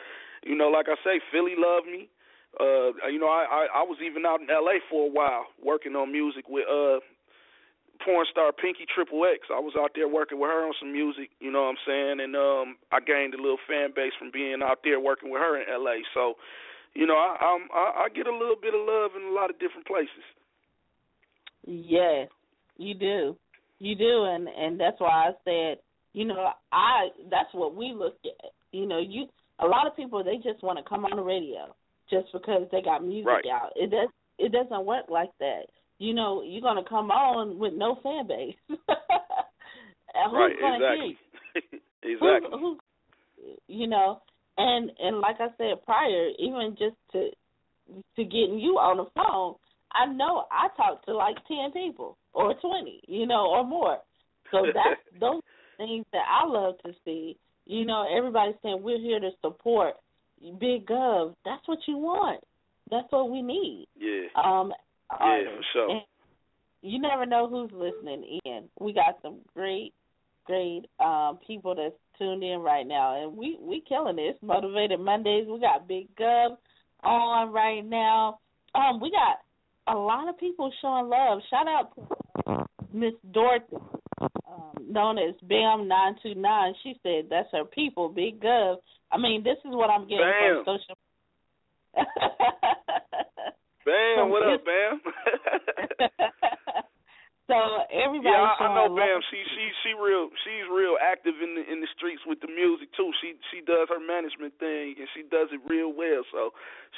you 0.43 0.57
know, 0.57 0.73
like 0.73 0.89
I 0.89 0.97
say, 1.05 1.21
Philly 1.29 1.55
love 1.61 1.85
me. 1.85 2.09
Uh, 2.59 2.97
you 3.13 3.21
know, 3.21 3.31
I, 3.31 3.45
I 3.47 3.63
I 3.79 3.83
was 3.85 4.01
even 4.01 4.25
out 4.25 4.41
in 4.41 4.49
L.A. 4.51 4.81
for 4.89 5.07
a 5.07 5.13
while 5.13 5.53
working 5.61 5.95
on 5.95 6.11
music 6.11 6.49
with 6.49 6.65
uh 6.67 7.05
porn 8.05 8.27
star 8.31 8.53
Pinky 8.53 8.87
Triple 8.93 9.25
X. 9.25 9.49
I 9.53 9.61
was 9.61 9.75
out 9.79 9.93
there 9.95 10.09
working 10.09 10.39
with 10.41 10.51
her 10.51 10.67
on 10.67 10.75
some 10.81 10.93
music. 10.93 11.31
You 11.41 11.51
know 11.53 11.63
what 11.69 11.77
I'm 11.77 11.85
saying? 11.87 12.17
And 12.21 12.35
um, 12.37 12.77
I 12.93 13.01
gained 13.01 13.35
a 13.35 13.41
little 13.41 13.61
fan 13.69 13.91
base 13.95 14.13
from 14.19 14.31
being 14.33 14.61
out 14.63 14.81
there 14.85 15.01
working 15.01 15.31
with 15.31 15.41
her 15.41 15.61
in 15.61 15.69
L.A. 15.69 16.03
So, 16.15 16.35
you 16.95 17.07
know, 17.07 17.15
I 17.17 17.37
I'm, 17.41 17.69
I 17.73 18.05
I 18.05 18.09
get 18.09 18.27
a 18.27 18.33
little 18.33 18.57
bit 18.61 18.75
of 18.75 18.81
love 18.87 19.13
in 19.17 19.29
a 19.31 19.35
lot 19.35 19.51
of 19.51 19.59
different 19.59 19.87
places. 19.87 20.25
Yes, 21.67 22.29
you 22.77 22.95
do. 22.95 23.37
You 23.79 23.95
do, 23.95 24.25
and 24.25 24.49
and 24.49 24.79
that's 24.79 25.01
why 25.01 25.29
I 25.29 25.33
said, 25.45 25.79
you 26.13 26.25
know, 26.25 26.51
I 26.73 27.09
that's 27.31 27.53
what 27.53 27.75
we 27.75 27.93
look 27.95 28.17
at. 28.25 28.51
You 28.73 28.87
know, 28.87 28.99
you 29.01 29.27
a 29.59 29.67
lot 29.67 29.87
of 29.87 29.97
people 29.97 30.23
they 30.25 30.37
just 30.37 30.63
want 30.63 30.79
to 30.79 30.85
come 30.89 31.05
on 31.05 31.17
the 31.17 31.23
radio 31.23 31.75
just 32.11 32.27
because 32.33 32.67
they 32.73 32.83
got 32.83 33.05
music 33.05 33.27
Right. 33.27 33.45
out. 33.53 33.71
It 33.77 33.91
does 33.91 34.09
it 34.39 34.53
doesn't 34.53 34.85
work 34.85 35.07
like 35.09 35.31
that. 35.39 35.65
You 36.01 36.15
know, 36.15 36.43
you're 36.43 36.63
gonna 36.63 36.83
come 36.89 37.11
on 37.11 37.59
with 37.59 37.75
no 37.75 37.99
fan 38.03 38.27
base. 38.27 38.57
Right, 40.33 40.53
exactly. 40.53 41.19
you? 41.55 41.81
exactly. 42.03 42.59
Who's, 42.59 42.79
you 43.69 43.87
know, 43.87 44.23
and 44.57 44.91
and 44.99 45.21
like 45.21 45.37
I 45.41 45.49
said 45.59 45.85
prior, 45.85 46.31
even 46.39 46.77
just 46.79 46.97
to 47.13 47.29
to 48.17 48.25
getting 48.25 48.59
you 48.59 48.79
on 48.79 48.97
the 48.97 49.11
phone, 49.15 49.57
I 49.93 50.13
know 50.13 50.47
I 50.51 50.69
talked 50.77 51.05
to 51.07 51.15
like 51.15 51.37
ten 51.47 51.71
people 51.73 52.17
or 52.33 52.55
twenty, 52.55 53.03
you 53.07 53.27
know, 53.27 53.47
or 53.47 53.63
more. 53.63 53.99
So 54.51 54.67
that's 54.67 55.01
those 55.21 55.43
things 55.77 56.07
that 56.13 56.25
I 56.27 56.47
love 56.47 56.77
to 56.87 56.93
see. 57.05 57.37
You 57.67 57.85
know, 57.85 58.07
everybody's 58.17 58.57
saying 58.63 58.83
we're 58.83 58.99
here 58.99 59.21
to 59.21 59.31
support 59.43 59.95
Big 60.59 60.87
Gov. 60.87 61.35
That's 61.45 61.67
what 61.67 61.79
you 61.87 61.99
want. 61.99 62.43
That's 62.91 63.07
what 63.11 63.31
we 63.31 63.43
need. 63.43 63.87
Yeah. 63.97 64.27
Um, 64.43 64.73
Yeah, 64.73 64.90
artists. 65.19 65.53
for 65.57 65.65
sure. 65.73 65.91
And 65.91 66.01
you 66.83 67.01
never 67.01 67.27
know 67.27 67.49
who's 67.49 67.71
listening 67.73 68.41
in. 68.45 68.69
We 68.79 68.93
got 68.93 69.19
some 69.23 69.39
great, 69.55 69.93
great 70.45 70.87
um 70.99 71.39
people 71.47 71.75
that's 71.75 71.95
tuned 72.19 72.43
in 72.43 72.61
right 72.61 72.87
now, 72.87 73.23
and 73.23 73.37
we 73.37 73.59
we 73.61 73.83
killing 73.89 74.17
this. 74.17 74.37
Motivated 74.43 75.01
Mondays. 75.01 75.47
We 75.49 75.61
got 75.61 75.89
Big 75.89 76.15
Gov 76.17 76.57
on 77.03 77.53
right 77.53 77.85
now. 77.85 78.39
Um, 78.75 79.01
we 79.01 79.11
got 79.11 79.41
a 79.93 79.97
lot 79.97 80.29
of 80.29 80.39
people 80.39 80.73
showing 80.81 81.09
love. 81.09 81.41
Shout 81.51 81.67
out 81.67 81.95
to 81.97 82.67
Miss 82.93 83.15
Dorothy, 83.33 83.77
um, 84.21 84.87
known 84.89 85.19
as 85.19 85.35
Bam 85.43 85.89
nine 85.89 86.15
two 86.23 86.35
nine. 86.35 86.75
She 86.83 86.95
said 87.03 87.27
that's 87.29 87.49
her 87.53 87.65
people, 87.65 88.09
Big 88.09 88.41
Gov. 88.41 88.77
I 89.13 89.19
mean, 89.19 89.43
this 89.43 89.57
is 89.65 89.73
what 89.73 89.91
I'm 89.91 90.03
getting 90.03 90.19
Bam. 90.19 90.65
from 90.65 90.79
social. 90.79 90.97
Bam, 93.91 94.31
what 94.31 94.47
up, 94.47 94.63
Bam? 94.63 95.03
so 97.51 97.59
everybody 97.91 98.31
yeah, 98.31 98.55
I, 98.55 98.71
I 98.71 98.75
know. 98.75 98.95
Bam. 98.95 99.19
She 99.31 99.43
she 99.51 99.65
she 99.83 99.91
real 99.99 100.31
she's 100.47 100.71
real 100.71 100.95
active 101.03 101.35
in 101.43 101.59
the 101.59 101.67
in 101.67 101.81
the 101.81 101.91
streets 101.99 102.23
with 102.25 102.39
the 102.39 102.47
music 102.47 102.87
too. 102.97 103.11
She 103.21 103.35
she 103.51 103.67
does 103.67 103.89
her 103.91 103.99
management 103.99 104.55
thing 104.63 104.95
and 104.95 105.09
she 105.15 105.23
does 105.27 105.51
it 105.51 105.59
real 105.67 105.91
well. 105.93 106.23
So 106.31 106.51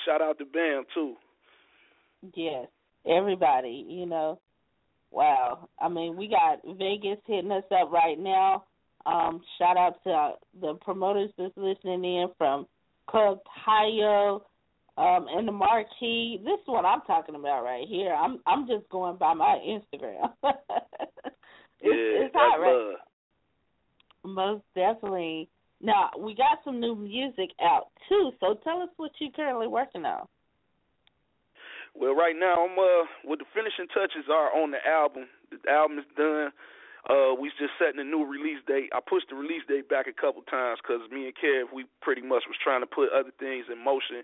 shout 0.04 0.20
out 0.20 0.36
to 0.38 0.44
Bam 0.44 0.84
too. 0.92 1.16
Yes, 2.36 2.68
everybody, 3.08 3.86
you 3.88 4.04
know. 4.04 4.38
Wow. 5.10 5.68
I 5.80 5.88
mean, 5.88 6.16
we 6.16 6.28
got 6.28 6.60
Vegas 6.76 7.18
hitting 7.26 7.52
us 7.52 7.64
up 7.72 7.90
right 7.90 8.18
now. 8.18 8.64
Um, 9.04 9.40
shout 9.58 9.76
out 9.76 9.96
to 10.04 10.10
uh, 10.10 10.32
the 10.60 10.74
promoters 10.74 11.30
that's 11.38 11.56
listening 11.56 12.04
in 12.04 12.28
from 12.38 12.66
Club 13.08 13.40
Tao 13.64 14.42
um, 14.96 15.26
and 15.30 15.48
the 15.48 15.52
Marquee. 15.52 16.40
This 16.44 16.60
is 16.60 16.66
what 16.66 16.84
I'm 16.84 17.00
talking 17.06 17.34
about 17.34 17.64
right 17.64 17.86
here. 17.88 18.12
I'm 18.12 18.40
I'm 18.46 18.66
just 18.66 18.88
going 18.90 19.16
by 19.16 19.34
my 19.34 19.58
Instagram. 19.66 20.32
it's, 20.42 21.82
yeah, 21.82 22.24
it's 22.26 22.34
hot 22.34 22.60
right 22.60 22.96
most 24.24 24.62
definitely. 24.74 25.48
Now 25.80 26.10
we 26.18 26.34
got 26.34 26.62
some 26.64 26.80
new 26.80 26.94
music 26.94 27.50
out 27.60 27.88
too. 28.08 28.30
So 28.40 28.58
tell 28.62 28.82
us 28.82 28.90
what 28.96 29.10
you're 29.18 29.32
currently 29.34 29.66
working 29.66 30.04
on. 30.04 30.26
Well, 31.94 32.14
right 32.14 32.34
now 32.38 32.64
I'm 32.64 32.78
uh 32.78 33.06
what 33.24 33.38
the 33.38 33.44
finishing 33.54 33.88
touches 33.88 34.30
are 34.30 34.54
on 34.54 34.70
the 34.70 34.78
album. 34.86 35.26
The 35.50 35.70
album 35.70 35.98
is 35.98 36.08
done. 36.16 36.52
Uh, 37.02 37.34
we 37.34 37.50
just 37.58 37.74
setting 37.82 37.98
a 37.98 38.06
new 38.06 38.22
release 38.22 38.62
date. 38.70 38.86
I 38.94 39.02
pushed 39.02 39.26
the 39.26 39.34
release 39.34 39.66
date 39.66 39.90
back 39.90 40.06
a 40.06 40.14
couple 40.14 40.38
times 40.46 40.78
because 40.78 41.02
me 41.10 41.26
and 41.26 41.34
Kev 41.34 41.74
we 41.74 41.84
pretty 42.00 42.22
much 42.22 42.46
was 42.46 42.54
trying 42.62 42.80
to 42.80 42.86
put 42.86 43.10
other 43.10 43.34
things 43.42 43.66
in 43.66 43.82
motion 43.82 44.22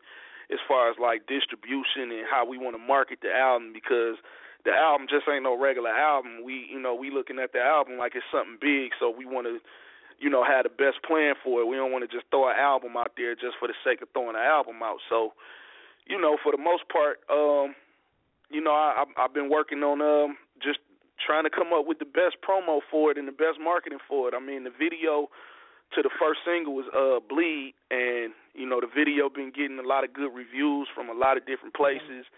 as 0.50 0.58
far 0.66 0.90
as 0.90 0.96
like 1.00 1.26
distribution 1.26 2.10
and 2.12 2.24
how 2.28 2.44
we 2.46 2.56
want 2.56 2.74
to 2.74 2.82
market 2.82 3.20
the 3.20 3.32
album 3.32 3.72
because 3.72 4.16
the 4.64 4.72
album 4.72 5.06
just 5.08 5.28
ain't 5.28 5.44
no 5.44 5.56
regular 5.56 5.90
album. 5.90 6.44
We 6.44 6.66
you 6.70 6.80
know 6.80 6.94
we 6.94 7.10
looking 7.10 7.38
at 7.38 7.52
the 7.52 7.60
album 7.60 7.98
like 7.98 8.14
it's 8.14 8.26
something 8.32 8.58
big, 8.60 8.92
so 8.98 9.10
we 9.10 9.24
want 9.24 9.46
to 9.46 9.60
you 10.18 10.30
know 10.30 10.42
have 10.44 10.64
the 10.64 10.72
best 10.72 11.02
plan 11.06 11.34
for 11.44 11.60
it. 11.60 11.68
We 11.68 11.76
don't 11.76 11.92
want 11.92 12.08
to 12.08 12.10
just 12.10 12.26
throw 12.30 12.48
an 12.48 12.56
album 12.58 12.96
out 12.96 13.12
there 13.16 13.34
just 13.34 13.56
for 13.60 13.68
the 13.68 13.74
sake 13.84 14.02
of 14.02 14.08
throwing 14.12 14.36
an 14.36 14.42
album 14.42 14.82
out. 14.82 14.98
So 15.08 15.32
you 16.06 16.20
know 16.20 16.36
for 16.42 16.52
the 16.52 16.58
most 16.60 16.88
part, 16.88 17.20
um, 17.30 17.74
you 18.50 18.60
know 18.60 18.72
I, 18.72 19.04
I 19.04 19.24
I've 19.24 19.34
been 19.34 19.50
working 19.50 19.84
on 19.84 20.00
um 20.00 20.36
just 20.60 20.80
trying 21.20 21.44
to 21.44 21.50
come 21.50 21.72
up 21.72 21.86
with 21.86 21.98
the 21.98 22.08
best 22.08 22.38
promo 22.40 22.80
for 22.90 23.10
it 23.10 23.18
and 23.18 23.28
the 23.28 23.32
best 23.32 23.60
marketing 23.60 23.98
for 24.08 24.28
it. 24.28 24.34
I 24.34 24.40
mean 24.40 24.64
the 24.64 24.74
video 24.74 25.28
to 25.94 26.02
the 26.02 26.10
first 26.20 26.40
single 26.44 26.74
was 26.74 26.88
uh 26.92 27.20
Bleed 27.24 27.74
and 27.90 28.32
you 28.54 28.68
know 28.68 28.80
the 28.80 28.90
video 28.90 29.28
been 29.28 29.52
getting 29.54 29.78
a 29.78 29.86
lot 29.86 30.04
of 30.04 30.12
good 30.12 30.32
reviews 30.34 30.88
from 30.94 31.08
a 31.08 31.16
lot 31.16 31.36
of 31.36 31.46
different 31.46 31.74
places. 31.74 32.28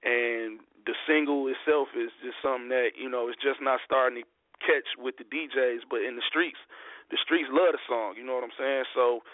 And 0.00 0.60
the 0.88 0.96
single 1.04 1.48
itself 1.48 1.92
is 1.92 2.08
just 2.24 2.40
something 2.40 2.68
that 2.72 2.96
you 2.96 3.08
know 3.08 3.28
is 3.28 3.36
just 3.40 3.60
not 3.60 3.80
starting 3.84 4.24
to 4.24 4.26
catch 4.60 4.96
with 5.00 5.16
the 5.16 5.24
DJs 5.24 5.88
but 5.88 6.04
in 6.04 6.16
the 6.20 6.26
streets 6.28 6.60
the 7.08 7.16
streets 7.16 7.48
love 7.48 7.72
the 7.72 7.80
song 7.88 8.12
you 8.16 8.24
know 8.24 8.36
what 8.36 8.44
I'm 8.44 8.56
saying? 8.58 8.84
So 8.92 9.24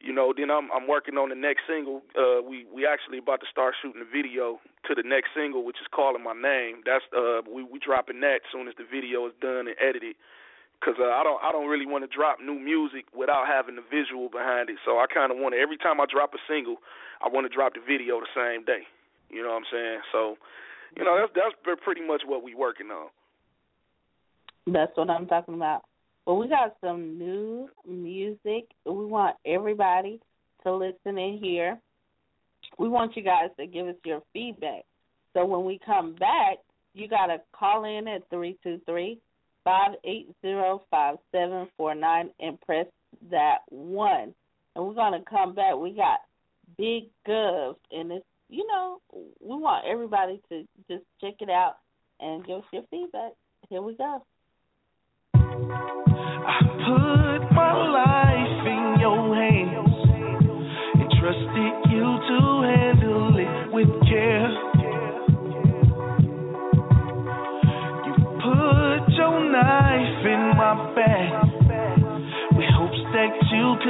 you 0.00 0.14
know 0.14 0.30
then 0.30 0.50
I'm 0.50 0.70
I'm 0.70 0.86
working 0.86 1.18
on 1.18 1.30
the 1.30 1.38
next 1.38 1.66
single. 1.66 2.02
Uh 2.14 2.42
we 2.42 2.66
we 2.70 2.86
actually 2.86 3.18
about 3.18 3.42
to 3.42 3.50
start 3.50 3.74
shooting 3.82 4.02
the 4.02 4.10
video 4.10 4.62
to 4.86 4.94
the 4.94 5.02
next 5.02 5.34
single 5.34 5.66
which 5.66 5.82
is 5.82 5.90
calling 5.90 6.22
my 6.22 6.34
name. 6.34 6.86
That's 6.86 7.04
uh 7.10 7.42
we 7.42 7.66
we 7.66 7.82
dropping 7.82 8.22
that 8.22 8.46
as 8.46 8.50
soon 8.54 8.70
as 8.70 8.78
the 8.78 8.86
video 8.86 9.26
is 9.26 9.34
done 9.42 9.66
and 9.66 9.78
edited 9.82 10.14
because 10.80 10.96
uh, 10.98 11.12
I 11.12 11.22
don't 11.22 11.40
I 11.44 11.52
don't 11.52 11.68
really 11.68 11.86
want 11.86 12.08
to 12.08 12.16
drop 12.16 12.38
new 12.40 12.58
music 12.58 13.04
without 13.12 13.46
having 13.46 13.76
the 13.76 13.84
visual 13.84 14.28
behind 14.28 14.70
it. 14.70 14.76
So 14.84 14.96
I 14.98 15.06
kind 15.12 15.30
of 15.30 15.36
want 15.36 15.54
every 15.54 15.76
time 15.76 16.00
I 16.00 16.06
drop 16.10 16.32
a 16.32 16.40
single, 16.48 16.76
I 17.20 17.28
want 17.28 17.44
to 17.44 17.54
drop 17.54 17.74
the 17.74 17.80
video 17.80 18.20
the 18.20 18.32
same 18.34 18.64
day. 18.64 18.88
You 19.28 19.42
know 19.42 19.50
what 19.50 19.62
I'm 19.62 19.70
saying? 19.70 20.00
So, 20.10 20.36
you 20.96 21.04
know 21.04 21.20
that's 21.20 21.52
that's 21.64 21.80
pretty 21.84 22.00
much 22.00 22.22
what 22.24 22.42
we 22.42 22.54
working 22.54 22.88
on. 22.90 23.08
That's 24.66 24.96
what 24.96 25.10
I'm 25.10 25.26
talking 25.26 25.54
about. 25.54 25.84
Well, 26.26 26.38
we 26.38 26.48
got 26.48 26.76
some 26.80 27.18
new 27.18 27.68
music. 27.86 28.68
We 28.84 29.04
want 29.06 29.36
everybody 29.46 30.20
to 30.64 30.74
listen 30.74 31.18
in 31.18 31.38
here. 31.42 31.78
We 32.78 32.88
want 32.88 33.16
you 33.16 33.22
guys 33.22 33.50
to 33.58 33.66
give 33.66 33.86
us 33.86 33.96
your 34.04 34.22
feedback. 34.32 34.84
So 35.34 35.44
when 35.44 35.64
we 35.64 35.80
come 35.84 36.14
back, 36.14 36.58
you 36.94 37.08
got 37.08 37.26
to 37.26 37.38
call 37.52 37.84
in 37.84 38.08
at 38.08 38.28
three 38.30 38.58
two 38.62 38.80
three 38.86 39.18
five 39.64 39.92
eight 40.04 40.28
zero 40.42 40.82
five 40.90 41.16
seven 41.32 41.68
four 41.76 41.94
nine 41.94 42.30
and 42.40 42.60
press 42.60 42.86
that 43.30 43.58
one. 43.68 44.34
And 44.74 44.86
we're 44.86 44.94
gonna 44.94 45.22
come 45.28 45.54
back. 45.54 45.76
We 45.76 45.92
got 45.92 46.20
Big 46.78 47.04
Gov, 47.26 47.76
and 47.90 48.12
it's 48.12 48.24
you 48.48 48.66
know 48.66 49.00
we 49.12 49.56
want 49.56 49.86
everybody 49.86 50.40
to 50.48 50.66
just 50.88 51.04
check 51.20 51.34
it 51.40 51.50
out 51.50 51.76
and 52.20 52.44
give 52.46 52.58
us 52.58 52.64
your 52.72 52.82
feedback. 52.90 53.32
Here 53.68 53.82
we 53.82 53.96
go. 53.96 54.24
I 55.34 56.60
put 56.62 57.52
my 57.54 57.72
life 57.88 58.66
in 58.66 59.00
your 59.00 59.34
hands 59.34 59.90
and 60.94 61.10
trusted 61.20 61.92
you 61.92 62.18
to 62.28 62.62
handle 62.62 63.36
it 63.36 63.72
with 63.72 64.09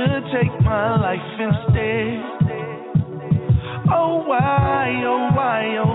could 0.00 0.24
take 0.32 0.54
my 0.62 0.98
life 0.98 1.20
instead. 1.38 2.24
Oh 3.92 4.24
why, 4.26 5.02
oh 5.04 5.28
why, 5.36 5.76
oh 5.84 5.89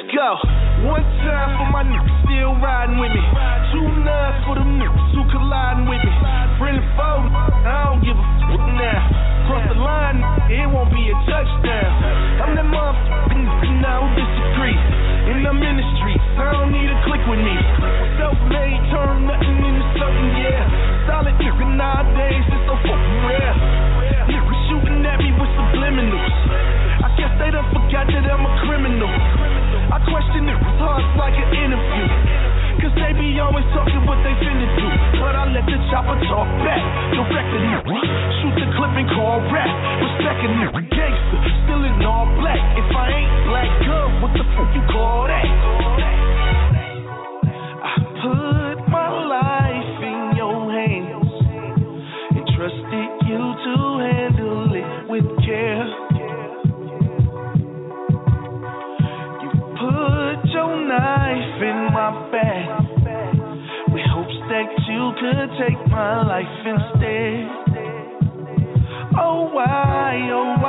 Let's 0.00 0.16
go. 0.16 0.32
One 0.88 1.04
time 1.28 1.60
for 1.60 1.68
my 1.76 1.84
niggas 1.84 2.24
still 2.24 2.56
riding 2.56 2.96
with 2.96 3.12
me. 3.12 3.20
Two 3.68 3.84
nines 4.00 4.40
for 4.48 4.56
the 4.56 4.64
niggas 4.64 5.12
who 5.12 5.28
colliding 5.28 5.84
with 5.92 6.00
me. 6.00 6.12
Really 6.56 6.80
fold, 6.96 7.28
I 7.28 7.84
don't 7.84 8.00
give 8.00 8.16
a 8.16 8.26
fuck 8.48 8.64
now. 8.80 9.44
Cross 9.44 9.68
the 9.68 9.76
line, 9.76 10.24
it 10.48 10.64
won't 10.72 10.88
be 10.88 11.04
a 11.04 11.16
touchdown. 11.28 11.92
I'm 12.40 12.56
that 12.56 12.64
motherfucking 12.72 13.44
now 13.84 14.08
disagree. 14.16 14.80
In 15.36 15.44
the 15.44 15.52
ministry, 15.52 16.16
I 16.16 16.48
don't 16.48 16.72
need 16.72 16.88
a 16.88 16.96
click 17.04 17.20
with 17.28 17.44
me. 17.44 17.60
Self-made, 18.16 18.80
turn 18.88 19.28
nothing 19.28 19.58
into 19.60 19.84
something, 20.00 20.28
yeah. 20.40 21.12
Solid 21.12 21.36
nigga 21.36 21.76
nowadays, 21.76 22.48
it's 22.48 22.64
so 22.64 22.72
fucking 22.88 23.20
rare. 23.28 23.52
Niggas 24.32 24.60
shooting 24.64 25.04
at 25.04 25.20
me 25.20 25.28
with 25.36 25.52
subliminals. 25.60 26.32
I 27.04 27.12
guess 27.20 27.36
they 27.36 27.52
done 27.52 27.68
forgot 27.68 28.08
that 28.08 28.24
I'm 28.32 28.48
a 28.48 28.52
criminal. 28.64 29.59
I 29.90 29.98
question 30.06 30.46
it, 30.46 30.54
hard 30.78 31.02
like 31.18 31.34
an 31.34 31.50
interview. 31.50 32.06
Cause 32.78 32.94
they 32.94 33.10
be 33.10 33.34
always 33.42 33.66
talking 33.74 34.06
what 34.06 34.22
they 34.22 34.30
finna 34.38 34.70
do. 34.78 34.86
But 35.18 35.34
I 35.34 35.50
let 35.50 35.66
the 35.66 35.78
chopper 35.90 36.14
talk 36.30 36.46
back. 36.62 36.78
Directing 37.10 37.66
it. 37.74 37.82
Shoot 38.38 38.54
the 38.54 38.70
clip 38.78 38.94
and 38.94 39.10
call 39.10 39.42
rap. 39.50 39.66
Respecting 39.98 40.54
it. 40.62 40.70
Gangster, 40.94 41.40
still 41.66 41.82
in 41.82 42.06
all 42.06 42.30
black. 42.38 42.62
If 42.78 42.86
I 42.94 43.06
ain't 43.18 43.34
black, 43.50 43.70
girl, 43.82 44.08
what 44.22 44.32
the 44.38 44.46
fuck 44.54 44.70
you 44.78 44.84
call 44.94 45.26
that? 45.26 46.19
Take 65.60 65.86
my 65.90 66.26
life 66.26 66.46
instead. 66.64 67.50
Oh 69.18 69.50
why, 69.52 70.30
oh 70.32 70.59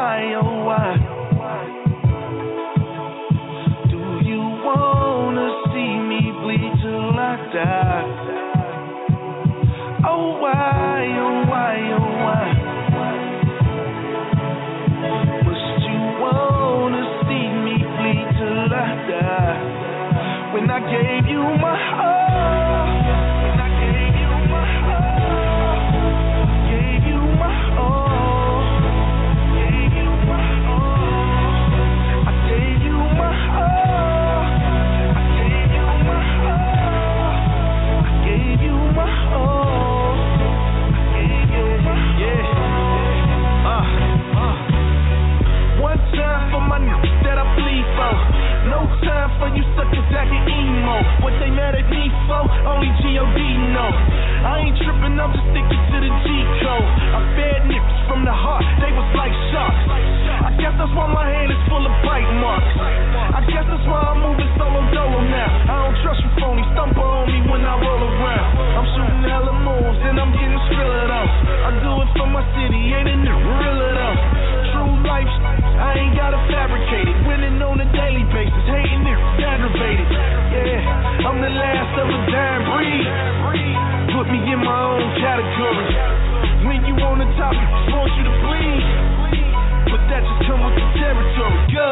I 54.41 54.65
ain't 54.65 54.77
tripping, 54.81 55.21
I'm 55.21 55.29
just 55.37 55.45
sticking 55.53 55.83
to 55.93 55.97
the 56.01 56.11
G 56.25 56.27
code. 56.65 56.89
I 57.13 57.19
fed 57.37 57.61
niggas 57.69 57.99
from 58.09 58.25
the 58.25 58.33
heart, 58.33 58.65
they 58.81 58.89
was 58.89 59.05
like 59.13 59.29
sharks. 59.53 59.85
I 60.41 60.49
guess 60.57 60.73
that's 60.81 60.89
why 60.97 61.05
my 61.13 61.25
hand 61.29 61.53
is 61.53 61.61
full 61.69 61.85
of 61.85 61.93
bite 62.01 62.25
marks. 62.41 62.73
I 63.37 63.45
guess 63.45 63.65
that's 63.69 63.85
why 63.85 64.01
I'm 64.01 64.25
moving 64.25 64.49
solo 64.57 64.81
dolo 64.89 65.21
now. 65.29 65.51
I 65.69 65.75
don't 65.85 65.97
trust 66.01 66.25
you 66.25 66.31
phony, 66.41 66.65
stumble 66.73 67.05
on 67.05 67.29
me 67.29 67.37
when 67.53 67.61
I 67.61 67.77
roll 67.85 68.01
around. 68.01 68.49
I'm 68.81 68.87
shooting 68.97 69.23
hella 69.29 69.53
moves 69.61 69.99
and 70.09 70.17
I'm 70.17 70.33
getting 70.33 70.61
skrilla 70.73 71.05
though. 71.05 71.29
I 71.61 71.69
do 71.77 71.91
it 72.01 72.09
for 72.17 72.27
my 72.33 72.41
city, 72.57 72.81
ain't 72.97 73.13
in 73.13 73.21
it 73.21 73.37
real 73.37 73.77
though? 73.93 74.17
True 74.73 74.93
life, 75.05 75.33
I 75.85 76.01
ain't 76.01 76.17
gotta 76.17 76.41
fabricate 76.49 77.13
it. 77.13 77.17
Winning 77.29 77.61
on 77.61 77.77
a 77.77 77.87
daily 77.93 78.25
basis, 78.33 78.65
hating 78.65 79.05
it, 79.05 79.19
aggravated. 79.37 80.09
Yeah, 80.09 81.29
I'm 81.29 81.37
the 81.37 81.53
last 81.53 81.93
of 82.01 82.09
a. 82.09 82.21
Put 82.31 82.50
me 84.31 84.39
in 84.47 84.59
my 84.63 84.79
own 84.95 85.03
category. 85.19 85.91
When 86.63 86.79
you 86.87 86.95
on 87.03 87.19
the 87.19 87.27
top, 87.35 87.51
I 87.51 87.79
want 87.91 88.11
you 88.15 88.23
to 88.23 88.35
bleed. 88.39 88.83
But 89.91 90.01
that 90.07 90.23
just 90.23 90.47
come 90.47 90.63
with 90.63 90.75
the 90.79 90.87
territory. 90.95 91.59
Girl, 91.75 91.90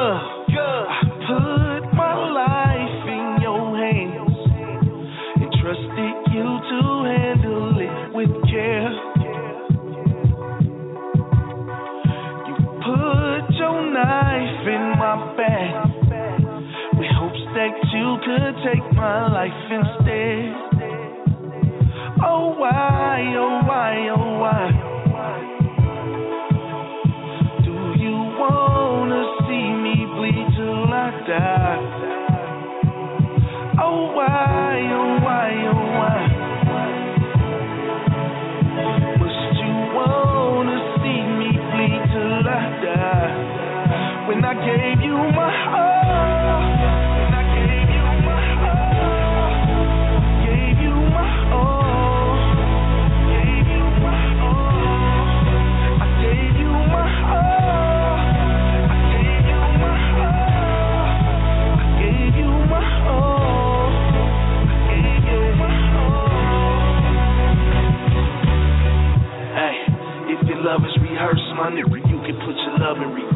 When 44.30 44.46
I 44.46 44.54
gave 44.54 45.02
you 45.04 45.18
my 45.34 45.50
heart, 45.50 45.69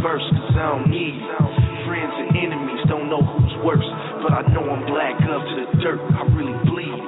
reverse, 0.03 0.27
cause 0.35 0.51
I 0.59 0.67
don't 0.75 0.91
need. 0.91 1.15
Friends 1.87 2.11
and 2.11 2.35
enemies 2.35 2.83
don't 2.91 3.07
know 3.07 3.23
who's 3.23 3.55
worse, 3.63 3.87
but 4.19 4.35
I 4.35 4.43
know 4.51 4.67
I'm 4.67 4.83
black 4.83 5.15
up 5.31 5.39
to 5.39 5.53
the 5.63 5.67
dirt, 5.79 5.99
I 6.19 6.27
really 6.35 6.59
bleed. 6.67 6.99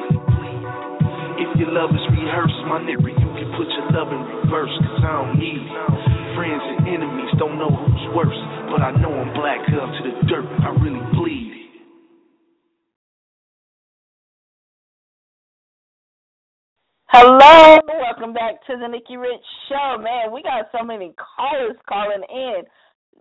If 1.43 1.59
your 1.59 1.75
love 1.75 1.91
is 1.91 2.05
rehearsed, 2.15 2.55
my 2.71 2.79
nigga, 2.79 3.11
you 3.11 3.29
can 3.35 3.51
put 3.59 3.67
your 3.67 3.91
love 3.91 4.15
in 4.15 4.23
reverse, 4.47 4.71
cause 4.79 5.03
I 5.03 5.11
don't 5.11 5.35
need. 5.35 5.67
Friends 6.39 6.63
and 6.63 6.87
enemies 6.87 7.35
don't 7.35 7.59
know 7.59 7.67
who's 7.67 8.05
worse, 8.15 8.41
but 8.71 8.79
I 8.79 8.95
know 8.95 9.11
I'm 9.11 9.35
black 9.35 9.59
up 9.75 9.91
to 9.91 10.01
the 10.07 10.15
dirt, 10.31 10.47
I 10.63 10.71
really 10.79 11.03
bleed. 11.19 11.51
Hello, 17.11 17.79
welcome 17.87 18.33
back 18.33 18.65
to 18.67 18.75
the 18.79 18.87
Nikki 18.87 19.15
Rich 19.15 19.43
Show. 19.67 19.97
Man, 19.99 20.31
we 20.31 20.43
got 20.43 20.67
so 20.77 20.83
many 20.83 21.13
callers 21.15 21.75
calling 21.87 22.23
in. 22.29 22.63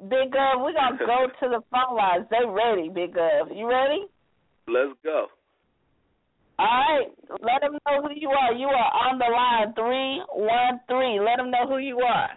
Big 0.03 0.33
Gov, 0.33 0.62
we're 0.62 0.73
gonna 0.73 0.99
go 0.99 1.27
to 1.41 1.49
the 1.49 1.62
phone 1.71 1.97
lines. 1.97 2.27
They 2.31 2.45
ready, 2.47 2.89
Big 2.89 3.15
Gov. 3.15 3.57
You 3.57 3.69
ready? 3.69 4.05
Let's 4.66 4.99
go. 5.05 5.27
All 6.59 6.66
right, 6.66 7.07
let 7.43 7.61
them 7.62 7.73
know 7.87 8.03
who 8.03 8.15
you 8.15 8.29
are. 8.29 8.53
You 8.53 8.69
are 8.69 9.11
on 9.11 9.19
the 9.19 9.27
line 9.27 9.75
three 9.75 10.23
one 10.33 10.81
three. 10.89 11.19
Let 11.21 11.37
them 11.39 11.51
know 11.51 11.66
who 11.69 11.79
you 11.79 11.99
are. 11.99 12.31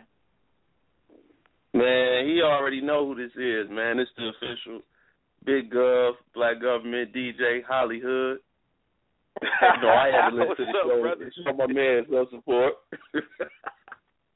Man, 1.74 2.26
he 2.26 2.42
already 2.42 2.82
know 2.82 3.06
who 3.08 3.16
this 3.16 3.32
is, 3.36 3.70
man. 3.70 4.00
It's 4.00 4.10
the 4.18 4.30
official 4.30 4.82
Big 5.46 5.72
Gov, 5.72 6.14
Black 6.34 6.60
Government 6.62 7.14
DJ 7.14 7.64
Hollywood. 7.68 8.40
no, 9.84 9.88
I 9.90 10.10
had 10.12 10.30
to 10.32 10.36
listen 10.36 10.56
to 10.58 10.66
the 10.66 10.66
What's 10.66 10.80
up, 10.80 10.90
show. 10.90 11.02
brother? 11.02 11.32
Show 11.46 11.54
my 11.54 11.68
man 11.68 12.06
some 12.10 12.28
support. 12.32 12.74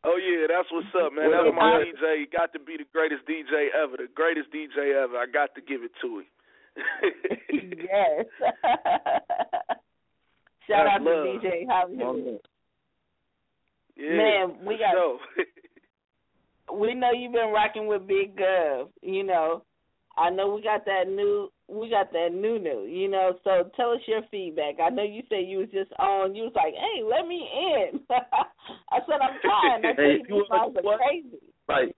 Oh 0.03 0.17
yeah, 0.17 0.47
that's 0.49 0.67
what's 0.71 0.87
up, 0.97 1.13
man. 1.13 1.29
What 1.29 1.43
That's 1.45 1.55
my 1.55 1.77
man? 1.77 1.93
DJ. 1.93 2.31
Got 2.35 2.53
to 2.53 2.59
be 2.59 2.77
the 2.77 2.85
greatest 2.91 3.21
DJ 3.29 3.69
ever. 3.75 3.97
The 3.97 4.07
greatest 4.15 4.49
DJ 4.51 4.95
ever. 5.03 5.17
I 5.17 5.25
got 5.31 5.53
to 5.55 5.61
give 5.61 5.83
it 5.83 5.91
to 6.01 6.19
him. 6.19 6.25
yes. 7.53 8.25
Shout 10.67 10.85
That's 10.85 10.95
out 10.95 11.01
love. 11.01 11.25
to 11.25 11.47
DJ 11.47 11.65
Hollywood. 11.69 12.39
Yeah, 13.95 14.17
Man, 14.17 14.65
we 14.65 14.77
got- 14.77 14.93
sure. 14.93 15.19
we 16.79 16.93
know 16.95 17.11
you've 17.11 17.33
been 17.33 17.51
rocking 17.53 17.87
with 17.87 18.07
Big 18.07 18.35
Gov. 18.37 18.89
You 19.01 19.23
know, 19.23 19.63
I 20.17 20.29
know 20.29 20.53
we 20.55 20.61
got 20.63 20.85
that 20.85 21.07
new, 21.07 21.51
we 21.72 21.89
got 21.89 22.11
that 22.11 22.30
new 22.34 22.60
new. 22.60 22.84
You 22.84 23.10
know, 23.10 23.34
so 23.43 23.69
tell 23.76 23.91
us 23.91 24.02
your 24.07 24.22
feedback. 24.30 24.76
I 24.84 24.89
know 24.89 25.03
you 25.03 25.23
said 25.30 25.48
you 25.48 25.60
was 25.60 25.69
just 25.72 25.91
on. 25.99 26.35
You 26.35 26.43
was 26.43 26.53
like, 26.56 26.73
"Hey, 26.73 27.02
let 27.03 27.27
me 27.27 27.48
in." 27.48 27.99
I 28.10 28.99
said, 29.07 29.19
"I'm 29.22 29.39
trying." 29.41 29.85
I 29.85 29.93
Hey, 29.98 30.18
think 30.18 30.30
you 30.30 30.45
know 30.49 30.73
are 30.91 30.98
crazy. 30.98 31.38
like 31.68 31.95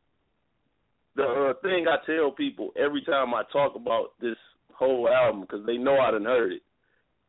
the 1.16 1.24
uh, 1.24 1.54
thing 1.62 1.86
I 1.88 1.98
tell 2.06 2.32
people 2.32 2.72
every 2.78 3.04
time 3.04 3.34
I 3.34 3.44
talk 3.52 3.76
about 3.76 4.14
this 4.22 4.38
whole 4.74 5.08
album 5.10 5.42
because 5.42 5.66
they 5.66 5.78
know 5.78 5.98
I 6.00 6.12
done 6.12 6.26
heard 6.26 6.54
it. 6.54 6.62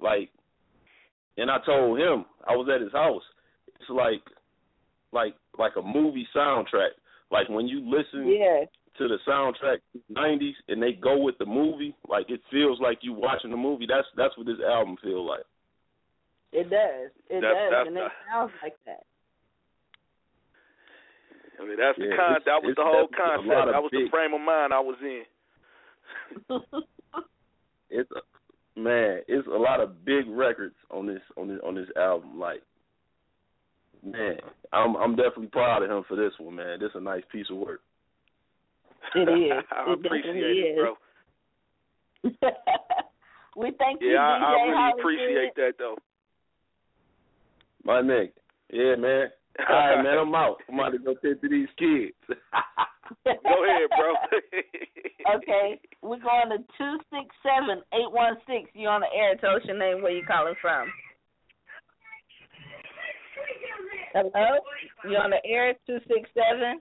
Like 0.01 0.31
and 1.37 1.51
I 1.51 1.59
told 1.65 1.99
him 1.99 2.25
I 2.47 2.53
was 2.53 2.69
at 2.75 2.81
his 2.81 2.93
house. 2.93 3.23
It's 3.69 3.91
like 3.91 4.23
like 5.13 5.35
like 5.59 5.73
a 5.77 5.83
movie 5.83 6.27
soundtrack. 6.35 6.91
Like 7.31 7.49
when 7.49 7.67
you 7.67 7.81
listen 7.81 8.27
Yeah. 8.29 8.65
To 8.99 9.09
the 9.09 9.19
soundtrack 9.27 9.79
nineties 10.09 10.55
and 10.69 10.83
they 10.83 10.93
go 10.93 11.19
with 11.19 11.37
the 11.39 11.47
movie, 11.47 11.95
like 12.09 12.31
it 12.31 12.41
feels 12.51 12.81
like 12.81 12.99
you 13.03 13.13
watching 13.13 13.51
the 13.51 13.57
movie. 13.57 13.87
That's 13.89 14.07
that's 14.17 14.37
what 14.37 14.47
this 14.47 14.61
album 14.67 14.97
feels 15.03 15.29
like. 15.29 15.45
It 16.53 16.71
does. 16.71 17.11
It 17.29 17.41
That's- 17.41 17.43
does, 17.43 17.71
that's 17.73 17.89
and 17.89 17.97
it 17.97 18.13
sounds 18.31 18.53
like 18.63 18.77
that. 18.87 19.05
I 21.61 21.67
mean, 21.67 21.77
that's 21.79 21.99
the 21.99 22.15
con. 22.17 22.37
That 22.47 22.63
was 22.63 22.75
the 22.77 22.85
whole 22.85 23.09
concept. 23.11 23.49
That 23.73 23.83
was 23.83 23.91
the 23.93 24.07
frame 24.11 24.35
of 24.35 24.41
mind 24.41 24.73
I 24.73 24.81
was 24.81 24.97
in. 25.03 25.23
It's 27.91 28.11
a, 28.11 28.81
man, 28.81 29.21
it's 29.29 29.47
a 29.47 29.51
lot 29.51 29.81
of 29.81 30.05
big 30.05 30.27
records 30.29 30.75
on 30.91 31.07
this 31.07 31.21
on 31.37 31.47
this 31.47 31.59
on 31.65 31.77
this 31.77 31.87
album. 31.97 32.41
Like, 32.41 32.61
man, 34.05 34.39
I'm 34.73 34.97
I'm 34.97 35.15
definitely 35.15 35.47
proud 35.47 35.85
of 35.85 35.91
him 35.91 36.03
for 36.09 36.17
this 36.17 36.33
one, 36.39 36.57
man. 36.57 36.81
This 36.81 36.89
is 36.89 36.97
a 36.97 37.01
nice 37.01 37.23
piece 37.31 37.47
of 37.51 37.57
work. 37.59 37.83
It 39.15 39.29
is. 39.29 39.65
I 39.71 39.93
It 39.93 39.93
appreciate 39.93 40.33
definitely 40.33 40.59
it, 40.61 40.73
is. 40.73 40.79
bro. 40.79 40.95
we 43.57 43.71
thank 43.79 44.01
you, 44.01 44.13
Yeah, 44.13 44.21
I, 44.21 44.37
I 44.39 44.53
really 44.53 44.75
Hollywood. 44.77 45.01
appreciate 45.01 45.55
that 45.57 45.73
though. 45.79 45.97
My 47.85 48.01
nigga, 48.01 48.31
yeah, 48.73 48.97
man. 48.97 49.29
All 49.69 49.77
right, 49.77 50.03
man, 50.03 50.19
I'm 50.19 50.35
out. 50.35 50.57
I'm 50.69 50.81
out 50.81 50.91
to 50.91 50.99
go 50.99 51.15
tend 51.23 51.41
to 51.43 51.49
these 51.49 51.69
kids. 51.79 52.15
Go 53.25 53.65
ahead, 53.65 53.89
bro. 53.97 54.15
okay, 55.37 55.79
we're 56.03 56.19
going 56.19 56.49
to 56.51 56.59
two 56.79 56.99
six 57.11 57.27
seven 57.45 57.83
eight 57.93 58.11
one 58.11 58.37
six. 58.47 58.71
You 58.75 58.89
on 58.89 59.03
the 59.03 59.13
air? 59.15 59.37
Tell 59.37 59.55
us 59.57 59.63
your 59.65 59.79
name, 59.79 60.03
where 60.03 60.13
you 60.13 60.25
calling 60.27 60.55
from. 60.61 60.89
Hello, 64.15 64.59
you 65.09 65.17
on 65.17 65.31
the 65.31 65.45
air? 65.45 65.75
Two 65.87 65.99
six 66.09 66.29
seven. 66.35 66.81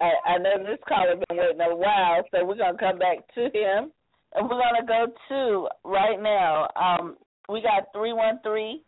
I, 0.00 0.34
I 0.34 0.38
know 0.38 0.58
this 0.64 0.78
caller 0.88 1.16
been 1.16 1.36
waiting 1.36 1.60
a 1.60 1.76
while, 1.76 2.24
so 2.30 2.44
we're 2.44 2.56
gonna 2.56 2.78
come 2.78 2.98
back 2.98 3.18
to 3.34 3.42
him, 3.44 3.92
and 4.34 4.48
we're 4.48 4.60
gonna 4.60 4.86
go 4.86 5.06
to 5.28 5.68
right 5.84 6.20
now. 6.20 6.68
Um, 6.74 7.16
we 7.48 7.60
got 7.60 7.92
three 7.92 8.12
one 8.12 8.40
three 8.42 8.82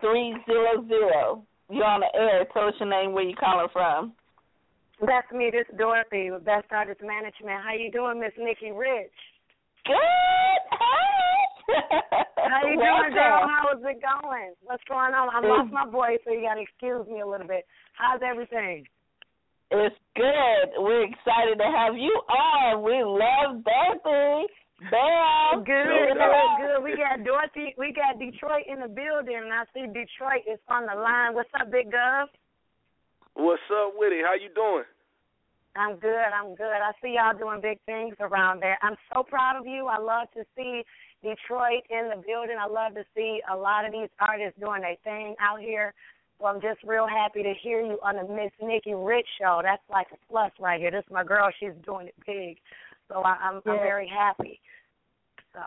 three 0.00 0.36
zero 0.46 0.86
zero. 0.86 1.44
You're 1.70 1.84
on 1.84 2.00
the 2.00 2.14
air. 2.14 2.44
Tell 2.52 2.68
us 2.68 2.74
your 2.78 2.88
name, 2.88 3.12
where 3.12 3.24
you 3.24 3.34
calling 3.34 3.68
from. 3.72 4.12
That's 5.00 5.30
me. 5.32 5.50
This 5.50 5.66
is 5.72 5.78
Dorothy 5.78 6.30
with 6.30 6.44
Best 6.44 6.66
Artist 6.70 7.00
Management. 7.02 7.64
How 7.64 7.74
you 7.74 7.90
doing, 7.90 8.20
Miss 8.20 8.32
Nikki 8.38 8.70
Rich? 8.70 9.10
Good. 9.84 9.96
How 12.36 12.62
you 12.68 12.76
doing, 12.76 13.14
girl? 13.14 13.48
How's 13.48 13.82
it 13.82 14.02
going? 14.02 14.52
What's 14.62 14.84
going 14.88 15.14
on? 15.14 15.30
I 15.32 15.40
lost 15.46 15.72
my 15.72 15.90
voice, 15.90 16.18
so 16.24 16.32
you 16.32 16.42
got 16.42 16.54
to 16.54 16.60
excuse 16.60 17.06
me 17.08 17.20
a 17.20 17.26
little 17.26 17.46
bit. 17.46 17.66
How's 17.94 18.20
everything? 18.22 18.86
It's 19.72 19.96
good. 20.14 20.84
We're 20.84 21.04
excited 21.04 21.56
to 21.56 21.64
have 21.64 21.96
you 21.96 22.12
on. 22.28 22.84
We 22.84 23.00
love 23.00 23.64
Dorothy. 23.64 24.52
Bam. 24.90 25.64
Good, 25.64 25.88
Give 25.88 26.12
good, 26.12 26.52
good. 26.60 26.84
We 26.84 26.92
got 26.92 27.24
Dorothy. 27.24 27.74
We 27.78 27.94
got 27.96 28.18
Detroit 28.18 28.68
in 28.68 28.80
the 28.80 28.88
building, 28.88 29.40
and 29.40 29.52
I 29.52 29.64
see 29.72 29.86
Detroit 29.86 30.44
is 30.44 30.60
on 30.68 30.84
the 30.84 31.00
line. 31.00 31.32
What's 31.32 31.48
up, 31.58 31.72
Big 31.72 31.90
Gov? 31.90 32.26
What's 33.32 33.62
up 33.72 33.94
with 33.96 34.12
it? 34.12 34.20
How 34.26 34.34
you 34.34 34.52
doing? 34.54 34.84
I'm 35.74 35.96
good. 35.96 36.28
I'm 36.36 36.54
good. 36.54 36.84
I 36.84 36.92
see 37.00 37.16
y'all 37.16 37.32
doing 37.32 37.62
big 37.62 37.78
things 37.86 38.14
around 38.20 38.60
there. 38.60 38.76
I'm 38.82 38.96
so 39.14 39.22
proud 39.22 39.56
of 39.56 39.66
you. 39.66 39.86
I 39.86 39.98
love 39.98 40.28
to 40.36 40.44
see 40.54 40.82
Detroit 41.22 41.80
in 41.88 42.10
the 42.10 42.20
building. 42.20 42.56
I 42.60 42.66
love 42.68 42.94
to 42.94 43.04
see 43.16 43.40
a 43.50 43.56
lot 43.56 43.86
of 43.86 43.92
these 43.92 44.10
artists 44.20 44.60
doing 44.60 44.82
their 44.82 45.00
thing 45.02 45.34
out 45.40 45.60
here. 45.60 45.94
So 46.42 46.50
I'm 46.50 46.58
just 46.58 46.82
real 46.82 47.06
happy 47.06 47.46
to 47.46 47.54
hear 47.62 47.86
you 47.86 48.02
on 48.02 48.18
the 48.18 48.26
Miss 48.26 48.50
Nikki 48.58 48.98
Rich 48.98 49.30
show. 49.38 49.62
That's 49.62 49.82
like 49.86 50.10
a 50.10 50.18
plus 50.26 50.50
right 50.58 50.80
here. 50.82 50.90
This 50.90 51.06
is 51.06 51.14
my 51.14 51.22
girl. 51.22 51.46
She's 51.62 51.70
doing 51.86 52.10
it 52.10 52.18
big. 52.26 52.58
So 53.06 53.22
I, 53.22 53.38
I'm 53.38 53.62
I'm 53.62 53.78
very 53.78 54.10
happy. 54.10 54.58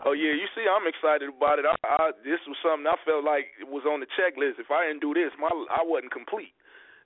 Oh 0.03 0.11
yeah, 0.11 0.35
you 0.35 0.52
see, 0.52 0.68
I'm 0.68 0.84
excited 0.84 1.31
about 1.31 1.64
it. 1.64 1.65
I, 1.69 1.80
I 1.80 2.11
this 2.27 2.43
was 2.43 2.60
something 2.60 2.84
I 2.84 2.99
felt 3.07 3.23
like 3.23 3.56
it 3.56 3.69
was 3.72 3.88
on 3.88 4.03
the 4.03 4.10
checklist. 4.19 4.60
If 4.60 4.68
I 4.68 4.91
didn't 4.91 4.99
do 4.99 5.15
this, 5.15 5.31
my 5.39 5.47
I 5.47 5.80
wasn't 5.88 6.11
complete. 6.11 6.52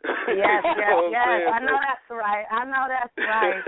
Yes, 0.02 0.66
You 0.66 0.82
yes, 0.82 0.90
know 0.90 1.06
I'm 1.06 1.14
yes. 1.14 1.28
saying? 1.30 1.54
I 1.54 1.60
know 1.62 1.78
that's 1.78 2.08
right. 2.10 2.46
I 2.50 2.62
know 2.66 2.84
that's 2.90 3.16
right. 3.22 3.62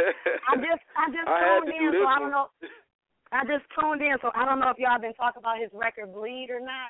I 0.49 0.53
just 0.57 0.83
I 0.97 1.05
just 1.13 1.29
I 1.29 1.37
tuned 1.61 1.77
in, 1.77 1.91
this 1.93 2.01
so 2.01 2.09
I 2.09 2.17
don't 2.17 2.33
know. 2.33 2.47
I 3.37 3.41
just 3.45 3.65
tuned 3.77 4.01
in, 4.01 4.17
so 4.17 4.33
I 4.33 4.49
don't 4.49 4.57
know 4.57 4.73
if 4.73 4.81
y'all 4.81 4.97
been 4.97 5.13
talking 5.13 5.45
about 5.45 5.61
his 5.61 5.69
record 5.77 6.09
Bleed 6.09 6.49
or 6.49 6.63
not. 6.63 6.89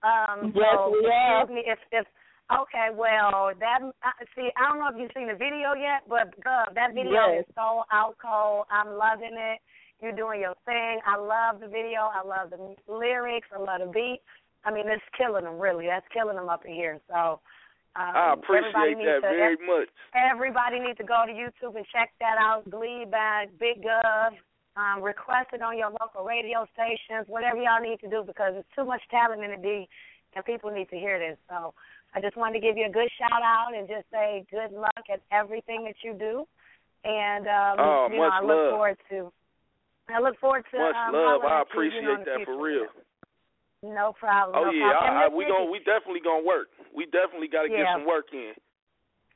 Um, 0.00 0.54
Yes, 0.56 0.78
so 0.78 0.94
we 0.96 1.04
have. 1.12 1.50
excuse 1.50 1.52
me 1.52 1.62
if 1.68 1.80
if 1.92 2.06
okay, 2.52 2.88
well 2.94 3.52
that 3.58 3.80
I 4.02 4.12
see 4.34 4.50
I 4.56 4.68
don't 4.68 4.78
know 4.78 4.88
if 4.88 4.96
you've 4.98 5.12
seen 5.14 5.28
the 5.28 5.34
video 5.34 5.74
yet, 5.74 6.02
but 6.08 6.32
Gov, 6.40 6.74
that 6.74 6.94
video 6.94 7.12
Yes. 7.12 7.44
is 7.44 7.54
so 7.54 7.84
out 7.92 8.16
cold. 8.20 8.66
I'm 8.70 8.96
loving 8.96 9.36
it. 9.36 9.60
You're 10.00 10.12
doing 10.12 10.40
your 10.40 10.54
thing. 10.64 11.00
I 11.06 11.16
love 11.16 11.60
the 11.60 11.68
video. 11.68 12.08
I 12.12 12.22
love 12.24 12.50
the 12.50 12.76
lyrics. 12.92 13.48
I 13.54 13.58
love 13.58 13.80
the 13.84 13.90
beat. 13.92 14.20
I 14.64 14.72
mean, 14.72 14.88
it's 14.88 15.02
killing 15.16 15.44
them 15.44 15.58
really. 15.58 15.86
That's 15.86 16.06
killing 16.12 16.36
them 16.36 16.48
up 16.48 16.64
in 16.64 16.74
here. 16.74 17.00
So. 17.08 17.40
Um, 17.96 18.14
I 18.14 18.32
everybody 18.38 18.94
appreciate 18.94 18.98
needs 18.98 19.10
that 19.10 19.26
to, 19.26 19.34
very 19.34 19.56
much. 19.66 19.88
Everybody 20.14 20.78
needs 20.78 20.98
to 20.98 21.04
go 21.04 21.24
to 21.26 21.32
YouTube 21.32 21.74
and 21.74 21.86
check 21.90 22.12
that 22.20 22.36
out. 22.38 22.62
Bleed 22.70 23.10
by 23.10 23.46
Big 23.58 23.82
Gov. 23.82 24.38
Um, 24.76 25.02
request 25.02 25.50
it 25.52 25.62
on 25.62 25.76
your 25.76 25.90
local 25.90 26.22
radio 26.22 26.62
stations, 26.74 27.26
whatever 27.26 27.58
y'all 27.58 27.82
need 27.82 27.98
to 28.00 28.08
do, 28.08 28.22
because 28.24 28.52
there's 28.54 28.70
too 28.76 28.84
much 28.84 29.02
talent 29.10 29.42
in 29.42 29.50
the 29.50 29.56
D, 29.56 29.88
and 30.36 30.44
people 30.44 30.70
need 30.70 30.88
to 30.90 30.96
hear 30.96 31.18
this. 31.18 31.36
So 31.48 31.74
I 32.14 32.20
just 32.20 32.36
wanted 32.36 32.60
to 32.60 32.64
give 32.64 32.76
you 32.76 32.86
a 32.86 32.92
good 32.92 33.08
shout 33.18 33.42
out 33.42 33.76
and 33.76 33.86
just 33.86 34.08
say 34.10 34.44
good 34.50 34.72
luck 34.72 35.04
at 35.12 35.20
everything 35.32 35.84
that 35.84 35.96
you 36.02 36.14
do. 36.16 36.44
And 37.04 37.46
um, 37.46 37.74
Oh, 37.78 38.08
you 38.10 38.18
know, 38.18 38.30
I 38.32 38.40
look 38.40 38.58
love. 38.58 38.70
forward 38.72 38.98
to. 39.10 39.32
I 40.08 40.18
look 40.20 40.40
forward 40.40 40.64
to 40.72 40.78
Much 40.78 40.96
um, 40.96 41.12
love. 41.12 41.44
I 41.44 41.60
at 41.60 41.68
you, 41.74 41.82
you 41.82 42.02
know, 42.02 42.16
appreciate 42.16 42.24
that 42.24 42.40
for 42.48 42.56
real. 42.56 42.88
No 43.84 44.10
problem. 44.18 44.56
Oh 44.58 44.66
no 44.66 44.72
yeah, 44.72 44.90
problem. 44.90 45.14
I, 45.14 45.24
I, 45.26 45.28
we 45.28 45.44
gon' 45.46 45.70
we 45.70 45.78
definitely 45.84 46.24
gonna 46.24 46.42
work. 46.42 46.72
We 46.96 47.06
definitely 47.06 47.46
got 47.46 47.62
to 47.62 47.70
get 47.70 47.86
some 47.94 48.08
work 48.08 48.32
in. 48.32 48.56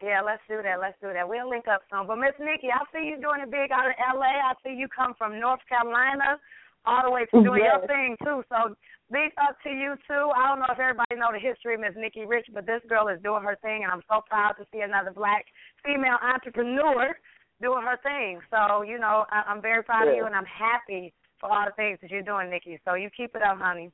Yeah, 0.03 0.19
let's 0.19 0.43
do 0.51 0.59
that. 0.59 0.83
Let's 0.83 0.99
do 0.99 1.15
that. 1.15 1.29
We'll 1.29 1.47
link 1.47 1.71
up 1.71 1.87
soon. 1.87 2.11
But 2.11 2.19
Miss 2.19 2.35
Nikki, 2.43 2.75
I 2.75 2.83
see 2.91 3.07
you 3.07 3.23
doing 3.23 3.39
it 3.39 3.55
big 3.55 3.71
out 3.71 3.87
of 3.87 3.95
LA. 4.03 4.35
I 4.35 4.59
see 4.67 4.75
you 4.75 4.91
come 4.91 5.15
from 5.15 5.39
North 5.39 5.63
Carolina 5.71 6.43
all 6.85 7.03
the 7.05 7.11
way 7.11 7.25
to 7.27 7.43
doing 7.43 7.63
your 7.63 7.87
thing 7.87 8.17
too. 8.23 8.43
So 8.49 8.75
big 9.11 9.31
up 9.39 9.57
to 9.63 9.71
you 9.71 9.95
too. 10.09 10.31
I 10.35 10.49
don't 10.49 10.59
know 10.59 10.71
if 10.71 10.79
everybody 10.79 11.15
know 11.15 11.31
the 11.33 11.39
history 11.39 11.75
of 11.75 11.81
Miss 11.81 11.95
Nikki 11.97 12.27
Rich, 12.27 12.47
but 12.53 12.67
this 12.67 12.83
girl 12.89 13.09
is 13.09 13.23
doing 13.23 13.43
her 13.43 13.57
thing 13.63 13.85
and 13.85 13.93
I'm 13.93 14.03
so 14.09 14.23
proud 14.29 14.55
to 14.59 14.67
see 14.73 14.81
another 14.81 15.13
black 15.13 15.47
female 15.85 16.19
entrepreneur 16.23 17.15
doing 17.61 17.83
her 17.87 17.99
thing. 18.03 18.41
So, 18.51 18.83
you 18.83 18.99
know, 18.99 19.25
I, 19.31 19.47
I'm 19.47 19.63
very 19.63 19.83
proud 19.83 20.09
of 20.09 20.17
you 20.17 20.27
and 20.27 20.35
I'm 20.35 20.49
happy 20.49 21.15
for 21.39 21.51
all 21.51 21.67
the 21.67 21.75
things 21.75 21.99
that 22.03 22.11
you're 22.11 22.27
doing, 22.27 22.51
Nikki. 22.51 22.79
So 22.85 22.95
you 22.95 23.11
keep 23.15 23.35
it 23.35 23.43
up, 23.43 23.59
honey. 23.59 23.91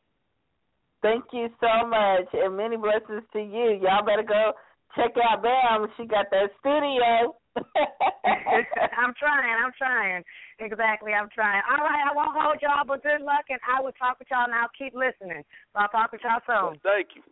Thank 1.01 1.25
you 1.33 1.49
so 1.61 1.87
much, 1.87 2.27
and 2.33 2.57
many 2.57 2.77
blessings 2.77 3.23
to 3.33 3.39
you. 3.39 3.79
Y'all 3.81 4.05
better 4.05 4.27
go 4.27 4.53
check 4.97 5.15
out 5.23 5.43
Bam. 5.43 5.87
She 5.97 6.07
got 6.07 6.27
that 6.31 6.51
studio. 6.59 7.37
I'm 8.99 9.15
trying. 9.15 9.55
I'm 9.65 9.73
trying. 9.79 10.25
Exactly. 10.61 11.13
I'm 11.13 11.29
trying. 11.35 11.63
All 11.71 11.85
right. 11.85 12.03
I 12.11 12.15
won't 12.15 12.35
hold 12.35 12.59
y'all, 12.61 12.85
but 12.87 13.03
good 13.03 13.23
luck, 13.23 13.47
and 13.49 13.61
I 13.63 13.81
will 13.81 13.93
talk 13.93 14.19
with 14.19 14.29
y'all 14.31 14.51
now. 14.51 14.67
Keep 14.77 14.95
listening. 14.95 15.43
So 15.73 15.81
I'll 15.81 15.89
talk 15.89 16.11
with 16.13 16.21
y'all 16.23 16.43
soon. 16.47 16.81
Thank 16.83 17.15
you. 17.15 17.23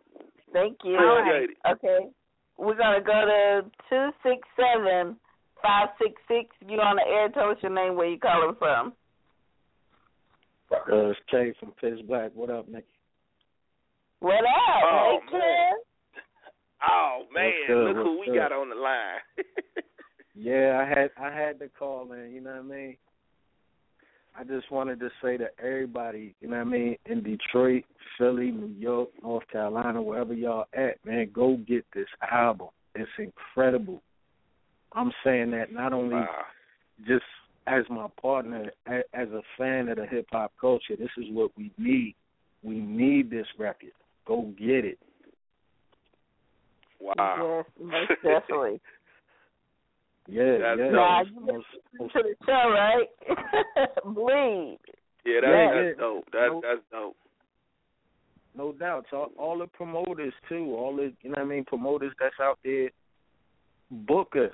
Thank 0.53 0.77
you. 0.83 0.95
All 0.95 1.21
right. 1.21 1.49
Okay. 1.75 2.07
We're 2.57 2.77
gonna 2.77 3.01
go 3.01 3.13
to 3.27 3.69
two 3.89 4.09
six 4.23 4.47
seven 4.55 5.17
five 5.61 5.89
six 6.01 6.13
six. 6.27 6.55
You 6.65 6.79
on 6.79 6.95
the 6.95 7.05
air? 7.05 7.29
Tell 7.29 7.51
us 7.51 7.57
your 7.61 7.71
name, 7.73 7.95
where 7.95 8.07
you 8.09 8.19
calling 8.19 8.55
from. 8.57 8.93
Uh, 10.71 11.09
it's 11.11 11.19
Kay 11.29 11.53
from 11.59 11.71
Pitch 11.79 12.05
Black. 12.07 12.31
What 12.33 12.49
up, 12.49 12.67
Nick? 12.67 12.85
What 14.19 14.35
up? 14.35 14.83
Oh, 14.83 15.19
hey, 15.23 15.31
kid. 15.31 15.87
Oh 16.89 17.23
man, 17.33 17.51
good? 17.67 17.87
look 17.87 17.95
who 17.95 18.17
What's 18.17 18.27
we 18.29 18.33
good? 18.33 18.39
got 18.39 18.51
on 18.51 18.69
the 18.69 18.75
line. 18.75 19.19
Yeah, 20.39 20.79
I 20.79 20.87
had 20.87 21.09
I 21.19 21.35
had 21.35 21.57
to 21.59 21.67
call 21.67 22.05
man. 22.05 22.31
You 22.31 22.41
know 22.41 22.51
what 22.51 22.59
I 22.59 22.61
mean? 22.61 22.97
I 24.39 24.43
just 24.43 24.71
wanted 24.71 24.99
to 24.99 25.09
say 25.21 25.37
to 25.37 25.47
everybody, 25.59 26.35
you 26.41 26.47
know 26.47 26.57
what 26.57 26.67
I 26.67 26.69
mean, 26.69 26.95
in 27.07 27.23
Detroit, 27.23 27.85
Philly, 28.17 28.51
New 28.51 28.75
York, 28.77 29.09
North 29.23 29.47
Carolina, 29.51 30.01
wherever 30.01 30.33
y'all 30.33 30.65
at, 30.73 31.03
man, 31.05 31.31
go 31.33 31.57
get 31.67 31.85
this 31.95 32.07
album. 32.31 32.67
It's 32.93 33.09
incredible. 33.17 34.01
I'm 34.93 35.11
saying 35.23 35.51
that 35.51 35.73
not 35.73 35.93
only 35.93 36.23
just 37.07 37.23
as 37.67 37.83
my 37.89 38.07
partner, 38.21 38.71
as 38.87 39.27
a 39.29 39.41
fan 39.57 39.89
of 39.89 39.97
the 39.97 40.05
hip 40.05 40.27
hop 40.31 40.53
culture. 40.59 40.95
This 40.97 41.09
is 41.17 41.25
what 41.31 41.51
we 41.57 41.71
need. 41.77 42.15
We 42.63 42.79
need 42.79 43.29
this 43.29 43.45
record. 43.59 43.91
Go 44.25 44.53
get 44.57 44.85
it. 44.85 44.97
Wow. 46.99 47.65
Yes, 47.79 47.85
most 47.85 48.11
definitely. 48.23 48.81
Yeah, 50.27 50.57
That's 50.59 50.79
yeah. 50.79 50.89
Nah, 50.89 51.19
Most- 51.23 51.29
you 51.31 51.39
most- 51.41 51.65
listen 51.93 52.09
to 52.09 52.23
the 52.23 52.35
show, 52.45 52.69
right? 52.69 53.07
Bleed. 54.15 54.77
Yeah, 55.25 55.41
that, 55.41 55.47
Yeah, 55.49 55.73
that's 55.73 55.95
yeah. 55.97 56.01
dope. 56.03 56.25
That 56.31 56.47
No- 56.51 56.61
that's 56.61 56.81
dope. 56.91 57.15
no 58.55 58.71
doubt. 58.73 59.05
So 59.09 59.17
all, 59.17 59.31
all 59.37 59.57
the 59.57 59.67
promoters 59.67 60.33
too, 60.49 60.75
all 60.75 60.95
the 60.95 61.13
you 61.21 61.29
know 61.29 61.35
what 61.37 61.39
I 61.39 61.45
mean, 61.45 61.63
promoters 61.65 62.13
that's 62.19 62.35
out 62.41 62.59
there, 62.63 62.89
book 63.91 64.35
us. 64.35 64.51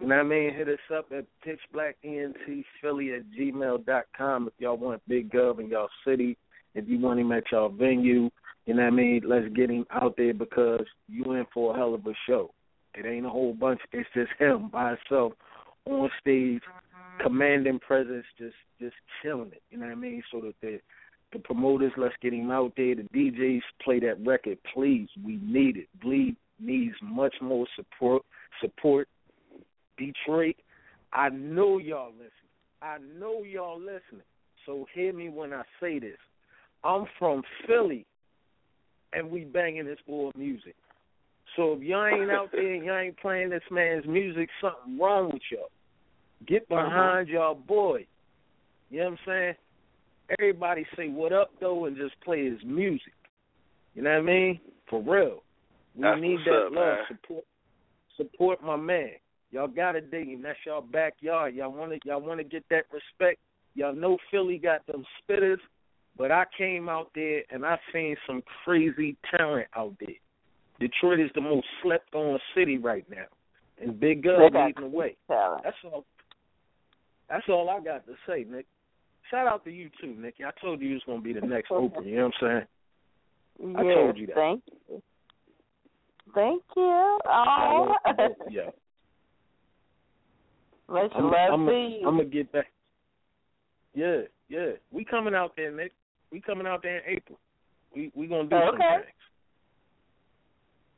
You 0.00 0.08
know 0.08 0.16
what 0.16 0.26
I 0.26 0.28
mean? 0.28 0.52
Hit 0.54 0.68
us 0.68 0.78
up 0.94 1.06
at 1.10 1.24
pitchblackentphilly 1.46 3.16
at 3.18 3.24
gmail 3.38 3.86
dot 3.86 4.04
com 4.16 4.46
if 4.46 4.52
y'all 4.58 4.76
want 4.76 5.00
Big 5.08 5.30
Gov 5.32 5.60
in 5.60 5.68
y'all 5.68 5.88
city. 6.06 6.36
If 6.74 6.86
you 6.88 6.98
want 6.98 7.18
him 7.20 7.32
at 7.32 7.44
y'all 7.50 7.70
venue, 7.70 8.28
you 8.66 8.74
know 8.74 8.82
what 8.82 8.88
I 8.88 8.90
mean? 8.90 9.22
Let's 9.24 9.48
get 9.54 9.70
him 9.70 9.86
out 9.90 10.14
there 10.18 10.34
because 10.34 10.84
you 11.08 11.32
in 11.32 11.46
for 11.54 11.72
a 11.74 11.76
hell 11.78 11.94
of 11.94 12.04
a 12.06 12.12
show. 12.28 12.50
It 12.96 13.06
ain't 13.06 13.26
a 13.26 13.30
whole 13.30 13.54
bunch. 13.54 13.80
It's 13.92 14.08
just 14.14 14.30
him 14.38 14.68
by 14.68 14.96
himself 14.96 15.32
on 15.84 16.10
stage, 16.20 16.62
commanding 17.22 17.78
presence, 17.78 18.24
just 18.38 18.56
just 18.80 18.96
killing 19.22 19.52
it. 19.52 19.62
You 19.70 19.78
know 19.78 19.86
what 19.86 19.92
I 19.92 19.96
mean? 19.96 20.22
So 20.32 20.40
that 20.40 20.54
the 20.60 20.80
the 21.32 21.38
promoters, 21.40 21.92
let's 21.96 22.14
get 22.22 22.32
him 22.32 22.50
out 22.50 22.72
there. 22.76 22.94
The 22.94 23.02
DJs 23.02 23.60
play 23.82 24.00
that 24.00 24.24
record, 24.24 24.58
please. 24.72 25.08
We 25.24 25.38
need 25.42 25.76
it. 25.76 25.88
Bleed 26.00 26.36
needs 26.60 26.94
much 27.02 27.34
more 27.40 27.66
support. 27.76 28.22
Support 28.60 29.08
Detroit. 29.98 30.56
I 31.12 31.28
know 31.30 31.78
y'all 31.78 32.12
listening. 32.12 32.30
I 32.82 32.98
know 33.18 33.42
y'all 33.42 33.78
listening. 33.78 34.22
So 34.64 34.86
hear 34.94 35.12
me 35.12 35.28
when 35.28 35.52
I 35.52 35.62
say 35.80 35.98
this. 35.98 36.18
I'm 36.84 37.06
from 37.18 37.42
Philly, 37.66 38.06
and 39.12 39.30
we 39.30 39.44
banging 39.44 39.86
this 39.86 39.98
boy 40.06 40.30
music. 40.36 40.74
So 41.56 41.72
if 41.72 41.82
y'all 41.82 42.06
ain't 42.06 42.30
out 42.30 42.50
there 42.52 42.74
and 42.74 42.84
y'all 42.84 42.98
ain't 42.98 43.18
playing 43.18 43.50
this 43.50 43.62
man's 43.70 44.06
music, 44.06 44.48
something 44.60 44.98
wrong 44.98 45.30
with 45.32 45.42
y'all. 45.50 45.70
Get 46.46 46.66
uh-huh. 46.70 46.84
behind 46.84 47.28
y'all 47.28 47.54
boy. 47.54 48.06
You 48.90 49.00
know 49.00 49.04
what 49.04 49.12
I'm 49.12 49.18
saying? 49.26 49.54
Everybody 50.38 50.86
say 50.96 51.08
what 51.08 51.32
up 51.32 51.50
though 51.60 51.86
and 51.86 51.96
just 51.96 52.14
play 52.24 52.44
his 52.44 52.58
music. 52.64 53.12
You 53.94 54.02
know 54.02 54.10
what 54.10 54.18
I 54.18 54.22
mean? 54.22 54.60
For 54.90 55.00
real. 55.00 55.42
We 55.94 56.02
That's 56.02 56.20
need 56.20 56.38
that 56.44 56.66
up, 56.66 56.72
love. 56.72 56.74
man. 56.74 56.96
Support 57.08 57.44
support 58.16 58.62
my 58.62 58.76
man. 58.76 59.10
Y'all 59.50 59.68
gotta 59.68 60.00
dig 60.00 60.28
him. 60.28 60.42
That's 60.42 60.58
y'all 60.66 60.82
backyard. 60.82 61.54
Y'all 61.54 61.72
wanna 61.72 61.96
y'all 62.04 62.20
wanna 62.20 62.44
get 62.44 62.64
that 62.70 62.84
respect. 62.92 63.40
Y'all 63.74 63.94
know 63.94 64.18
Philly 64.30 64.58
got 64.58 64.86
them 64.86 65.04
spitters, 65.22 65.60
but 66.18 66.30
I 66.30 66.44
came 66.56 66.88
out 66.88 67.10
there 67.14 67.42
and 67.50 67.64
I 67.64 67.78
seen 67.92 68.16
some 68.26 68.42
crazy 68.64 69.16
talent 69.30 69.68
out 69.74 69.94
there. 70.00 70.16
Detroit 70.80 71.20
is 71.20 71.30
the 71.34 71.40
most 71.40 71.66
slept 71.82 72.14
on 72.14 72.38
city 72.54 72.78
right 72.78 73.04
now. 73.10 73.24
And 73.80 73.98
Big 73.98 74.22
Gov 74.22 74.52
leading 74.52 74.90
the 74.90 74.96
way. 74.96 75.16
That's 75.28 75.76
all 75.84 76.04
that's 77.28 77.44
all 77.48 77.68
I 77.68 77.82
got 77.82 78.06
to 78.06 78.12
say, 78.26 78.44
Nick. 78.48 78.66
Shout 79.30 79.48
out 79.48 79.64
to 79.64 79.70
you 79.70 79.90
too, 80.00 80.14
Nicky. 80.16 80.44
I 80.44 80.50
told 80.60 80.80
you 80.80 80.88
you 80.88 80.94
was 80.94 81.02
gonna 81.06 81.20
be 81.20 81.32
the 81.32 81.40
next 81.40 81.70
Oprah, 81.70 82.04
you 82.04 82.16
know 82.16 82.30
what 82.40 82.48
I'm 82.48 82.66
saying? 83.60 83.76
I 83.76 83.82
told 83.82 84.18
you 84.18 84.26
that. 84.26 84.36
Thank 84.36 84.62
you. 84.66 85.02
Thank 86.34 86.62
you. 86.76 87.18
Oh, 87.26 87.94
yeah. 88.50 88.70
let 90.88 91.10
I'm, 91.16 91.24
love 91.24 91.60
you. 91.60 92.06
I'm 92.06 92.16
gonna 92.18 92.24
get 92.24 92.52
back. 92.52 92.66
Yeah, 93.94 94.22
yeah. 94.48 94.72
We 94.92 95.04
coming 95.04 95.34
out 95.34 95.54
there, 95.56 95.74
Nick. 95.74 95.92
We 96.30 96.40
coming 96.40 96.66
out 96.66 96.82
there 96.82 96.98
in 96.98 97.16
April. 97.16 97.38
We 97.94 98.12
we 98.14 98.26
gonna 98.26 98.44
do 98.44 98.56
some 98.70 98.76
things. 98.76 99.06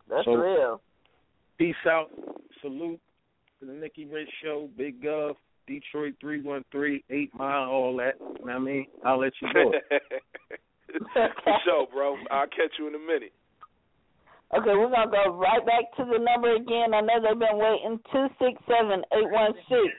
That's 0.08 0.24
So- 0.24 0.34
real. 0.34 0.80
Peace 1.58 1.74
out. 1.86 2.10
Salute 2.60 3.00
to 3.60 3.66
the 3.66 3.72
Nicky 3.72 4.04
Rich 4.06 4.30
Show, 4.42 4.68
Big 4.76 5.02
Gov, 5.02 5.36
Detroit 5.66 6.14
three 6.20 6.40
one 6.40 6.64
three, 6.70 7.04
eight 7.10 7.34
mile, 7.34 7.68
all 7.68 7.96
that. 7.96 8.14
You 8.20 8.26
know 8.26 8.34
what 8.40 8.52
I 8.54 8.58
mean? 8.58 8.86
I'll 9.04 9.18
let 9.18 9.32
you 9.42 9.52
go. 9.52 9.72
For 11.44 11.58
sure, 11.64 11.86
bro. 11.92 12.16
I'll 12.30 12.46
catch 12.46 12.72
you 12.78 12.86
in 12.88 12.94
a 12.94 12.98
minute. 12.98 13.32
Okay, 14.56 14.70
we're 14.74 14.88
gonna 14.90 15.10
go 15.10 15.36
right 15.36 15.64
back 15.66 15.94
to 15.98 16.04
the 16.10 16.18
number 16.18 16.54
again. 16.54 16.94
I 16.94 17.00
know 17.02 17.20
they've 17.20 17.38
been 17.38 17.58
waiting. 17.58 18.00
Two 18.10 18.28
six 18.38 18.62
seven 18.66 19.02
eight 19.12 19.30
one 19.30 19.52
six. 19.68 19.92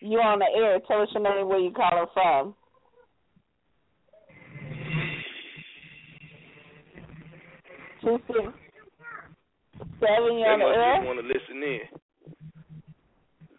You 0.00 0.20
on 0.20 0.40
the 0.40 0.46
air? 0.54 0.78
Tell 0.86 1.00
us 1.02 1.08
your 1.14 1.22
name, 1.22 1.48
where 1.48 1.58
you 1.58 1.70
calling 1.72 2.06
from. 2.12 2.54
Two 8.02 8.18
six 8.26 8.52
seven. 10.04 10.36
They 10.36 10.56
must 10.60 10.76
just 10.76 11.06
want 11.08 11.18
to 11.20 11.26
listen 11.26 11.56
in. 11.64 11.84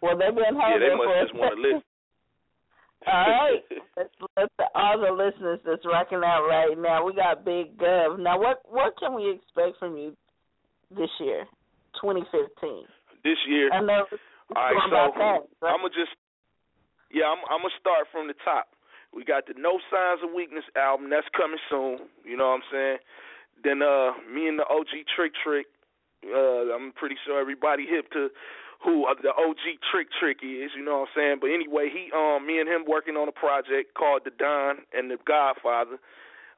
Well, 0.00 0.14
they've 0.16 0.34
been 0.34 0.54
Yeah, 0.54 0.62
hungry 0.62 0.86
they 0.86 0.94
must 0.94 1.14
just 1.26 1.34
want 1.34 1.52
to 1.54 1.60
listen. 1.60 1.82
All 3.06 3.22
right, 3.22 3.62
let's 3.96 4.14
let 4.34 4.50
the 4.58 4.66
all 4.74 4.98
the 4.98 5.14
listeners 5.14 5.60
that's 5.62 5.84
rocking 5.86 6.26
out 6.26 6.42
right 6.48 6.74
now. 6.74 7.06
We 7.06 7.14
got 7.14 7.44
Big 7.44 7.78
Gov. 7.78 8.18
Now, 8.18 8.38
what 8.38 8.62
what 8.66 8.98
can 8.98 9.14
we 9.14 9.30
expect 9.30 9.78
from 9.78 9.96
you 9.96 10.16
this 10.90 11.10
year, 11.20 11.46
2015? 12.02 12.82
This 13.22 13.38
year. 13.46 13.70
I 13.70 13.80
know. 13.80 14.06
All 14.54 14.62
right, 14.62 14.74
so 14.90 14.96
right? 15.18 15.70
I'm 15.70 15.86
gonna 15.86 15.94
just 15.94 16.14
yeah, 17.14 17.30
I'm 17.30 17.38
I'm 17.46 17.62
gonna 17.62 17.78
start 17.78 18.10
from 18.10 18.26
the 18.26 18.34
top. 18.42 18.74
We 19.14 19.22
got 19.24 19.46
the 19.46 19.54
No 19.56 19.78
Signs 19.86 20.26
of 20.26 20.34
Weakness 20.34 20.66
album 20.74 21.08
that's 21.08 21.28
coming 21.36 21.62
soon. 21.70 22.10
You 22.26 22.36
know 22.36 22.50
what 22.52 22.60
I'm 22.60 22.68
saying? 22.72 22.98
Then 23.62 23.78
uh, 23.86 24.18
me 24.26 24.48
and 24.50 24.58
the 24.58 24.66
OG 24.66 25.06
Trick 25.14 25.32
Trick. 25.46 25.66
Uh, 26.32 26.74
I'm 26.74 26.92
pretty 26.92 27.16
sure 27.24 27.40
everybody 27.40 27.86
hip 27.86 28.10
to 28.12 28.28
who 28.82 29.06
uh, 29.06 29.14
the 29.20 29.30
OG 29.30 29.80
Trick 29.90 30.08
Trick 30.18 30.38
is. 30.42 30.70
You 30.76 30.84
know 30.84 31.00
what 31.00 31.08
I'm 31.10 31.14
saying? 31.16 31.36
But 31.40 31.50
anyway, 31.50 31.88
he 31.92 32.10
um 32.12 32.46
me 32.46 32.60
and 32.60 32.68
him 32.68 32.84
working 32.86 33.16
on 33.16 33.28
a 33.28 33.32
project 33.32 33.94
called 33.94 34.22
The 34.24 34.32
Don 34.36 34.84
and 34.92 35.10
the 35.10 35.18
Godfather. 35.26 35.98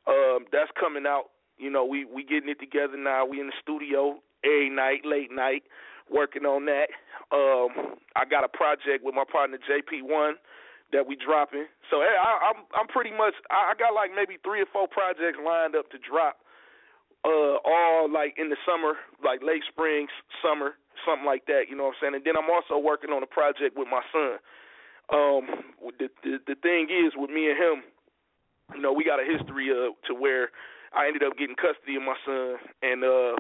Um, 0.07 0.47
that's 0.53 0.70
coming 0.78 1.05
out. 1.07 1.31
You 1.59 1.70
know, 1.70 1.85
we 1.85 2.05
we 2.05 2.24
getting 2.24 2.49
it 2.49 2.61
together 2.61 2.97
now. 2.97 3.27
We 3.27 3.40
in 3.40 3.49
the 3.49 3.59
studio 3.62 4.20
every 4.45 4.70
night, 4.70 5.05
late 5.05 5.31
night, 5.31 5.62
working 6.11 6.45
on 6.45 6.66
that. 6.66 6.89
Um, 7.31 7.99
I 8.16 8.24
got 8.24 8.45
a 8.45 8.49
project 8.49 9.05
with 9.05 9.15
my 9.15 9.24
partner 9.31 9.59
JP1 9.59 10.32
that 10.93 11.07
we 11.07 11.16
dropping. 11.16 11.66
So 11.90 12.01
hey, 12.01 12.16
I, 12.16 12.51
I'm 12.51 12.65
I'm 12.74 12.89
pretty 12.89 13.12
much 13.12 13.35
I, 13.51 13.73
I 13.73 13.74
got 13.78 13.95
like 13.95 14.11
maybe 14.15 14.39
three 14.43 14.62
or 14.62 14.70
four 14.73 14.89
projects 14.89 15.39
lined 15.45 15.77
up 15.77 15.90
to 15.90 15.99
drop. 15.99 16.40
Uh, 17.24 17.59
all 17.66 18.09
like 18.11 18.35
in 18.39 18.49
the 18.49 18.57
summer, 18.65 18.95
like 19.24 19.43
late 19.43 19.62
spring, 19.69 20.07
summer, 20.43 20.78
something 21.05 21.27
like 21.27 21.47
that. 21.47 21.66
You 21.69 21.77
know 21.77 21.90
what 21.90 21.99
I'm 21.99 22.15
saying? 22.15 22.15
And 22.15 22.24
then 22.24 22.39
I'm 22.39 22.51
also 22.51 22.78
working 22.78 23.11
on 23.11 23.23
a 23.23 23.27
project 23.27 23.77
with 23.77 23.89
my 23.90 24.03
son. 24.12 24.39
Um, 25.11 25.43
the 25.99 26.09
the, 26.23 26.39
the 26.47 26.57
thing 26.62 26.89
is 26.90 27.12
with 27.16 27.31
me 27.31 27.51
and 27.51 27.59
him, 27.59 27.77
you 28.74 28.82
know, 28.82 28.93
we 28.93 29.05
got 29.05 29.19
a 29.19 29.27
history 29.27 29.70
of 29.70 29.99
to 30.07 30.15
where 30.15 30.51
I 30.95 31.07
ended 31.07 31.23
up 31.24 31.36
getting 31.36 31.57
custody 31.57 31.97
of 31.97 32.05
my 32.07 32.16
son, 32.24 32.57
and 32.82 33.03
uh, 33.03 33.36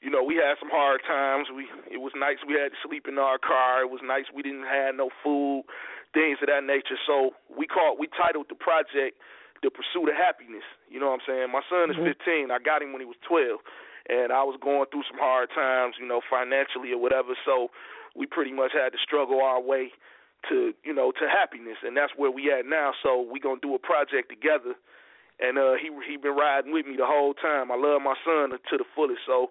you 0.00 0.10
know, 0.10 0.22
we 0.22 0.36
had 0.36 0.58
some 0.60 0.72
hard 0.72 1.00
times. 1.06 1.48
We 1.54 1.68
it 1.92 2.00
was 2.00 2.12
nice 2.16 2.42
we 2.46 2.54
had 2.54 2.72
to 2.72 2.80
sleep 2.84 3.06
in 3.08 3.18
our 3.18 3.38
car. 3.38 3.82
It 3.82 3.90
was 3.90 4.00
nice 4.04 4.28
we 4.34 4.42
didn't 4.42 4.68
have 4.68 4.94
no 4.94 5.10
food, 5.22 5.64
things 6.12 6.38
of 6.42 6.48
that 6.48 6.64
nature. 6.64 6.98
So 7.06 7.36
we 7.46 7.66
called 7.66 7.98
we 8.00 8.08
titled 8.12 8.46
the 8.48 8.58
project 8.58 9.20
The 9.62 9.70
Pursuit 9.70 10.08
of 10.08 10.16
Happiness. 10.16 10.64
You 10.88 11.00
know 11.00 11.12
what 11.12 11.20
I'm 11.22 11.26
saying? 11.26 11.48
My 11.52 11.64
son 11.68 11.90
is 11.90 11.96
15. 11.96 12.50
I 12.50 12.58
got 12.58 12.82
him 12.82 12.92
when 12.92 13.00
he 13.00 13.08
was 13.08 13.16
12, 13.28 13.60
and 14.08 14.32
I 14.32 14.44
was 14.44 14.58
going 14.60 14.86
through 14.92 15.08
some 15.08 15.18
hard 15.18 15.48
times, 15.54 15.96
you 16.00 16.06
know, 16.06 16.20
financially 16.28 16.92
or 16.92 17.00
whatever. 17.00 17.32
So 17.44 17.68
we 18.14 18.26
pretty 18.26 18.52
much 18.52 18.72
had 18.72 18.92
to 18.92 19.00
struggle 19.00 19.40
our 19.40 19.60
way 19.60 19.92
to 20.48 20.72
you 20.84 20.94
know 20.94 21.12
to 21.12 21.24
happiness, 21.28 21.78
and 21.82 21.96
that's 21.96 22.12
where 22.16 22.30
we 22.30 22.52
at 22.52 22.66
now. 22.66 22.92
So 23.02 23.20
we 23.20 23.40
gonna 23.40 23.60
do 23.60 23.74
a 23.74 23.78
project 23.78 24.28
together, 24.30 24.74
and 25.40 25.58
uh, 25.58 25.74
he 25.74 25.90
he 26.06 26.16
been 26.16 26.36
riding 26.36 26.72
with 26.72 26.86
me 26.86 26.96
the 26.96 27.06
whole 27.06 27.34
time. 27.34 27.70
I 27.70 27.76
love 27.76 28.02
my 28.02 28.14
son 28.24 28.50
to 28.50 28.74
the 28.76 28.88
fullest, 28.94 29.20
so 29.26 29.50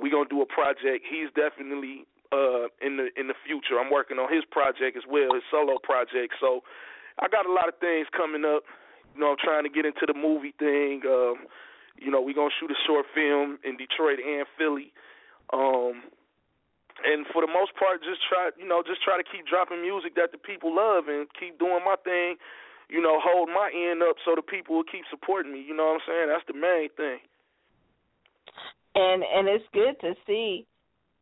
we 0.00 0.10
gonna 0.10 0.28
do 0.28 0.42
a 0.42 0.46
project. 0.46 1.04
He's 1.08 1.28
definitely 1.34 2.06
uh 2.30 2.68
in 2.84 2.96
the 3.00 3.08
in 3.16 3.26
the 3.28 3.38
future. 3.46 3.80
I'm 3.80 3.90
working 3.90 4.18
on 4.18 4.32
his 4.32 4.44
project 4.44 4.96
as 4.96 5.04
well, 5.08 5.34
his 5.34 5.44
solo 5.50 5.78
project. 5.82 6.34
So 6.40 6.62
I 7.18 7.28
got 7.28 7.46
a 7.46 7.52
lot 7.52 7.68
of 7.68 7.76
things 7.80 8.06
coming 8.14 8.44
up. 8.44 8.62
You 9.18 9.26
know, 9.26 9.34
I'm 9.34 9.42
trying 9.42 9.66
to 9.66 9.72
get 9.74 9.82
into 9.82 10.06
the 10.06 10.14
movie 10.14 10.54
thing. 10.62 11.02
Um, 11.02 11.50
you 11.98 12.06
know, 12.06 12.22
we're 12.22 12.38
gonna 12.38 12.54
shoot 12.62 12.70
a 12.70 12.78
short 12.86 13.02
film 13.18 13.58
in 13.66 13.74
Detroit 13.74 14.22
and 14.22 14.46
Philly. 14.54 14.94
Um 15.50 16.06
and 17.02 17.26
for 17.34 17.42
the 17.42 17.50
most 17.50 17.74
part 17.74 17.98
just 18.06 18.22
try 18.30 18.50
you 18.54 18.66
know, 18.66 18.82
just 18.86 19.02
try 19.02 19.18
to 19.18 19.26
keep 19.26 19.42
dropping 19.50 19.82
music 19.82 20.14
that 20.14 20.30
the 20.30 20.38
people 20.38 20.70
love 20.70 21.10
and 21.10 21.26
keep 21.34 21.58
doing 21.58 21.82
my 21.82 21.98
thing, 22.06 22.38
you 22.86 23.02
know, 23.02 23.18
hold 23.18 23.48
my 23.50 23.70
end 23.74 24.02
up 24.06 24.14
so 24.22 24.34
the 24.38 24.42
people 24.42 24.76
will 24.78 24.86
keep 24.86 25.02
supporting 25.10 25.50
me, 25.50 25.58
you 25.66 25.74
know 25.74 25.98
what 25.98 26.02
I'm 26.02 26.06
saying? 26.06 26.28
That's 26.30 26.46
the 26.46 26.54
main 26.54 26.88
thing. 26.94 27.18
and 28.94 29.22
and 29.22 29.48
it's 29.48 29.64
good 29.74 29.98
to 30.00 30.14
see 30.26 30.66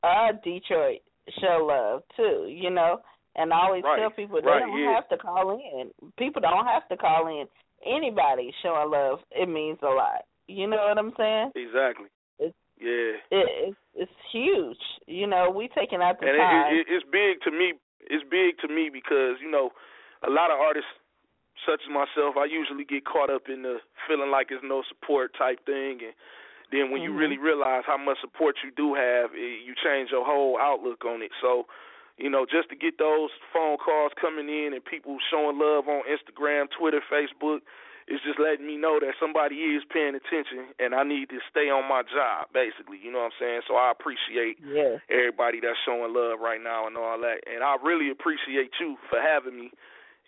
uh 0.04 0.32
Detroit 0.44 1.00
show 1.40 1.64
love 1.68 2.02
too, 2.16 2.46
you 2.48 2.70
know. 2.70 3.00
And 3.36 3.52
I 3.52 3.60
always 3.66 3.84
Right, 3.84 4.00
tell 4.00 4.10
people 4.10 4.40
they 4.40 4.48
right, 4.48 4.60
don't 4.60 4.78
yeah. 4.80 4.94
have 4.94 5.08
to 5.10 5.18
call 5.18 5.50
in. 5.60 5.90
People 6.18 6.40
don't 6.40 6.64
have 6.66 6.88
to 6.88 6.96
call 6.96 7.28
in. 7.28 7.46
Anybody 7.86 8.52
showing 8.62 8.90
love, 8.90 9.20
it 9.30 9.48
means 9.48 9.78
a 9.82 9.86
lot. 9.86 10.24
You 10.48 10.66
know 10.66 10.76
what 10.76 10.98
I'm 10.98 11.12
saying? 11.16 11.52
Exactly. 11.54 12.06
It's 12.38 12.54
Yeah. 12.78 13.18
it, 13.30 13.46
it's 13.72 13.76
it's 13.94 14.18
huge. 14.32 14.82
You 15.06 15.26
know, 15.26 15.50
we 15.50 15.68
taking 15.68 16.02
out 16.02 16.20
the 16.20 16.26
and 16.28 16.36
time. 16.38 16.74
it, 16.74 16.80
it, 16.80 16.86
it's 16.90 17.06
big 17.10 17.40
to 17.42 17.50
me. 17.50 17.74
It's 18.08 18.24
big 18.30 18.58
to 18.62 18.68
me 18.68 18.90
because 18.92 19.40
you 19.40 19.50
know 19.50 19.70
a 20.26 20.30
lot 20.30 20.50
of 20.50 20.58
artists 20.60 20.90
such 21.64 21.80
as 21.82 21.90
myself, 21.90 22.36
I 22.36 22.44
usually 22.44 22.84
get 22.84 23.04
caught 23.06 23.30
up 23.30 23.48
in 23.48 23.62
the 23.62 23.78
feeling 24.06 24.30
like 24.30 24.48
it's 24.50 24.62
no 24.62 24.82
support 24.86 25.32
type 25.36 25.64
thing, 25.64 25.98
and 26.04 26.14
then 26.70 26.90
when 26.92 27.00
you 27.00 27.10
Mhm. 27.10 27.18
really 27.18 27.38
realize 27.38 27.84
how 27.86 27.96
much 27.96 28.20
support 28.20 28.56
you 28.62 28.70
do 28.70 28.92
have, 28.94 29.34
it, 29.34 29.62
you 29.64 29.74
change 29.74 30.10
your 30.10 30.24
whole 30.24 30.58
outlook 30.60 31.04
on 31.04 31.22
it. 31.22 31.32
So, 31.40 31.66
you 32.16 32.30
know, 32.30 32.46
just 32.46 32.68
to 32.70 32.76
get 32.76 32.98
those 32.98 33.30
phone 33.52 33.76
calls 33.76 34.12
coming 34.20 34.48
in 34.48 34.72
and 34.72 34.84
people 34.84 35.18
showing 35.30 35.58
love 35.58 35.88
on 35.88 36.02
Instagram, 36.08 36.66
Twitter, 36.72 37.00
Facebook, 37.12 37.60
it's 38.06 38.22
just 38.22 38.38
letting 38.38 38.66
me 38.66 38.78
know 38.78 39.02
that 39.02 39.18
somebody 39.18 39.56
is 39.74 39.82
paying 39.90 40.14
attention, 40.14 40.70
and 40.78 40.94
I 40.94 41.02
need 41.02 41.28
to 41.34 41.42
stay 41.50 41.66
on 41.74 41.90
my 41.90 42.06
job, 42.06 42.46
basically. 42.54 43.02
You 43.02 43.10
know 43.10 43.26
what 43.26 43.34
I'm 43.34 43.38
saying? 43.42 43.60
So 43.66 43.74
I 43.74 43.90
appreciate 43.90 44.62
Yes. 44.62 45.02
everybody 45.10 45.58
that's 45.58 45.78
showing 45.84 46.14
love 46.14 46.38
right 46.38 46.62
now 46.62 46.86
and 46.86 46.96
all 46.96 47.18
that. 47.18 47.42
And 47.50 47.64
I 47.64 47.74
really 47.82 48.08
appreciate 48.10 48.70
you 48.78 48.96
for 49.10 49.20
having 49.20 49.58
me. 49.58 49.72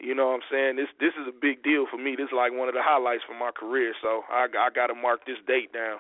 You 0.01 0.15
know 0.15 0.27
what 0.35 0.43
I'm 0.43 0.49
saying? 0.51 0.77
This 0.77 0.91
this 0.99 1.15
is 1.15 1.27
a 1.27 1.33
big 1.33 1.63
deal 1.63 1.87
for 1.87 1.99
me. 1.99 2.15
This 2.17 2.27
is 2.31 2.37
like 2.37 2.53
one 2.53 2.69
of 2.69 2.75
the 2.75 2.83
highlights 2.83 3.23
for 3.27 3.35
my 3.35 3.51
career. 3.55 3.95
So 4.03 4.23
I 4.29 4.47
I 4.59 4.71
got 4.71 4.89
to 4.89 4.95
mark 4.95 5.25
this 5.27 5.39
date 5.47 5.73
down. 5.73 5.99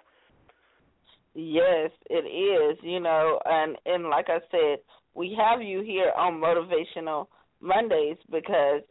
Yes, 1.35 1.90
it 2.10 2.27
is. 2.27 2.78
You 2.82 2.98
know, 3.01 3.39
and 3.44 3.77
and 3.86 4.10
like 4.10 4.27
I 4.31 4.40
said, 4.51 4.78
we 5.18 5.36
have 5.36 5.60
you 5.60 5.82
here 5.82 6.12
on 6.16 6.34
Motivational 6.34 7.26
Mondays 7.60 8.16
because 8.30 8.82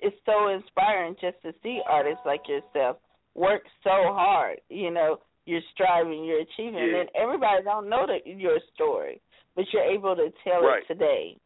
it's 0.00 0.16
so 0.26 0.48
inspiring 0.48 1.14
just 1.20 1.40
to 1.42 1.52
see 1.62 1.80
artists 1.88 2.24
like 2.26 2.42
yourself 2.48 2.96
work 3.34 3.62
so 3.84 3.94
hard. 4.12 4.58
You 4.68 4.90
know, 4.90 5.20
you're 5.46 5.62
striving, 5.72 6.24
you're 6.24 6.40
achieving, 6.40 6.90
Yeah. 6.92 7.00
and 7.02 7.08
everybody 7.14 7.62
don't 7.62 7.88
know 7.88 8.04
that 8.06 8.26
your 8.26 8.58
story, 8.74 9.20
but 9.54 9.64
you're 9.72 9.84
able 9.84 10.16
to 10.16 10.32
tell 10.42 10.62
Right. 10.62 10.82
it 10.82 10.88
today 10.88 11.38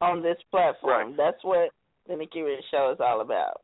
on 0.00 0.22
this 0.22 0.38
platform. 0.52 1.08
Right. 1.08 1.16
That's 1.16 1.42
what 1.42 1.70
the 2.06 2.14
Nikki 2.14 2.42
Rich 2.42 2.64
Show 2.70 2.92
is 2.92 3.00
all 3.00 3.20
about. 3.20 3.62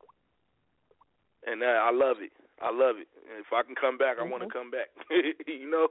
And 1.47 1.63
uh, 1.63 1.65
I 1.87 1.91
love 1.91 2.17
it. 2.21 2.31
I 2.61 2.71
love 2.71 2.97
it. 2.97 3.07
And 3.29 3.39
if 3.39 3.53
I 3.53 3.63
can 3.63 3.75
come 3.75 3.97
back, 3.97 4.17
I 4.19 4.23
want 4.23 4.43
Mm-hmm. 4.43 4.51
to 4.51 4.57
come 4.57 4.69
back. 4.71 4.89
you 5.47 5.69
know? 5.69 5.87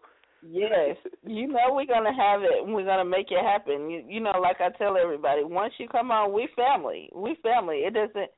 Yes, 0.46 0.96
you 1.24 1.48
know 1.48 1.72
we're 1.72 1.86
gonna 1.86 2.14
have 2.14 2.42
it, 2.42 2.64
and 2.64 2.74
we're 2.74 2.84
gonna 2.84 3.04
make 3.04 3.30
it 3.30 3.42
happen. 3.42 3.88
You, 3.88 4.04
you 4.06 4.20
know, 4.20 4.38
like 4.40 4.60
I 4.60 4.70
tell 4.76 4.96
everybody, 4.96 5.42
once 5.42 5.72
you 5.78 5.88
come 5.88 6.10
on, 6.10 6.32
we 6.32 6.48
family. 6.54 7.08
We 7.14 7.36
family. 7.42 7.78
It 7.78 7.94
doesn't 7.94 8.30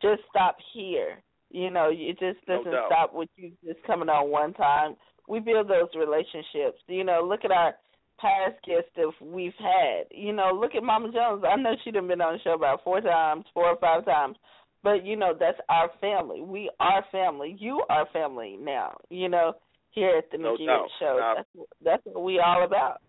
just 0.00 0.22
stop 0.30 0.56
here. 0.72 1.22
You 1.50 1.70
know, 1.70 1.90
it 1.90 2.18
just 2.18 2.44
doesn't 2.46 2.70
doubt. 2.70 2.86
stop 2.86 3.14
with 3.14 3.28
you 3.36 3.52
just 3.64 3.82
coming 3.86 4.08
on 4.08 4.30
one 4.30 4.52
time. 4.54 4.94
We 5.26 5.40
build 5.40 5.68
those 5.68 5.88
relationships. 5.96 6.80
You 6.86 7.04
know, 7.04 7.26
look 7.26 7.44
at 7.44 7.50
our 7.50 7.74
past 8.20 8.54
guests 8.64 8.90
that 8.96 9.10
we've 9.20 9.52
had. 9.58 10.04
You 10.10 10.32
know, 10.32 10.52
look 10.52 10.74
at 10.74 10.82
Mama 10.82 11.10
Jones. 11.10 11.44
I 11.48 11.56
know 11.56 11.74
she'd 11.82 11.96
have 11.96 12.06
been 12.06 12.20
on 12.20 12.34
the 12.34 12.42
show 12.44 12.54
about 12.54 12.84
four 12.84 13.00
times, 13.00 13.46
four 13.52 13.66
or 13.66 13.78
five 13.78 14.04
times. 14.04 14.36
But 14.84 15.04
you 15.04 15.16
know, 15.16 15.34
that's 15.38 15.58
our 15.68 15.90
family. 16.00 16.40
We 16.40 16.70
are 16.78 17.04
family. 17.10 17.56
You 17.58 17.82
are 17.88 18.06
family 18.12 18.56
now. 18.60 18.98
You 19.10 19.28
know, 19.28 19.54
here 19.98 20.16
at 20.18 20.30
the 20.30 20.38
No 20.38 20.56
doubt. 20.56 20.88
Show. 20.98 21.16
Nah. 21.18 21.34
That's 21.34 21.48
what- 21.54 21.68
that's 21.82 22.04
what 22.06 22.22
we 22.24 22.38
all 22.40 22.62
about. 22.64 23.00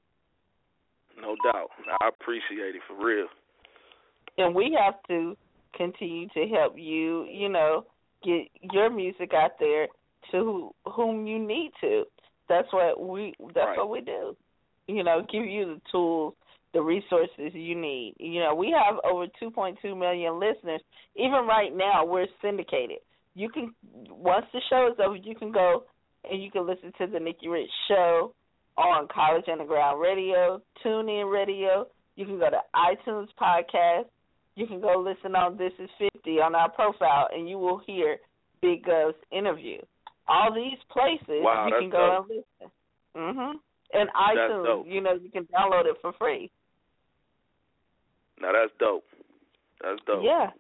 No 1.20 1.36
doubt. 1.44 1.72
I 2.02 2.07
appreciate 2.07 2.76
it 2.76 2.82
for 2.88 2.94
real. 2.95 3.28
And 4.38 4.56
we 4.56 4.72
have 4.80 5.02
to 5.07 5.36
continue 5.74 6.28
to 6.30 6.48
help 6.48 6.78
you, 6.78 7.26
you 7.26 7.49
know, 7.49 7.86
get 8.24 8.48
your 8.74 8.90
music 8.90 9.34
out 9.34 9.60
there 9.60 9.88
to 10.32 10.74
whom 10.86 11.28
you 11.28 11.40
need 11.40 11.72
to. 11.82 12.06
That's 12.48 12.72
what 12.72 12.99
we 12.99 13.34
that's 13.53 13.68
Right. 13.68 13.78
what 13.78 13.90
we 13.90 14.02
do. 14.02 14.36
You 14.88 15.03
know, 15.03 15.22
give 15.22 15.45
you 15.45 15.76
the 15.76 15.82
tools, 15.91 16.36
the 16.74 16.82
resources 16.82 17.53
you 17.53 17.76
need. 17.76 18.16
You 18.20 18.40
know, 18.40 18.56
we 18.56 18.72
have 18.72 18.99
over 19.03 19.28
2.2 19.40 19.95
million 19.95 20.40
listeners. 20.40 20.82
Even 21.16 21.45
right 21.45 21.74
now, 21.76 22.06
we're 22.06 22.28
syndicated. 22.41 22.99
You 23.36 23.49
can 23.49 23.76
once 24.10 24.45
the 24.53 24.61
show 24.70 24.88
is 24.88 24.99
over, 24.99 25.16
you 25.16 25.36
can 25.36 25.52
go 25.52 25.84
and 26.30 26.41
you 26.41 26.52
can 26.52 26.66
listen 26.68 26.91
to 26.98 27.08
the 27.08 27.20
Nikki 27.20 27.48
Rich 27.48 27.70
Show 27.88 28.34
on 28.78 29.08
College 29.14 29.46
Underground 29.52 30.00
Radio, 30.02 30.62
TuneIn 30.84 31.32
Radio. 31.32 31.88
You 32.16 32.26
can 32.26 32.40
go 32.40 32.50
to 32.50 32.60
iTunes 32.76 33.28
Podcast. 33.40 34.06
You 34.56 34.68
can 34.68 34.82
go 34.82 35.00
listen 35.00 35.36
on 35.36 35.58
This 35.58 35.72
Is 35.80 35.90
50 36.14 36.41
on 36.41 36.56
our 36.56 36.70
profile, 36.70 37.28
and 37.34 37.48
you 37.50 37.58
will 37.58 37.78
hear 37.86 38.18
Big 38.62 38.84
Gov's 38.86 39.16
interview. 39.32 39.78
All 40.28 40.54
these 40.54 40.78
places 40.91 41.41
Wow, 41.44 41.68
you 41.68 41.76
can 41.80 41.90
go 41.90 41.98
dope. 41.98 42.30
and 42.30 42.38
listen. 42.38 42.72
Mhm. 43.16 43.60
And 43.94 44.10
iTunes, 44.14 44.91
you 44.91 45.02
know, 45.02 45.14
you 45.14 45.30
can 45.32 45.46
download 45.46 45.86
it 45.86 45.98
for 46.02 46.14
free. 46.14 46.52
Now 48.40 48.52
that's 48.54 48.72
dope. 48.80 49.06
That's 49.82 50.00
dope. 50.06 50.24
Yeah. 50.24 50.52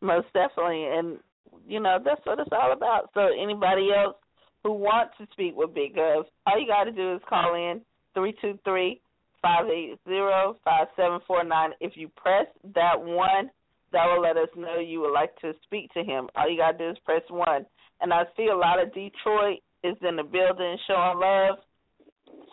Most 0.00 0.32
definitely. 0.32 0.84
And 0.86 1.18
you 1.66 1.80
know, 1.80 1.98
that's 2.04 2.24
what 2.26 2.38
it's 2.38 2.52
all 2.52 2.72
about. 2.72 3.10
So 3.14 3.20
anybody 3.20 3.92
else 3.92 4.16
who 4.64 4.72
wants 4.72 5.14
to 5.18 5.26
speak 5.32 5.54
with 5.54 5.74
Big 5.74 5.94
Gov, 5.94 6.24
all 6.46 6.58
you 6.58 6.66
gotta 6.66 6.90
do 6.90 7.14
is 7.14 7.20
call 7.28 7.54
in 7.54 7.82
three 8.14 8.34
two 8.40 8.58
three 8.64 9.00
five 9.42 9.68
eight 9.68 9.98
zero 10.08 10.56
five 10.64 10.88
seven 10.96 11.20
four 11.26 11.44
nine. 11.44 11.70
If 11.80 11.92
you 11.96 12.08
press 12.16 12.46
that 12.74 12.98
one, 12.98 13.50
that 13.92 14.06
will 14.06 14.22
let 14.22 14.36
us 14.36 14.48
know 14.56 14.80
you 14.80 15.00
would 15.02 15.12
like 15.12 15.38
to 15.42 15.52
speak 15.64 15.92
to 15.92 16.02
him. 16.02 16.28
All 16.34 16.50
you 16.50 16.56
gotta 16.56 16.78
do 16.78 16.90
is 16.90 16.96
press 17.04 17.22
one. 17.28 17.66
And 18.00 18.12
I 18.12 18.24
see 18.36 18.46
a 18.46 18.56
lot 18.56 18.82
of 18.82 18.92
Detroit 18.92 19.60
is 19.84 19.96
in 20.06 20.16
the 20.16 20.22
building 20.22 20.78
showing 20.86 21.20
love. 21.20 21.58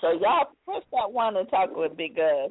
So 0.02 0.12
y'all 0.12 0.52
press 0.66 0.84
that 0.92 1.12
one 1.12 1.38
and 1.38 1.50
talk 1.50 1.70
with 1.74 1.96
Big 1.96 2.18
Gov. 2.18 2.50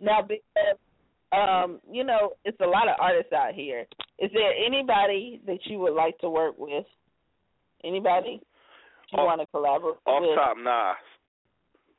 Now 0.00 0.20
Big 0.20 0.40
Gov, 0.56 1.64
um, 1.64 1.80
you 1.90 2.02
know, 2.02 2.32
it's 2.44 2.58
a 2.60 2.66
lot 2.66 2.88
of 2.88 2.96
artists 3.00 3.32
out 3.32 3.54
here. 3.54 3.86
Is 4.18 4.30
there 4.32 4.52
anybody 4.52 5.40
that 5.46 5.58
you 5.64 5.78
would 5.78 5.94
like 5.94 6.18
to 6.18 6.28
work 6.28 6.56
with? 6.58 6.84
Anybody 7.84 8.40
you 9.12 9.18
want 9.18 9.40
to 9.40 9.46
collaborate 9.46 9.96
Off 10.06 10.20
with? 10.22 10.36
top, 10.36 10.56
Nas. 10.56 10.96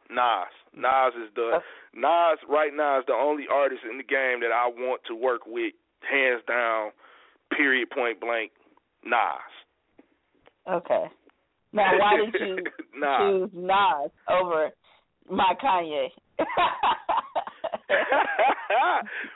Nas. 0.09 0.51
Nas 0.75 1.13
is 1.15 1.33
the 1.35 1.59
Nas 1.93 2.37
right 2.49 2.71
now 2.75 2.99
is 2.99 3.05
the 3.07 3.13
only 3.13 3.45
artist 3.51 3.81
in 3.89 3.97
the 3.97 4.03
game 4.03 4.39
that 4.41 4.51
I 4.53 4.67
want 4.67 5.01
to 5.07 5.15
work 5.15 5.41
with, 5.45 5.73
hands 6.09 6.43
down, 6.47 6.91
period, 7.55 7.89
point 7.89 8.19
blank. 8.21 8.51
Nas. 9.05 9.51
Okay. 10.69 11.05
Now, 11.73 11.97
why 11.99 12.17
did 12.17 12.35
you 12.39 12.55
Nas. 12.99 13.19
choose 13.19 13.49
Nas 13.53 14.11
over 14.29 14.69
my 15.29 15.53
Kanye? 15.63 16.07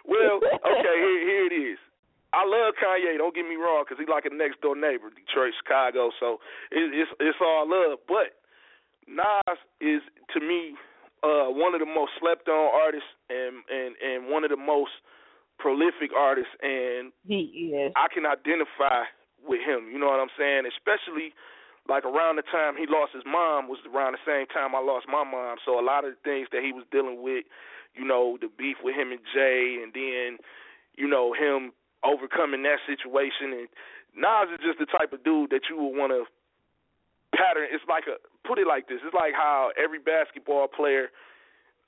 well, 0.08 0.38
okay, 0.38 0.96
here, 0.98 1.22
here 1.26 1.46
it 1.48 1.54
is. 1.54 1.78
I 2.34 2.48
love 2.48 2.80
Kanye. 2.80 3.18
Don't 3.18 3.36
get 3.36 3.44
me 3.44 3.56
wrong, 3.60 3.84
because 3.84 4.00
he's 4.00 4.08
like 4.08 4.24
a 4.26 4.34
next 4.34 4.62
door 4.62 4.76
neighbor, 4.76 5.12
Detroit, 5.12 5.52
Chicago. 5.60 6.12
So 6.20 6.40
it, 6.72 6.92
it's 6.96 7.12
it's 7.20 7.38
all 7.42 7.68
love. 7.68 8.00
But 8.08 8.40
Nas 9.08 9.60
is 9.84 10.02
to 10.34 10.40
me 10.40 10.76
uh, 11.24 11.52
one 11.52 11.76
of 11.76 11.84
the 11.84 11.90
most 11.90 12.16
slept 12.20 12.48
on 12.48 12.72
artists 12.72 13.12
and 13.30 13.64
and 13.68 13.96
and 14.00 14.32
one 14.32 14.44
of 14.44 14.50
the 14.50 14.60
most 14.60 14.96
prolific 15.60 16.16
artists. 16.16 16.56
And 16.64 17.12
he 17.28 17.76
is. 17.76 17.92
I 17.96 18.08
can 18.08 18.26
identify 18.26 19.12
with 19.44 19.60
him. 19.60 19.92
You 19.92 20.00
know 20.00 20.08
what 20.08 20.24
I'm 20.24 20.34
saying? 20.40 20.64
Especially 20.66 21.36
like 21.90 22.06
around 22.06 22.38
the 22.38 22.48
time 22.48 22.78
he 22.78 22.86
lost 22.88 23.12
his 23.12 23.26
mom 23.26 23.68
was 23.68 23.80
around 23.90 24.14
the 24.14 24.24
same 24.24 24.46
time 24.48 24.72
I 24.74 24.80
lost 24.80 25.08
my 25.10 25.26
mom. 25.26 25.58
So 25.66 25.80
a 25.80 25.84
lot 25.84 26.06
of 26.06 26.14
the 26.16 26.22
things 26.24 26.48
that 26.54 26.64
he 26.64 26.72
was 26.72 26.86
dealing 26.92 27.22
with, 27.22 27.44
you 27.94 28.06
know, 28.06 28.38
the 28.40 28.48
beef 28.48 28.78
with 28.84 28.96
him 28.96 29.12
and 29.12 29.20
Jay, 29.34 29.82
and 29.82 29.92
then 29.92 30.38
you 30.96 31.10
know 31.10 31.34
him 31.34 31.74
overcoming 32.04 32.64
that 32.64 32.80
situation. 32.86 33.54
And 33.54 33.68
Nas 34.16 34.50
is 34.54 34.62
just 34.66 34.80
the 34.80 34.90
type 34.90 35.14
of 35.14 35.24
dude 35.24 35.52
that 35.52 35.70
you 35.70 35.78
would 35.78 35.96
want 35.96 36.12
to 36.12 36.26
pattern. 37.36 37.68
It's 37.72 37.84
like 37.88 38.06
a 38.08 38.20
put 38.48 38.60
it 38.60 38.68
like 38.68 38.88
this. 38.88 39.00
It's 39.06 39.16
like 39.16 39.34
how 39.34 39.72
every 39.80 40.00
basketball 40.00 40.68
player 40.68 41.10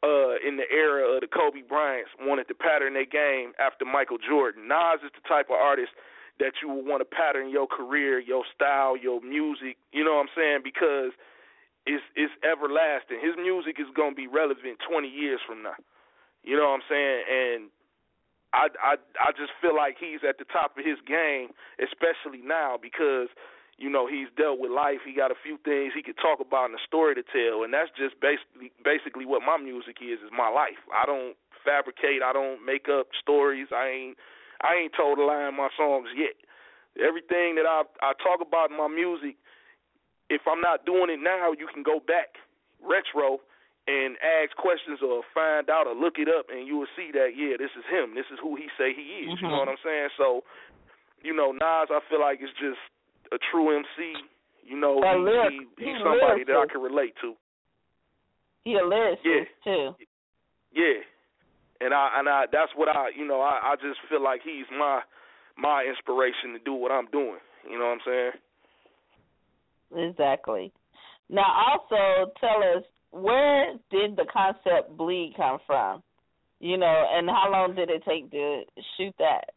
uh 0.03 0.39
in 0.41 0.57
the 0.57 0.67
era 0.71 1.03
of 1.15 1.21
the 1.21 1.27
Kobe 1.27 1.63
Bryants 1.63 2.11
wanted 2.19 2.47
to 2.47 2.55
pattern 2.55 2.93
their 2.93 3.07
game 3.07 3.53
after 3.59 3.85
Michael 3.85 4.17
Jordan. 4.17 4.67
Nas 4.67 5.03
is 5.03 5.11
the 5.15 5.25
type 5.27 5.47
of 5.51 5.59
artist 5.59 5.91
that 6.39 6.57
you 6.61 6.71
would 6.71 6.85
want 6.85 7.01
to 7.01 7.05
pattern 7.05 7.49
your 7.53 7.67
career, 7.67 8.19
your 8.19 8.43
style, 8.55 8.97
your 8.97 9.21
music, 9.21 9.77
you 9.93 10.03
know 10.03 10.17
what 10.17 10.25
I'm 10.27 10.33
saying? 10.35 10.59
Because 10.63 11.13
it's 11.85 12.03
it's 12.15 12.33
everlasting. 12.47 13.19
His 13.19 13.35
music 13.35 13.75
is 13.79 13.87
gonna 13.95 14.15
be 14.15 14.27
relevant 14.27 14.79
twenty 14.87 15.09
years 15.11 15.39
from 15.45 15.63
now. 15.63 15.75
You 16.43 16.55
know 16.55 16.67
what 16.71 16.83
I'm 16.83 16.87
saying? 16.87 17.19
And 17.27 17.61
I 18.53 18.69
I 18.77 18.93
I 19.17 19.29
just 19.33 19.51
feel 19.59 19.75
like 19.75 19.97
he's 19.99 20.21
at 20.21 20.37
the 20.37 20.45
top 20.45 20.77
of 20.77 20.85
his 20.85 21.01
game, 21.03 21.51
especially 21.81 22.45
now 22.45 22.77
because 22.77 23.27
you 23.81 23.89
know 23.89 24.05
he's 24.05 24.29
dealt 24.37 24.61
with 24.61 24.69
life. 24.69 25.01
He 25.01 25.17
got 25.17 25.33
a 25.33 25.39
few 25.41 25.57
things 25.65 25.91
he 25.97 26.05
could 26.05 26.21
talk 26.21 26.39
about 26.39 26.69
and 26.69 26.77
a 26.77 26.83
story 26.85 27.17
to 27.17 27.25
tell, 27.25 27.65
and 27.65 27.73
that's 27.73 27.89
just 27.97 28.21
basically 28.21 28.69
basically 28.85 29.25
what 29.25 29.41
my 29.41 29.57
music 29.57 29.97
is. 29.99 30.21
Is 30.21 30.31
my 30.31 30.53
life. 30.53 30.79
I 30.93 31.09
don't 31.09 31.33
fabricate. 31.65 32.21
I 32.21 32.31
don't 32.31 32.61
make 32.61 32.85
up 32.87 33.09
stories. 33.17 33.73
I 33.73 33.89
ain't 33.89 34.15
I 34.61 34.77
ain't 34.85 34.93
told 34.93 35.17
a 35.17 35.25
lie 35.25 35.49
in 35.49 35.57
my 35.57 35.73
songs 35.75 36.13
yet. 36.13 36.37
Everything 37.01 37.57
that 37.57 37.65
I 37.65 37.89
I 38.05 38.13
talk 38.21 38.45
about 38.45 38.69
in 38.69 38.77
my 38.77 38.87
music, 38.87 39.35
if 40.29 40.45
I'm 40.45 40.61
not 40.61 40.85
doing 40.85 41.09
it 41.09 41.19
now, 41.19 41.57
you 41.57 41.65
can 41.73 41.81
go 41.81 41.97
back 41.97 42.37
retro 42.77 43.41
and 43.87 44.15
ask 44.23 44.55
questions 44.55 45.03
or 45.03 45.27
find 45.35 45.69
out 45.69 45.87
or 45.87 45.95
look 45.95 46.15
it 46.15 46.31
up 46.31 46.47
and 46.47 46.67
you 46.67 46.79
will 46.79 46.91
see 46.95 47.11
that 47.11 47.35
yeah, 47.35 47.59
this 47.59 47.71
is 47.75 47.83
him. 47.91 48.15
This 48.15 48.27
is 48.31 48.39
who 48.39 48.55
he 48.55 48.71
say 48.79 48.95
he 48.95 49.27
is. 49.27 49.35
You 49.41 49.47
know 49.47 49.59
mm-hmm. 49.59 49.67
what 49.67 49.75
I'm 49.75 49.83
saying? 49.83 50.09
So 50.17 50.43
you 51.23 51.35
know, 51.35 51.51
Nas, 51.51 51.91
I 51.91 51.99
feel 52.09 52.19
like 52.19 52.39
is 52.43 52.51
just 52.59 52.79
a 53.31 53.39
true 53.51 53.75
MC. 53.75 54.15
You 54.63 54.79
know, 54.79 55.03
A 55.03 55.15
he, 55.15 55.23
lyric- 55.23 55.51
he, 55.51 55.59
he's 55.83 55.95
he's 55.95 55.99
somebody 56.03 56.43
that 56.47 56.55
I 56.55 56.65
can 56.71 56.81
relate 56.81 57.15
to. 57.21 57.35
He 58.63 58.75
a 58.75 58.83
lyricist 58.83 59.23
Yeah. 59.23 59.43
too. 59.63 59.95
Yeah, 60.71 61.03
and 61.81 61.93
I 61.93 62.19
and 62.19 62.29
I 62.29 62.45
that's 62.51 62.71
what 62.75 62.87
I 62.87 63.09
you 63.15 63.27
know 63.27 63.41
I 63.41 63.73
I 63.73 63.75
just 63.75 63.99
feel 64.09 64.23
like 64.23 64.41
he's 64.43 64.65
my 64.71 65.01
my 65.57 65.83
inspiration 65.83 66.53
to 66.53 66.59
do 66.63 66.73
what 66.73 66.91
I'm 66.91 67.07
doing. 67.11 67.39
You 67.69 67.77
know 67.77 67.85
what 67.85 67.99
I'm 67.99 68.05
saying? 68.05 68.31
Exactly. 70.09 70.71
Now, 71.29 71.45
also 71.45 72.31
tell 72.39 72.61
us 72.77 72.83
where 73.13 73.73
did 73.91 74.15
the 74.15 74.25
concept 74.31 74.97
bleed 74.97 75.33
come 75.37 75.59
from? 75.67 76.01
You 76.59 76.77
know, 76.77 77.05
and 77.11 77.29
how 77.29 77.49
long 77.51 77.75
did 77.75 77.89
it 77.89 78.03
take 78.07 78.31
to 78.31 78.63
shoot 78.97 79.13
that? 79.19 79.53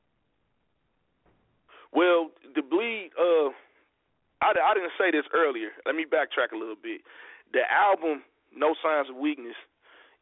Well, 1.93 2.31
the 2.55 2.63
bleed. 2.63 3.11
Uh, 3.19 3.51
I 4.43 4.53
I 4.53 4.75
didn't 4.75 4.93
say 4.99 5.11
this 5.11 5.25
earlier. 5.35 5.71
Let 5.87 5.95
me 5.95 6.05
backtrack 6.05 6.53
a 6.53 6.59
little 6.59 6.77
bit. 6.77 7.01
The 7.53 7.63
album 7.73 8.23
No 8.55 8.75
Signs 8.83 9.09
of 9.09 9.17
Weakness 9.17 9.57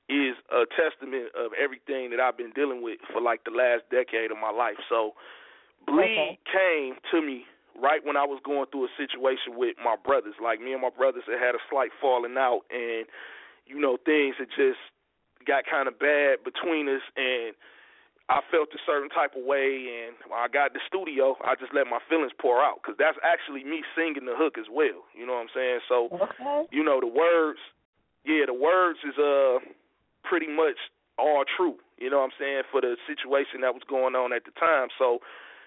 is 0.08 0.36
a 0.52 0.68
testament 0.76 1.32
of 1.34 1.52
everything 1.58 2.10
that 2.10 2.20
I've 2.20 2.36
been 2.36 2.52
dealing 2.54 2.82
with 2.82 2.98
for 3.12 3.20
like 3.20 3.42
the 3.44 3.50
last 3.50 3.82
decade 3.90 4.30
of 4.30 4.36
my 4.36 4.50
life. 4.50 4.76
So, 4.88 5.14
bleed 5.86 6.38
came 6.46 6.96
to 7.10 7.26
me 7.26 7.44
right 7.80 8.04
when 8.04 8.16
I 8.16 8.24
was 8.24 8.40
going 8.44 8.66
through 8.70 8.86
a 8.86 8.94
situation 8.96 9.58
with 9.58 9.76
my 9.82 9.96
brothers. 9.96 10.34
Like 10.42 10.60
me 10.60 10.72
and 10.72 10.82
my 10.82 10.90
brothers 10.94 11.24
had 11.26 11.38
had 11.38 11.54
a 11.54 11.62
slight 11.70 11.90
falling 12.00 12.36
out, 12.38 12.62
and 12.70 13.06
you 13.66 13.78
know 13.78 13.98
things 14.04 14.36
had 14.38 14.48
just 14.54 14.80
got 15.46 15.64
kind 15.68 15.88
of 15.88 15.98
bad 15.98 16.40
between 16.44 16.88
us, 16.88 17.04
and 17.16 17.54
I 18.28 18.40
felt 18.50 18.72
a 18.72 18.80
certain 18.86 19.10
type 19.12 19.36
of 19.36 19.44
way. 19.44 19.84
And 19.92 20.16
when 20.30 20.40
I 20.40 20.48
got 20.48 20.72
the 20.72 20.80
studio, 20.88 21.36
I 21.44 21.54
just 21.56 21.74
let 21.74 21.86
my 21.86 22.00
feelings 22.08 22.32
pour 22.40 22.62
out 22.64 22.80
because 22.80 22.96
that's 22.96 23.18
actually 23.20 23.64
me 23.64 23.84
singing 23.92 24.24
the 24.24 24.36
hook 24.36 24.56
as 24.56 24.66
well. 24.72 25.04
You 25.12 25.26
know 25.26 25.36
what 25.36 25.50
I'm 25.50 25.54
saying? 25.54 25.80
So, 25.88 26.08
Okay. 26.12 26.64
you 26.72 26.82
know 26.82 27.00
the 27.00 27.10
words, 27.10 27.60
yeah, 28.24 28.46
the 28.46 28.56
words 28.56 28.98
is 29.04 29.18
uh 29.18 29.60
pretty 30.24 30.48
much 30.48 30.80
all 31.18 31.44
true. 31.44 31.76
You 31.98 32.10
know 32.10 32.18
what 32.24 32.32
I'm 32.32 32.38
saying 32.40 32.62
for 32.72 32.80
the 32.80 32.96
situation 33.06 33.60
that 33.60 33.74
was 33.74 33.84
going 33.84 34.16
on 34.16 34.32
at 34.32 34.44
the 34.44 34.52
time. 34.56 34.88
So, 34.98 35.20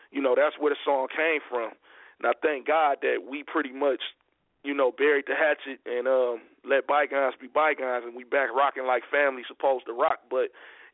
you 0.09 0.21
know 0.21 0.33
that's 0.35 0.57
where 0.57 0.73
the 0.73 0.81
song 0.83 1.07
came 1.13 1.41
from. 1.45 1.77
And 2.19 2.27
I 2.27 2.33
thank 2.41 2.67
God 2.67 2.97
that 3.01 3.23
we 3.29 3.43
pretty 3.43 3.71
much, 3.71 4.01
you 4.63 4.73
know, 4.73 4.91
buried 4.91 5.25
the 5.27 5.35
hatchet 5.35 5.79
and 5.85 6.07
um 6.07 6.41
let 6.65 6.87
bygones 6.87 7.35
be 7.39 7.47
bygones 7.47 8.03
and 8.05 8.15
we 8.15 8.23
back 8.23 8.49
rocking 8.53 8.85
like 8.85 9.03
family 9.11 9.43
supposed 9.47 9.85
to 9.85 9.93
rock. 9.93 10.19
But 10.29 10.49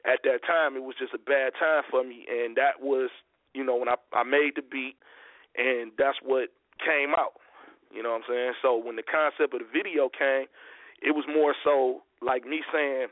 at 0.06 0.20
that 0.24 0.44
time 0.46 0.76
it 0.76 0.84
was 0.84 0.96
just 1.00 1.14
a 1.14 1.18
bad 1.18 1.54
time 1.58 1.84
for 1.90 2.04
me 2.04 2.26
and 2.30 2.56
that 2.58 2.82
was, 2.82 3.10
you 3.54 3.64
know, 3.64 3.76
when 3.76 3.90
I 3.90 3.96
I 4.14 4.24
made 4.24 4.54
the 4.56 4.62
beat 4.62 4.96
and 5.56 5.92
that's 5.98 6.18
what 6.24 6.50
came 6.84 7.14
out. 7.16 7.40
You 7.94 8.02
know 8.02 8.10
what 8.18 8.26
I'm 8.26 8.30
saying? 8.30 8.54
So 8.62 8.76
when 8.76 8.96
the 8.96 9.04
concept 9.06 9.54
of 9.54 9.62
the 9.62 9.70
video 9.72 10.10
came, 10.10 10.48
it 11.02 11.12
was 11.12 11.26
more 11.30 11.54
so 11.64 12.02
like 12.22 12.46
me 12.46 12.64
saying 12.74 13.08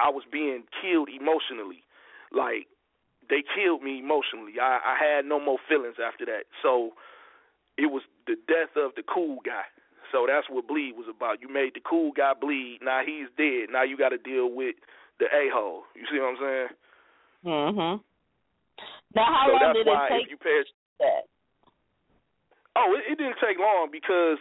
I 0.00 0.08
was 0.08 0.24
being 0.30 0.64
killed 0.80 1.08
emotionally. 1.12 1.84
Like 2.32 2.66
they 3.30 3.42
killed 3.54 3.82
me 3.82 4.00
emotionally. 4.00 4.58
I, 4.60 4.82
I 4.82 4.96
had 4.98 5.24
no 5.24 5.38
more 5.38 5.58
feelings 5.68 5.96
after 6.02 6.26
that. 6.26 6.50
So 6.62 6.92
it 7.78 7.86
was 7.86 8.02
the 8.26 8.36
death 8.46 8.74
of 8.76 8.92
the 8.96 9.02
cool 9.06 9.38
guy. 9.46 9.64
So 10.10 10.26
that's 10.26 10.50
what 10.50 10.66
bleed 10.66 10.98
was 10.98 11.06
about. 11.06 11.40
You 11.40 11.48
made 11.48 11.78
the 11.78 11.80
cool 11.80 12.10
guy 12.10 12.34
bleed. 12.34 12.80
Now 12.82 13.00
he's 13.06 13.30
dead. 13.38 13.70
Now 13.70 13.86
you 13.86 13.96
got 13.96 14.10
to 14.10 14.18
deal 14.18 14.50
with 14.50 14.74
the 15.22 15.26
a 15.30 15.48
hole. 15.54 15.86
You 15.94 16.04
see 16.10 16.18
what 16.18 16.34
I'm 16.34 16.40
saying? 16.42 16.68
Mhm. 17.46 18.02
Now, 19.14 19.26
how 19.26 19.46
so 19.46 19.52
long 19.54 19.74
did 19.74 19.86
it 19.86 20.08
take 20.10 20.30
you 20.30 20.36
pay 20.36 20.62
that? 21.00 21.22
Oh, 22.76 22.94
it, 22.94 23.12
it 23.12 23.16
didn't 23.18 23.38
take 23.42 23.58
long 23.58 23.88
because, 23.90 24.38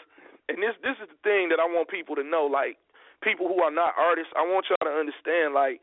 and 0.49 0.57
this 0.57 0.75
this 0.81 0.97
is 1.01 1.09
the 1.09 1.19
thing 1.23 1.49
that 1.49 1.59
I 1.59 1.65
want 1.65 1.89
people 1.89 2.15
to 2.15 2.23
know. 2.23 2.45
Like 2.45 2.77
people 3.21 3.47
who 3.47 3.61
are 3.61 3.71
not 3.71 3.93
artists, 3.97 4.33
I 4.35 4.41
want 4.41 4.65
y'all 4.69 4.81
to 4.85 4.97
understand. 4.97 5.53
Like 5.53 5.81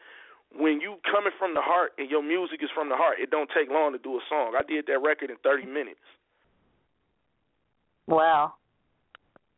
when 0.59 0.81
you 0.81 0.97
coming 1.05 1.33
from 1.39 1.55
the 1.55 1.61
heart 1.61 1.93
and 1.99 2.11
your 2.11 2.23
music 2.23 2.61
is 2.63 2.71
from 2.75 2.89
the 2.89 2.97
heart, 2.97 3.21
it 3.21 3.31
don't 3.31 3.51
take 3.53 3.69
long 3.69 3.93
to 3.93 4.01
do 4.01 4.17
a 4.17 4.23
song. 4.29 4.57
I 4.57 4.65
did 4.65 4.87
that 4.89 5.01
record 5.01 5.31
in 5.31 5.37
30 5.45 5.67
minutes. 5.67 6.03
Wow, 8.07 8.55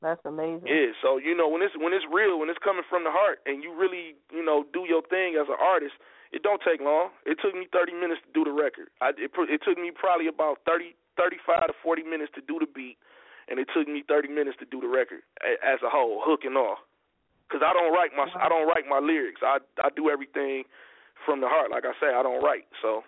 that's 0.00 0.24
amazing. 0.24 0.64
Yeah, 0.64 0.96
so 1.02 1.18
you 1.18 1.36
know 1.36 1.48
when 1.48 1.60
it's 1.60 1.76
when 1.76 1.92
it's 1.92 2.06
real, 2.08 2.38
when 2.40 2.48
it's 2.48 2.62
coming 2.64 2.86
from 2.88 3.04
the 3.04 3.12
heart, 3.12 3.44
and 3.44 3.62
you 3.62 3.76
really 3.76 4.16
you 4.32 4.40
know 4.40 4.64
do 4.72 4.88
your 4.88 5.02
thing 5.12 5.36
as 5.36 5.50
an 5.52 5.60
artist, 5.60 5.92
it 6.32 6.42
don't 6.42 6.62
take 6.64 6.80
long. 6.80 7.12
It 7.26 7.36
took 7.44 7.52
me 7.52 7.68
30 7.68 7.92
minutes 7.92 8.24
to 8.24 8.30
do 8.32 8.48
the 8.48 8.54
record. 8.56 8.88
I 9.04 9.12
it, 9.20 9.30
it 9.36 9.60
took 9.60 9.76
me 9.76 9.92
probably 9.92 10.28
about 10.28 10.64
30 10.64 10.96
35 11.20 11.68
to 11.68 11.74
40 11.82 12.02
minutes 12.08 12.32
to 12.38 12.42
do 12.46 12.56
the 12.56 12.70
beat, 12.70 12.96
and 13.52 13.60
it 13.60 13.68
took 13.74 13.84
me 13.84 14.00
30 14.06 14.32
minutes 14.32 14.56
to 14.62 14.66
do 14.70 14.80
the 14.80 14.88
record 14.88 15.20
as 15.44 15.82
a 15.84 15.90
whole, 15.92 16.24
hook 16.24 16.48
and 16.48 16.56
all. 16.56 16.80
Cause 17.52 17.64
I 17.64 17.72
don't 17.72 17.92
write 17.92 18.12
my 18.16 18.28
I 18.36 18.48
don't 18.48 18.68
write 18.68 18.84
my 18.88 19.00
lyrics. 19.00 19.40
I 19.44 19.58
I 19.80 19.88
do 19.92 20.08
everything 20.08 20.64
from 21.26 21.40
the 21.40 21.48
heart. 21.48 21.70
Like 21.70 21.84
I 21.84 21.92
say, 22.00 22.14
I 22.14 22.22
don't 22.22 22.42
write. 22.42 22.66
So 22.82 23.02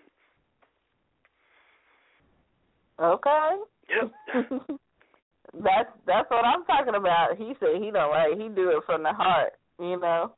Okay. 3.01 3.51
Yep. 3.89 4.13
that's 5.65 5.89
that's 6.07 6.31
what 6.31 6.45
I'm 6.45 6.65
talking 6.65 6.95
about. 6.95 7.37
He 7.39 7.55
said 7.59 7.81
he 7.81 7.91
don't 7.91 8.11
write. 8.11 8.39
He 8.39 8.49
do 8.49 8.71
it 8.71 8.85
from 8.87 9.03
the 9.03 9.13
heart. 9.13 9.53
You 9.79 9.99
know. 9.99 10.33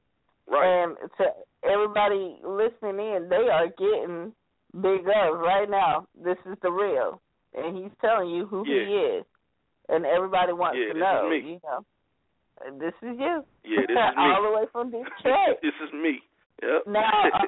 Right. 0.48 0.84
And 0.84 0.96
to 1.18 1.24
everybody 1.68 2.36
listening 2.44 2.98
in, 2.98 3.28
they 3.28 3.48
are 3.50 3.66
getting 3.66 4.32
big 4.80 5.06
ups 5.06 5.38
right 5.38 5.68
now. 5.68 6.06
This 6.22 6.36
is 6.50 6.56
the 6.62 6.70
real, 6.70 7.20
and 7.54 7.76
he's 7.76 7.92
telling 8.00 8.30
you 8.30 8.46
who 8.46 8.64
he 8.64 8.70
is, 8.72 9.24
and 9.88 10.04
everybody 10.04 10.52
wants 10.52 10.78
Yeah, 10.80 10.92
to 10.94 10.98
know. 10.98 11.30
You 11.32 11.60
know, 11.62 12.78
this 12.78 12.94
is 13.02 13.16
you. 13.18 13.44
Yeah, 13.64 13.80
this 13.86 13.90
is 13.90 14.16
me. 14.16 14.22
All 14.22 14.42
the 14.42 14.56
way 14.56 14.64
from 14.72 14.90
Detroit. 14.90 15.58
this 15.62 15.74
is 15.84 15.92
me. 15.92 16.20
Yep. 16.62 16.86
Now, 16.86 17.24
uh, 17.34 17.46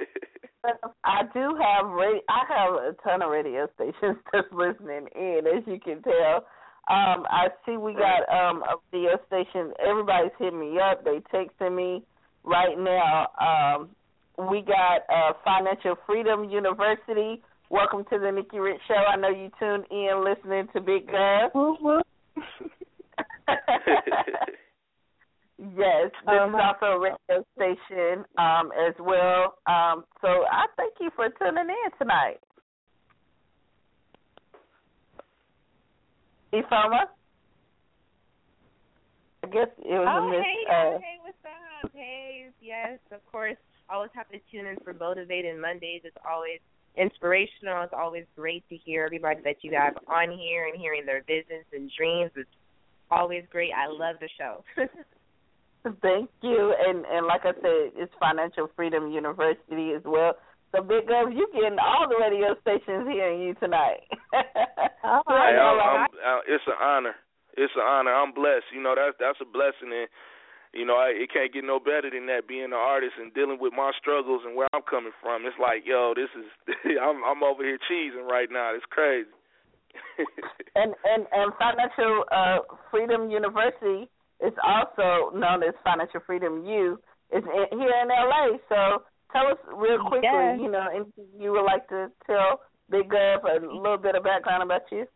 I 1.05 1.23
do 1.33 1.57
have 1.61 1.91
radio. 1.91 2.23
I 2.29 2.43
have 2.49 2.75
a 2.75 2.97
ton 3.03 3.23
of 3.23 3.31
radio 3.31 3.69
stations 3.75 4.17
that's 4.33 4.49
listening 4.53 5.09
in, 5.15 5.41
as 5.47 5.63
you 5.67 5.79
can 5.81 6.03
tell. 6.03 6.47
Um, 6.89 7.25
I 7.31 7.49
see 7.65 7.77
we 7.77 7.95
got 7.95 8.29
um 8.29 8.63
a 8.63 8.77
radio 8.93 9.19
station. 9.27 9.73
Everybody's 9.87 10.33
hitting 10.39 10.61
me 10.61 10.79
up. 10.79 11.05
They 11.05 11.21
texting 11.33 11.75
me 11.77 12.03
right 12.45 12.79
now. 12.79 13.29
Um, 13.41 13.91
we 14.51 14.63
got 14.63 15.03
uh, 15.09 15.33
Financial 15.45 15.97
Freedom 16.07 16.45
University. 16.51 17.43
Welcome 17.71 18.05
to 18.11 18.19
the 18.19 18.31
Nikki 18.31 18.59
Rich 18.59 18.81
Show. 18.89 18.95
I 18.95 19.17
know 19.17 19.29
you 19.29 19.51
tuned 19.59 19.85
in 19.91 20.25
listening 20.25 20.69
to 20.75 20.81
Big 20.81 21.09
Gov. 21.09 22.03
Yes, 25.59 26.11
this 26.11 26.41
Um, 26.41 26.55
is 26.55 26.61
also 26.61 26.87
a 26.87 26.99
radio 26.99 27.45
station 27.55 28.25
um, 28.39 28.73
as 28.73 28.95
well. 28.99 29.59
Um, 29.67 30.05
so 30.21 30.45
I 30.51 30.67
thank 30.77 30.95
you 31.01 31.11
for 31.15 31.29
tuning 31.31 31.69
in 31.69 31.91
tonight. 31.99 32.41
Ifama? 36.53 37.07
I 39.45 39.47
guess 39.49 39.69
it 39.79 39.99
was 39.99 40.09
oh, 40.09 40.27
a 40.27 40.31
miss. 40.31 40.41
hey, 40.41 40.65
uh, 40.71 40.99
hey, 40.99 41.19
what's 41.23 41.37
up? 41.45 41.91
Hey, 41.95 42.49
yes, 42.61 42.99
of 43.13 43.25
course. 43.31 43.57
Always 43.91 44.11
have 44.15 44.29
to 44.31 44.39
tune 44.51 44.67
in 44.67 44.77
for 44.83 44.95
Motivated 44.95 45.61
Mondays. 45.61 46.01
It's 46.05 46.17
always 46.29 46.61
inspirational. 46.97 47.83
It's 47.83 47.93
always 47.97 48.25
great 48.35 48.67
to 48.71 48.77
hear 48.77 49.05
everybody 49.05 49.41
that 49.45 49.57
you 49.63 49.73
have 49.77 49.99
on 50.09 50.31
here 50.31 50.67
and 50.67 50.81
hearing 50.81 51.05
their 51.05 51.23
visions 51.27 51.67
and 51.73 51.91
dreams. 51.97 52.31
It's 52.35 52.49
always 53.11 53.45
great. 53.51 53.73
I 53.77 53.87
love 53.87 54.17
the 54.21 54.29
show. 54.39 54.65
Thank 56.01 56.31
you. 56.41 56.75
And 56.81 57.05
and 57.05 57.27
like 57.27 57.43
I 57.45 57.53
said, 57.61 57.93
it's 57.97 58.13
Financial 58.19 58.71
Freedom 58.75 59.11
University 59.11 59.93
as 59.93 60.03
well. 60.05 60.33
So 60.73 60.83
big 60.83 61.05
up, 61.13 61.29
you 61.31 61.47
getting 61.53 61.79
all 61.79 62.09
the 62.09 62.17
radio 62.19 62.57
stations 62.63 63.07
hearing 63.07 63.41
you 63.43 63.55
tonight. 63.61 64.03
oh, 65.05 65.23
Hey, 65.29 65.55
I'm, 65.55 65.79
I'm, 65.79 66.05
uh, 66.11 66.43
it's 66.49 66.65
an 66.67 66.81
honor. 66.83 67.15
It's 67.57 67.73
an 67.77 67.87
honor. 67.87 68.11
I'm 68.11 68.33
blessed. 68.33 68.73
You 68.75 68.83
know 68.83 68.97
that's 68.97 69.15
that's 69.21 69.39
a 69.45 69.47
blessing, 69.47 69.93
and 69.93 70.09
you 70.73 70.89
know 70.89 70.97
I, 70.97 71.13
it 71.13 71.31
can't 71.31 71.53
get 71.53 71.63
no 71.63 71.79
better 71.79 72.09
than 72.09 72.27
that. 72.27 72.49
Being 72.49 72.73
an 72.73 72.81
artist 72.81 73.15
and 73.21 73.33
dealing 73.35 73.59
with 73.61 73.77
my 73.77 73.93
struggles 74.01 74.43
and 74.45 74.57
where 74.57 74.67
I'm 74.73 74.83
coming 74.89 75.15
from, 75.21 75.45
it's 75.45 75.61
like, 75.61 75.85
yo, 75.85 76.15
this 76.17 76.33
is 76.33 76.49
I'm 76.99 77.23
I'm 77.23 77.45
over 77.45 77.63
here 77.63 77.79
cheesing 77.85 78.27
right 78.27 78.49
now. 78.51 78.75
It's 78.75 78.89
crazy. 78.89 79.31
and 80.75 80.97
and 81.05 81.29
and 81.31 81.53
Financial 81.55 82.25
uh, 82.33 82.59
Freedom 82.91 83.31
University 83.31 84.11
is 84.41 84.53
also 84.63 85.37
known 85.37 85.63
as 85.63 85.75
Financial 85.85 86.21
Freedom 86.27 86.65
U. 86.65 86.99
Is 87.33 87.43
in, 87.43 87.79
here 87.79 87.93
in 88.03 88.09
LA. 88.09 88.59
So 88.69 89.03
tell 89.33 89.47
us 89.49 89.59
real 89.75 89.99
quickly, 90.07 90.29
Yes. 90.31 90.59
you 90.61 90.71
know, 90.71 90.87
anything 90.95 91.27
you 91.39 91.53
would 91.53 91.65
like 91.65 91.89
to 91.89 92.11
tell 92.27 92.61
Big 92.91 93.09
Gov 93.09 93.43
a 93.45 93.65
little 93.65 93.97
bit 93.99 94.15
of 94.15 94.23
background 94.25 94.63
about 94.63 94.83
you. 94.93 95.07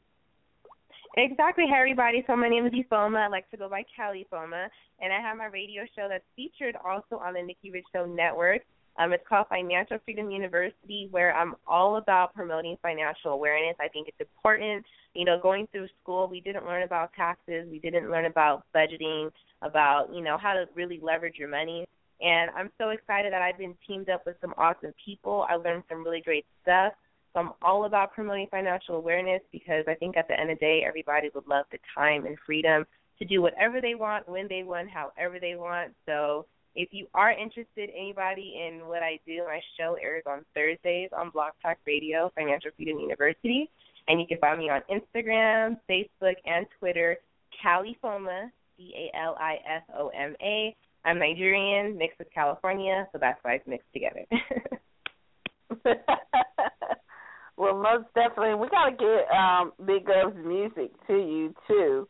Exactly. 1.17 1.65
Hey, 1.69 1.77
everybody. 1.79 2.25
So 2.27 2.37
my 2.37 2.49
name 2.49 2.67
is 2.67 2.73
Ifoma. 2.73 3.27
I 3.27 3.29
like 3.29 3.51
to 3.51 3.57
go 3.57 3.69
by 3.69 3.83
Cali 3.95 4.27
Foma, 4.31 4.69
and 5.01 5.13
I 5.13 5.21
have 5.21 5.37
my 5.37 5.47
radio 5.47 5.83
show 5.97 6.07
that's 6.09 6.25
featured 6.37 6.77
also 6.77 7.17
on 7.23 7.35
the 7.35 7.43
Nikki 7.43 7.71
Rich 7.71 7.87
Show 7.93 8.07
network. 8.07 8.63
Um, 8.99 9.13
it's 9.13 9.27
called 9.29 9.47
Financial 9.49 9.99
Freedom 10.05 10.29
University, 10.31 11.07
where 11.13 11.35
I'm 11.35 11.55
all 11.67 11.97
about 11.97 12.35
promoting 12.35 12.77
financial 12.83 13.31
awareness. 13.31 13.77
I 13.81 13.87
think 13.89 14.09
it's 14.09 14.21
important. 14.21 14.85
You 15.15 15.25
know, 15.25 15.39
going 15.41 15.69
through 15.71 15.87
school, 16.03 16.27
we 16.29 16.41
didn't 16.41 16.67
learn 16.67 16.83
about 16.83 17.13
taxes, 17.15 17.69
we 17.71 17.79
didn't 17.79 18.11
learn 18.11 18.25
about 18.25 18.65
budgeting, 18.75 19.31
about 19.63 20.13
you 20.13 20.21
know 20.21 20.37
how 20.37 20.53
to 20.53 20.67
really 20.75 20.99
leverage 21.01 21.37
your 21.39 21.49
money. 21.49 21.87
And 22.21 22.51
I'm 22.57 22.71
so 22.79 22.91
excited 22.91 23.33
that 23.33 23.43
I've 23.43 23.59
been 23.59 23.77
teamed 23.87 24.11
up 24.11 24.27
with 24.27 24.37
some 24.41 24.53
awesome 24.59 24.93
people. 25.05 25.47
I 25.49 25.55
learned 25.55 25.85
some 25.89 26.03
really 26.03 26.21
great 26.21 26.47
stuff. 26.63 26.93
So 27.33 27.41
I'm 27.41 27.51
all 27.63 27.85
about 27.85 28.13
promoting 28.13 28.49
financial 28.51 28.97
awareness 28.97 29.43
because 29.53 29.85
I 29.87 29.95
think 29.95 30.17
at 30.17 30.27
the 30.27 30.39
end 30.39 30.51
of 30.51 30.59
the 30.59 30.67
day, 30.67 30.85
everybody 30.85 31.31
would 31.35 31.47
love 31.47 31.67
the 31.71 31.79
time 31.95 32.27
and 32.27 32.37
freedom 32.45 32.85
to 33.21 33.25
do 33.25 33.43
whatever 33.43 33.81
they 33.81 33.95
want, 33.95 34.29
when 34.29 34.49
they 34.49 34.65
want, 34.65 34.91
however 34.91 35.39
they 35.41 35.55
want. 35.55 35.93
So 36.07 36.47
if 36.79 36.91
you 36.93 37.09
are 37.13 37.33
interested, 37.33 37.91
anybody 37.93 38.55
in 38.65 38.87
what 38.87 39.03
I 39.03 39.19
do, 39.27 39.43
my 39.45 39.61
show 39.77 39.97
airs 40.01 40.23
on 40.29 40.45
Thursdays 40.55 41.11
on 41.15 41.31
Block 41.31 41.55
Talk 41.61 41.77
Radio, 41.85 42.31
Financial 42.37 42.71
Freedom 42.77 43.01
University. 43.01 43.69
And 44.07 44.21
you 44.21 44.27
can 44.29 44.39
find 44.39 44.61
me 44.61 44.71
on 44.71 44.83
Instagram, 44.89 45.77
Facebook, 45.91 46.37
and 46.47 46.67
Twitter, 46.79 47.17
Califoma, 47.61 48.53
C 48.77 48.95
A 48.97 49.11
L 49.19 49.37
I 49.41 49.57
F 49.69 49.83
O 49.99 50.09
M 50.11 50.37
A. 50.41 50.77
I'm 51.05 51.19
Nigerian, 51.19 51.99
mixed 51.99 52.21
with 52.21 52.33
California, 52.33 53.09
so 53.11 53.19
that's 53.21 53.43
why 53.43 53.55
it's 53.55 53.67
mixed 53.67 53.93
together. 53.93 54.25
well, 57.57 57.75
most 57.77 58.07
definitely, 58.15 58.55
we 58.55 58.69
got 58.69 58.91
to 58.91 58.97
get 58.97 59.27
um, 59.37 59.73
Big 59.85 60.07
Gov's 60.07 60.37
music 60.47 60.93
to 61.09 61.15
you 61.15 61.53
too, 61.67 62.07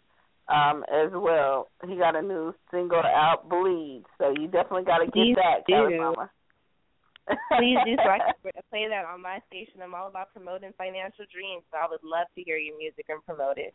um, 0.48 0.84
as 0.88 1.10
well. 1.12 1.68
He 1.86 1.96
got 1.96 2.16
a 2.16 2.22
new 2.22 2.54
single 2.70 2.98
out, 2.98 3.48
"Bleed," 3.48 4.04
so 4.18 4.30
you 4.30 4.46
definitely 4.48 4.84
got 4.84 4.98
to 4.98 5.06
get 5.06 5.12
Please 5.12 5.36
that, 5.36 5.66
do. 5.66 5.72
California. 5.74 6.30
Please 7.58 7.76
do 7.84 7.96
so 7.96 8.08
I 8.08 8.18
can 8.18 8.62
play 8.70 8.88
that 8.88 9.04
on 9.04 9.20
my 9.20 9.40
station. 9.48 9.82
I'm 9.82 9.94
all 9.94 10.08
about 10.08 10.32
promoting 10.32 10.72
financial 10.78 11.26
dreams, 11.32 11.62
so 11.70 11.76
I 11.76 11.86
would 11.88 12.02
love 12.02 12.26
to 12.34 12.42
hear 12.42 12.56
your 12.56 12.76
music 12.78 13.04
and 13.08 13.24
promote 13.24 13.58
it. 13.58 13.74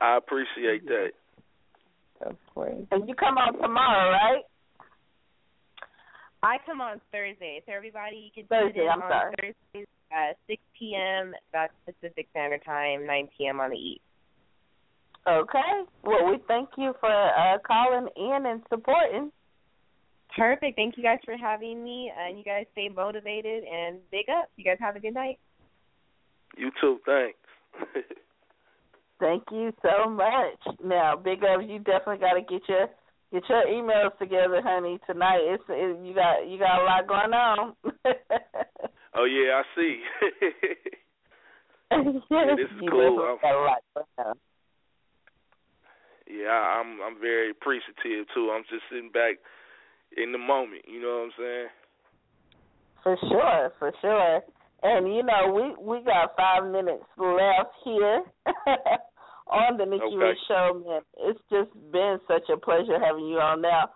I 0.00 0.16
appreciate 0.16 0.86
that. 0.86 1.10
Of 2.22 2.36
course. 2.54 2.86
And 2.90 3.08
you 3.08 3.14
come 3.14 3.38
on 3.38 3.58
tomorrow, 3.60 4.12
right? 4.12 4.42
I 6.42 6.56
come 6.64 6.80
on 6.80 7.00
Thursday, 7.12 7.62
so 7.66 7.72
everybody 7.72 8.16
you 8.16 8.30
can 8.32 8.48
tune 8.48 8.68
Thursday, 8.68 8.84
in 8.84 8.88
I'm 8.88 9.02
on 9.02 9.10
sorry. 9.10 9.34
Thursdays, 9.74 9.86
uh, 10.12 10.32
6 10.46 10.62
p.m. 10.78 11.34
That's 11.52 11.72
Pacific 11.84 12.28
Standard 12.30 12.64
Time, 12.64 13.06
9 13.06 13.28
p.m. 13.36 13.60
on 13.60 13.70
the 13.70 13.76
East. 13.76 14.00
Okay. 15.28 15.82
Well, 16.02 16.26
we 16.30 16.38
thank 16.48 16.70
you 16.78 16.94
for 17.00 17.10
uh, 17.10 17.58
calling 17.66 18.08
in 18.16 18.46
and 18.46 18.62
supporting. 18.68 19.30
Perfect. 20.36 20.76
Thank 20.76 20.96
you 20.96 21.02
guys 21.02 21.18
for 21.24 21.36
having 21.36 21.82
me, 21.82 22.10
and 22.16 22.38
you 22.38 22.44
guys 22.44 22.66
stay 22.72 22.88
motivated 22.88 23.64
and 23.64 23.98
big 24.10 24.26
up. 24.30 24.48
You 24.56 24.64
guys 24.64 24.78
have 24.80 24.96
a 24.96 25.00
good 25.00 25.14
night. 25.14 25.38
You 26.56 26.70
too. 26.80 26.98
Thanks. 27.04 27.38
Thank 29.20 29.44
you 29.52 29.72
so 29.82 30.08
much. 30.08 30.78
Now, 30.82 31.14
Big 31.14 31.44
Up, 31.44 31.60
you 31.66 31.78
definitely 31.78 32.18
got 32.18 32.34
to 32.34 32.40
get 32.40 32.62
your 32.68 32.88
get 33.32 33.42
your 33.48 33.64
emails 33.66 34.16
together, 34.18 34.62
honey. 34.64 34.98
Tonight, 35.06 35.40
it's 35.42 35.64
it, 35.68 35.98
you 36.04 36.14
got 36.14 36.48
you 36.48 36.58
got 36.58 36.80
a 36.80 36.84
lot 36.84 37.06
going 37.06 37.34
on. 37.34 37.74
oh 39.14 39.24
yeah, 39.24 39.60
I 39.60 39.62
see. 39.76 40.00
yeah, 42.30 42.46
this 42.56 42.64
is 42.64 42.82
you 42.82 42.90
cool. 42.90 43.36
got 43.42 43.54
a 43.54 43.60
lot 43.60 43.82
going 43.94 44.28
on. 44.28 44.36
Yeah, 46.30 46.78
I'm 46.78 47.00
I'm 47.02 47.20
very 47.20 47.50
appreciative 47.50 48.26
too. 48.34 48.52
I'm 48.54 48.62
just 48.70 48.82
sitting 48.90 49.10
back 49.10 49.36
in 50.16 50.32
the 50.32 50.38
moment. 50.38 50.82
You 50.86 51.02
know 51.02 51.08
what 51.08 51.24
I'm 51.24 51.32
saying? 51.38 51.68
For 53.02 53.16
sure, 53.28 53.72
for 53.78 53.92
sure. 54.00 54.40
And 54.82 55.14
you 55.14 55.22
know, 55.22 55.52
we 55.52 55.98
we 55.98 56.04
got 56.04 56.36
five 56.36 56.70
minutes 56.70 57.04
left 57.18 57.74
here 57.84 58.22
on 59.46 59.76
the 59.76 59.84
Nikki 59.84 60.16
Okay. 60.16 60.38
Show, 60.48 60.82
man. 60.86 61.02
It's 61.18 61.40
just 61.50 61.72
been 61.92 62.18
such 62.26 62.48
a 62.52 62.56
pleasure 62.56 62.98
having 62.98 63.26
you 63.26 63.38
on. 63.38 63.60
Now, 63.60 63.90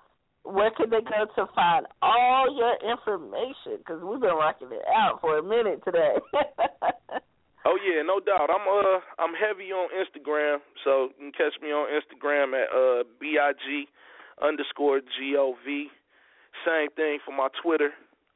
where 0.44 0.70
can 0.76 0.90
they 0.90 1.00
go 1.00 1.24
to 1.36 1.52
find 1.54 1.86
all 2.02 2.54
your 2.54 2.76
information? 2.90 3.78
Because 3.78 4.02
we've 4.02 4.20
been 4.20 4.36
rocking 4.36 4.68
it 4.72 4.84
out 4.94 5.20
for 5.20 5.38
a 5.38 5.42
minute 5.42 5.82
today. 5.84 6.16
Oh 7.64 7.78
yeah, 7.80 8.02
no 8.02 8.20
doubt. 8.20 8.50
I'm 8.50 8.68
uh 8.68 9.00
I'm 9.18 9.34
heavy 9.34 9.72
on 9.72 9.88
Instagram, 9.96 10.58
so 10.84 11.08
you 11.18 11.30
can 11.30 11.32
catch 11.32 11.58
me 11.62 11.72
on 11.72 11.88
Instagram 11.88 12.52
at 12.52 12.68
uh 12.68 13.04
B 13.18 13.38
I 13.40 13.52
G 13.52 13.88
underscore 14.42 15.00
G 15.00 15.34
O 15.38 15.54
V. 15.64 15.88
Same 16.66 16.90
thing 16.94 17.20
for 17.24 17.32
my 17.32 17.48
Twitter. 17.62 17.94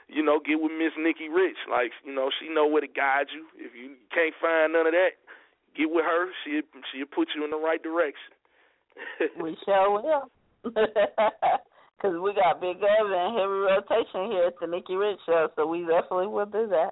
you 0.07 0.23
know, 0.23 0.39
get 0.39 0.59
with 0.61 0.71
Miss 0.71 0.93
Nikki 0.97 1.29
Rich. 1.29 1.57
Like, 1.69 1.91
you 2.05 2.15
know, 2.15 2.31
she 2.39 2.49
know 2.49 2.65
where 2.65 2.81
to 2.81 2.87
guide 2.87 3.27
you. 3.33 3.45
If 3.57 3.75
you 3.75 3.95
can't 4.13 4.33
find 4.41 4.73
none 4.73 4.87
of 4.87 4.93
that, 4.93 5.11
get 5.75 5.91
with 5.91 6.05
her. 6.05 6.31
She 6.43 6.61
she'll 6.91 7.05
put 7.05 7.29
you 7.35 7.43
in 7.43 7.51
the 7.51 7.57
right 7.57 7.81
direction. 7.81 8.33
we 9.41 9.57
sure 9.65 9.91
will. 9.91 10.29
Because 11.97 12.13
we 12.21 12.31
got 12.35 12.61
Big 12.61 12.77
Gov 12.77 13.09
and 13.09 13.33
heavy 13.33 13.57
rotation 13.73 14.29
here 14.29 14.45
at 14.45 14.53
the 14.61 14.67
Nikki 14.67 14.93
Rich 14.93 15.17
Show, 15.25 15.49
so 15.55 15.65
we 15.65 15.79
definitely 15.81 16.27
will 16.27 16.45
do 16.45 16.67
that. 16.69 16.91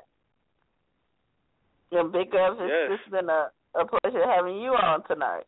And 1.92 2.12
Big 2.12 2.32
Gov, 2.32 2.58
Yes. 2.58 2.98
it's 2.98 3.12
been 3.12 3.30
a, 3.30 3.52
a 3.76 3.86
pleasure 3.86 4.26
having 4.26 4.58
you 4.58 4.72
on 4.72 5.04
tonight. 5.08 5.44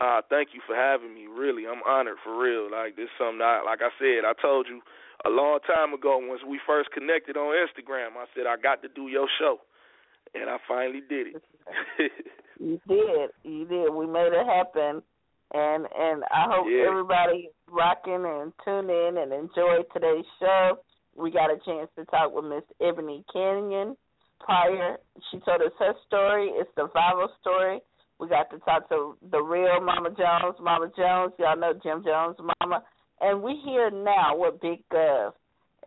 Uh, 0.00 0.20
thank 0.28 0.48
you 0.52 0.60
for 0.66 0.74
having 0.74 1.14
me. 1.14 1.26
Really, 1.28 1.62
I'm 1.66 1.82
honored 1.86 2.18
for 2.24 2.36
real. 2.42 2.68
Like 2.70 2.96
this, 2.96 3.04
is 3.04 3.10
something 3.18 3.40
I, 3.40 3.62
like 3.64 3.82
I 3.82 3.90
said, 4.00 4.26
I 4.26 4.32
told 4.42 4.66
you 4.66 4.80
a 5.24 5.30
long 5.30 5.60
time 5.66 5.94
ago 5.94 6.18
once 6.20 6.42
we 6.42 6.58
first 6.66 6.90
connected 6.90 7.36
on 7.36 7.54
Instagram. 7.54 8.18
I 8.18 8.26
said 8.34 8.46
I 8.46 8.56
got 8.60 8.82
to 8.82 8.88
do 8.88 9.06
your 9.06 9.28
show, 9.38 9.58
and 10.34 10.50
I 10.50 10.56
finally 10.66 11.02
did 11.08 11.36
it. 11.38 11.42
You 12.60 12.80
did, 12.88 13.30
you 13.44 13.64
did. 13.66 13.94
We 13.94 14.06
made 14.08 14.32
it 14.32 14.44
happen, 14.44 15.00
and 15.54 15.86
and 15.96 16.24
I 16.30 16.46
hope 16.50 16.66
Yeah. 16.68 16.86
everybody 16.88 17.50
rocking 17.70 18.24
and 18.24 18.52
tune 18.64 18.90
in 18.90 19.18
and 19.18 19.32
enjoy 19.32 19.82
today's 19.92 20.26
show. 20.38 20.78
We 21.16 21.30
got 21.30 21.50
a 21.50 21.58
chance 21.64 21.90
to 21.96 22.04
talk 22.06 22.32
with 22.32 22.44
Miss 22.44 22.64
Ebony 22.80 23.24
Kenyon 23.32 23.96
prior. 24.40 24.98
She 25.30 25.38
told 25.40 25.62
us 25.62 25.72
her 25.78 25.94
story. 26.06 26.48
It's 26.54 26.70
the 26.76 26.88
viral 26.88 27.28
story. 27.40 27.80
We 28.20 28.28
got 28.28 28.50
to 28.50 28.58
talk 28.60 28.88
to 28.88 29.16
the 29.30 29.40
real 29.40 29.80
Mama 29.80 30.10
Jones, 30.10 30.56
Mama 30.60 30.90
Jones. 30.96 31.32
Y'all 31.38 31.56
know 31.56 31.72
Jim 31.82 32.02
Jones' 32.04 32.36
mama. 32.60 32.82
And 33.20 33.42
we 33.42 33.56
hear 33.64 33.90
now 33.90 34.36
with 34.36 34.60
Big 34.60 34.80
Gov, 34.92 35.32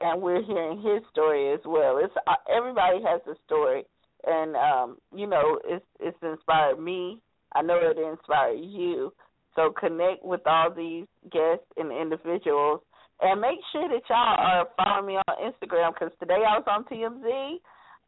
and 0.01 0.21
we're 0.21 0.41
hearing 0.43 0.81
his 0.81 1.01
story 1.11 1.53
as 1.53 1.59
well. 1.65 1.97
It's 1.97 2.13
uh, 2.27 2.33
everybody 2.53 3.01
has 3.03 3.21
a 3.27 3.35
story, 3.45 3.83
and 4.25 4.55
um, 4.55 4.97
you 5.15 5.27
know, 5.27 5.59
it's 5.63 5.85
it's 5.99 6.17
inspired 6.23 6.79
me. 6.79 7.19
I 7.53 7.61
know 7.61 7.79
it 7.81 7.97
inspired 7.97 8.59
you. 8.59 9.13
So 9.55 9.73
connect 9.77 10.23
with 10.23 10.41
all 10.45 10.73
these 10.73 11.05
guests 11.31 11.65
and 11.77 11.91
individuals, 11.91 12.81
and 13.21 13.41
make 13.41 13.59
sure 13.71 13.87
that 13.89 14.01
y'all 14.09 14.37
are 14.39 14.67
following 14.77 15.07
me 15.07 15.17
on 15.17 15.51
Instagram 15.51 15.93
because 15.93 16.11
today 16.19 16.41
I 16.47 16.57
was 16.57 16.63
on 16.67 16.85
TMZ, 16.85 17.59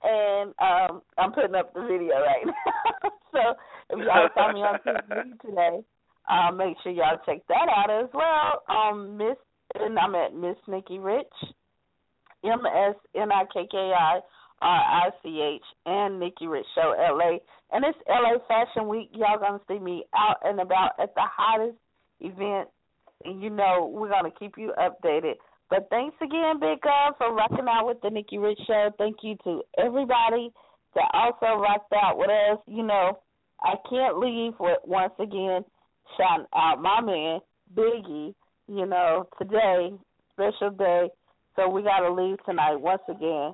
and 0.04 0.54
um, 0.62 1.02
I'm 1.18 1.34
putting 1.34 1.56
up 1.56 1.74
the 1.74 1.82
video 1.82 2.16
right 2.16 2.46
now. 2.46 3.10
so 3.32 3.40
if 3.90 4.00
y'all 4.06 4.30
saw 4.34 4.54
me 4.54 4.62
on 4.62 4.80
TMZ 4.86 5.42
today, 5.42 5.80
uh, 6.30 6.52
make 6.52 6.78
sure 6.82 6.92
y'all 6.92 7.20
check 7.26 7.40
that 7.50 7.68
out 7.70 7.92
as 7.92 8.10
well. 8.14 8.64
Um, 8.70 9.18
Miss, 9.18 9.38
and 9.76 10.00
I'm 10.00 10.16
at 10.16 10.34
Miss 10.34 10.56
Nikki 10.68 11.00
Rich, 11.00 11.28
M 12.46 12.62
S 12.66 12.96
N 13.16 13.32
I 13.32 13.44
K 13.54 13.68
K 13.70 13.78
I 13.78 14.20
R 14.64 15.06
I 15.06 15.10
C 15.22 15.42
H, 15.42 15.62
and 15.86 16.20
Nikki 16.20 16.48
Rich 16.48 16.66
Show 16.74 16.96
LA. 16.98 17.38
And 17.72 17.84
it's 17.84 17.98
LA 18.08 18.40
Fashion 18.48 18.88
Week. 18.88 19.10
Y'all 19.14 19.40
gonna 19.40 19.60
see 19.68 19.80
me 19.80 20.06
out 20.16 20.38
and 20.44 20.60
about 20.60 20.92
at 21.00 21.14
the 21.16 21.22
hottest 21.24 21.78
event. 22.22 22.70
And 23.26 23.44
you 23.44 23.50
know 23.50 23.92
we're 23.94 24.10
gonna 24.10 24.32
keep 24.32 24.58
you 24.58 24.74
updated. 24.80 25.34
But 25.70 25.88
thanks 25.90 26.16
again, 26.22 26.60
Big 26.60 26.82
Gov, 26.82 27.18
for 27.18 27.34
rocking 27.34 27.68
out 27.70 27.88
with 27.88 27.98
the 28.02 28.10
Nikki 28.10 28.38
Rich 28.38 28.60
Show. 28.68 28.92
Thank 28.98 29.18
you 29.22 29.36
to 29.44 29.62
everybody 29.78 30.52
that 30.96 31.10
also 31.14 31.60
rocked 31.60 31.92
out 31.94 32.18
with 32.18 32.30
us. 32.30 32.60
You 32.68 32.84
know, 32.84 33.20
I 33.62 33.74
can't 33.90 34.20
leave 34.20 34.54
with 34.60 34.78
once 34.86 35.14
again 35.20 35.64
shouting 36.18 36.46
out 36.56 36.82
my 36.82 37.02
man, 37.02 37.40
Biggie, 37.76 38.34
you 38.68 38.86
know, 38.86 39.28
today, 39.40 39.92
special 40.34 40.70
day. 40.72 41.10
So 41.56 41.70
we 41.70 41.82
got 41.82 42.00
to 42.00 42.14
leave 42.14 42.38
tonight. 42.46 42.76
Once 42.76 43.02
again, 43.10 43.54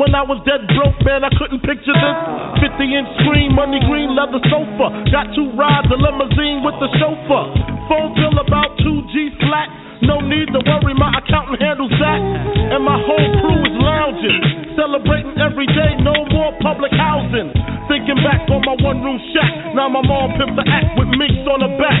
When 0.00 0.16
I 0.16 0.24
was 0.24 0.40
dead 0.48 0.64
broke, 0.72 0.96
man, 1.04 1.28
I 1.28 1.32
couldn't 1.36 1.60
picture 1.60 1.92
this. 1.92 2.16
50 2.56 2.72
inch 2.88 3.10
screen, 3.20 3.52
money 3.52 3.84
green 3.84 4.16
leather 4.16 4.40
sofa. 4.48 4.96
Got 5.12 5.28
two 5.36 5.52
rides, 5.52 5.92
a 5.92 5.98
limousine 6.00 6.64
with 6.64 6.72
the 6.80 6.88
chauffeur. 6.96 7.52
Phone 7.84 8.16
bill 8.16 8.40
about 8.40 8.80
2G 8.80 9.36
flat. 9.44 9.68
No 10.00 10.24
need 10.24 10.48
to 10.56 10.60
worry, 10.64 10.96
my 10.96 11.12
accountant 11.20 11.60
handles 11.60 11.92
that. 12.00 12.16
And 12.16 12.80
my 12.80 12.96
whole 12.96 13.28
crew 13.44 13.60
is 13.60 13.76
lounging. 13.76 14.72
Celebrating 14.72 15.36
every 15.36 15.68
day, 15.68 16.00
no 16.00 16.16
more 16.32 16.56
public 16.64 16.96
housing. 16.96 17.52
Thinking 17.92 18.24
back 18.24 18.48
on 18.48 18.64
my 18.64 18.80
one 18.80 19.04
room 19.04 19.20
shack. 19.36 19.52
Now 19.76 19.92
my 19.92 20.00
mom 20.00 20.32
pimps 20.40 20.56
the 20.56 20.64
act 20.64 20.96
with 20.96 21.12
minks 21.12 21.44
on 21.44 21.60
her 21.60 21.76
back. 21.76 22.00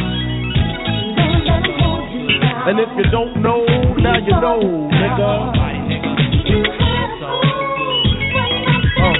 And 2.63 2.79
if 2.79 2.89
you 2.95 3.03
don't 3.11 3.41
know, 3.41 3.65
now 3.97 4.17
you 4.21 4.31
know, 4.37 4.59
nigga. 4.93 5.51
Uh. 9.01 9.15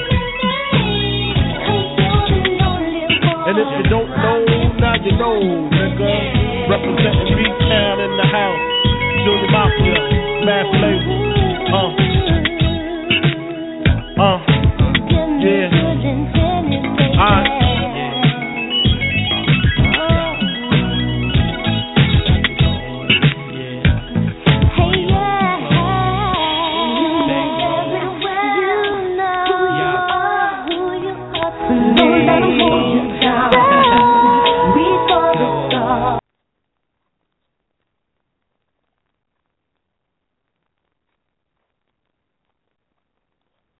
And 3.48 3.58
if 3.58 3.66
you 3.76 3.82
don't 3.90 4.08
know, 4.08 4.46
now 4.78 4.94
you 4.94 5.12
know, 5.18 5.40
nigga. 5.74 6.70
Representing 6.70 7.34
B 7.36 7.42
Town 7.66 7.98
in 7.98 8.16
the 8.16 8.26
house. 8.30 8.62
Junior 9.26 9.50
Mafia, 9.50 9.98
Mass 10.46 10.70
Label. 10.78 11.18
Uh. 11.74 11.90
Uh. 14.22 14.38
Yeah. 15.42 15.66
I. 17.18 17.51